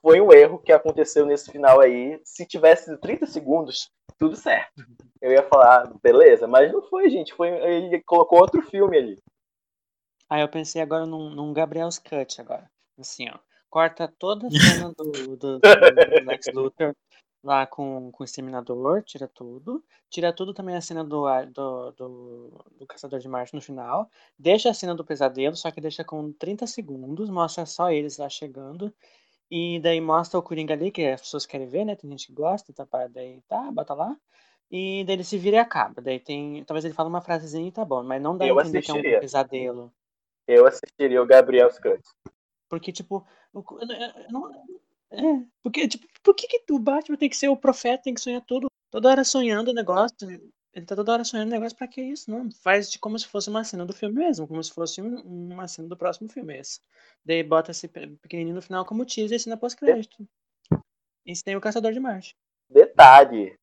foi 0.00 0.20
um 0.20 0.32
erro 0.32 0.58
que 0.58 0.72
aconteceu 0.72 1.24
nesse 1.24 1.50
final 1.50 1.80
aí. 1.80 2.20
Se 2.24 2.46
tivesse 2.46 2.84
sido 2.84 2.98
30 2.98 3.26
segundos, 3.26 3.90
tudo 4.18 4.36
certo. 4.36 4.84
Eu 5.20 5.30
ia 5.30 5.42
falar, 5.48 5.90
beleza, 6.02 6.46
mas 6.46 6.72
não 6.72 6.82
foi, 6.82 7.08
gente. 7.08 7.32
Foi, 7.34 7.48
ele 7.48 8.02
colocou 8.02 8.40
outro 8.40 8.62
filme 8.62 8.98
ali. 8.98 9.18
Aí 10.28 10.40
eu 10.40 10.48
pensei 10.48 10.82
agora 10.82 11.06
num, 11.06 11.30
num 11.30 11.52
Gabriel's 11.52 11.98
Cut 11.98 12.40
agora. 12.40 12.70
Assim, 12.98 13.28
ó. 13.28 13.38
Corta 13.72 14.06
toda 14.18 14.48
a 14.48 14.50
cena 14.86 14.92
do, 14.94 15.10
do, 15.10 15.36
do- 15.36 15.58
do 15.58 16.26
Lex 16.26 16.46
Luthor 16.52 16.94
lá 17.42 17.66
com, 17.66 18.12
com 18.12 18.22
o 18.22 18.24
Exterminador, 18.24 19.02
tira 19.02 19.26
tudo. 19.26 19.82
Tira 20.10 20.30
tudo 20.30 20.52
também 20.52 20.76
a 20.76 20.80
cena 20.82 21.02
do, 21.02 21.24
do, 21.46 21.90
do, 21.92 22.64
do 22.78 22.86
Caçador 22.86 23.18
de 23.18 23.26
Marte 23.28 23.54
no 23.54 23.62
final. 23.62 24.10
Deixa 24.38 24.68
a 24.68 24.74
cena 24.74 24.94
do 24.94 25.02
pesadelo, 25.02 25.56
só 25.56 25.70
que 25.70 25.80
deixa 25.80 26.04
com 26.04 26.30
30 26.34 26.66
segundos. 26.66 27.30
Mostra 27.30 27.64
só 27.64 27.90
eles 27.90 28.18
lá 28.18 28.28
chegando. 28.28 28.92
E 29.50 29.80
daí 29.80 30.02
mostra 30.02 30.38
o 30.38 30.42
Coringa 30.42 30.74
ali, 30.74 30.90
que 30.90 31.06
as 31.06 31.22
pessoas 31.22 31.46
querem 31.46 31.66
ver, 31.66 31.86
né? 31.86 31.96
Tem 31.96 32.10
gente 32.10 32.26
que 32.26 32.32
gosta, 32.34 32.74
tá, 32.74 32.86
daí 33.08 33.40
tá, 33.48 33.70
bota 33.72 33.94
lá. 33.94 34.14
E 34.70 35.02
daí 35.06 35.16
ele 35.16 35.24
se 35.24 35.38
vira 35.38 35.56
e 35.56 35.60
acaba. 35.60 36.02
Daí 36.02 36.20
tem. 36.20 36.62
Talvez 36.64 36.84
ele 36.84 36.92
fale 36.94 37.08
uma 37.08 37.22
frasezinha 37.22 37.66
e 37.68 37.72
tá 37.72 37.86
bom, 37.86 38.02
mas 38.02 38.20
não 38.20 38.36
dá 38.36 38.46
Eu 38.46 38.58
a 38.58 38.62
entender 38.62 38.82
que 38.82 38.90
é 38.90 38.92
assistiria. 38.92 39.16
um 39.16 39.20
pesadelo. 39.20 39.92
Eu 40.46 40.66
assistiria 40.66 41.22
o 41.22 41.26
Gabriel's 41.26 41.78
Cut. 41.78 42.02
Porque, 42.72 42.90
tipo, 42.90 43.22
não- 44.30 44.50
é, 45.10 45.44
porque, 45.62 45.86
tipo, 45.86 46.06
por 46.22 46.34
que, 46.34 46.46
que 46.48 46.72
o 46.72 46.78
Batman 46.78 47.18
tem 47.18 47.28
que 47.28 47.36
ser 47.36 47.48
o 47.48 47.56
profeta, 47.56 48.04
tem 48.04 48.14
que 48.14 48.20
sonhar 48.22 48.40
tudo? 48.40 48.68
Toda 48.90 49.10
hora 49.10 49.24
sonhando 49.24 49.72
o 49.72 49.74
negócio. 49.74 50.16
Ele 50.72 50.86
tá 50.86 50.96
toda 50.96 51.12
hora 51.12 51.22
sonhando 51.22 51.48
o 51.48 51.50
negócio, 51.50 51.76
pra 51.76 51.86
que 51.86 52.00
isso? 52.00 52.30
Não, 52.30 52.50
faz 52.50 52.90
de 52.90 52.98
como 52.98 53.18
se 53.18 53.26
fosse 53.26 53.50
uma 53.50 53.62
cena 53.62 53.84
do 53.84 53.92
filme 53.92 54.14
mesmo, 54.14 54.48
como 54.48 54.64
se 54.64 54.72
fosse 54.72 55.02
um- 55.02 55.20
uma 55.52 55.68
cena 55.68 55.86
do 55.86 55.98
próximo 55.98 56.30
filme 56.30 56.56
esse. 56.58 56.80
Daí 57.22 57.42
bota 57.42 57.72
esse 57.72 57.86
pe- 57.86 58.06
pequenininho 58.22 58.54
no 58.54 58.62
final 58.62 58.86
como 58.86 59.04
teaser 59.04 59.36
e 59.36 59.40
cena 59.40 59.58
pós-crédito. 59.58 60.26
E 61.26 61.34
tem 61.44 61.54
o 61.54 61.60
Caçador 61.60 61.92
de 61.92 62.00
Marte. 62.00 62.34
Detalhe: 62.70 63.54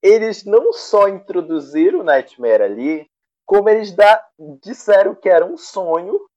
eles 0.00 0.44
não 0.44 0.72
só 0.72 1.08
introduziram 1.08 1.98
o 1.98 2.04
Nightmare 2.04 2.62
ali, 2.62 3.06
como 3.44 3.68
eles 3.68 3.90
dá- 3.90 4.24
disseram 4.62 5.16
que 5.16 5.28
era 5.28 5.44
um 5.44 5.56
sonho, 5.56 6.28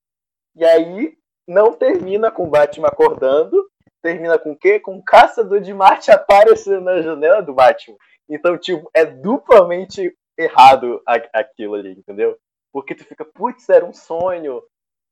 e 0.56 0.66
aí 0.66 1.16
não 1.48 1.74
termina 1.74 2.32
com 2.32 2.44
o 2.44 2.50
Batman 2.50 2.88
acordando, 2.88 3.70
termina 4.02 4.38
com 4.38 4.52
o 4.52 4.58
quê? 4.58 4.80
Com 4.80 4.98
o 4.98 5.04
Caçador 5.04 5.62
de 5.62 5.74
Marte 5.74 6.12
aparecendo 6.12 6.82
na 6.82 7.02
janela 7.02 7.42
do 7.42 7.54
Batman. 7.54 7.98
Então, 8.30 8.58
tipo, 8.58 8.90
é 8.94 9.06
duplamente 9.06 10.16
errado 10.38 11.02
aquilo 11.34 11.76
ali, 11.76 11.92
entendeu? 11.92 12.38
Porque 12.72 12.96
tu 12.96 13.04
fica, 13.06 13.24
putz, 13.24 13.70
era 13.70 13.86
um 13.86 13.94
sonho. 13.94 14.64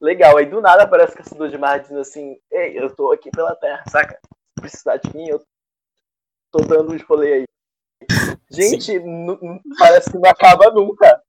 Legal, 0.01 0.37
aí 0.37 0.47
do 0.47 0.61
nada 0.61 0.83
aparece 0.83 1.13
o 1.13 1.17
Caçador 1.17 1.49
de 1.49 1.57
Marte 1.57 1.83
dizendo 1.83 2.01
assim, 2.01 2.37
ei, 2.51 2.77
eu 2.77 2.93
tô 2.95 3.11
aqui 3.11 3.29
pela 3.29 3.55
Terra, 3.55 3.83
saca? 3.87 4.19
Se 4.23 4.61
precisar 4.61 4.97
de 4.97 5.15
mim, 5.15 5.27
eu 5.27 5.39
tô 6.51 6.59
dando 6.63 6.91
uns 6.91 7.03
rolê 7.03 7.33
aí. 7.33 7.43
Gente, 8.49 8.99
parece 9.77 10.11
que 10.11 10.17
não 10.17 10.29
acaba 10.29 10.71
nunca. 10.71 11.21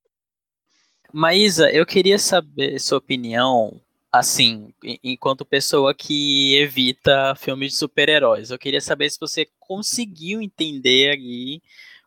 Maísa, 1.13 1.71
eu 1.71 1.85
queria 1.85 2.19
saber 2.19 2.79
sua 2.79 2.97
opinião, 2.97 3.79
assim, 4.13 4.75
en- 4.85 4.99
enquanto 5.03 5.45
pessoa 5.45 5.95
que 5.95 6.55
evita 6.57 7.35
filmes 7.37 7.73
de 7.73 7.79
super-heróis. 7.79 8.51
Eu 8.51 8.59
queria 8.59 8.81
saber 8.81 9.09
se 9.11 9.19
você 9.19 9.49
conseguiu 9.59 10.43
entender 10.43 11.13
ali 11.13 11.63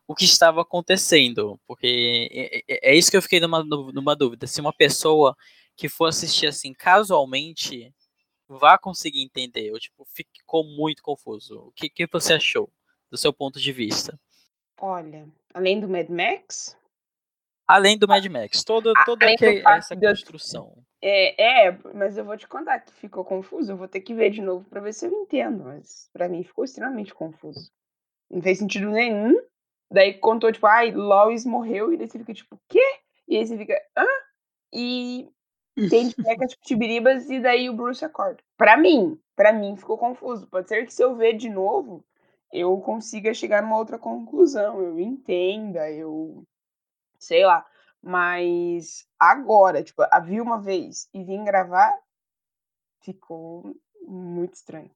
o 0.06 0.14
que 0.14 0.24
estava 0.24 0.62
acontecendo. 0.62 1.58
Porque 1.66 2.28
é, 2.32 2.58
é, 2.68 2.90
é 2.92 2.94
isso 2.96 3.10
que 3.10 3.16
eu 3.16 3.22
fiquei 3.22 3.40
numa, 3.40 3.64
numa 3.64 4.14
dúvida. 4.14 4.46
Se 4.46 4.60
uma 4.60 4.72
pessoa 4.72 5.36
que 5.76 5.88
for 5.88 6.06
assistir 6.06 6.46
assim 6.46 6.72
casualmente 6.72 7.92
vá 8.48 8.78
conseguir 8.78 9.22
entender, 9.22 9.72
ou 9.72 9.78
tipo, 9.80 10.06
ficou 10.14 10.62
muito 10.64 11.02
confuso. 11.02 11.58
O 11.66 11.72
que, 11.72 11.88
que 11.90 12.06
você 12.06 12.34
achou, 12.34 12.70
do 13.10 13.18
seu 13.18 13.32
ponto 13.32 13.58
de 13.60 13.72
vista? 13.72 14.18
Olha, 14.80 15.28
além 15.52 15.80
do 15.80 15.88
Mad 15.88 16.08
Max, 16.08 16.76
Além 17.66 17.98
do 17.98 18.06
Mad 18.06 18.24
Max, 18.26 18.62
toda, 18.62 18.92
toda 19.04 19.26
fato 19.64 19.78
essa 19.78 19.94
eu- 19.94 20.00
construção. 20.00 20.85
É, 21.02 21.66
é, 21.68 21.78
mas 21.94 22.16
eu 22.16 22.24
vou 22.24 22.36
te 22.36 22.48
contar 22.48 22.80
que 22.80 22.92
ficou 22.92 23.24
confuso. 23.24 23.72
Eu 23.72 23.76
vou 23.76 23.88
ter 23.88 24.00
que 24.00 24.14
ver 24.14 24.30
de 24.30 24.40
novo 24.42 24.68
pra 24.68 24.80
ver 24.80 24.92
se 24.92 25.06
eu 25.06 25.12
entendo. 25.12 25.64
Mas 25.64 26.08
pra 26.12 26.28
mim 26.28 26.42
ficou 26.42 26.64
extremamente 26.64 27.14
confuso. 27.14 27.70
Não 28.30 28.42
fez 28.42 28.58
sentido 28.58 28.90
nenhum. 28.90 29.34
Daí 29.90 30.14
contou, 30.14 30.52
tipo, 30.52 30.66
ai, 30.66 30.92
Lois 30.92 31.44
morreu. 31.44 31.92
E 31.92 31.96
daí 31.96 32.08
você 32.08 32.18
fica, 32.18 32.34
tipo, 32.34 32.58
quê? 32.68 32.82
E 33.28 33.36
aí 33.36 33.46
você 33.46 33.56
fica, 33.56 33.80
hã? 33.96 34.06
E 34.72 35.28
tem 35.90 36.10
pega 36.12 36.46
tipo 36.46 36.62
tibiribas 36.64 37.30
e 37.30 37.40
daí 37.40 37.70
o 37.70 37.74
Bruce 37.74 38.04
acorda. 38.04 38.42
Pra 38.56 38.76
mim, 38.76 39.20
pra 39.36 39.52
mim 39.52 39.76
ficou 39.76 39.98
confuso. 39.98 40.46
Pode 40.48 40.68
ser 40.68 40.84
que 40.86 40.92
se 40.94 41.02
eu 41.02 41.14
ver 41.16 41.34
de 41.34 41.48
novo, 41.48 42.04
eu 42.52 42.78
consiga 42.80 43.34
chegar 43.34 43.62
numa 43.62 43.78
outra 43.78 43.98
conclusão. 43.98 44.80
Eu 44.82 44.98
entenda, 45.00 45.90
eu 45.90 46.44
sei 47.18 47.44
lá. 47.44 47.66
Mas 48.06 49.04
agora, 49.18 49.82
tipo, 49.82 50.00
a 50.12 50.20
vi 50.20 50.40
uma 50.40 50.62
vez 50.62 51.08
e 51.12 51.24
vim 51.24 51.42
gravar, 51.44 51.92
ficou 53.02 53.74
muito 54.06 54.54
estranho. 54.54 54.92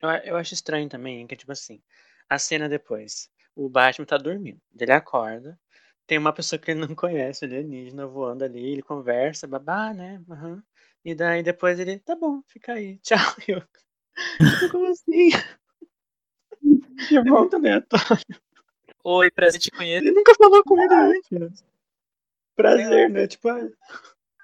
Eu, 0.00 0.08
eu 0.24 0.36
acho 0.36 0.54
estranho 0.54 0.88
também, 0.88 1.26
que 1.26 1.36
tipo 1.36 1.52
assim, 1.52 1.82
a 2.26 2.38
cena 2.38 2.70
depois, 2.70 3.28
o 3.54 3.68
Batman 3.68 4.06
tá 4.06 4.16
dormindo, 4.16 4.58
ele 4.80 4.92
acorda, 4.92 5.60
tem 6.06 6.16
uma 6.16 6.32
pessoa 6.32 6.58
que 6.58 6.70
ele 6.70 6.80
não 6.86 6.94
conhece, 6.96 7.44
alienígena, 7.44 8.06
voando 8.06 8.44
ali, 8.44 8.72
ele 8.72 8.82
conversa, 8.82 9.46
babá, 9.46 9.92
né? 9.92 10.18
aham. 10.30 10.62
E 11.04 11.14
daí 11.14 11.42
depois 11.42 11.78
ele, 11.78 11.98
tá 11.98 12.16
bom, 12.16 12.40
fica 12.48 12.72
aí, 12.72 12.98
tchau. 13.04 13.18
Eu, 13.46 13.60
tipo, 13.60 14.70
como 14.70 14.86
assim? 14.86 15.28
É 16.98 17.06
Tipo, 17.06 17.24
muito 17.24 17.56
aleatório. 17.56 18.24
Oi, 19.04 19.30
prazer 19.30 19.60
te 19.60 19.70
conhecer. 19.70 20.04
Ele 20.04 20.12
nunca 20.12 20.34
falou 20.34 20.64
com 20.64 20.82
ele 20.82 20.94
antes. 20.94 21.64
Prazer, 22.56 23.10
né? 23.10 23.26
Tipo, 23.26 23.48
ah, 23.50 23.68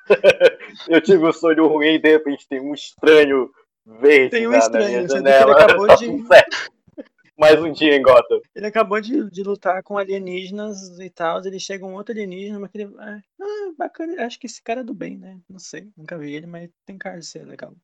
Eu 0.88 1.00
tive 1.00 1.26
um 1.26 1.32
sonho 1.32 1.66
ruim 1.66 1.94
e 1.94 1.98
de 1.98 2.10
repente 2.10 2.46
tem 2.48 2.60
um 2.60 2.74
estranho 2.74 3.50
verde 3.84 4.30
Tem 4.30 4.46
um 4.46 4.50
na, 4.50 4.58
na 4.58 4.64
estranho, 4.64 5.06
minha 5.06 5.40
ele 5.40 5.52
acabou 5.52 5.86
Tá 5.86 5.94
de-. 5.96 6.24
Mais 7.38 7.60
um 7.60 7.72
dia 7.72 7.96
em 7.96 8.02
Gotham. 8.02 8.40
ele 8.54 8.66
acabou 8.66 9.00
de, 9.00 9.28
de 9.30 9.42
lutar 9.42 9.82
com 9.82 9.96
alienígenas 9.98 10.98
e 11.00 11.10
tal, 11.10 11.44
ele 11.44 11.58
chega 11.58 11.84
um 11.84 11.94
outro 11.94 12.12
alienígena, 12.12 12.60
mas 12.60 12.70
ele, 12.74 12.94
ah, 12.98 13.18
ah, 13.40 13.72
bacana, 13.76 14.24
acho 14.24 14.38
que 14.38 14.46
esse 14.46 14.62
cara 14.62 14.80
é 14.80 14.84
do 14.84 14.94
bem, 14.94 15.16
né? 15.16 15.40
Não 15.48 15.58
sei, 15.58 15.90
nunca 15.96 16.16
vi 16.18 16.34
ele, 16.34 16.46
mas 16.46 16.70
tem 16.84 16.98
cara 16.98 17.18
de 17.18 17.26
ser 17.26 17.44
legal. 17.44 17.74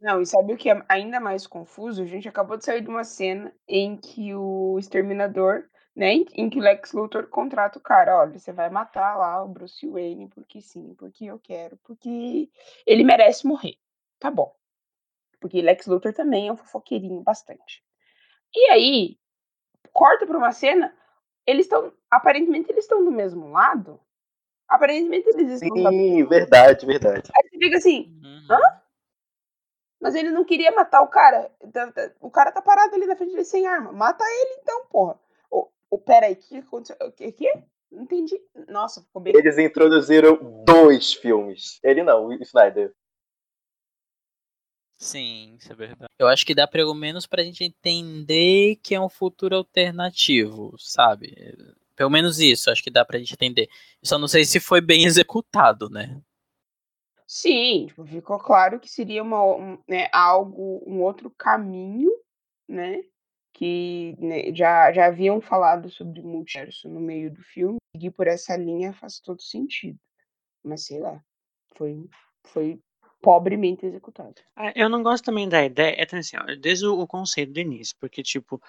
Não, 0.00 0.22
e 0.22 0.26
sabe 0.26 0.52
o 0.52 0.56
que 0.56 0.70
é 0.70 0.82
ainda 0.88 1.18
mais 1.18 1.46
confuso? 1.46 2.02
A 2.02 2.06
gente 2.06 2.28
acabou 2.28 2.56
de 2.56 2.64
sair 2.64 2.82
de 2.82 2.88
uma 2.88 3.04
cena 3.04 3.52
em 3.66 3.96
que 3.96 4.34
o 4.34 4.78
Exterminador, 4.78 5.64
né, 5.96 6.12
em, 6.34 6.50
que 6.50 6.58
o 6.58 6.62
Lex 6.62 6.92
Luthor 6.92 7.26
contrata 7.28 7.78
o 7.78 7.82
cara, 7.82 8.18
olha, 8.18 8.38
você 8.38 8.52
vai 8.52 8.68
matar 8.68 9.16
lá 9.16 9.42
o 9.42 9.48
Bruce 9.48 9.88
Wayne, 9.88 10.28
porque 10.28 10.60
sim, 10.60 10.94
porque 10.98 11.24
eu 11.24 11.38
quero, 11.38 11.78
porque 11.78 12.50
ele 12.86 13.02
merece 13.02 13.46
morrer. 13.46 13.76
Tá 14.20 14.30
bom. 14.30 14.54
Porque 15.40 15.62
Lex 15.62 15.86
Luthor 15.86 16.12
também 16.12 16.48
é 16.48 16.52
um 16.52 16.56
fofoqueirinho 16.56 17.22
bastante. 17.22 17.82
E 18.54 18.70
aí, 18.70 19.18
corta 19.92 20.26
pra 20.26 20.36
uma 20.36 20.52
cena, 20.52 20.94
eles 21.46 21.64
estão, 21.64 21.92
aparentemente 22.10 22.70
eles 22.70 22.84
estão 22.84 23.02
do 23.02 23.10
mesmo 23.10 23.48
lado. 23.48 23.98
Aparentemente 24.68 25.28
eles 25.30 25.62
estão 25.62 25.82
da 25.82 25.90
Sim, 25.90 26.24
verdade, 26.24 26.84
verdade. 26.84 27.30
Aí 27.34 27.48
você 27.48 27.58
fica 27.58 27.76
assim, 27.78 28.12
Uhum. 28.22 28.58
Mas 30.00 30.14
ele 30.14 30.30
não 30.30 30.44
queria 30.44 30.70
matar 30.72 31.00
o 31.00 31.08
cara. 31.08 31.50
O 32.20 32.30
cara 32.30 32.52
tá 32.52 32.60
parado 32.60 32.94
ali 32.94 33.06
na 33.06 33.16
frente 33.16 33.32
dele 33.32 33.44
sem 33.44 33.66
arma. 33.66 33.92
Mata 33.92 34.22
ele 34.24 34.60
então, 34.60 34.86
porra. 34.86 35.18
Ô, 35.90 35.96
ô, 35.96 35.98
pera 35.98 36.26
aí, 36.26 36.34
o 36.34 36.36
que 36.36 36.56
aconteceu? 36.56 36.96
O 37.00 37.12
que? 37.12 37.32
que? 37.32 37.52
Não 37.90 38.02
entendi. 38.02 38.40
Nossa, 38.68 39.02
ficou 39.02 39.22
bem. 39.22 39.32
Eles 39.36 39.58
introduziram 39.58 40.64
dois 40.64 41.14
filmes. 41.14 41.78
Ele 41.82 42.02
não, 42.02 42.26
o 42.26 42.32
Snyder. 42.34 42.92
Sim, 44.98 45.56
isso 45.58 45.70
é 45.72 45.74
verdade. 45.74 46.10
Eu 46.18 46.26
acho 46.26 46.44
que 46.44 46.54
dá 46.54 46.66
pelo 46.66 46.94
menos 46.94 47.26
pra 47.26 47.42
gente 47.42 47.62
entender 47.62 48.76
que 48.82 48.94
é 48.94 49.00
um 49.00 49.10
futuro 49.10 49.54
alternativo, 49.54 50.74
sabe? 50.78 51.34
Pelo 51.94 52.10
menos 52.10 52.38
isso, 52.38 52.70
acho 52.70 52.82
que 52.82 52.90
dá 52.90 53.04
pra 53.04 53.18
gente 53.18 53.34
entender. 53.34 53.68
Eu 54.02 54.08
só 54.08 54.18
não 54.18 54.26
sei 54.26 54.44
se 54.44 54.58
foi 54.58 54.80
bem 54.80 55.04
executado, 55.04 55.90
né? 55.90 56.20
Sim, 57.26 57.86
tipo, 57.88 58.06
ficou 58.06 58.38
claro 58.38 58.78
que 58.78 58.88
seria 58.88 59.22
uma, 59.22 59.42
um, 59.44 59.78
né, 59.88 60.08
algo, 60.12 60.82
um 60.86 61.02
outro 61.02 61.28
caminho, 61.30 62.10
né? 62.68 63.02
Que 63.58 64.14
né, 64.18 64.54
já, 64.54 64.92
já 64.92 65.06
haviam 65.06 65.40
falado 65.40 65.88
sobre 65.88 66.20
multiverso 66.20 66.90
no 66.90 67.00
meio 67.00 67.32
do 67.32 67.42
filme. 67.42 67.78
Seguir 67.96 68.10
por 68.10 68.26
essa 68.26 68.54
linha 68.54 68.92
faz 68.92 69.18
todo 69.18 69.40
sentido. 69.40 69.98
Mas 70.62 70.84
sei 70.84 71.00
lá, 71.00 71.22
foi, 71.74 72.06
foi 72.44 72.78
pobremente 73.22 73.86
executado. 73.86 74.34
Ah, 74.54 74.72
Eu 74.76 74.90
não 74.90 75.02
gosto 75.02 75.24
também 75.24 75.48
da 75.48 75.64
ideia, 75.64 75.96
é 75.98 76.16
assim, 76.16 76.36
desde 76.60 76.86
o, 76.86 77.00
o 77.00 77.06
conceito 77.06 77.52
do 77.52 77.60
início, 77.60 77.96
porque, 77.98 78.22
tipo, 78.22 78.60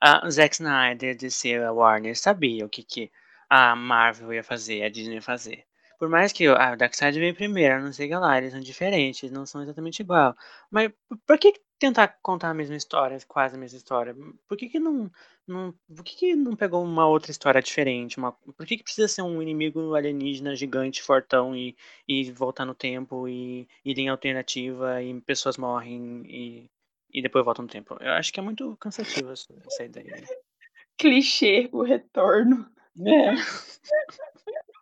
a 0.00 0.28
Zack 0.30 0.54
Snyder, 0.54 1.16
DC, 1.16 1.56
a 1.56 1.72
Warner 1.72 2.16
sabia 2.16 2.64
o 2.64 2.68
que, 2.68 2.84
que 2.84 3.10
a 3.50 3.74
Marvel 3.74 4.32
ia 4.32 4.44
fazer, 4.44 4.82
a 4.84 4.88
Disney 4.88 5.16
ia 5.16 5.22
fazer. 5.22 5.64
Por 5.98 6.08
mais 6.08 6.32
que 6.32 6.46
a 6.46 6.74
Darkseid 6.76 7.18
veio 7.18 7.34
primeiro, 7.34 7.82
não 7.82 7.92
sei 7.92 8.06
o 8.06 8.08
que 8.10 8.16
lá, 8.16 8.36
eles 8.38 8.52
são 8.52 8.60
diferentes, 8.60 9.30
não 9.30 9.46
são 9.46 9.62
exatamente 9.62 10.00
igual. 10.00 10.34
Mas 10.70 10.90
por- 11.08 11.18
por 11.26 11.38
que 11.38 11.54
tentar 11.78 12.08
contar 12.22 12.50
a 12.50 12.54
mesma 12.54 12.76
história, 12.76 13.18
quase 13.28 13.54
a 13.56 13.58
mesma 13.58 13.76
história? 13.78 14.14
Por 14.48 14.56
que 14.56 14.68
que 14.68 14.78
não, 14.80 15.10
não, 15.46 15.74
por 15.94 16.04
que 16.04 16.16
que 16.16 16.36
não 16.36 16.56
pegou 16.56 16.82
uma 16.84 17.06
outra 17.06 17.30
história 17.30 17.62
diferente? 17.62 18.18
Uma, 18.18 18.32
por 18.32 18.66
que 18.66 18.76
que 18.76 18.84
precisa 18.84 19.08
ser 19.08 19.22
um 19.22 19.42
inimigo 19.42 19.94
alienígena 19.94 20.54
gigante, 20.56 21.02
fortão 21.02 21.54
e, 21.56 21.76
e 22.08 22.30
voltar 22.32 22.64
no 22.64 22.74
tempo 22.74 23.28
e, 23.28 23.68
e 23.84 23.94
linha 23.94 24.12
alternativa 24.12 25.02
e 25.02 25.20
pessoas 25.22 25.56
morrem 25.56 26.22
e, 26.26 26.70
e 27.10 27.22
depois 27.22 27.44
voltam 27.44 27.64
no 27.64 27.70
tempo? 27.70 27.96
Eu 28.00 28.12
acho 28.12 28.32
que 28.32 28.40
é 28.40 28.42
muito 28.42 28.76
cansativo 28.78 29.30
essa, 29.32 29.52
essa 29.66 29.84
ideia. 29.84 30.22
Clichê, 30.98 31.68
o 31.72 31.82
retorno. 31.82 32.68
É. 33.06 33.34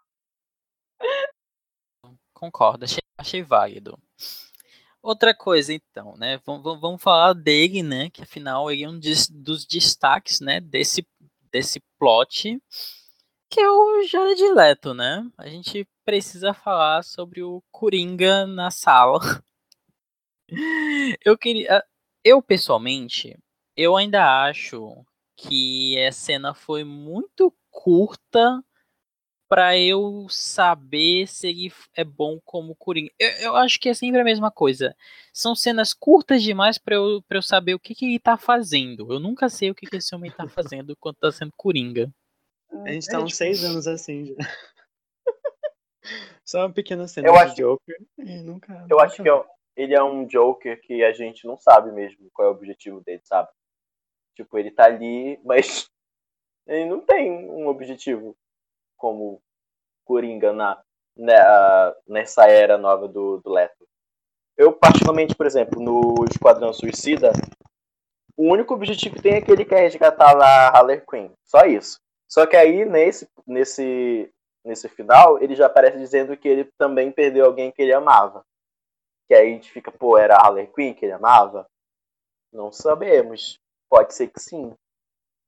Concordo, 2.32 2.84
achei, 2.84 3.02
achei 3.16 3.42
válido. 3.42 3.98
Outra 5.02 5.34
coisa, 5.34 5.72
então, 5.72 6.16
né? 6.16 6.40
Vamos, 6.46 6.80
vamos- 6.80 7.02
falar 7.02 7.34
dele, 7.34 7.82
né? 7.82 8.10
Que 8.10 8.22
afinal 8.22 8.70
ele 8.70 8.84
é 8.84 8.88
um 8.88 8.98
dos 8.98 9.66
destaques, 9.66 10.40
né? 10.40 10.60
Desse, 10.60 11.06
desse 11.52 11.80
plot, 11.98 12.58
que 13.50 13.60
é 13.60 13.70
o 13.70 14.02
Jared 14.06 14.42
Leto, 14.52 14.94
né? 14.94 15.30
A 15.36 15.48
gente 15.48 15.86
precisa 16.04 16.54
falar 16.54 17.02
sobre 17.04 17.42
o 17.42 17.62
Coringa 17.70 18.46
na 18.46 18.70
sala. 18.70 19.20
Eu 21.24 21.36
queria. 21.36 21.84
Eu, 22.24 22.40
pessoalmente, 22.42 23.36
eu 23.76 23.96
ainda 23.96 24.44
acho 24.46 25.04
que 25.36 25.98
a 26.06 26.12
cena 26.12 26.54
foi 26.54 26.84
muito 26.84 27.52
curta 27.70 28.62
pra 29.54 29.78
eu 29.78 30.26
saber 30.28 31.28
se 31.28 31.46
ele 31.46 31.72
é 31.94 32.02
bom 32.02 32.40
como 32.44 32.74
Coringa. 32.74 33.12
Eu, 33.20 33.28
eu 33.38 33.56
acho 33.56 33.78
que 33.78 33.88
é 33.88 33.94
sempre 33.94 34.20
a 34.20 34.24
mesma 34.24 34.50
coisa. 34.50 34.96
São 35.32 35.54
cenas 35.54 35.94
curtas 35.94 36.42
demais 36.42 36.76
pra 36.76 36.96
eu, 36.96 37.22
pra 37.28 37.38
eu 37.38 37.42
saber 37.42 37.72
o 37.72 37.78
que, 37.78 37.94
que 37.94 38.04
ele 38.04 38.18
tá 38.18 38.36
fazendo. 38.36 39.12
Eu 39.12 39.20
nunca 39.20 39.48
sei 39.48 39.70
o 39.70 39.74
que, 39.74 39.86
que 39.86 39.98
esse 39.98 40.12
homem 40.12 40.28
tá 40.32 40.48
fazendo 40.48 40.96
quando 40.98 41.14
tá 41.18 41.30
sendo 41.30 41.52
Coringa. 41.56 42.12
A 42.84 42.90
gente 42.90 43.06
tá 43.06 43.18
É, 43.18 43.20
uns 43.20 43.26
tipo, 43.28 43.36
seis 43.36 43.62
anos 43.62 43.86
assim 43.86 44.24
já. 44.26 44.34
Só 46.44 46.58
uma 46.66 46.72
pequena 46.72 47.06
cena 47.06 47.28
Eu 47.28 47.34
de 47.34 47.38
acho- 47.38 47.54
Joker 47.54 48.02
e 48.18 48.36
nunca. 48.42 48.84
Eu 48.90 48.98
acho 48.98 49.22
que 49.22 49.28
é 49.28 49.44
ele 49.76 49.94
é 49.94 50.02
um 50.02 50.26
Joker 50.26 50.80
que 50.80 51.04
a 51.04 51.12
gente 51.12 51.46
não 51.46 51.56
sabe 51.56 51.92
mesmo 51.92 52.28
qual 52.32 52.48
é 52.48 52.50
o 52.50 52.54
objetivo 52.54 53.00
dele, 53.02 53.22
sabe? 53.22 53.50
Tipo, 54.34 54.58
ele 54.58 54.72
tá 54.72 54.86
ali, 54.86 55.38
mas 55.46 55.88
ele 56.66 56.86
não 56.86 57.00
tem 57.00 57.30
um 57.30 57.68
objetivo 57.68 58.36
como 58.96 59.40
Coringa 60.04 60.52
na, 60.52 60.80
na- 61.16 61.94
nessa 62.06 62.46
era 62.46 62.76
nova 62.78 63.08
do, 63.08 63.38
do 63.38 63.50
Leto. 63.50 63.86
Eu, 64.56 64.72
particularmente, 64.72 65.34
por 65.34 65.46
exemplo, 65.46 65.80
no 65.80 66.24
Esquadrão 66.30 66.72
Suicida, 66.72 67.32
o 68.36 68.52
único 68.52 68.74
objetivo 68.74 69.16
que 69.16 69.22
tem 69.22 69.34
é 69.34 69.40
que 69.40 69.50
ele 69.50 69.64
quer 69.64 69.80
resgatar 69.80 70.32
lá 70.32 70.68
a 70.68 70.78
Harley 70.78 71.00
Quinn. 71.08 71.30
Só 71.44 71.64
isso. 71.64 71.98
Só 72.28 72.46
que 72.46 72.56
aí, 72.56 72.84
nesse, 72.84 73.28
nesse, 73.46 74.32
nesse 74.64 74.88
final, 74.88 75.42
ele 75.42 75.54
já 75.54 75.66
aparece 75.66 75.98
dizendo 75.98 76.36
que 76.36 76.48
ele 76.48 76.64
também 76.78 77.10
perdeu 77.12 77.44
alguém 77.44 77.70
que 77.72 77.82
ele 77.82 77.92
amava. 77.92 78.44
Que 79.28 79.34
aí 79.34 79.48
a 79.50 79.54
gente 79.54 79.70
fica, 79.70 79.90
pô, 79.90 80.18
era 80.18 80.36
a 80.36 80.46
Harley 80.46 80.66
Quinn 80.68 80.94
que 80.94 81.04
ele 81.04 81.12
amava? 81.12 81.66
Não 82.52 82.70
sabemos. 82.72 83.58
Pode 83.88 84.14
ser 84.14 84.28
que 84.28 84.40
sim. 84.40 84.72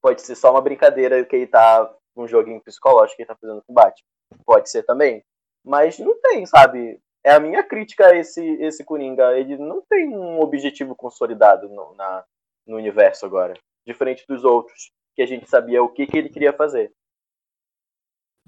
Pode 0.02 0.22
ser 0.22 0.34
só 0.36 0.50
uma 0.50 0.60
brincadeira 0.60 1.24
que 1.24 1.36
ele 1.36 1.46
tá. 1.46 1.92
Um 2.16 2.26
joguinho 2.26 2.62
psicológico 2.62 3.16
que 3.16 3.22
ele 3.22 3.28
tá 3.28 3.36
fazendo 3.36 3.62
com 3.62 3.72
o 3.72 3.74
Batman. 3.74 4.08
Pode 4.44 4.70
ser 4.70 4.82
também. 4.82 5.24
Mas 5.64 5.98
não 5.98 6.20
tem, 6.20 6.46
sabe? 6.46 7.00
É 7.24 7.32
a 7.32 7.40
minha 7.40 7.62
crítica 7.62 8.06
a 8.06 8.16
esse, 8.16 8.44
esse 8.62 8.84
Coringa. 8.84 9.36
Ele 9.38 9.56
não 9.56 9.82
tem 9.82 10.16
um 10.16 10.40
objetivo 10.40 10.94
consolidado 10.94 11.68
no, 11.68 11.94
na, 11.94 12.24
no 12.66 12.76
universo 12.76 13.26
agora. 13.26 13.54
Diferente 13.84 14.24
dos 14.28 14.44
outros, 14.44 14.92
que 15.14 15.22
a 15.22 15.26
gente 15.26 15.48
sabia 15.48 15.82
o 15.82 15.88
que, 15.88 16.06
que 16.06 16.16
ele 16.16 16.28
queria 16.28 16.52
fazer. 16.52 16.92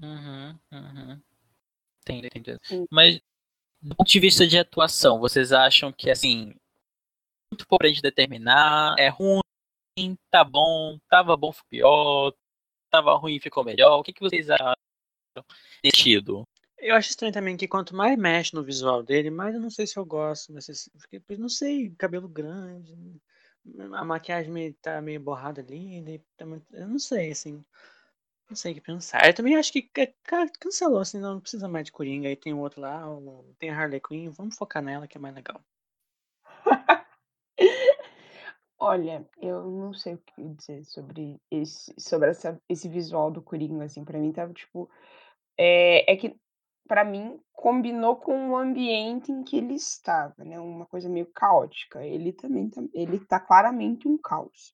Uhum, 0.01 0.57
uhum. 0.71 1.21
Entendi, 2.01 2.27
entendi. 2.27 2.57
Mas, 2.89 3.19
do 3.81 3.95
ponto 3.95 4.09
de 4.09 4.19
vista 4.19 4.47
de 4.47 4.57
atuação, 4.57 5.19
vocês 5.19 5.51
acham 5.51 5.91
que, 5.91 6.09
assim, 6.09 6.55
muito 7.51 7.67
por 7.67 7.83
a 7.83 7.87
gente 7.87 8.01
determinar, 8.01 8.95
é 8.97 9.09
ruim, 9.09 9.41
tá 10.31 10.43
bom, 10.43 10.97
tava 11.09 11.35
bom, 11.35 11.51
foi 11.51 11.65
pior, 11.69 12.33
tava 12.89 13.13
ruim, 13.15 13.39
ficou 13.39 13.63
melhor? 13.63 13.99
O 13.99 14.03
que, 14.03 14.13
que 14.13 14.21
vocês 14.21 14.49
acham 14.49 14.73
desse 15.83 15.97
sentido? 15.97 16.47
Eu 16.77 16.95
acho 16.95 17.09
estranho 17.09 17.33
também 17.33 17.57
que 17.57 17.67
quanto 17.67 17.95
mais 17.95 18.17
mexe 18.17 18.55
no 18.55 18.63
visual 18.63 19.03
dele, 19.03 19.29
mais 19.29 19.53
eu 19.53 19.61
não 19.61 19.69
sei 19.69 19.85
se 19.85 19.97
eu 19.97 20.05
gosto. 20.05 20.53
Mas 20.53 20.89
porque, 20.93 21.21
não 21.37 21.49
sei, 21.49 21.89
cabelo 21.97 22.27
grande, 22.27 22.95
a 23.93 24.03
maquiagem 24.05 24.51
meio, 24.51 24.73
tá 24.75 25.01
meio 25.01 25.19
borrada 25.19 25.61
ali, 25.61 26.23
tá 26.37 26.45
muito, 26.45 26.65
eu 26.73 26.87
não 26.87 26.99
sei, 26.99 27.31
assim. 27.31 27.63
Não 28.49 28.55
sei 28.55 28.71
o 28.71 28.75
que 28.75 28.81
pensar. 28.81 29.27
Eu 29.27 29.33
também 29.33 29.55
acho 29.55 29.71
que 29.71 29.91
cancelou, 30.59 31.01
assim, 31.01 31.19
não 31.19 31.39
precisa 31.39 31.67
mais 31.67 31.85
de 31.85 31.91
Coringa. 31.91 32.27
Aí 32.27 32.35
tem 32.35 32.51
o 32.53 32.59
outro 32.59 32.81
lá, 32.81 33.03
tem 33.59 33.69
a 33.69 33.77
Harley 33.77 34.01
Quinn, 34.01 34.31
vamos 34.31 34.57
focar 34.57 34.81
nela 34.81 35.07
que 35.07 35.17
é 35.17 35.21
mais 35.21 35.35
legal. 35.35 35.61
Olha, 38.79 39.29
eu 39.41 39.69
não 39.69 39.93
sei 39.93 40.15
o 40.15 40.17
que 40.17 40.41
dizer 40.41 40.83
sobre 40.85 41.39
esse, 41.51 41.93
sobre 41.99 42.29
essa, 42.29 42.59
esse 42.67 42.87
visual 42.87 43.29
do 43.29 43.41
Coringa, 43.41 43.83
assim, 43.83 44.03
pra 44.05 44.17
mim 44.17 44.31
tava 44.31 44.53
tipo. 44.53 44.89
É, 45.61 46.09
é 46.09 46.15
que, 46.15 46.39
pra 46.87 47.03
mim, 47.03 47.37
combinou 47.51 48.15
com 48.15 48.51
o 48.51 48.55
ambiente 48.55 49.29
em 49.29 49.43
que 49.43 49.57
ele 49.57 49.73
estava, 49.73 50.45
né? 50.45 50.57
Uma 50.57 50.85
coisa 50.85 51.09
meio 51.09 51.25
caótica. 51.33 52.01
Ele 52.05 52.31
também 52.31 52.69
tá, 52.69 52.81
ele 52.93 53.19
tá 53.19 53.41
claramente 53.41 54.07
um 54.07 54.17
caos. 54.17 54.73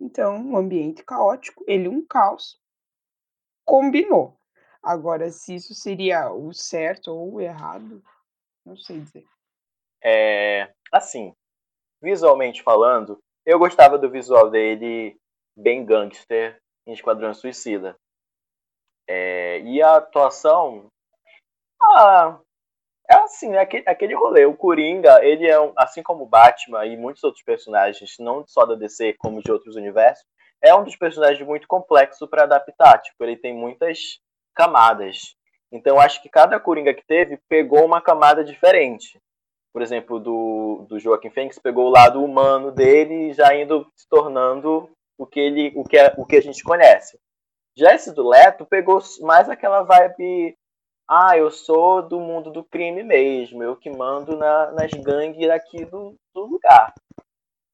Então, 0.00 0.36
um 0.36 0.56
ambiente 0.56 1.04
caótico, 1.04 1.64
ele 1.66 1.88
um 1.88 2.06
caos, 2.06 2.56
combinou. 3.64 4.38
Agora, 4.80 5.28
se 5.30 5.56
isso 5.56 5.74
seria 5.74 6.32
o 6.32 6.52
certo 6.52 7.08
ou 7.08 7.34
o 7.34 7.40
errado, 7.40 8.00
não 8.64 8.76
sei 8.76 9.00
dizer. 9.00 9.24
É, 10.04 10.72
assim, 10.92 11.32
visualmente 12.00 12.62
falando, 12.62 13.18
eu 13.44 13.58
gostava 13.58 13.98
do 13.98 14.10
visual 14.10 14.50
dele 14.50 15.16
bem 15.56 15.84
gangster 15.84 16.60
em 16.86 16.92
Esquadrão 16.92 17.34
Suicida. 17.34 17.96
É, 19.08 19.60
e 19.60 19.82
a 19.82 19.96
atuação. 19.96 20.86
Ah, 21.80 22.38
é 23.10 23.14
assim, 23.14 23.54
é 23.54 23.60
aquele, 23.60 23.84
aquele 23.86 24.14
rolê. 24.14 24.44
O 24.44 24.56
Coringa, 24.56 25.24
ele 25.24 25.46
é, 25.46 25.60
um, 25.60 25.72
assim 25.76 26.02
como 26.02 26.24
o 26.24 26.28
Batman 26.28 26.86
e 26.86 26.96
muitos 26.96 27.24
outros 27.24 27.42
personagens, 27.44 28.16
não 28.18 28.44
só 28.46 28.64
da 28.64 28.74
DC, 28.74 29.14
como 29.14 29.42
de 29.42 29.50
outros 29.50 29.76
universos, 29.76 30.24
é 30.62 30.74
um 30.74 30.84
dos 30.84 30.96
personagens 30.96 31.46
muito 31.46 31.66
complexo 31.66 32.28
para 32.28 32.44
adaptar. 32.44 33.00
Tipo, 33.02 33.24
ele 33.24 33.36
tem 33.36 33.54
muitas 33.54 34.20
camadas. 34.54 35.34
Então, 35.72 35.98
acho 35.98 36.22
que 36.22 36.28
cada 36.28 36.60
Coringa 36.60 36.94
que 36.94 37.04
teve 37.06 37.38
pegou 37.48 37.84
uma 37.84 38.00
camada 38.00 38.44
diferente 38.44 39.18
por 39.72 39.80
exemplo, 39.80 40.20
do, 40.20 40.86
do 40.88 40.98
Joaquim 40.98 41.30
Phoenix, 41.30 41.58
pegou 41.58 41.86
o 41.86 41.90
lado 41.90 42.22
humano 42.22 42.70
dele 42.70 43.32
já 43.32 43.54
indo 43.56 43.86
se 43.96 44.06
tornando 44.06 44.90
o 45.16 45.26
que, 45.26 45.40
ele, 45.40 45.72
o 45.74 45.82
que, 45.82 45.96
é, 45.96 46.12
o 46.16 46.26
que 46.26 46.36
a 46.36 46.42
gente 46.42 46.62
conhece. 46.62 47.18
Já 47.76 47.94
esse 47.94 48.12
do 48.12 48.28
Leto 48.28 48.66
pegou 48.66 49.00
mais 49.20 49.48
aquela 49.48 49.82
vibe. 49.82 50.56
Ah, 51.08 51.36
eu 51.36 51.50
sou 51.50 52.06
do 52.06 52.20
mundo 52.20 52.50
do 52.50 52.64
crime 52.64 53.02
mesmo, 53.02 53.62
eu 53.62 53.76
que 53.76 53.90
mando 53.90 54.36
na, 54.36 54.70
nas 54.72 54.90
gangues 54.92 55.50
aqui 55.50 55.84
do, 55.84 56.14
do 56.34 56.46
lugar. 56.46 56.94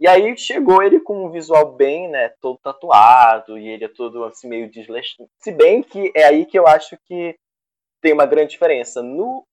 E 0.00 0.08
aí 0.08 0.36
chegou 0.36 0.82
ele 0.82 1.00
com 1.00 1.26
um 1.26 1.30
visual 1.30 1.72
bem, 1.72 2.08
né, 2.08 2.30
todo 2.40 2.58
tatuado, 2.62 3.58
e 3.58 3.68
ele 3.68 3.84
é 3.84 3.88
todo 3.88 4.24
assim 4.24 4.48
meio 4.48 4.70
desleixado. 4.70 5.28
Se 5.40 5.52
bem 5.52 5.82
que 5.82 6.12
é 6.14 6.24
aí 6.24 6.46
que 6.46 6.58
eu 6.58 6.66
acho 6.66 6.96
que 7.04 7.36
tem 8.00 8.12
uma 8.12 8.26
grande 8.26 8.52
diferença. 8.52 9.02
No 9.02 9.44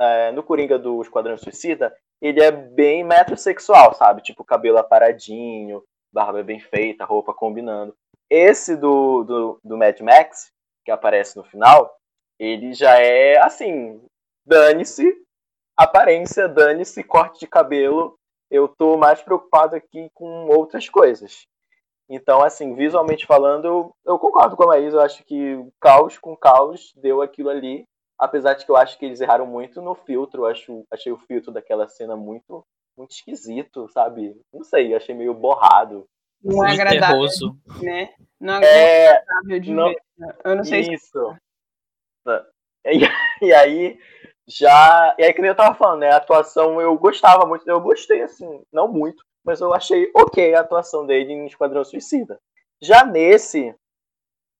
é, 0.00 0.30
no 0.32 0.42
Coringa 0.42 0.78
do 0.78 1.02
Esquadrão 1.02 1.36
Suicida, 1.36 1.94
ele 2.22 2.40
é 2.40 2.50
bem 2.50 3.04
metrosexual, 3.04 3.94
sabe? 3.94 4.22
Tipo, 4.22 4.44
cabelo 4.44 4.78
aparadinho, 4.78 5.82
barba 6.12 6.42
bem 6.42 6.60
feita, 6.60 7.04
roupa 7.04 7.34
combinando. 7.34 7.94
Esse 8.30 8.76
do, 8.76 9.24
do, 9.24 9.60
do 9.64 9.76
Mad 9.76 9.98
Max, 10.00 10.50
que 10.84 10.90
aparece 10.90 11.36
no 11.36 11.44
final, 11.44 11.96
ele 12.38 12.72
já 12.72 12.98
é 12.98 13.38
assim, 13.38 14.00
dane-se 14.46 15.14
aparência, 15.78 16.48
dane-se 16.48 17.04
corte 17.04 17.40
de 17.40 17.46
cabelo. 17.46 18.18
Eu 18.50 18.66
tô 18.66 18.96
mais 18.96 19.22
preocupado 19.22 19.76
aqui 19.76 20.10
com 20.12 20.48
outras 20.48 20.88
coisas. 20.88 21.46
Então, 22.08 22.42
assim, 22.42 22.74
visualmente 22.74 23.26
falando, 23.26 23.66
eu, 23.66 23.94
eu 24.04 24.18
concordo 24.18 24.56
com 24.56 24.64
a 24.64 24.68
Maísa. 24.68 24.96
Eu 24.96 25.02
acho 25.02 25.22
que 25.24 25.64
caos 25.80 26.18
com 26.18 26.36
caos 26.36 26.92
deu 26.96 27.22
aquilo 27.22 27.50
ali. 27.50 27.84
Apesar 28.18 28.54
de 28.54 28.64
que 28.64 28.70
eu 28.70 28.76
acho 28.76 28.98
que 28.98 29.04
eles 29.04 29.20
erraram 29.20 29.46
muito 29.46 29.80
no 29.80 29.94
filtro, 29.94 30.46
acho, 30.46 30.84
achei 30.90 31.12
o 31.12 31.18
filtro 31.18 31.52
daquela 31.52 31.86
cena 31.86 32.16
muito, 32.16 32.64
muito 32.96 33.12
esquisito, 33.12 33.88
sabe? 33.90 34.40
Não 34.52 34.64
sei, 34.64 34.94
achei 34.94 35.14
meio 35.14 35.32
borrado. 35.34 36.04
Não 36.42 36.66
é 36.66 36.72
agradável, 36.72 37.28
né? 37.82 38.14
Não 38.40 38.62
é 38.62 39.08
agradável 39.08 39.60
de 39.60 39.72
não, 39.72 39.88
ver. 39.88 40.02
Eu 40.44 40.56
não 40.56 40.64
sei 40.64 40.80
isso. 40.80 41.36
se... 42.26 42.32
E, 42.86 43.00
e 43.46 43.52
aí, 43.52 43.98
já... 44.46 45.14
E 45.18 45.24
aí, 45.24 45.32
que 45.32 45.40
nem 45.40 45.50
eu 45.50 45.56
tava 45.56 45.74
falando, 45.74 46.00
né? 46.00 46.10
A 46.10 46.16
atuação 46.16 46.80
eu 46.80 46.96
gostava 46.96 47.46
muito, 47.46 47.68
eu 47.68 47.80
gostei, 47.80 48.22
assim, 48.22 48.62
não 48.72 48.88
muito, 48.88 49.24
mas 49.44 49.60
eu 49.60 49.74
achei 49.74 50.10
ok 50.14 50.54
a 50.54 50.60
atuação 50.60 51.06
dele 51.06 51.32
em 51.32 51.46
Esquadrão 51.46 51.84
Suicida. 51.84 52.40
Já 52.80 53.04
nesse, 53.04 53.74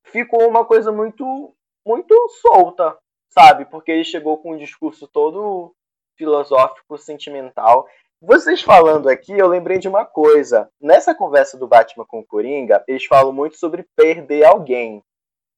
ficou 0.05 0.49
uma 0.49 0.65
coisa 0.65 0.91
muito, 0.91 1.55
muito 1.87 2.15
solta, 2.41 2.99
sabe? 3.29 3.65
Porque 3.67 3.91
ele 3.91 4.05
chegou 4.05 4.39
com 4.39 4.53
um 4.53 4.59
discurso 4.59 5.07
todo 5.07 5.75
filosófico, 6.17 6.99
sentimental. 6.99 7.87
Vocês 8.21 8.61
falando 8.61 9.09
aqui, 9.09 9.33
eu 9.33 9.47
lembrei 9.47 9.79
de 9.79 9.87
uma 9.87 10.05
coisa. 10.05 10.69
Nessa 10.81 11.15
conversa 11.15 11.57
do 11.57 11.69
Batman 11.69 12.05
com 12.05 12.19
o 12.19 12.27
Coringa, 12.27 12.83
eles 12.89 13.05
falam 13.05 13.33
muito 13.33 13.57
sobre 13.57 13.87
perder 13.95 14.45
alguém. 14.45 15.03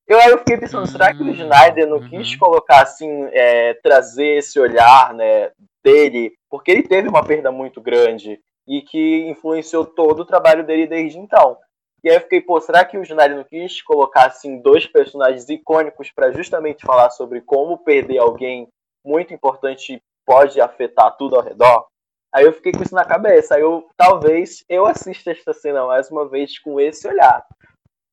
Eu 0.07 0.19
aí 0.19 0.31
eu 0.31 0.39
fiquei 0.39 0.59
pensando, 0.59 0.87
será 0.87 1.15
que 1.15 1.23
o 1.23 1.31
Snyder 1.31 1.87
não 1.87 2.01
quis 2.01 2.33
uhum. 2.33 2.39
colocar 2.39 2.83
assim, 2.83 3.29
é, 3.33 3.75
trazer 3.75 4.39
esse 4.39 4.59
olhar, 4.61 5.15
né, 5.15 5.53
dele, 5.83 6.35
porque 6.51 6.71
ele 6.71 6.83
teve 6.83 7.09
uma 7.09 7.25
perda 7.25 7.51
muito 7.51 7.81
grande 7.81 8.39
e 8.67 8.83
que 8.83 9.29
influenciou 9.29 9.87
todo 9.87 10.21
o 10.21 10.27
trabalho 10.27 10.67
dele 10.67 10.87
desde 10.87 11.19
então. 11.19 11.57
E 12.05 12.11
aí 12.11 12.17
eu 12.17 12.21
fiquei, 12.21 12.41
pô, 12.41 12.61
será 12.61 12.85
que 12.85 12.99
o 12.99 13.05
Junari 13.05 13.35
não 13.35 13.45
quis 13.45 13.81
colocar 13.83 14.27
assim 14.27 14.61
dois 14.61 14.87
personagens 14.87 15.49
icônicos 15.49 16.11
para 16.11 16.33
justamente 16.33 16.85
falar 16.85 17.11
sobre 17.11 17.41
como 17.41 17.79
perder 17.79 18.19
alguém 18.19 18.69
muito 19.05 19.33
importante 19.33 20.03
pode 20.27 20.61
afetar 20.61 21.17
tudo 21.17 21.37
ao 21.37 21.43
redor? 21.43 21.90
Aí 22.33 22.45
eu 22.45 22.53
fiquei 22.53 22.73
com 22.73 22.83
isso 22.83 22.95
na 22.95 23.05
cabeça. 23.05 23.55
Aí 23.57 23.63
eu 23.63 23.89
talvez 23.97 24.65
eu 24.69 24.87
assista 24.87 25.31
esta 25.31 25.53
cena 25.53 25.87
mais 25.87 26.11
uma 26.11 26.29
vez 26.29 26.59
com 26.59 26.81
esse 26.81 27.07
olhar. 27.09 27.47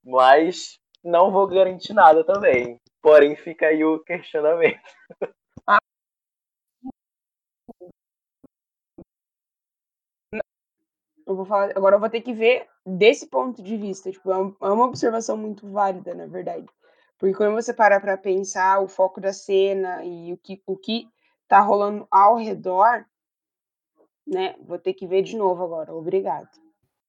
Mas 0.03 0.80
não 1.03 1.31
vou 1.31 1.48
garantir 1.48 1.94
nada 1.94 2.23
também. 2.23 2.80
Porém, 3.02 3.35
fica 3.35 3.68
aí 3.68 3.84
o 3.84 3.99
questionamento. 3.99 4.81
eu 11.27 11.35
vou 11.35 11.45
falar, 11.45 11.72
agora 11.76 11.95
eu 11.98 11.99
vou 11.99 12.10
ter 12.10 12.22
que 12.22 12.34
ver 12.34 12.68
desse 12.85 13.27
ponto 13.27 13.61
de 13.61 13.76
vista, 13.76 14.10
tipo, 14.10 14.31
é, 14.31 14.35
é 14.35 14.72
uma 14.72 14.85
observação 14.85 15.35
muito 15.35 15.69
válida, 15.69 16.15
na 16.15 16.26
verdade. 16.26 16.65
Porque 17.19 17.35
quando 17.35 17.53
você 17.56 17.73
para 17.73 17.99
para 17.99 18.18
pensar 18.18 18.80
o 18.80 18.88
foco 18.88 19.19
da 19.19 19.34
cena 19.34 20.03
e 20.06 20.31
o 20.34 20.38
que 20.38 20.61
o 20.65 20.77
que 20.77 21.07
tá 21.48 21.60
rolando 21.60 22.07
ao 22.10 22.38
redor, 22.38 23.06
né? 24.28 24.56
Vou 24.66 24.78
ter 24.78 24.94
que 24.94 25.08
ver 25.08 25.24
de 25.24 25.36
novo 25.36 25.64
agora. 25.64 25.95
Obrigado. 25.95 26.49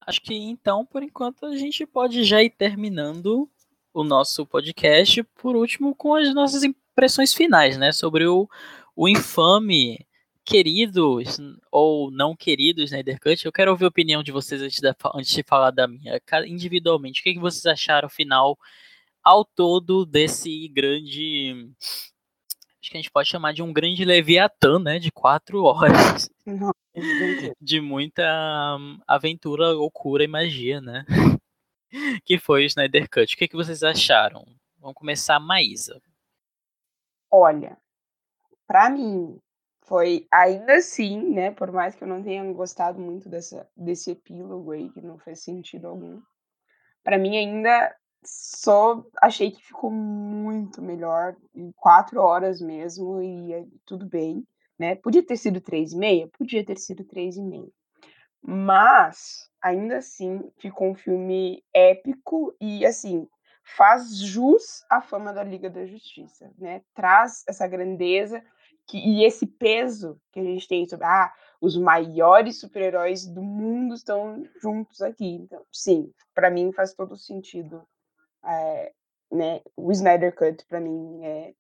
Acho 0.07 0.23
que 0.23 0.35
então, 0.35 0.86
por 0.86 1.03
enquanto, 1.03 1.45
a 1.45 1.57
gente 1.57 1.85
pode 1.85 2.24
já 2.24 2.43
ir 2.43 2.51
terminando 2.51 3.49
o 3.93 4.05
nosso 4.05 4.47
podcast, 4.47 5.23
por 5.35 5.57
último, 5.57 5.95
com 5.95 6.15
as 6.15 6.32
nossas 6.32 6.62
impressões 6.62 7.35
finais, 7.35 7.77
né? 7.77 7.93
Sobre 7.93 8.27
o, 8.27 8.49
o 8.95 9.09
infame 9.09 10.07
queridos 10.45 11.39
ou 11.70 12.11
não 12.11 12.35
queridos 12.35 12.85
Snyder 12.85 13.20
Cut, 13.20 13.45
eu 13.45 13.53
quero 13.53 13.70
ouvir 13.70 13.85
a 13.85 13.89
opinião 13.89 14.23
de 14.23 14.32
vocês 14.32 14.62
antes, 14.62 14.81
da, 14.81 14.97
antes 15.15 15.31
de 15.31 15.43
falar 15.43 15.70
da 15.70 15.86
minha. 15.86 16.19
Individualmente, 16.47 17.20
o 17.20 17.24
que, 17.24 17.35
que 17.35 17.39
vocês 17.39 17.66
acharam 17.66 18.09
final 18.09 18.59
ao 19.23 19.45
todo 19.45 20.07
desse 20.07 20.69
grande. 20.69 21.70
Acho 22.81 22.90
que 22.90 22.97
a 22.97 23.01
gente 23.01 23.11
pode 23.11 23.28
chamar 23.28 23.53
de 23.53 23.62
um 23.62 23.73
grande 23.74 24.05
Leviatã, 24.07 24.78
né? 24.78 24.99
De 24.99 25.11
quatro 25.11 25.65
horas. 25.65 26.31
De 27.60 27.80
muita 27.80 28.24
aventura, 29.06 29.70
loucura 29.70 30.24
e 30.24 30.28
magia, 30.28 30.80
né? 30.80 31.04
que 32.24 32.38
foi 32.38 32.64
o 32.64 32.66
Snyder 32.66 33.08
Cut. 33.10 33.34
O 33.34 33.38
que, 33.38 33.48
que 33.48 33.56
vocês 33.56 33.82
acharam? 33.82 34.44
Vamos 34.78 34.96
começar, 34.96 35.40
Maísa. 35.40 36.00
Olha, 37.30 37.76
pra 38.66 38.88
mim, 38.88 39.38
foi 39.82 40.26
ainda 40.30 40.76
assim, 40.76 41.30
né? 41.30 41.50
Por 41.50 41.72
mais 41.72 41.94
que 41.94 42.04
eu 42.04 42.08
não 42.08 42.22
tenha 42.22 42.44
gostado 42.52 43.00
muito 43.00 43.28
dessa, 43.28 43.68
desse 43.76 44.10
epílogo 44.10 44.72
aí, 44.72 44.90
que 44.90 45.00
não 45.00 45.18
fez 45.18 45.42
sentido 45.42 45.88
algum. 45.88 46.20
Pra 47.02 47.18
mim, 47.18 47.36
ainda 47.36 47.94
só 48.24 49.04
achei 49.22 49.50
que 49.50 49.62
ficou 49.62 49.90
muito 49.90 50.82
melhor, 50.82 51.36
em 51.54 51.72
quatro 51.72 52.20
horas 52.20 52.60
mesmo, 52.60 53.22
e 53.22 53.66
tudo 53.86 54.06
bem, 54.06 54.46
né? 54.78 54.94
Podia 54.96 55.24
ter 55.24 55.36
sido 55.36 55.60
três 55.60 55.92
e 55.92 55.96
meia? 55.96 56.28
Podia 56.38 56.64
ter 56.64 56.78
sido 56.78 57.05
três 57.05 57.36
e 57.36 57.42
meia. 57.42 57.70
Mas, 58.40 59.50
ainda 59.60 59.98
assim, 59.98 60.50
ficou 60.59 60.90
um 60.90 60.94
filme 60.94 61.64
épico 61.74 62.55
e, 62.60 62.86
assim, 62.86 63.26
faz 63.76 64.16
jus 64.16 64.84
à 64.88 65.02
fama 65.02 65.32
da 65.32 65.42
Liga 65.42 65.68
da 65.68 65.84
Justiça, 65.84 66.50
né? 66.56 66.82
Traz 66.94 67.44
essa 67.48 67.66
grandeza 67.66 68.42
que, 68.86 68.98
e 68.98 69.24
esse 69.24 69.46
peso 69.46 70.18
que 70.32 70.40
a 70.40 70.44
gente 70.44 70.66
tem 70.66 70.88
sobre 70.88 71.05
ah, 71.05 71.32
os 71.60 71.76
maiores 71.76 72.60
super-heróis 72.60 73.26
do 73.26 73.42
mundo 73.42 73.94
estão 73.94 74.42
juntos 74.62 75.02
aqui. 75.02 75.34
Então, 75.34 75.62
sim, 75.72 76.12
para 76.34 76.50
mim 76.50 76.72
faz 76.72 76.94
todo 76.94 77.16
sentido. 77.16 77.86
É, 78.44 78.92
né? 79.30 79.60
O 79.76 79.90
Snyder 79.92 80.34
Cut, 80.34 80.64
para 80.66 80.80
mim, 80.80 81.22
é 81.22 81.52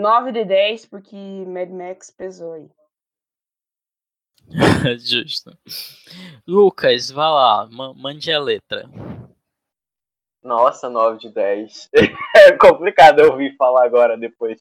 9 0.00 0.32
de 0.32 0.44
10, 0.44 0.86
porque 0.86 1.16
Mad 1.46 1.68
Max 1.68 2.10
pesou 2.10 2.54
aí. 2.54 2.68
Justo. 4.98 5.56
Lucas, 6.46 7.10
vá 7.10 7.30
lá, 7.30 7.68
mande 7.94 8.32
a 8.32 8.40
letra. 8.40 8.88
Nossa, 10.42 10.88
9 10.88 11.18
de 11.18 11.28
10. 11.34 11.90
é 12.36 12.52
complicado 12.52 13.20
eu 13.20 13.32
ouvir 13.32 13.54
falar 13.56 13.84
agora, 13.84 14.16
depois 14.16 14.58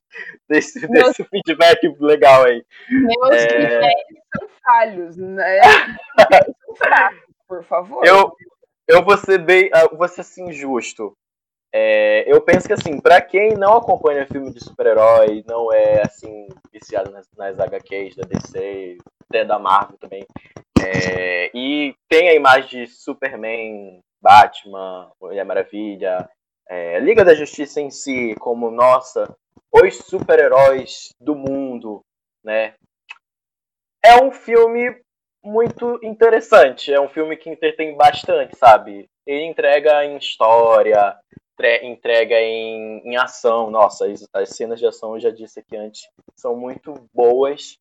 desse, 0.48 0.86
Meus... 0.90 1.07
desse 1.07 1.24
feedback 1.24 1.95
legal 2.02 2.44
aí. 2.44 2.66
Meus 2.90 3.36
é... 3.36 3.82
são 3.82 4.49
falhos, 4.61 5.16
né? 5.16 5.61
são 6.66 6.76
fracos, 6.76 7.24
por 7.48 7.64
favor. 7.64 8.06
Eu, 8.06 8.36
eu 8.90 9.03
vou 9.06 9.18
ser 9.18 9.40
bem. 9.40 9.68
Uh, 9.68 9.95
vou 9.95 10.07
ser 10.10 10.22
assim, 10.22 10.52
justo. 10.52 11.18
É, 11.71 12.23
eu 12.31 12.41
penso 12.41 12.67
que 12.67 12.73
assim, 12.73 12.99
para 12.99 13.21
quem 13.21 13.53
não 13.53 13.77
acompanha 13.77 14.25
filme 14.25 14.51
de 14.51 14.63
super-herói, 14.63 15.43
não 15.47 15.71
é 15.71 16.01
assim, 16.01 16.47
viciado 16.71 17.11
nas, 17.11 17.27
nas 17.37 17.59
HQs 17.59 18.15
da 18.15 18.27
DC, 18.27 18.97
até 19.27 19.45
da 19.45 19.59
Marvel 19.59 19.97
também, 19.99 20.25
é, 20.83 21.51
e 21.53 21.93
tem 22.07 22.29
a 22.29 22.33
imagem 22.33 22.85
de 22.85 22.91
Superman, 22.91 24.01
Batman, 24.21 25.11
Mulher 25.21 25.45
Maravilha, 25.45 26.27
é, 26.67 26.99
Liga 26.99 27.23
da 27.23 27.35
Justiça 27.35 27.79
em 27.79 27.91
si, 27.91 28.35
como, 28.39 28.71
nossa, 28.71 29.35
os 29.71 29.97
super-heróis 29.97 31.09
do 31.19 31.35
mundo, 31.35 32.01
né? 32.43 32.73
É 34.03 34.15
um 34.15 34.31
filme 34.31 34.95
muito 35.43 35.99
interessante, 36.03 36.93
é 36.93 36.99
um 36.99 37.09
filme 37.09 37.37
que 37.37 37.49
entretém 37.49 37.95
bastante, 37.95 38.57
sabe? 38.57 39.07
Ele 39.25 39.45
entrega 39.45 40.03
em 40.05 40.17
história, 40.17 41.15
entrega 41.84 42.36
em, 42.40 43.02
em 43.06 43.18
ação. 43.18 43.69
Nossa, 43.69 44.06
as, 44.07 44.27
as, 44.34 44.49
cenas 44.49 44.80
de 44.80 44.88
ação, 44.88 45.15
eu 45.15 45.19
já 45.19 45.30
disse 45.30 45.60
aqui 45.60 45.76
antes, 45.76 46.07
são 46.36 46.56
muito 46.56 46.94
boas. 47.14 47.77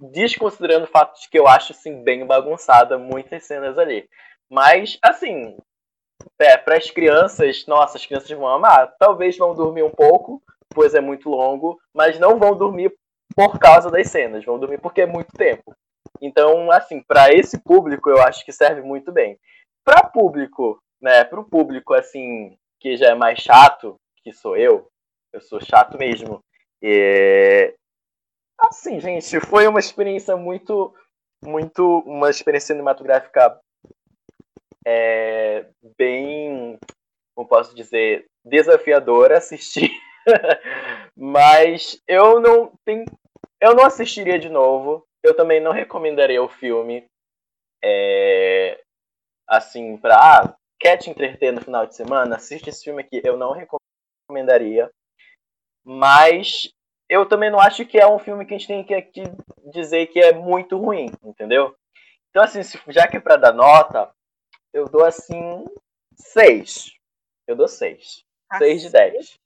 Desconsiderando 0.00 0.84
o 0.84 0.90
fato 0.90 1.20
de 1.20 1.28
que 1.28 1.38
eu 1.38 1.46
acho 1.46 1.72
assim, 1.72 2.02
bem 2.02 2.26
bagunçada 2.26 2.98
muitas 2.98 3.44
cenas 3.44 3.78
ali. 3.78 4.08
Mas, 4.50 4.98
assim, 5.02 5.56
é, 6.38 6.56
para 6.56 6.76
as 6.76 6.90
crianças, 6.90 7.64
nossa, 7.66 7.96
as 7.96 8.06
crianças 8.06 8.30
vão 8.30 8.48
amar. 8.48 8.94
Talvez 8.98 9.36
vão 9.36 9.54
dormir 9.54 9.82
um 9.82 9.90
pouco, 9.90 10.42
pois 10.70 10.94
é 10.94 11.00
muito 11.00 11.28
longo, 11.28 11.78
mas 11.94 12.18
não 12.18 12.38
vão 12.38 12.56
dormir 12.56 12.92
por 13.34 13.58
causa 13.58 13.90
das 13.90 14.08
cenas, 14.08 14.44
vão 14.44 14.58
dormir 14.58 14.80
porque 14.80 15.00
é 15.00 15.06
muito 15.06 15.32
tempo. 15.32 15.74
Então, 16.20 16.70
assim, 16.70 17.02
para 17.02 17.32
esse 17.32 17.58
público, 17.58 18.08
eu 18.08 18.20
acho 18.22 18.44
que 18.44 18.52
serve 18.52 18.82
muito 18.82 19.12
bem. 19.12 19.38
Para 19.84 20.08
público 20.08 20.80
né, 21.00 21.24
pro 21.24 21.44
público, 21.44 21.94
assim, 21.94 22.56
que 22.80 22.96
já 22.96 23.10
é 23.10 23.14
mais 23.14 23.40
chato, 23.40 23.96
que 24.22 24.32
sou 24.32 24.56
eu, 24.56 24.88
eu 25.32 25.40
sou 25.40 25.60
chato 25.60 25.98
mesmo. 25.98 26.40
E, 26.82 27.74
assim, 28.58 29.00
gente, 29.00 29.40
foi 29.40 29.66
uma 29.66 29.80
experiência 29.80 30.36
muito, 30.36 30.94
muito, 31.42 32.00
uma 32.06 32.30
experiência 32.30 32.74
cinematográfica 32.74 33.58
é, 34.86 35.66
bem, 35.96 36.78
como 37.34 37.48
posso 37.48 37.74
dizer, 37.74 38.26
desafiadora 38.44 39.38
assistir. 39.38 39.90
Mas 41.16 42.00
eu 42.06 42.40
não 42.40 42.72
tenho, 42.84 43.04
eu 43.60 43.74
não 43.74 43.84
assistiria 43.84 44.38
de 44.38 44.48
novo. 44.48 45.06
Eu 45.22 45.34
também 45.34 45.60
não 45.60 45.72
recomendaria 45.72 46.42
o 46.42 46.48
filme. 46.48 47.06
É, 47.82 48.80
assim, 49.48 49.96
pra 49.96 50.16
ah, 50.16 50.56
quer 50.84 50.98
te 50.98 51.08
entreter 51.08 51.50
no 51.50 51.62
final 51.62 51.86
de 51.86 51.96
semana, 51.96 52.36
assiste 52.36 52.68
esse 52.68 52.84
filme 52.84 53.00
aqui. 53.00 53.22
Eu 53.24 53.38
não 53.38 53.52
recomendaria. 53.52 54.90
Mas 55.82 56.70
eu 57.08 57.26
também 57.26 57.50
não 57.50 57.58
acho 57.58 57.86
que 57.86 57.98
é 57.98 58.06
um 58.06 58.18
filme 58.18 58.44
que 58.44 58.52
a 58.52 58.58
gente 58.58 58.68
tem 58.68 58.84
que, 58.84 59.00
que 59.00 59.22
dizer 59.72 60.08
que 60.08 60.20
é 60.20 60.34
muito 60.34 60.76
ruim, 60.76 61.10
entendeu? 61.22 61.74
Então, 62.28 62.42
assim, 62.42 62.60
já 62.88 63.08
que 63.08 63.16
é 63.16 63.20
pra 63.20 63.36
dar 63.36 63.54
nota, 63.54 64.10
eu 64.74 64.86
dou 64.86 65.04
assim. 65.04 65.64
6. 66.16 66.92
Eu 67.46 67.56
dou 67.56 67.66
6. 67.66 68.22
6 68.58 68.82
de 68.82 68.90
10. 68.90 69.40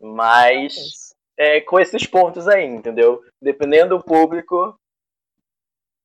Mas 0.00 1.14
é, 1.38 1.60
com 1.62 1.80
esses 1.80 2.06
pontos 2.06 2.46
aí, 2.46 2.66
entendeu? 2.66 3.24
Dependendo 3.40 3.96
do 3.96 4.04
público, 4.04 4.78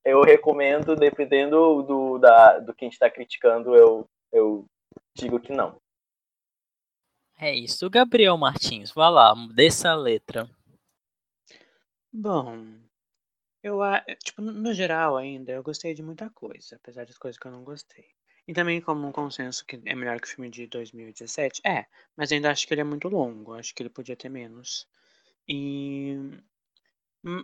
eu 0.03 0.21
recomendo, 0.21 0.95
dependendo 0.95 1.83
do, 1.83 2.17
da, 2.17 2.59
do 2.59 2.73
que 2.73 2.85
a 2.85 2.87
gente 2.87 2.93
está 2.93 3.09
criticando, 3.09 3.75
eu, 3.75 4.07
eu 4.31 4.65
digo 5.15 5.39
que 5.39 5.51
não. 5.51 5.79
É 7.37 7.55
isso. 7.55 7.89
Gabriel 7.89 8.37
Martins, 8.37 8.91
vá 8.91 9.09
lá, 9.09 9.33
desça 9.53 9.89
a 9.89 9.95
letra. 9.95 10.49
Bom, 12.13 12.67
eu, 13.63 13.79
tipo, 14.23 14.41
no 14.41 14.73
geral 14.73 15.17
ainda, 15.17 15.51
eu 15.51 15.63
gostei 15.63 15.93
de 15.93 16.03
muita 16.03 16.29
coisa, 16.29 16.75
apesar 16.75 17.05
das 17.05 17.17
coisas 17.17 17.39
que 17.39 17.47
eu 17.47 17.51
não 17.51 17.63
gostei. 17.63 18.05
E 18.47 18.53
também 18.53 18.81
como 18.81 19.07
um 19.07 19.11
consenso 19.11 19.65
que 19.65 19.79
é 19.85 19.95
melhor 19.95 20.19
que 20.19 20.27
o 20.27 20.29
filme 20.29 20.49
de 20.49 20.67
2017, 20.67 21.61
é, 21.65 21.85
mas 22.17 22.31
ainda 22.31 22.51
acho 22.51 22.67
que 22.67 22.73
ele 22.73 22.81
é 22.81 22.83
muito 22.83 23.07
longo, 23.07 23.53
acho 23.53 23.73
que 23.73 23.83
ele 23.83 23.89
podia 23.89 24.15
ter 24.15 24.29
menos. 24.29 24.87
E 25.47 26.17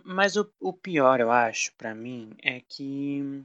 mas 0.04 0.36
o, 0.36 0.50
o 0.60 0.72
pior, 0.72 1.20
eu 1.20 1.30
acho, 1.30 1.72
pra 1.74 1.94
mim, 1.94 2.34
é 2.42 2.60
que. 2.60 3.44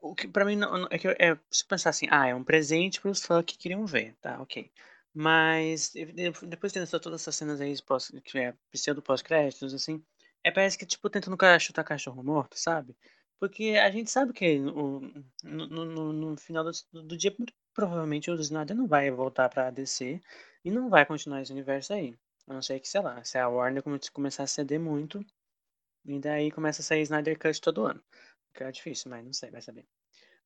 O 0.00 0.14
que 0.14 0.26
pra 0.26 0.44
mim 0.44 0.56
não, 0.56 0.86
é 0.90 0.98
que 0.98 1.08
é, 1.08 1.38
se 1.50 1.64
pensar 1.64 1.90
assim, 1.90 2.06
ah, 2.10 2.26
é 2.26 2.34
um 2.34 2.42
presente 2.44 3.00
pros 3.00 3.24
fãs 3.24 3.44
que 3.44 3.56
queriam 3.56 3.86
ver, 3.86 4.14
tá, 4.20 4.40
ok. 4.42 4.70
Mas 5.14 5.92
depois 6.48 6.72
tendo 6.72 6.88
todas 7.00 7.20
essas 7.20 7.36
cenas 7.36 7.60
aí 7.60 7.80
pós, 7.82 8.10
que 8.24 8.38
é 8.38 8.54
pseudo 8.70 9.02
pós-créditos, 9.02 9.74
assim, 9.74 10.02
é 10.42 10.50
parece 10.50 10.76
que, 10.78 10.86
tipo, 10.86 11.08
tentando 11.10 11.36
chutar 11.60 11.84
cachorro 11.84 12.22
morto, 12.22 12.58
sabe? 12.58 12.96
Porque 13.38 13.76
a 13.76 13.90
gente 13.90 14.10
sabe 14.10 14.32
que 14.32 14.58
no, 14.58 15.00
no, 15.44 15.66
no, 15.84 16.12
no 16.12 16.36
final 16.36 16.64
do, 16.64 17.02
do, 17.02 17.16
dia, 17.16 17.34
provavelmente 17.74 18.30
o 18.30 18.34
Snyder 18.40 18.76
não 18.76 18.86
vai 18.86 19.10
voltar 19.10 19.48
pra 19.48 19.70
DC 19.70 20.20
e 20.64 20.70
não 20.70 20.88
vai 20.88 21.04
continuar 21.06 21.42
esse 21.42 21.52
universo 21.52 21.92
aí. 21.92 22.16
A 22.46 22.54
não 22.54 22.62
ser 22.62 22.80
que, 22.80 22.88
sei 22.88 23.00
lá, 23.00 23.22
se 23.24 23.38
a 23.38 23.48
Warner 23.48 23.82
começar 24.12 24.42
a 24.42 24.46
ceder 24.46 24.80
muito, 24.80 25.24
e 26.04 26.18
daí 26.18 26.50
começa 26.50 26.82
a 26.82 26.84
sair 26.84 27.02
Snyder 27.02 27.38
Cut 27.38 27.60
todo 27.60 27.86
ano. 27.86 28.02
Que 28.54 28.64
é 28.64 28.72
difícil, 28.72 29.10
mas 29.10 29.24
não 29.24 29.32
sei, 29.32 29.50
vai 29.50 29.62
saber. 29.62 29.86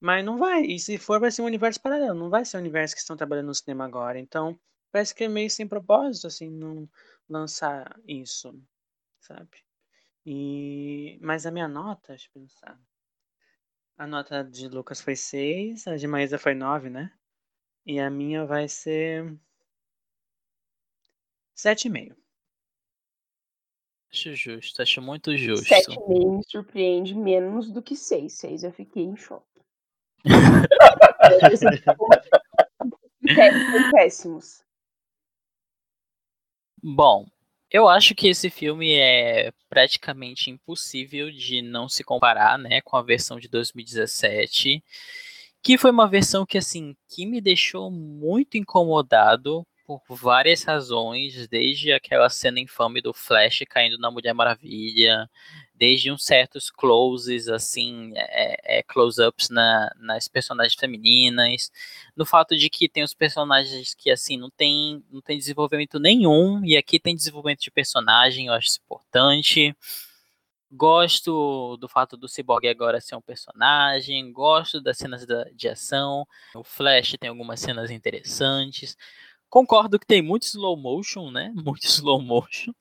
Mas 0.00 0.24
não 0.24 0.36
vai, 0.38 0.62
e 0.62 0.78
se 0.78 0.98
for, 0.98 1.18
vai 1.20 1.30
ser 1.30 1.42
um 1.42 1.46
universo 1.46 1.80
paralelo, 1.80 2.18
não 2.18 2.30
vai 2.30 2.44
ser 2.44 2.56
o 2.56 2.60
um 2.60 2.62
universo 2.62 2.94
que 2.94 3.00
estão 3.00 3.16
trabalhando 3.16 3.46
no 3.46 3.54
cinema 3.54 3.84
agora. 3.84 4.18
Então, 4.18 4.58
parece 4.92 5.14
que 5.14 5.24
é 5.24 5.28
meio 5.28 5.50
sem 5.50 5.66
propósito, 5.66 6.26
assim, 6.26 6.50
não 6.50 6.88
lançar 7.28 7.98
isso, 8.06 8.54
sabe? 9.20 9.64
E... 10.24 11.18
Mas 11.22 11.46
a 11.46 11.50
minha 11.50 11.68
nota, 11.68 12.08
deixa 12.08 12.28
eu 12.28 12.42
pensar. 12.42 12.78
A 13.96 14.06
nota 14.06 14.44
de 14.44 14.68
Lucas 14.68 15.00
foi 15.00 15.16
6, 15.16 15.86
a 15.86 15.96
de 15.96 16.06
Maísa 16.06 16.38
foi 16.38 16.54
9, 16.54 16.90
né? 16.90 17.10
E 17.86 17.98
a 17.98 18.10
minha 18.10 18.44
vai 18.44 18.68
ser 18.68 19.38
Sete 21.56 21.86
e 21.86 21.90
meio. 21.90 22.14
Acho 24.12 24.34
justo, 24.34 24.82
acho 24.82 25.00
muito 25.00 25.34
justo. 25.38 25.66
Sete 25.66 25.94
e 25.94 26.08
meio 26.08 26.32
me 26.32 26.44
surpreende 26.46 27.14
menos 27.14 27.70
do 27.70 27.82
que 27.82 27.96
seis. 27.96 28.34
Seis 28.34 28.62
eu 28.62 28.70
fiquei 28.70 29.02
em 29.02 29.16
choque. 29.16 29.46
Péssimos. 33.90 34.62
Bom, 36.82 37.26
eu 37.70 37.88
acho 37.88 38.14
que 38.14 38.28
esse 38.28 38.50
filme 38.50 38.92
é 38.92 39.50
praticamente 39.68 40.50
impossível 40.50 41.30
de 41.30 41.62
não 41.62 41.88
se 41.88 42.04
comparar, 42.04 42.58
né, 42.58 42.82
com 42.82 42.96
a 42.96 43.02
versão 43.02 43.40
de 43.40 43.48
2017 43.48 44.84
Que 45.62 45.78
foi 45.78 45.90
uma 45.90 46.06
versão 46.06 46.44
que, 46.44 46.58
assim, 46.58 46.94
que 47.08 47.24
me 47.24 47.40
deixou 47.40 47.90
muito 47.90 48.58
incomodado 48.58 49.66
por 49.86 50.02
várias 50.08 50.64
razões, 50.64 51.46
desde 51.46 51.92
aquela 51.92 52.28
cena 52.28 52.58
infame 52.58 53.00
do 53.00 53.14
Flash 53.14 53.62
caindo 53.68 53.96
na 53.98 54.10
Mulher 54.10 54.34
Maravilha, 54.34 55.30
desde 55.74 56.10
uns 56.10 56.24
certos 56.24 56.70
closes, 56.70 57.48
assim, 57.48 58.12
é, 58.16 58.78
é, 58.78 58.82
close-ups 58.82 59.48
na, 59.48 59.90
nas 59.98 60.26
personagens 60.26 60.74
femininas, 60.74 61.70
no 62.16 62.26
fato 62.26 62.56
de 62.56 62.68
que 62.68 62.88
tem 62.88 63.02
os 63.02 63.14
personagens 63.14 63.94
que, 63.94 64.10
assim, 64.10 64.36
não 64.36 64.50
tem, 64.50 65.04
não 65.10 65.20
tem 65.20 65.38
desenvolvimento 65.38 66.00
nenhum, 66.00 66.64
e 66.64 66.76
aqui 66.76 66.98
tem 66.98 67.14
desenvolvimento 67.14 67.60
de 67.60 67.70
personagem, 67.70 68.46
eu 68.46 68.54
acho 68.54 68.68
isso 68.68 68.80
importante. 68.84 69.76
Gosto 70.68 71.76
do 71.76 71.88
fato 71.88 72.16
do 72.16 72.28
Cyborg 72.28 72.66
agora 72.66 73.00
ser 73.00 73.14
um 73.14 73.20
personagem, 73.20 74.32
gosto 74.32 74.80
das 74.80 74.98
cenas 74.98 75.24
da, 75.24 75.44
de 75.54 75.68
ação, 75.68 76.26
o 76.56 76.64
Flash 76.64 77.14
tem 77.20 77.30
algumas 77.30 77.60
cenas 77.60 77.88
interessantes. 77.88 78.96
Concordo 79.50 79.98
que 79.98 80.06
tem 80.06 80.22
muito 80.22 80.44
slow 80.44 80.76
motion, 80.76 81.30
né? 81.30 81.52
Muito 81.64 81.84
slow 81.86 82.20
motion 82.20 82.72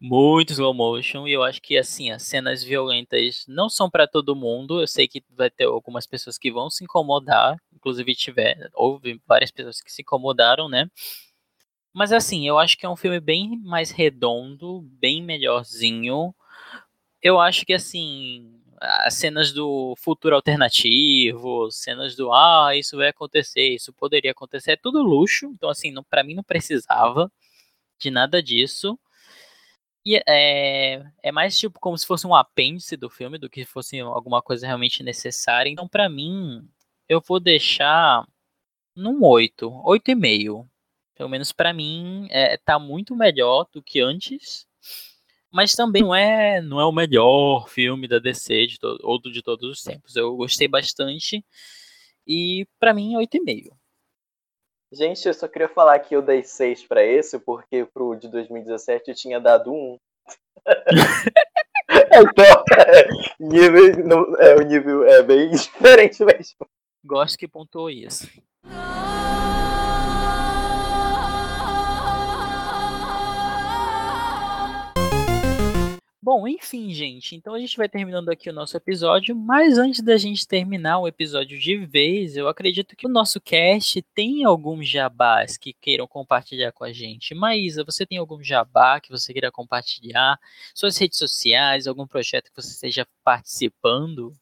muito 0.00 0.52
slow 0.52 0.74
motion 0.74 1.26
e 1.26 1.32
eu 1.32 1.42
acho 1.42 1.60
que 1.62 1.76
assim 1.78 2.10
as 2.10 2.22
cenas 2.22 2.62
violentas 2.64 3.44
não 3.48 3.68
são 3.68 3.88
para 3.90 4.06
todo 4.06 4.34
mundo. 4.36 4.80
Eu 4.80 4.86
sei 4.86 5.06
que 5.06 5.22
vai 5.30 5.50
ter 5.50 5.64
algumas 5.64 6.06
pessoas 6.06 6.36
que 6.38 6.50
vão 6.50 6.68
se 6.70 6.84
incomodar, 6.84 7.56
inclusive 7.72 8.14
tiver 8.14 8.68
houve 8.74 9.20
várias 9.26 9.50
pessoas 9.50 9.80
que 9.80 9.92
se 9.92 10.02
incomodaram, 10.02 10.68
né? 10.68 10.88
Mas 11.92 12.12
assim, 12.12 12.46
eu 12.46 12.58
acho 12.58 12.76
que 12.76 12.86
é 12.86 12.88
um 12.88 12.96
filme 12.96 13.18
bem 13.20 13.58
mais 13.64 13.90
redondo, 13.90 14.82
bem 15.00 15.22
melhorzinho. 15.22 16.34
Eu 17.22 17.40
acho 17.40 17.66
que 17.66 17.74
assim, 17.74 18.59
as 18.80 19.14
cenas 19.14 19.52
do 19.52 19.94
futuro 19.98 20.34
alternativo, 20.34 21.70
cenas 21.70 22.16
do 22.16 22.32
ah, 22.32 22.74
isso 22.74 22.96
vai 22.96 23.08
acontecer, 23.08 23.68
isso 23.74 23.92
poderia 23.92 24.32
acontecer, 24.32 24.72
é 24.72 24.76
tudo 24.76 25.02
luxo. 25.02 25.46
Então 25.54 25.68
assim, 25.70 25.92
para 26.08 26.24
mim 26.24 26.34
não 26.34 26.42
precisava 26.44 27.30
de 27.98 28.10
nada 28.10 28.42
disso. 28.42 28.98
E 30.04 30.16
é, 30.26 31.02
é 31.22 31.32
mais 31.32 31.58
tipo 31.58 31.78
como 31.78 31.96
se 31.98 32.06
fosse 32.06 32.26
um 32.26 32.34
apêndice 32.34 32.96
do 32.96 33.10
filme 33.10 33.38
do 33.38 33.50
que 33.50 33.64
fosse 33.66 34.00
alguma 34.00 34.40
coisa 34.42 34.66
realmente 34.66 35.02
necessária. 35.02 35.68
Então, 35.70 35.86
para 35.86 36.08
mim, 36.08 36.66
eu 37.08 37.20
vou 37.20 37.38
deixar 37.38 38.26
num 38.96 39.22
8, 39.24 39.68
8,5. 39.68 40.66
Pelo 41.14 41.28
menos 41.28 41.52
para 41.52 41.72
mim, 41.74 42.28
é, 42.30 42.56
tá 42.56 42.78
muito 42.78 43.14
melhor 43.14 43.66
do 43.72 43.82
que 43.82 44.00
antes. 44.00 44.66
Mas 45.52 45.74
também 45.74 46.02
não 46.02 46.14
é, 46.14 46.60
não 46.60 46.80
é 46.80 46.84
o 46.84 46.92
melhor 46.92 47.68
filme 47.68 48.06
da 48.06 48.18
DC 48.18 48.66
de 48.66 48.78
todo, 48.78 48.98
ou 49.02 49.20
de 49.20 49.42
todos 49.42 49.68
os 49.68 49.82
tempos. 49.82 50.14
Eu 50.14 50.36
gostei 50.36 50.68
bastante. 50.68 51.44
E 52.26 52.66
para 52.78 52.94
mim, 52.94 53.14
8,5. 53.14 53.70
Gente, 54.92 55.26
eu 55.26 55.34
só 55.34 55.46
queria 55.46 55.68
falar 55.68 55.98
que 56.00 56.14
eu 56.14 56.22
dei 56.22 56.42
6 56.42 56.86
para 56.86 57.04
esse, 57.04 57.38
porque 57.38 57.84
pro 57.84 58.14
de 58.16 58.28
2017 58.28 59.10
eu 59.10 59.14
tinha 59.14 59.40
dado 59.40 59.72
1. 59.72 59.98
então, 62.12 62.64
é, 62.78 63.08
nível, 63.38 64.04
não, 64.04 64.36
é, 64.36 64.54
o 64.56 64.60
nível 64.60 65.04
é 65.04 65.22
bem 65.22 65.50
diferente 65.50 66.24
mesmo. 66.24 66.66
Gosto 67.04 67.38
que 67.38 67.48
pontuou 67.48 67.90
isso. 67.90 68.28
Bom, 76.32 76.46
enfim, 76.46 76.94
gente. 76.94 77.34
Então 77.34 77.54
a 77.54 77.58
gente 77.58 77.76
vai 77.76 77.88
terminando 77.88 78.28
aqui 78.28 78.48
o 78.48 78.52
nosso 78.52 78.76
episódio. 78.76 79.34
Mas 79.34 79.76
antes 79.76 80.00
da 80.00 80.16
gente 80.16 80.46
terminar 80.46 81.00
o 81.00 81.08
episódio 81.08 81.58
de 81.58 81.76
vez, 81.84 82.36
eu 82.36 82.46
acredito 82.46 82.94
que 82.94 83.04
o 83.04 83.10
nosso 83.10 83.40
cast 83.40 84.00
tem 84.14 84.44
alguns 84.44 84.88
jabás 84.88 85.58
que 85.58 85.72
queiram 85.72 86.06
compartilhar 86.06 86.70
com 86.70 86.84
a 86.84 86.92
gente. 86.92 87.34
Maísa, 87.34 87.82
você 87.82 88.06
tem 88.06 88.18
algum 88.18 88.40
jabá 88.40 89.00
que 89.00 89.10
você 89.10 89.32
queira 89.32 89.50
compartilhar? 89.50 90.38
Suas 90.72 90.96
redes 90.96 91.18
sociais, 91.18 91.88
algum 91.88 92.06
projeto 92.06 92.52
que 92.52 92.62
você 92.62 92.74
esteja 92.74 93.04
participando? 93.24 94.32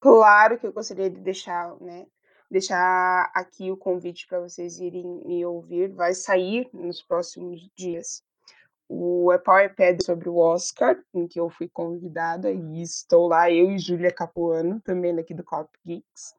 Claro 0.00 0.58
que 0.58 0.66
eu 0.66 0.72
gostaria 0.72 1.08
de 1.08 1.20
deixar, 1.20 1.80
né? 1.80 2.08
Deixar 2.50 3.30
aqui 3.36 3.70
o 3.70 3.76
convite 3.76 4.26
para 4.26 4.40
vocês 4.40 4.80
irem 4.80 5.22
me 5.24 5.46
ouvir. 5.46 5.92
Vai 5.92 6.12
sair 6.12 6.68
nos 6.72 7.00
próximos 7.00 7.70
dias 7.78 8.20
o 8.92 9.30
Powerpad 9.44 10.04
sobre 10.04 10.28
o 10.28 10.36
Oscar, 10.36 10.98
em 11.14 11.28
que 11.28 11.38
eu 11.38 11.48
fui 11.48 11.68
convidada, 11.68 12.50
e 12.50 12.82
estou 12.82 13.28
lá, 13.28 13.48
eu 13.48 13.70
e 13.70 13.78
Júlia 13.78 14.12
Capuano, 14.12 14.80
também 14.80 15.14
daqui 15.14 15.32
do 15.32 15.44
Cop 15.44 15.70
Geeks. 15.86 16.34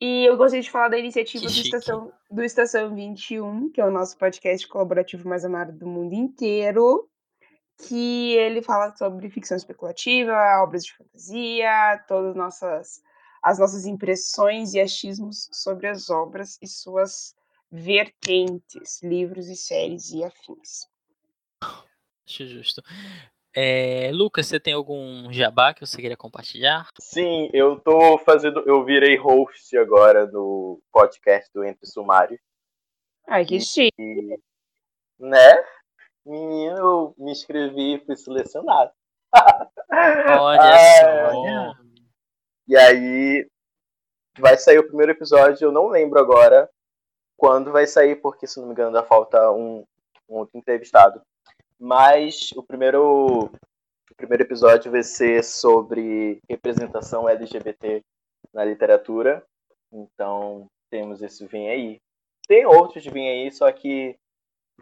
E 0.00 0.24
eu 0.24 0.36
gostaria 0.36 0.60
de 0.60 0.70
falar 0.70 0.88
da 0.88 0.98
iniciativa 0.98 1.44
do 1.44 1.52
Estação, 1.52 2.12
do 2.28 2.42
Estação 2.42 2.92
21, 2.92 3.70
que 3.70 3.80
é 3.80 3.86
o 3.86 3.92
nosso 3.92 4.18
podcast 4.18 4.66
colaborativo 4.66 5.28
mais 5.28 5.44
amado 5.44 5.72
do 5.72 5.86
mundo 5.86 6.14
inteiro, 6.14 7.08
que 7.86 8.32
ele 8.32 8.60
fala 8.60 8.92
sobre 8.96 9.30
ficção 9.30 9.56
especulativa, 9.56 10.32
obras 10.64 10.84
de 10.84 10.96
fantasia, 10.96 12.04
todas 12.08 12.30
as 12.30 12.36
nossas, 12.36 13.02
as 13.40 13.60
nossas 13.60 13.86
impressões 13.86 14.74
e 14.74 14.80
achismos 14.80 15.48
sobre 15.52 15.86
as 15.86 16.10
obras 16.10 16.58
e 16.60 16.66
suas 16.66 17.36
vertentes, 17.70 19.00
livros 19.00 19.46
e 19.46 19.54
séries 19.54 20.10
e 20.10 20.24
afins. 20.24 20.90
Acho 22.26 22.46
justo. 22.46 22.82
É, 23.54 24.10
Lucas, 24.12 24.46
você 24.46 24.58
tem 24.58 24.72
algum 24.72 25.30
jabá 25.32 25.74
que 25.74 25.84
você 25.84 26.00
queria 26.00 26.16
compartilhar? 26.16 26.88
Sim, 26.98 27.50
eu 27.52 27.78
tô 27.78 28.18
fazendo. 28.18 28.60
Eu 28.66 28.84
virei 28.84 29.16
host 29.16 29.76
agora 29.76 30.26
no 30.26 30.80
podcast 30.90 31.50
do 31.52 31.62
Entre 31.62 31.86
Sumário. 31.86 32.38
Ai, 33.28 33.44
que 33.44 33.60
chique. 33.60 33.92
Né? 35.18 35.64
Menino, 36.24 36.76
eu 36.78 37.14
me 37.18 37.32
inscrevi 37.32 37.96
e 37.96 38.04
fui 38.04 38.16
selecionado. 38.16 38.90
Olha 40.40 40.78
só. 41.00 41.74
E 42.68 42.76
aí 42.76 43.46
vai 44.38 44.56
sair 44.56 44.78
o 44.78 44.86
primeiro 44.86 45.12
episódio, 45.12 45.66
eu 45.66 45.72
não 45.72 45.88
lembro 45.88 46.18
agora 46.18 46.70
quando 47.36 47.72
vai 47.72 47.86
sair, 47.86 48.16
porque 48.16 48.46
se 48.46 48.58
não 48.58 48.66
me 48.66 48.72
engano 48.72 48.96
ainda 48.96 49.06
falta 49.06 49.50
um, 49.50 49.84
um 50.28 50.36
outro 50.36 50.56
entrevistado. 50.56 51.20
Mas 51.82 52.52
o 52.54 52.62
primeiro, 52.62 53.46
o 53.46 54.14
primeiro 54.16 54.44
episódio 54.44 54.92
vai 54.92 55.02
ser 55.02 55.42
sobre 55.42 56.38
representação 56.48 57.28
LGBT 57.28 58.00
na 58.54 58.64
literatura. 58.64 59.44
Então 59.92 60.68
temos 60.88 61.20
esse 61.22 61.44
Vem 61.44 61.68
Aí. 61.68 62.00
Tem 62.46 62.64
outros 62.64 63.04
Vem 63.04 63.28
Aí, 63.28 63.50
só 63.50 63.70
que 63.72 64.14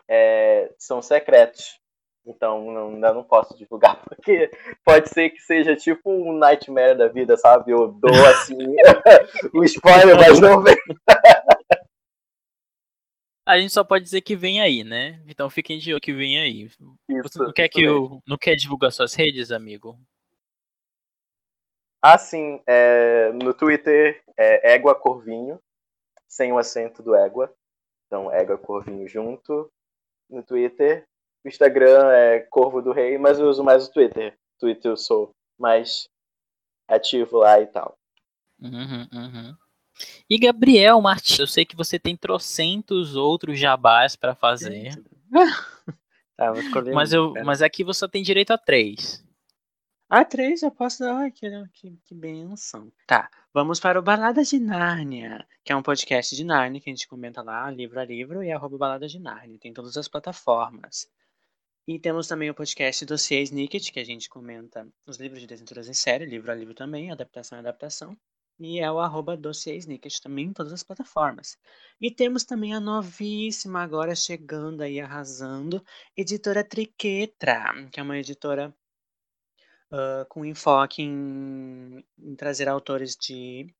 é, 0.06 0.70
são 0.78 1.00
secretos. 1.00 1.80
Então 2.26 2.70
não, 2.70 2.88
ainda 2.90 3.14
não 3.14 3.24
posso 3.24 3.56
divulgar, 3.56 3.98
porque 4.04 4.50
pode 4.84 5.08
ser 5.08 5.30
que 5.30 5.40
seja 5.40 5.74
tipo 5.74 6.10
um 6.10 6.36
nightmare 6.36 6.98
da 6.98 7.08
vida, 7.08 7.34
sabe? 7.38 7.72
Eu 7.72 7.88
dou 7.88 8.26
assim 8.26 8.58
o 9.54 9.64
spoiler, 9.64 10.16
mas 10.16 10.38
não 10.38 10.60
vem. 10.60 10.76
A 13.50 13.60
gente 13.60 13.72
só 13.72 13.82
pode 13.82 14.04
dizer 14.04 14.20
que 14.20 14.36
vem 14.36 14.60
aí, 14.60 14.84
né? 14.84 15.20
Então 15.26 15.50
fiquem 15.50 15.78
de 15.78 15.92
olho 15.92 16.00
que 16.00 16.12
vem 16.12 16.38
aí. 16.38 16.62
Isso, 16.62 16.78
Você 17.22 17.38
não 17.40 17.52
quer 17.52 17.68
que 17.68 17.82
eu 17.82 18.22
não 18.24 18.38
quer 18.38 18.54
divulgar 18.54 18.92
suas 18.92 19.12
redes, 19.14 19.50
amigo? 19.50 19.98
Ah, 22.00 22.16
sim. 22.16 22.62
É, 22.64 23.32
no 23.32 23.52
Twitter 23.52 24.22
é 24.36 24.74
Égua 24.74 24.94
Corvinho, 24.94 25.60
sem 26.28 26.52
o 26.52 26.58
acento 26.58 27.02
do 27.02 27.14
Égua. 27.14 27.52
Então, 28.06 28.32
Égua 28.32 28.56
Corvinho 28.56 29.08
junto 29.08 29.68
no 30.28 30.44
Twitter. 30.44 31.04
O 31.44 31.48
Instagram 31.48 32.08
é 32.12 32.40
Corvo 32.50 32.80
do 32.80 32.92
Rei, 32.92 33.18
mas 33.18 33.40
eu 33.40 33.48
uso 33.48 33.64
mais 33.64 33.88
o 33.88 33.92
Twitter. 33.92 34.38
Twitter 34.60 34.92
eu 34.92 34.96
sou 34.96 35.34
mais 35.58 36.08
ativo 36.86 37.38
lá 37.38 37.60
e 37.60 37.66
tal. 37.66 37.98
Uhum, 38.60 39.08
uhum. 39.12 39.56
E 40.28 40.38
Gabriel 40.38 41.00
Martins, 41.00 41.38
eu 41.38 41.46
sei 41.46 41.64
que 41.64 41.76
você 41.76 41.98
tem 41.98 42.16
trocentos 42.16 43.16
outros 43.16 43.58
jabás 43.58 44.16
para 44.16 44.34
fazer. 44.34 45.02
tá, 46.36 46.52
vou 46.52 46.60
escolher 46.60 46.92
mas, 46.92 47.12
eu, 47.12 47.32
mas 47.44 47.62
aqui 47.62 47.84
você 47.84 48.08
tem 48.08 48.22
direito 48.22 48.52
a 48.52 48.58
três. 48.58 49.24
Ah, 50.08 50.24
três? 50.24 50.62
Eu 50.62 50.72
posso 50.72 50.98
dar. 50.98 51.14
Ai, 51.14 51.30
que, 51.30 51.48
que, 51.72 51.96
que 52.04 52.14
benção. 52.14 52.92
Tá, 53.06 53.30
vamos 53.54 53.78
para 53.78 53.98
o 53.98 54.02
Balada 54.02 54.42
de 54.42 54.58
Nárnia, 54.58 55.46
que 55.64 55.72
é 55.72 55.76
um 55.76 55.82
podcast 55.82 56.34
de 56.34 56.44
Nárnia 56.44 56.80
que 56.80 56.90
a 56.90 56.92
gente 56.92 57.06
comenta 57.06 57.42
lá, 57.42 57.70
livro 57.70 58.00
a 58.00 58.04
livro, 58.04 58.42
e 58.42 58.50
arroba 58.50 58.76
Balada 58.76 59.06
de 59.06 59.20
Nárnia. 59.20 59.58
Tem 59.60 59.72
todas 59.72 59.96
as 59.96 60.08
plataformas. 60.08 61.08
E 61.86 61.98
temos 61.98 62.26
também 62.26 62.50
o 62.50 62.54
podcast 62.54 63.04
Dossiê 63.04 63.42
Snicket, 63.42 63.92
que 63.92 64.00
a 64.00 64.04
gente 64.04 64.28
comenta 64.28 64.86
os 65.06 65.16
livros 65.16 65.40
de 65.40 65.46
desventuras 65.46 65.88
em 65.88 65.94
série, 65.94 66.24
livro 66.24 66.50
a 66.50 66.54
livro 66.54 66.74
também, 66.74 67.10
adaptação 67.10 67.58
e 67.58 67.60
adaptação 67.60 68.16
e 68.60 68.78
é 68.78 68.90
o 68.92 68.98
arroba 69.00 69.36
também 70.22 70.46
em 70.46 70.52
todas 70.52 70.72
as 70.72 70.82
plataformas. 70.82 71.56
E 72.00 72.10
temos 72.10 72.44
também 72.44 72.74
a 72.74 72.80
novíssima, 72.80 73.82
agora 73.82 74.14
chegando 74.14 74.82
aí, 74.82 75.00
arrasando, 75.00 75.82
editora 76.16 76.62
Triquetra, 76.62 77.88
que 77.90 77.98
é 77.98 78.02
uma 78.02 78.18
editora 78.18 78.74
uh, 79.90 80.26
com 80.28 80.44
enfoque 80.44 81.02
em, 81.02 82.04
em 82.18 82.36
trazer 82.36 82.68
autores 82.68 83.16
de 83.16 83.74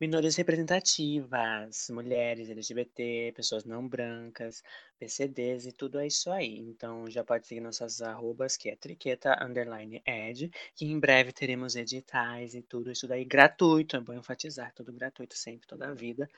minorias 0.00 0.36
representativas, 0.36 1.88
mulheres, 1.90 2.50
LGBT, 2.50 3.32
pessoas 3.34 3.64
não 3.64 3.86
brancas, 3.88 4.62
PCDs 4.98 5.66
e 5.66 5.72
tudo 5.72 5.98
é 5.98 6.06
isso 6.06 6.30
aí. 6.30 6.58
Então 6.58 7.08
já 7.10 7.24
pode 7.24 7.46
seguir 7.46 7.60
nossas 7.60 8.00
arrobas, 8.02 8.56
que 8.56 8.68
é 8.68 8.76
triqueta 8.76 9.36
underline 9.42 10.02
ed, 10.06 10.50
que 10.74 10.86
em 10.86 10.98
breve 10.98 11.32
teremos 11.32 11.76
editais 11.76 12.54
e 12.54 12.62
tudo 12.62 12.90
isso 12.90 13.06
daí 13.08 13.24
gratuito, 13.24 13.96
é 13.96 14.00
bom 14.00 14.14
enfatizar, 14.14 14.72
tudo 14.74 14.92
gratuito 14.92 15.36
sempre, 15.36 15.66
toda 15.66 15.88
a 15.88 15.94
vida. 15.94 16.28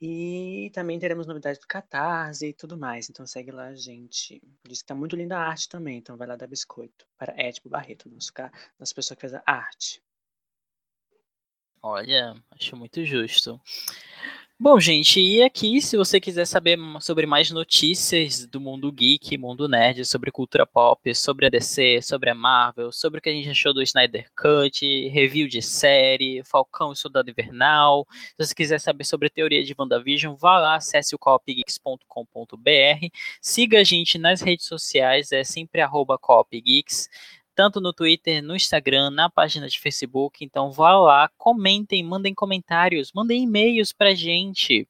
E 0.00 0.70
também 0.74 0.98
teremos 0.98 1.26
novidades 1.28 1.60
do 1.60 1.66
Catarse 1.66 2.48
e 2.48 2.52
tudo 2.52 2.76
mais. 2.76 3.08
Então 3.08 3.24
segue 3.26 3.52
lá, 3.52 3.72
gente. 3.74 4.42
Diz 4.66 4.80
que 4.82 4.86
tá 4.88 4.94
muito 4.96 5.14
linda 5.14 5.38
a 5.38 5.46
arte 5.46 5.68
também. 5.68 5.98
Então 5.98 6.16
vai 6.16 6.26
lá 6.26 6.34
dar 6.34 6.48
biscoito. 6.48 7.06
Para 7.16 7.32
Édipo 7.40 7.68
Barreto, 7.68 8.10
nosso, 8.10 8.32
nossa 8.80 8.94
pessoa 8.94 9.14
que 9.16 9.20
fez 9.20 9.34
a 9.34 9.42
arte. 9.46 10.02
Olha, 11.82 12.34
acho 12.52 12.76
muito 12.76 13.04
justo. 13.04 13.60
Bom, 14.64 14.78
gente, 14.78 15.20
e 15.20 15.42
aqui, 15.42 15.82
se 15.82 15.96
você 15.96 16.20
quiser 16.20 16.44
saber 16.46 16.78
sobre 17.00 17.26
mais 17.26 17.50
notícias 17.50 18.46
do 18.46 18.60
mundo 18.60 18.92
geek, 18.92 19.36
mundo 19.36 19.66
nerd, 19.68 20.04
sobre 20.04 20.30
cultura 20.30 20.64
pop, 20.64 21.12
sobre 21.16 21.46
a 21.46 21.50
DC, 21.50 22.00
sobre 22.00 22.30
a 22.30 22.34
Marvel, 22.36 22.92
sobre 22.92 23.18
o 23.18 23.20
que 23.20 23.28
a 23.28 23.32
gente 23.32 23.50
achou 23.50 23.74
do 23.74 23.82
Snyder 23.82 24.30
Cut, 24.36 25.08
review 25.08 25.48
de 25.48 25.60
série, 25.60 26.44
Falcão 26.44 26.92
e 26.92 26.96
Soldado 26.96 27.28
Invernal, 27.28 28.06
se 28.12 28.46
você 28.46 28.54
quiser 28.54 28.78
saber 28.78 29.02
sobre 29.02 29.26
a 29.26 29.30
teoria 29.30 29.64
de 29.64 29.74
WandaVision, 29.76 30.36
vá 30.36 30.60
lá, 30.60 30.76
acesse 30.76 31.16
o 31.16 31.18
copgeeks.com.br, 31.18 33.08
siga 33.40 33.80
a 33.80 33.84
gente 33.84 34.16
nas 34.16 34.40
redes 34.40 34.66
sociais, 34.66 35.32
é 35.32 35.42
sempre 35.42 35.82
copgeeks, 36.20 37.08
tanto 37.54 37.80
no 37.80 37.92
Twitter, 37.92 38.42
no 38.42 38.56
Instagram, 38.56 39.10
na 39.10 39.30
página 39.30 39.68
de 39.68 39.78
Facebook. 39.78 40.44
Então 40.44 40.70
vá 40.70 40.96
lá, 40.98 41.30
comentem, 41.36 42.02
mandem 42.04 42.34
comentários, 42.34 43.12
mandem 43.14 43.44
e-mails 43.44 43.92
pra 43.92 44.14
gente. 44.14 44.88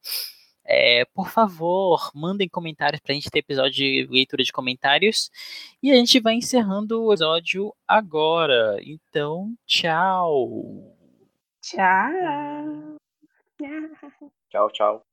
É, 0.65 1.05
por 1.07 1.29
favor, 1.29 2.11
mandem 2.15 2.49
comentários 2.49 3.01
pra 3.01 3.15
gente 3.15 3.31
ter 3.31 3.41
episódio 3.41 3.73
de 3.73 4.09
leitura 4.11 4.45
de 4.45 4.53
comentários. 4.53 5.31
E 5.83 5.91
a 5.91 5.95
gente 5.97 6.21
vai 6.21 6.35
encerrando 6.35 7.03
o 7.03 7.13
episódio 7.13 7.75
agora. 7.87 8.79
Então, 8.83 9.55
tchau. 9.67 10.97
Tchau. 11.61 12.97
Tchau, 14.51 14.71
tchau. 14.71 15.12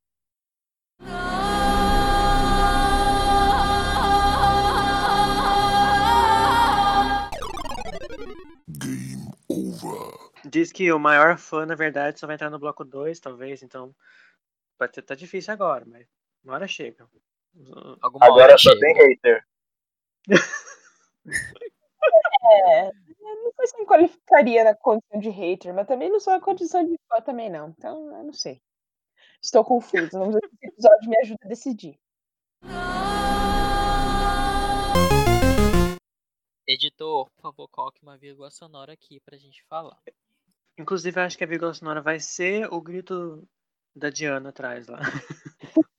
Game 8.77 9.31
over. 9.47 10.29
Diz 10.45 10.71
que 10.71 10.91
o 10.91 10.99
maior 10.99 11.37
fã, 11.37 11.65
na 11.65 11.75
verdade, 11.75 12.19
só 12.19 12.27
vai 12.27 12.35
entrar 12.35 12.49
no 12.49 12.59
bloco 12.59 12.85
2, 12.85 13.19
talvez, 13.19 13.63
então. 13.63 13.95
Pode 14.77 14.95
ser 14.95 15.01
tá 15.01 15.15
difícil 15.15 15.53
agora, 15.53 15.83
mas 15.85 16.07
uma 16.43 16.53
hora 16.53 16.67
chega. 16.67 17.07
Alguma 18.01 18.25
agora 18.25 18.57
só 18.57 18.69
chega. 18.69 18.81
tem 18.81 18.93
hater. 18.95 19.45
é, 22.51 22.91
não 23.19 23.51
sei 23.55 23.67
se 23.67 23.77
me 23.77 23.85
qualificaria 23.85 24.63
na 24.63 24.75
condição 24.75 25.19
de 25.19 25.29
hater, 25.29 25.73
mas 25.73 25.87
também 25.87 26.09
não 26.09 26.19
sou 26.19 26.33
a 26.33 26.41
condição 26.41 26.85
de 26.85 26.97
fã 27.09 27.21
também, 27.21 27.49
não. 27.49 27.69
Então, 27.69 28.15
eu 28.15 28.23
não 28.23 28.33
sei. 28.33 28.61
Estou 29.41 29.65
confuso. 29.65 30.11
Vamos 30.11 30.35
ver 30.35 30.47
se 30.47 30.55
esse 30.55 30.67
episódio 30.67 31.09
me 31.09 31.17
ajuda 31.19 31.39
a 31.43 31.47
decidir. 31.47 31.99
Editor, 36.69 37.27
por 37.31 37.41
favor, 37.41 37.67
coloque 37.69 37.99
uma 38.03 38.15
vírgula 38.15 38.51
sonora 38.51 38.93
aqui 38.93 39.19
pra 39.21 39.35
gente 39.35 39.63
falar. 39.63 39.97
Inclusive, 40.77 41.19
acho 41.19 41.35
que 41.35 41.43
a 41.43 41.47
vírgula 41.47 41.73
sonora 41.73 41.99
vai 41.99 42.19
ser 42.19 42.71
o 42.71 42.79
grito 42.79 43.43
da 43.95 44.11
Diana 44.11 44.49
atrás 44.49 44.87
lá. 44.87 44.99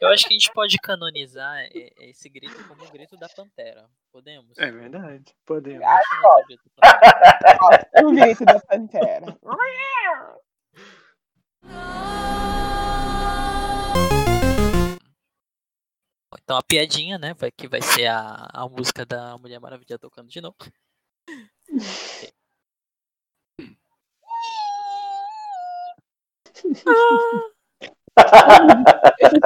Eu 0.00 0.08
acho 0.08 0.26
que 0.26 0.34
a 0.34 0.38
gente 0.38 0.50
pode 0.52 0.78
canonizar 0.78 1.68
esse 1.72 2.28
grito 2.30 2.66
como 2.68 2.84
o 2.84 2.90
grito 2.90 3.18
da 3.18 3.28
Pantera. 3.28 3.86
Podemos? 4.10 4.56
É 4.58 4.70
verdade, 4.70 5.34
podemos. 5.44 5.86
o 8.02 8.12
grito 8.12 8.44
da 8.46 8.58
Pantera. 8.60 9.26
Então 16.46 16.56
a 16.56 16.62
piadinha, 16.62 17.18
né? 17.18 17.34
Vai, 17.34 17.50
que 17.50 17.66
vai 17.66 17.82
ser 17.82 18.06
a, 18.06 18.48
a 18.52 18.68
música 18.68 19.04
da 19.04 19.36
Mulher 19.36 19.58
Maravilha 19.58 19.98
tocando 19.98 20.28
de 20.28 20.40
novo. 20.40 20.54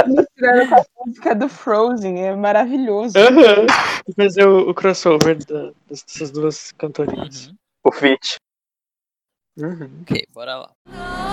misturando 0.06 0.68
com 0.68 0.74
a 0.74 0.85
música 1.06 1.35
do 1.35 1.48
Frozen, 1.48 2.22
é 2.22 2.36
maravilhoso. 2.36 3.14
Uhum. 3.18 3.66
Fazer 4.14 4.47
o, 4.47 4.68
o 4.68 4.74
crossover 4.74 5.43
da, 5.47 5.72
dessas 5.89 6.31
duas 6.31 6.70
cantorinhas. 6.72 7.47
Uhum. 7.47 7.56
O 7.85 7.93
feat. 7.93 8.36
Uhum. 9.56 10.02
Ok, 10.02 10.27
bora 10.35 10.56
lá. 10.56 11.30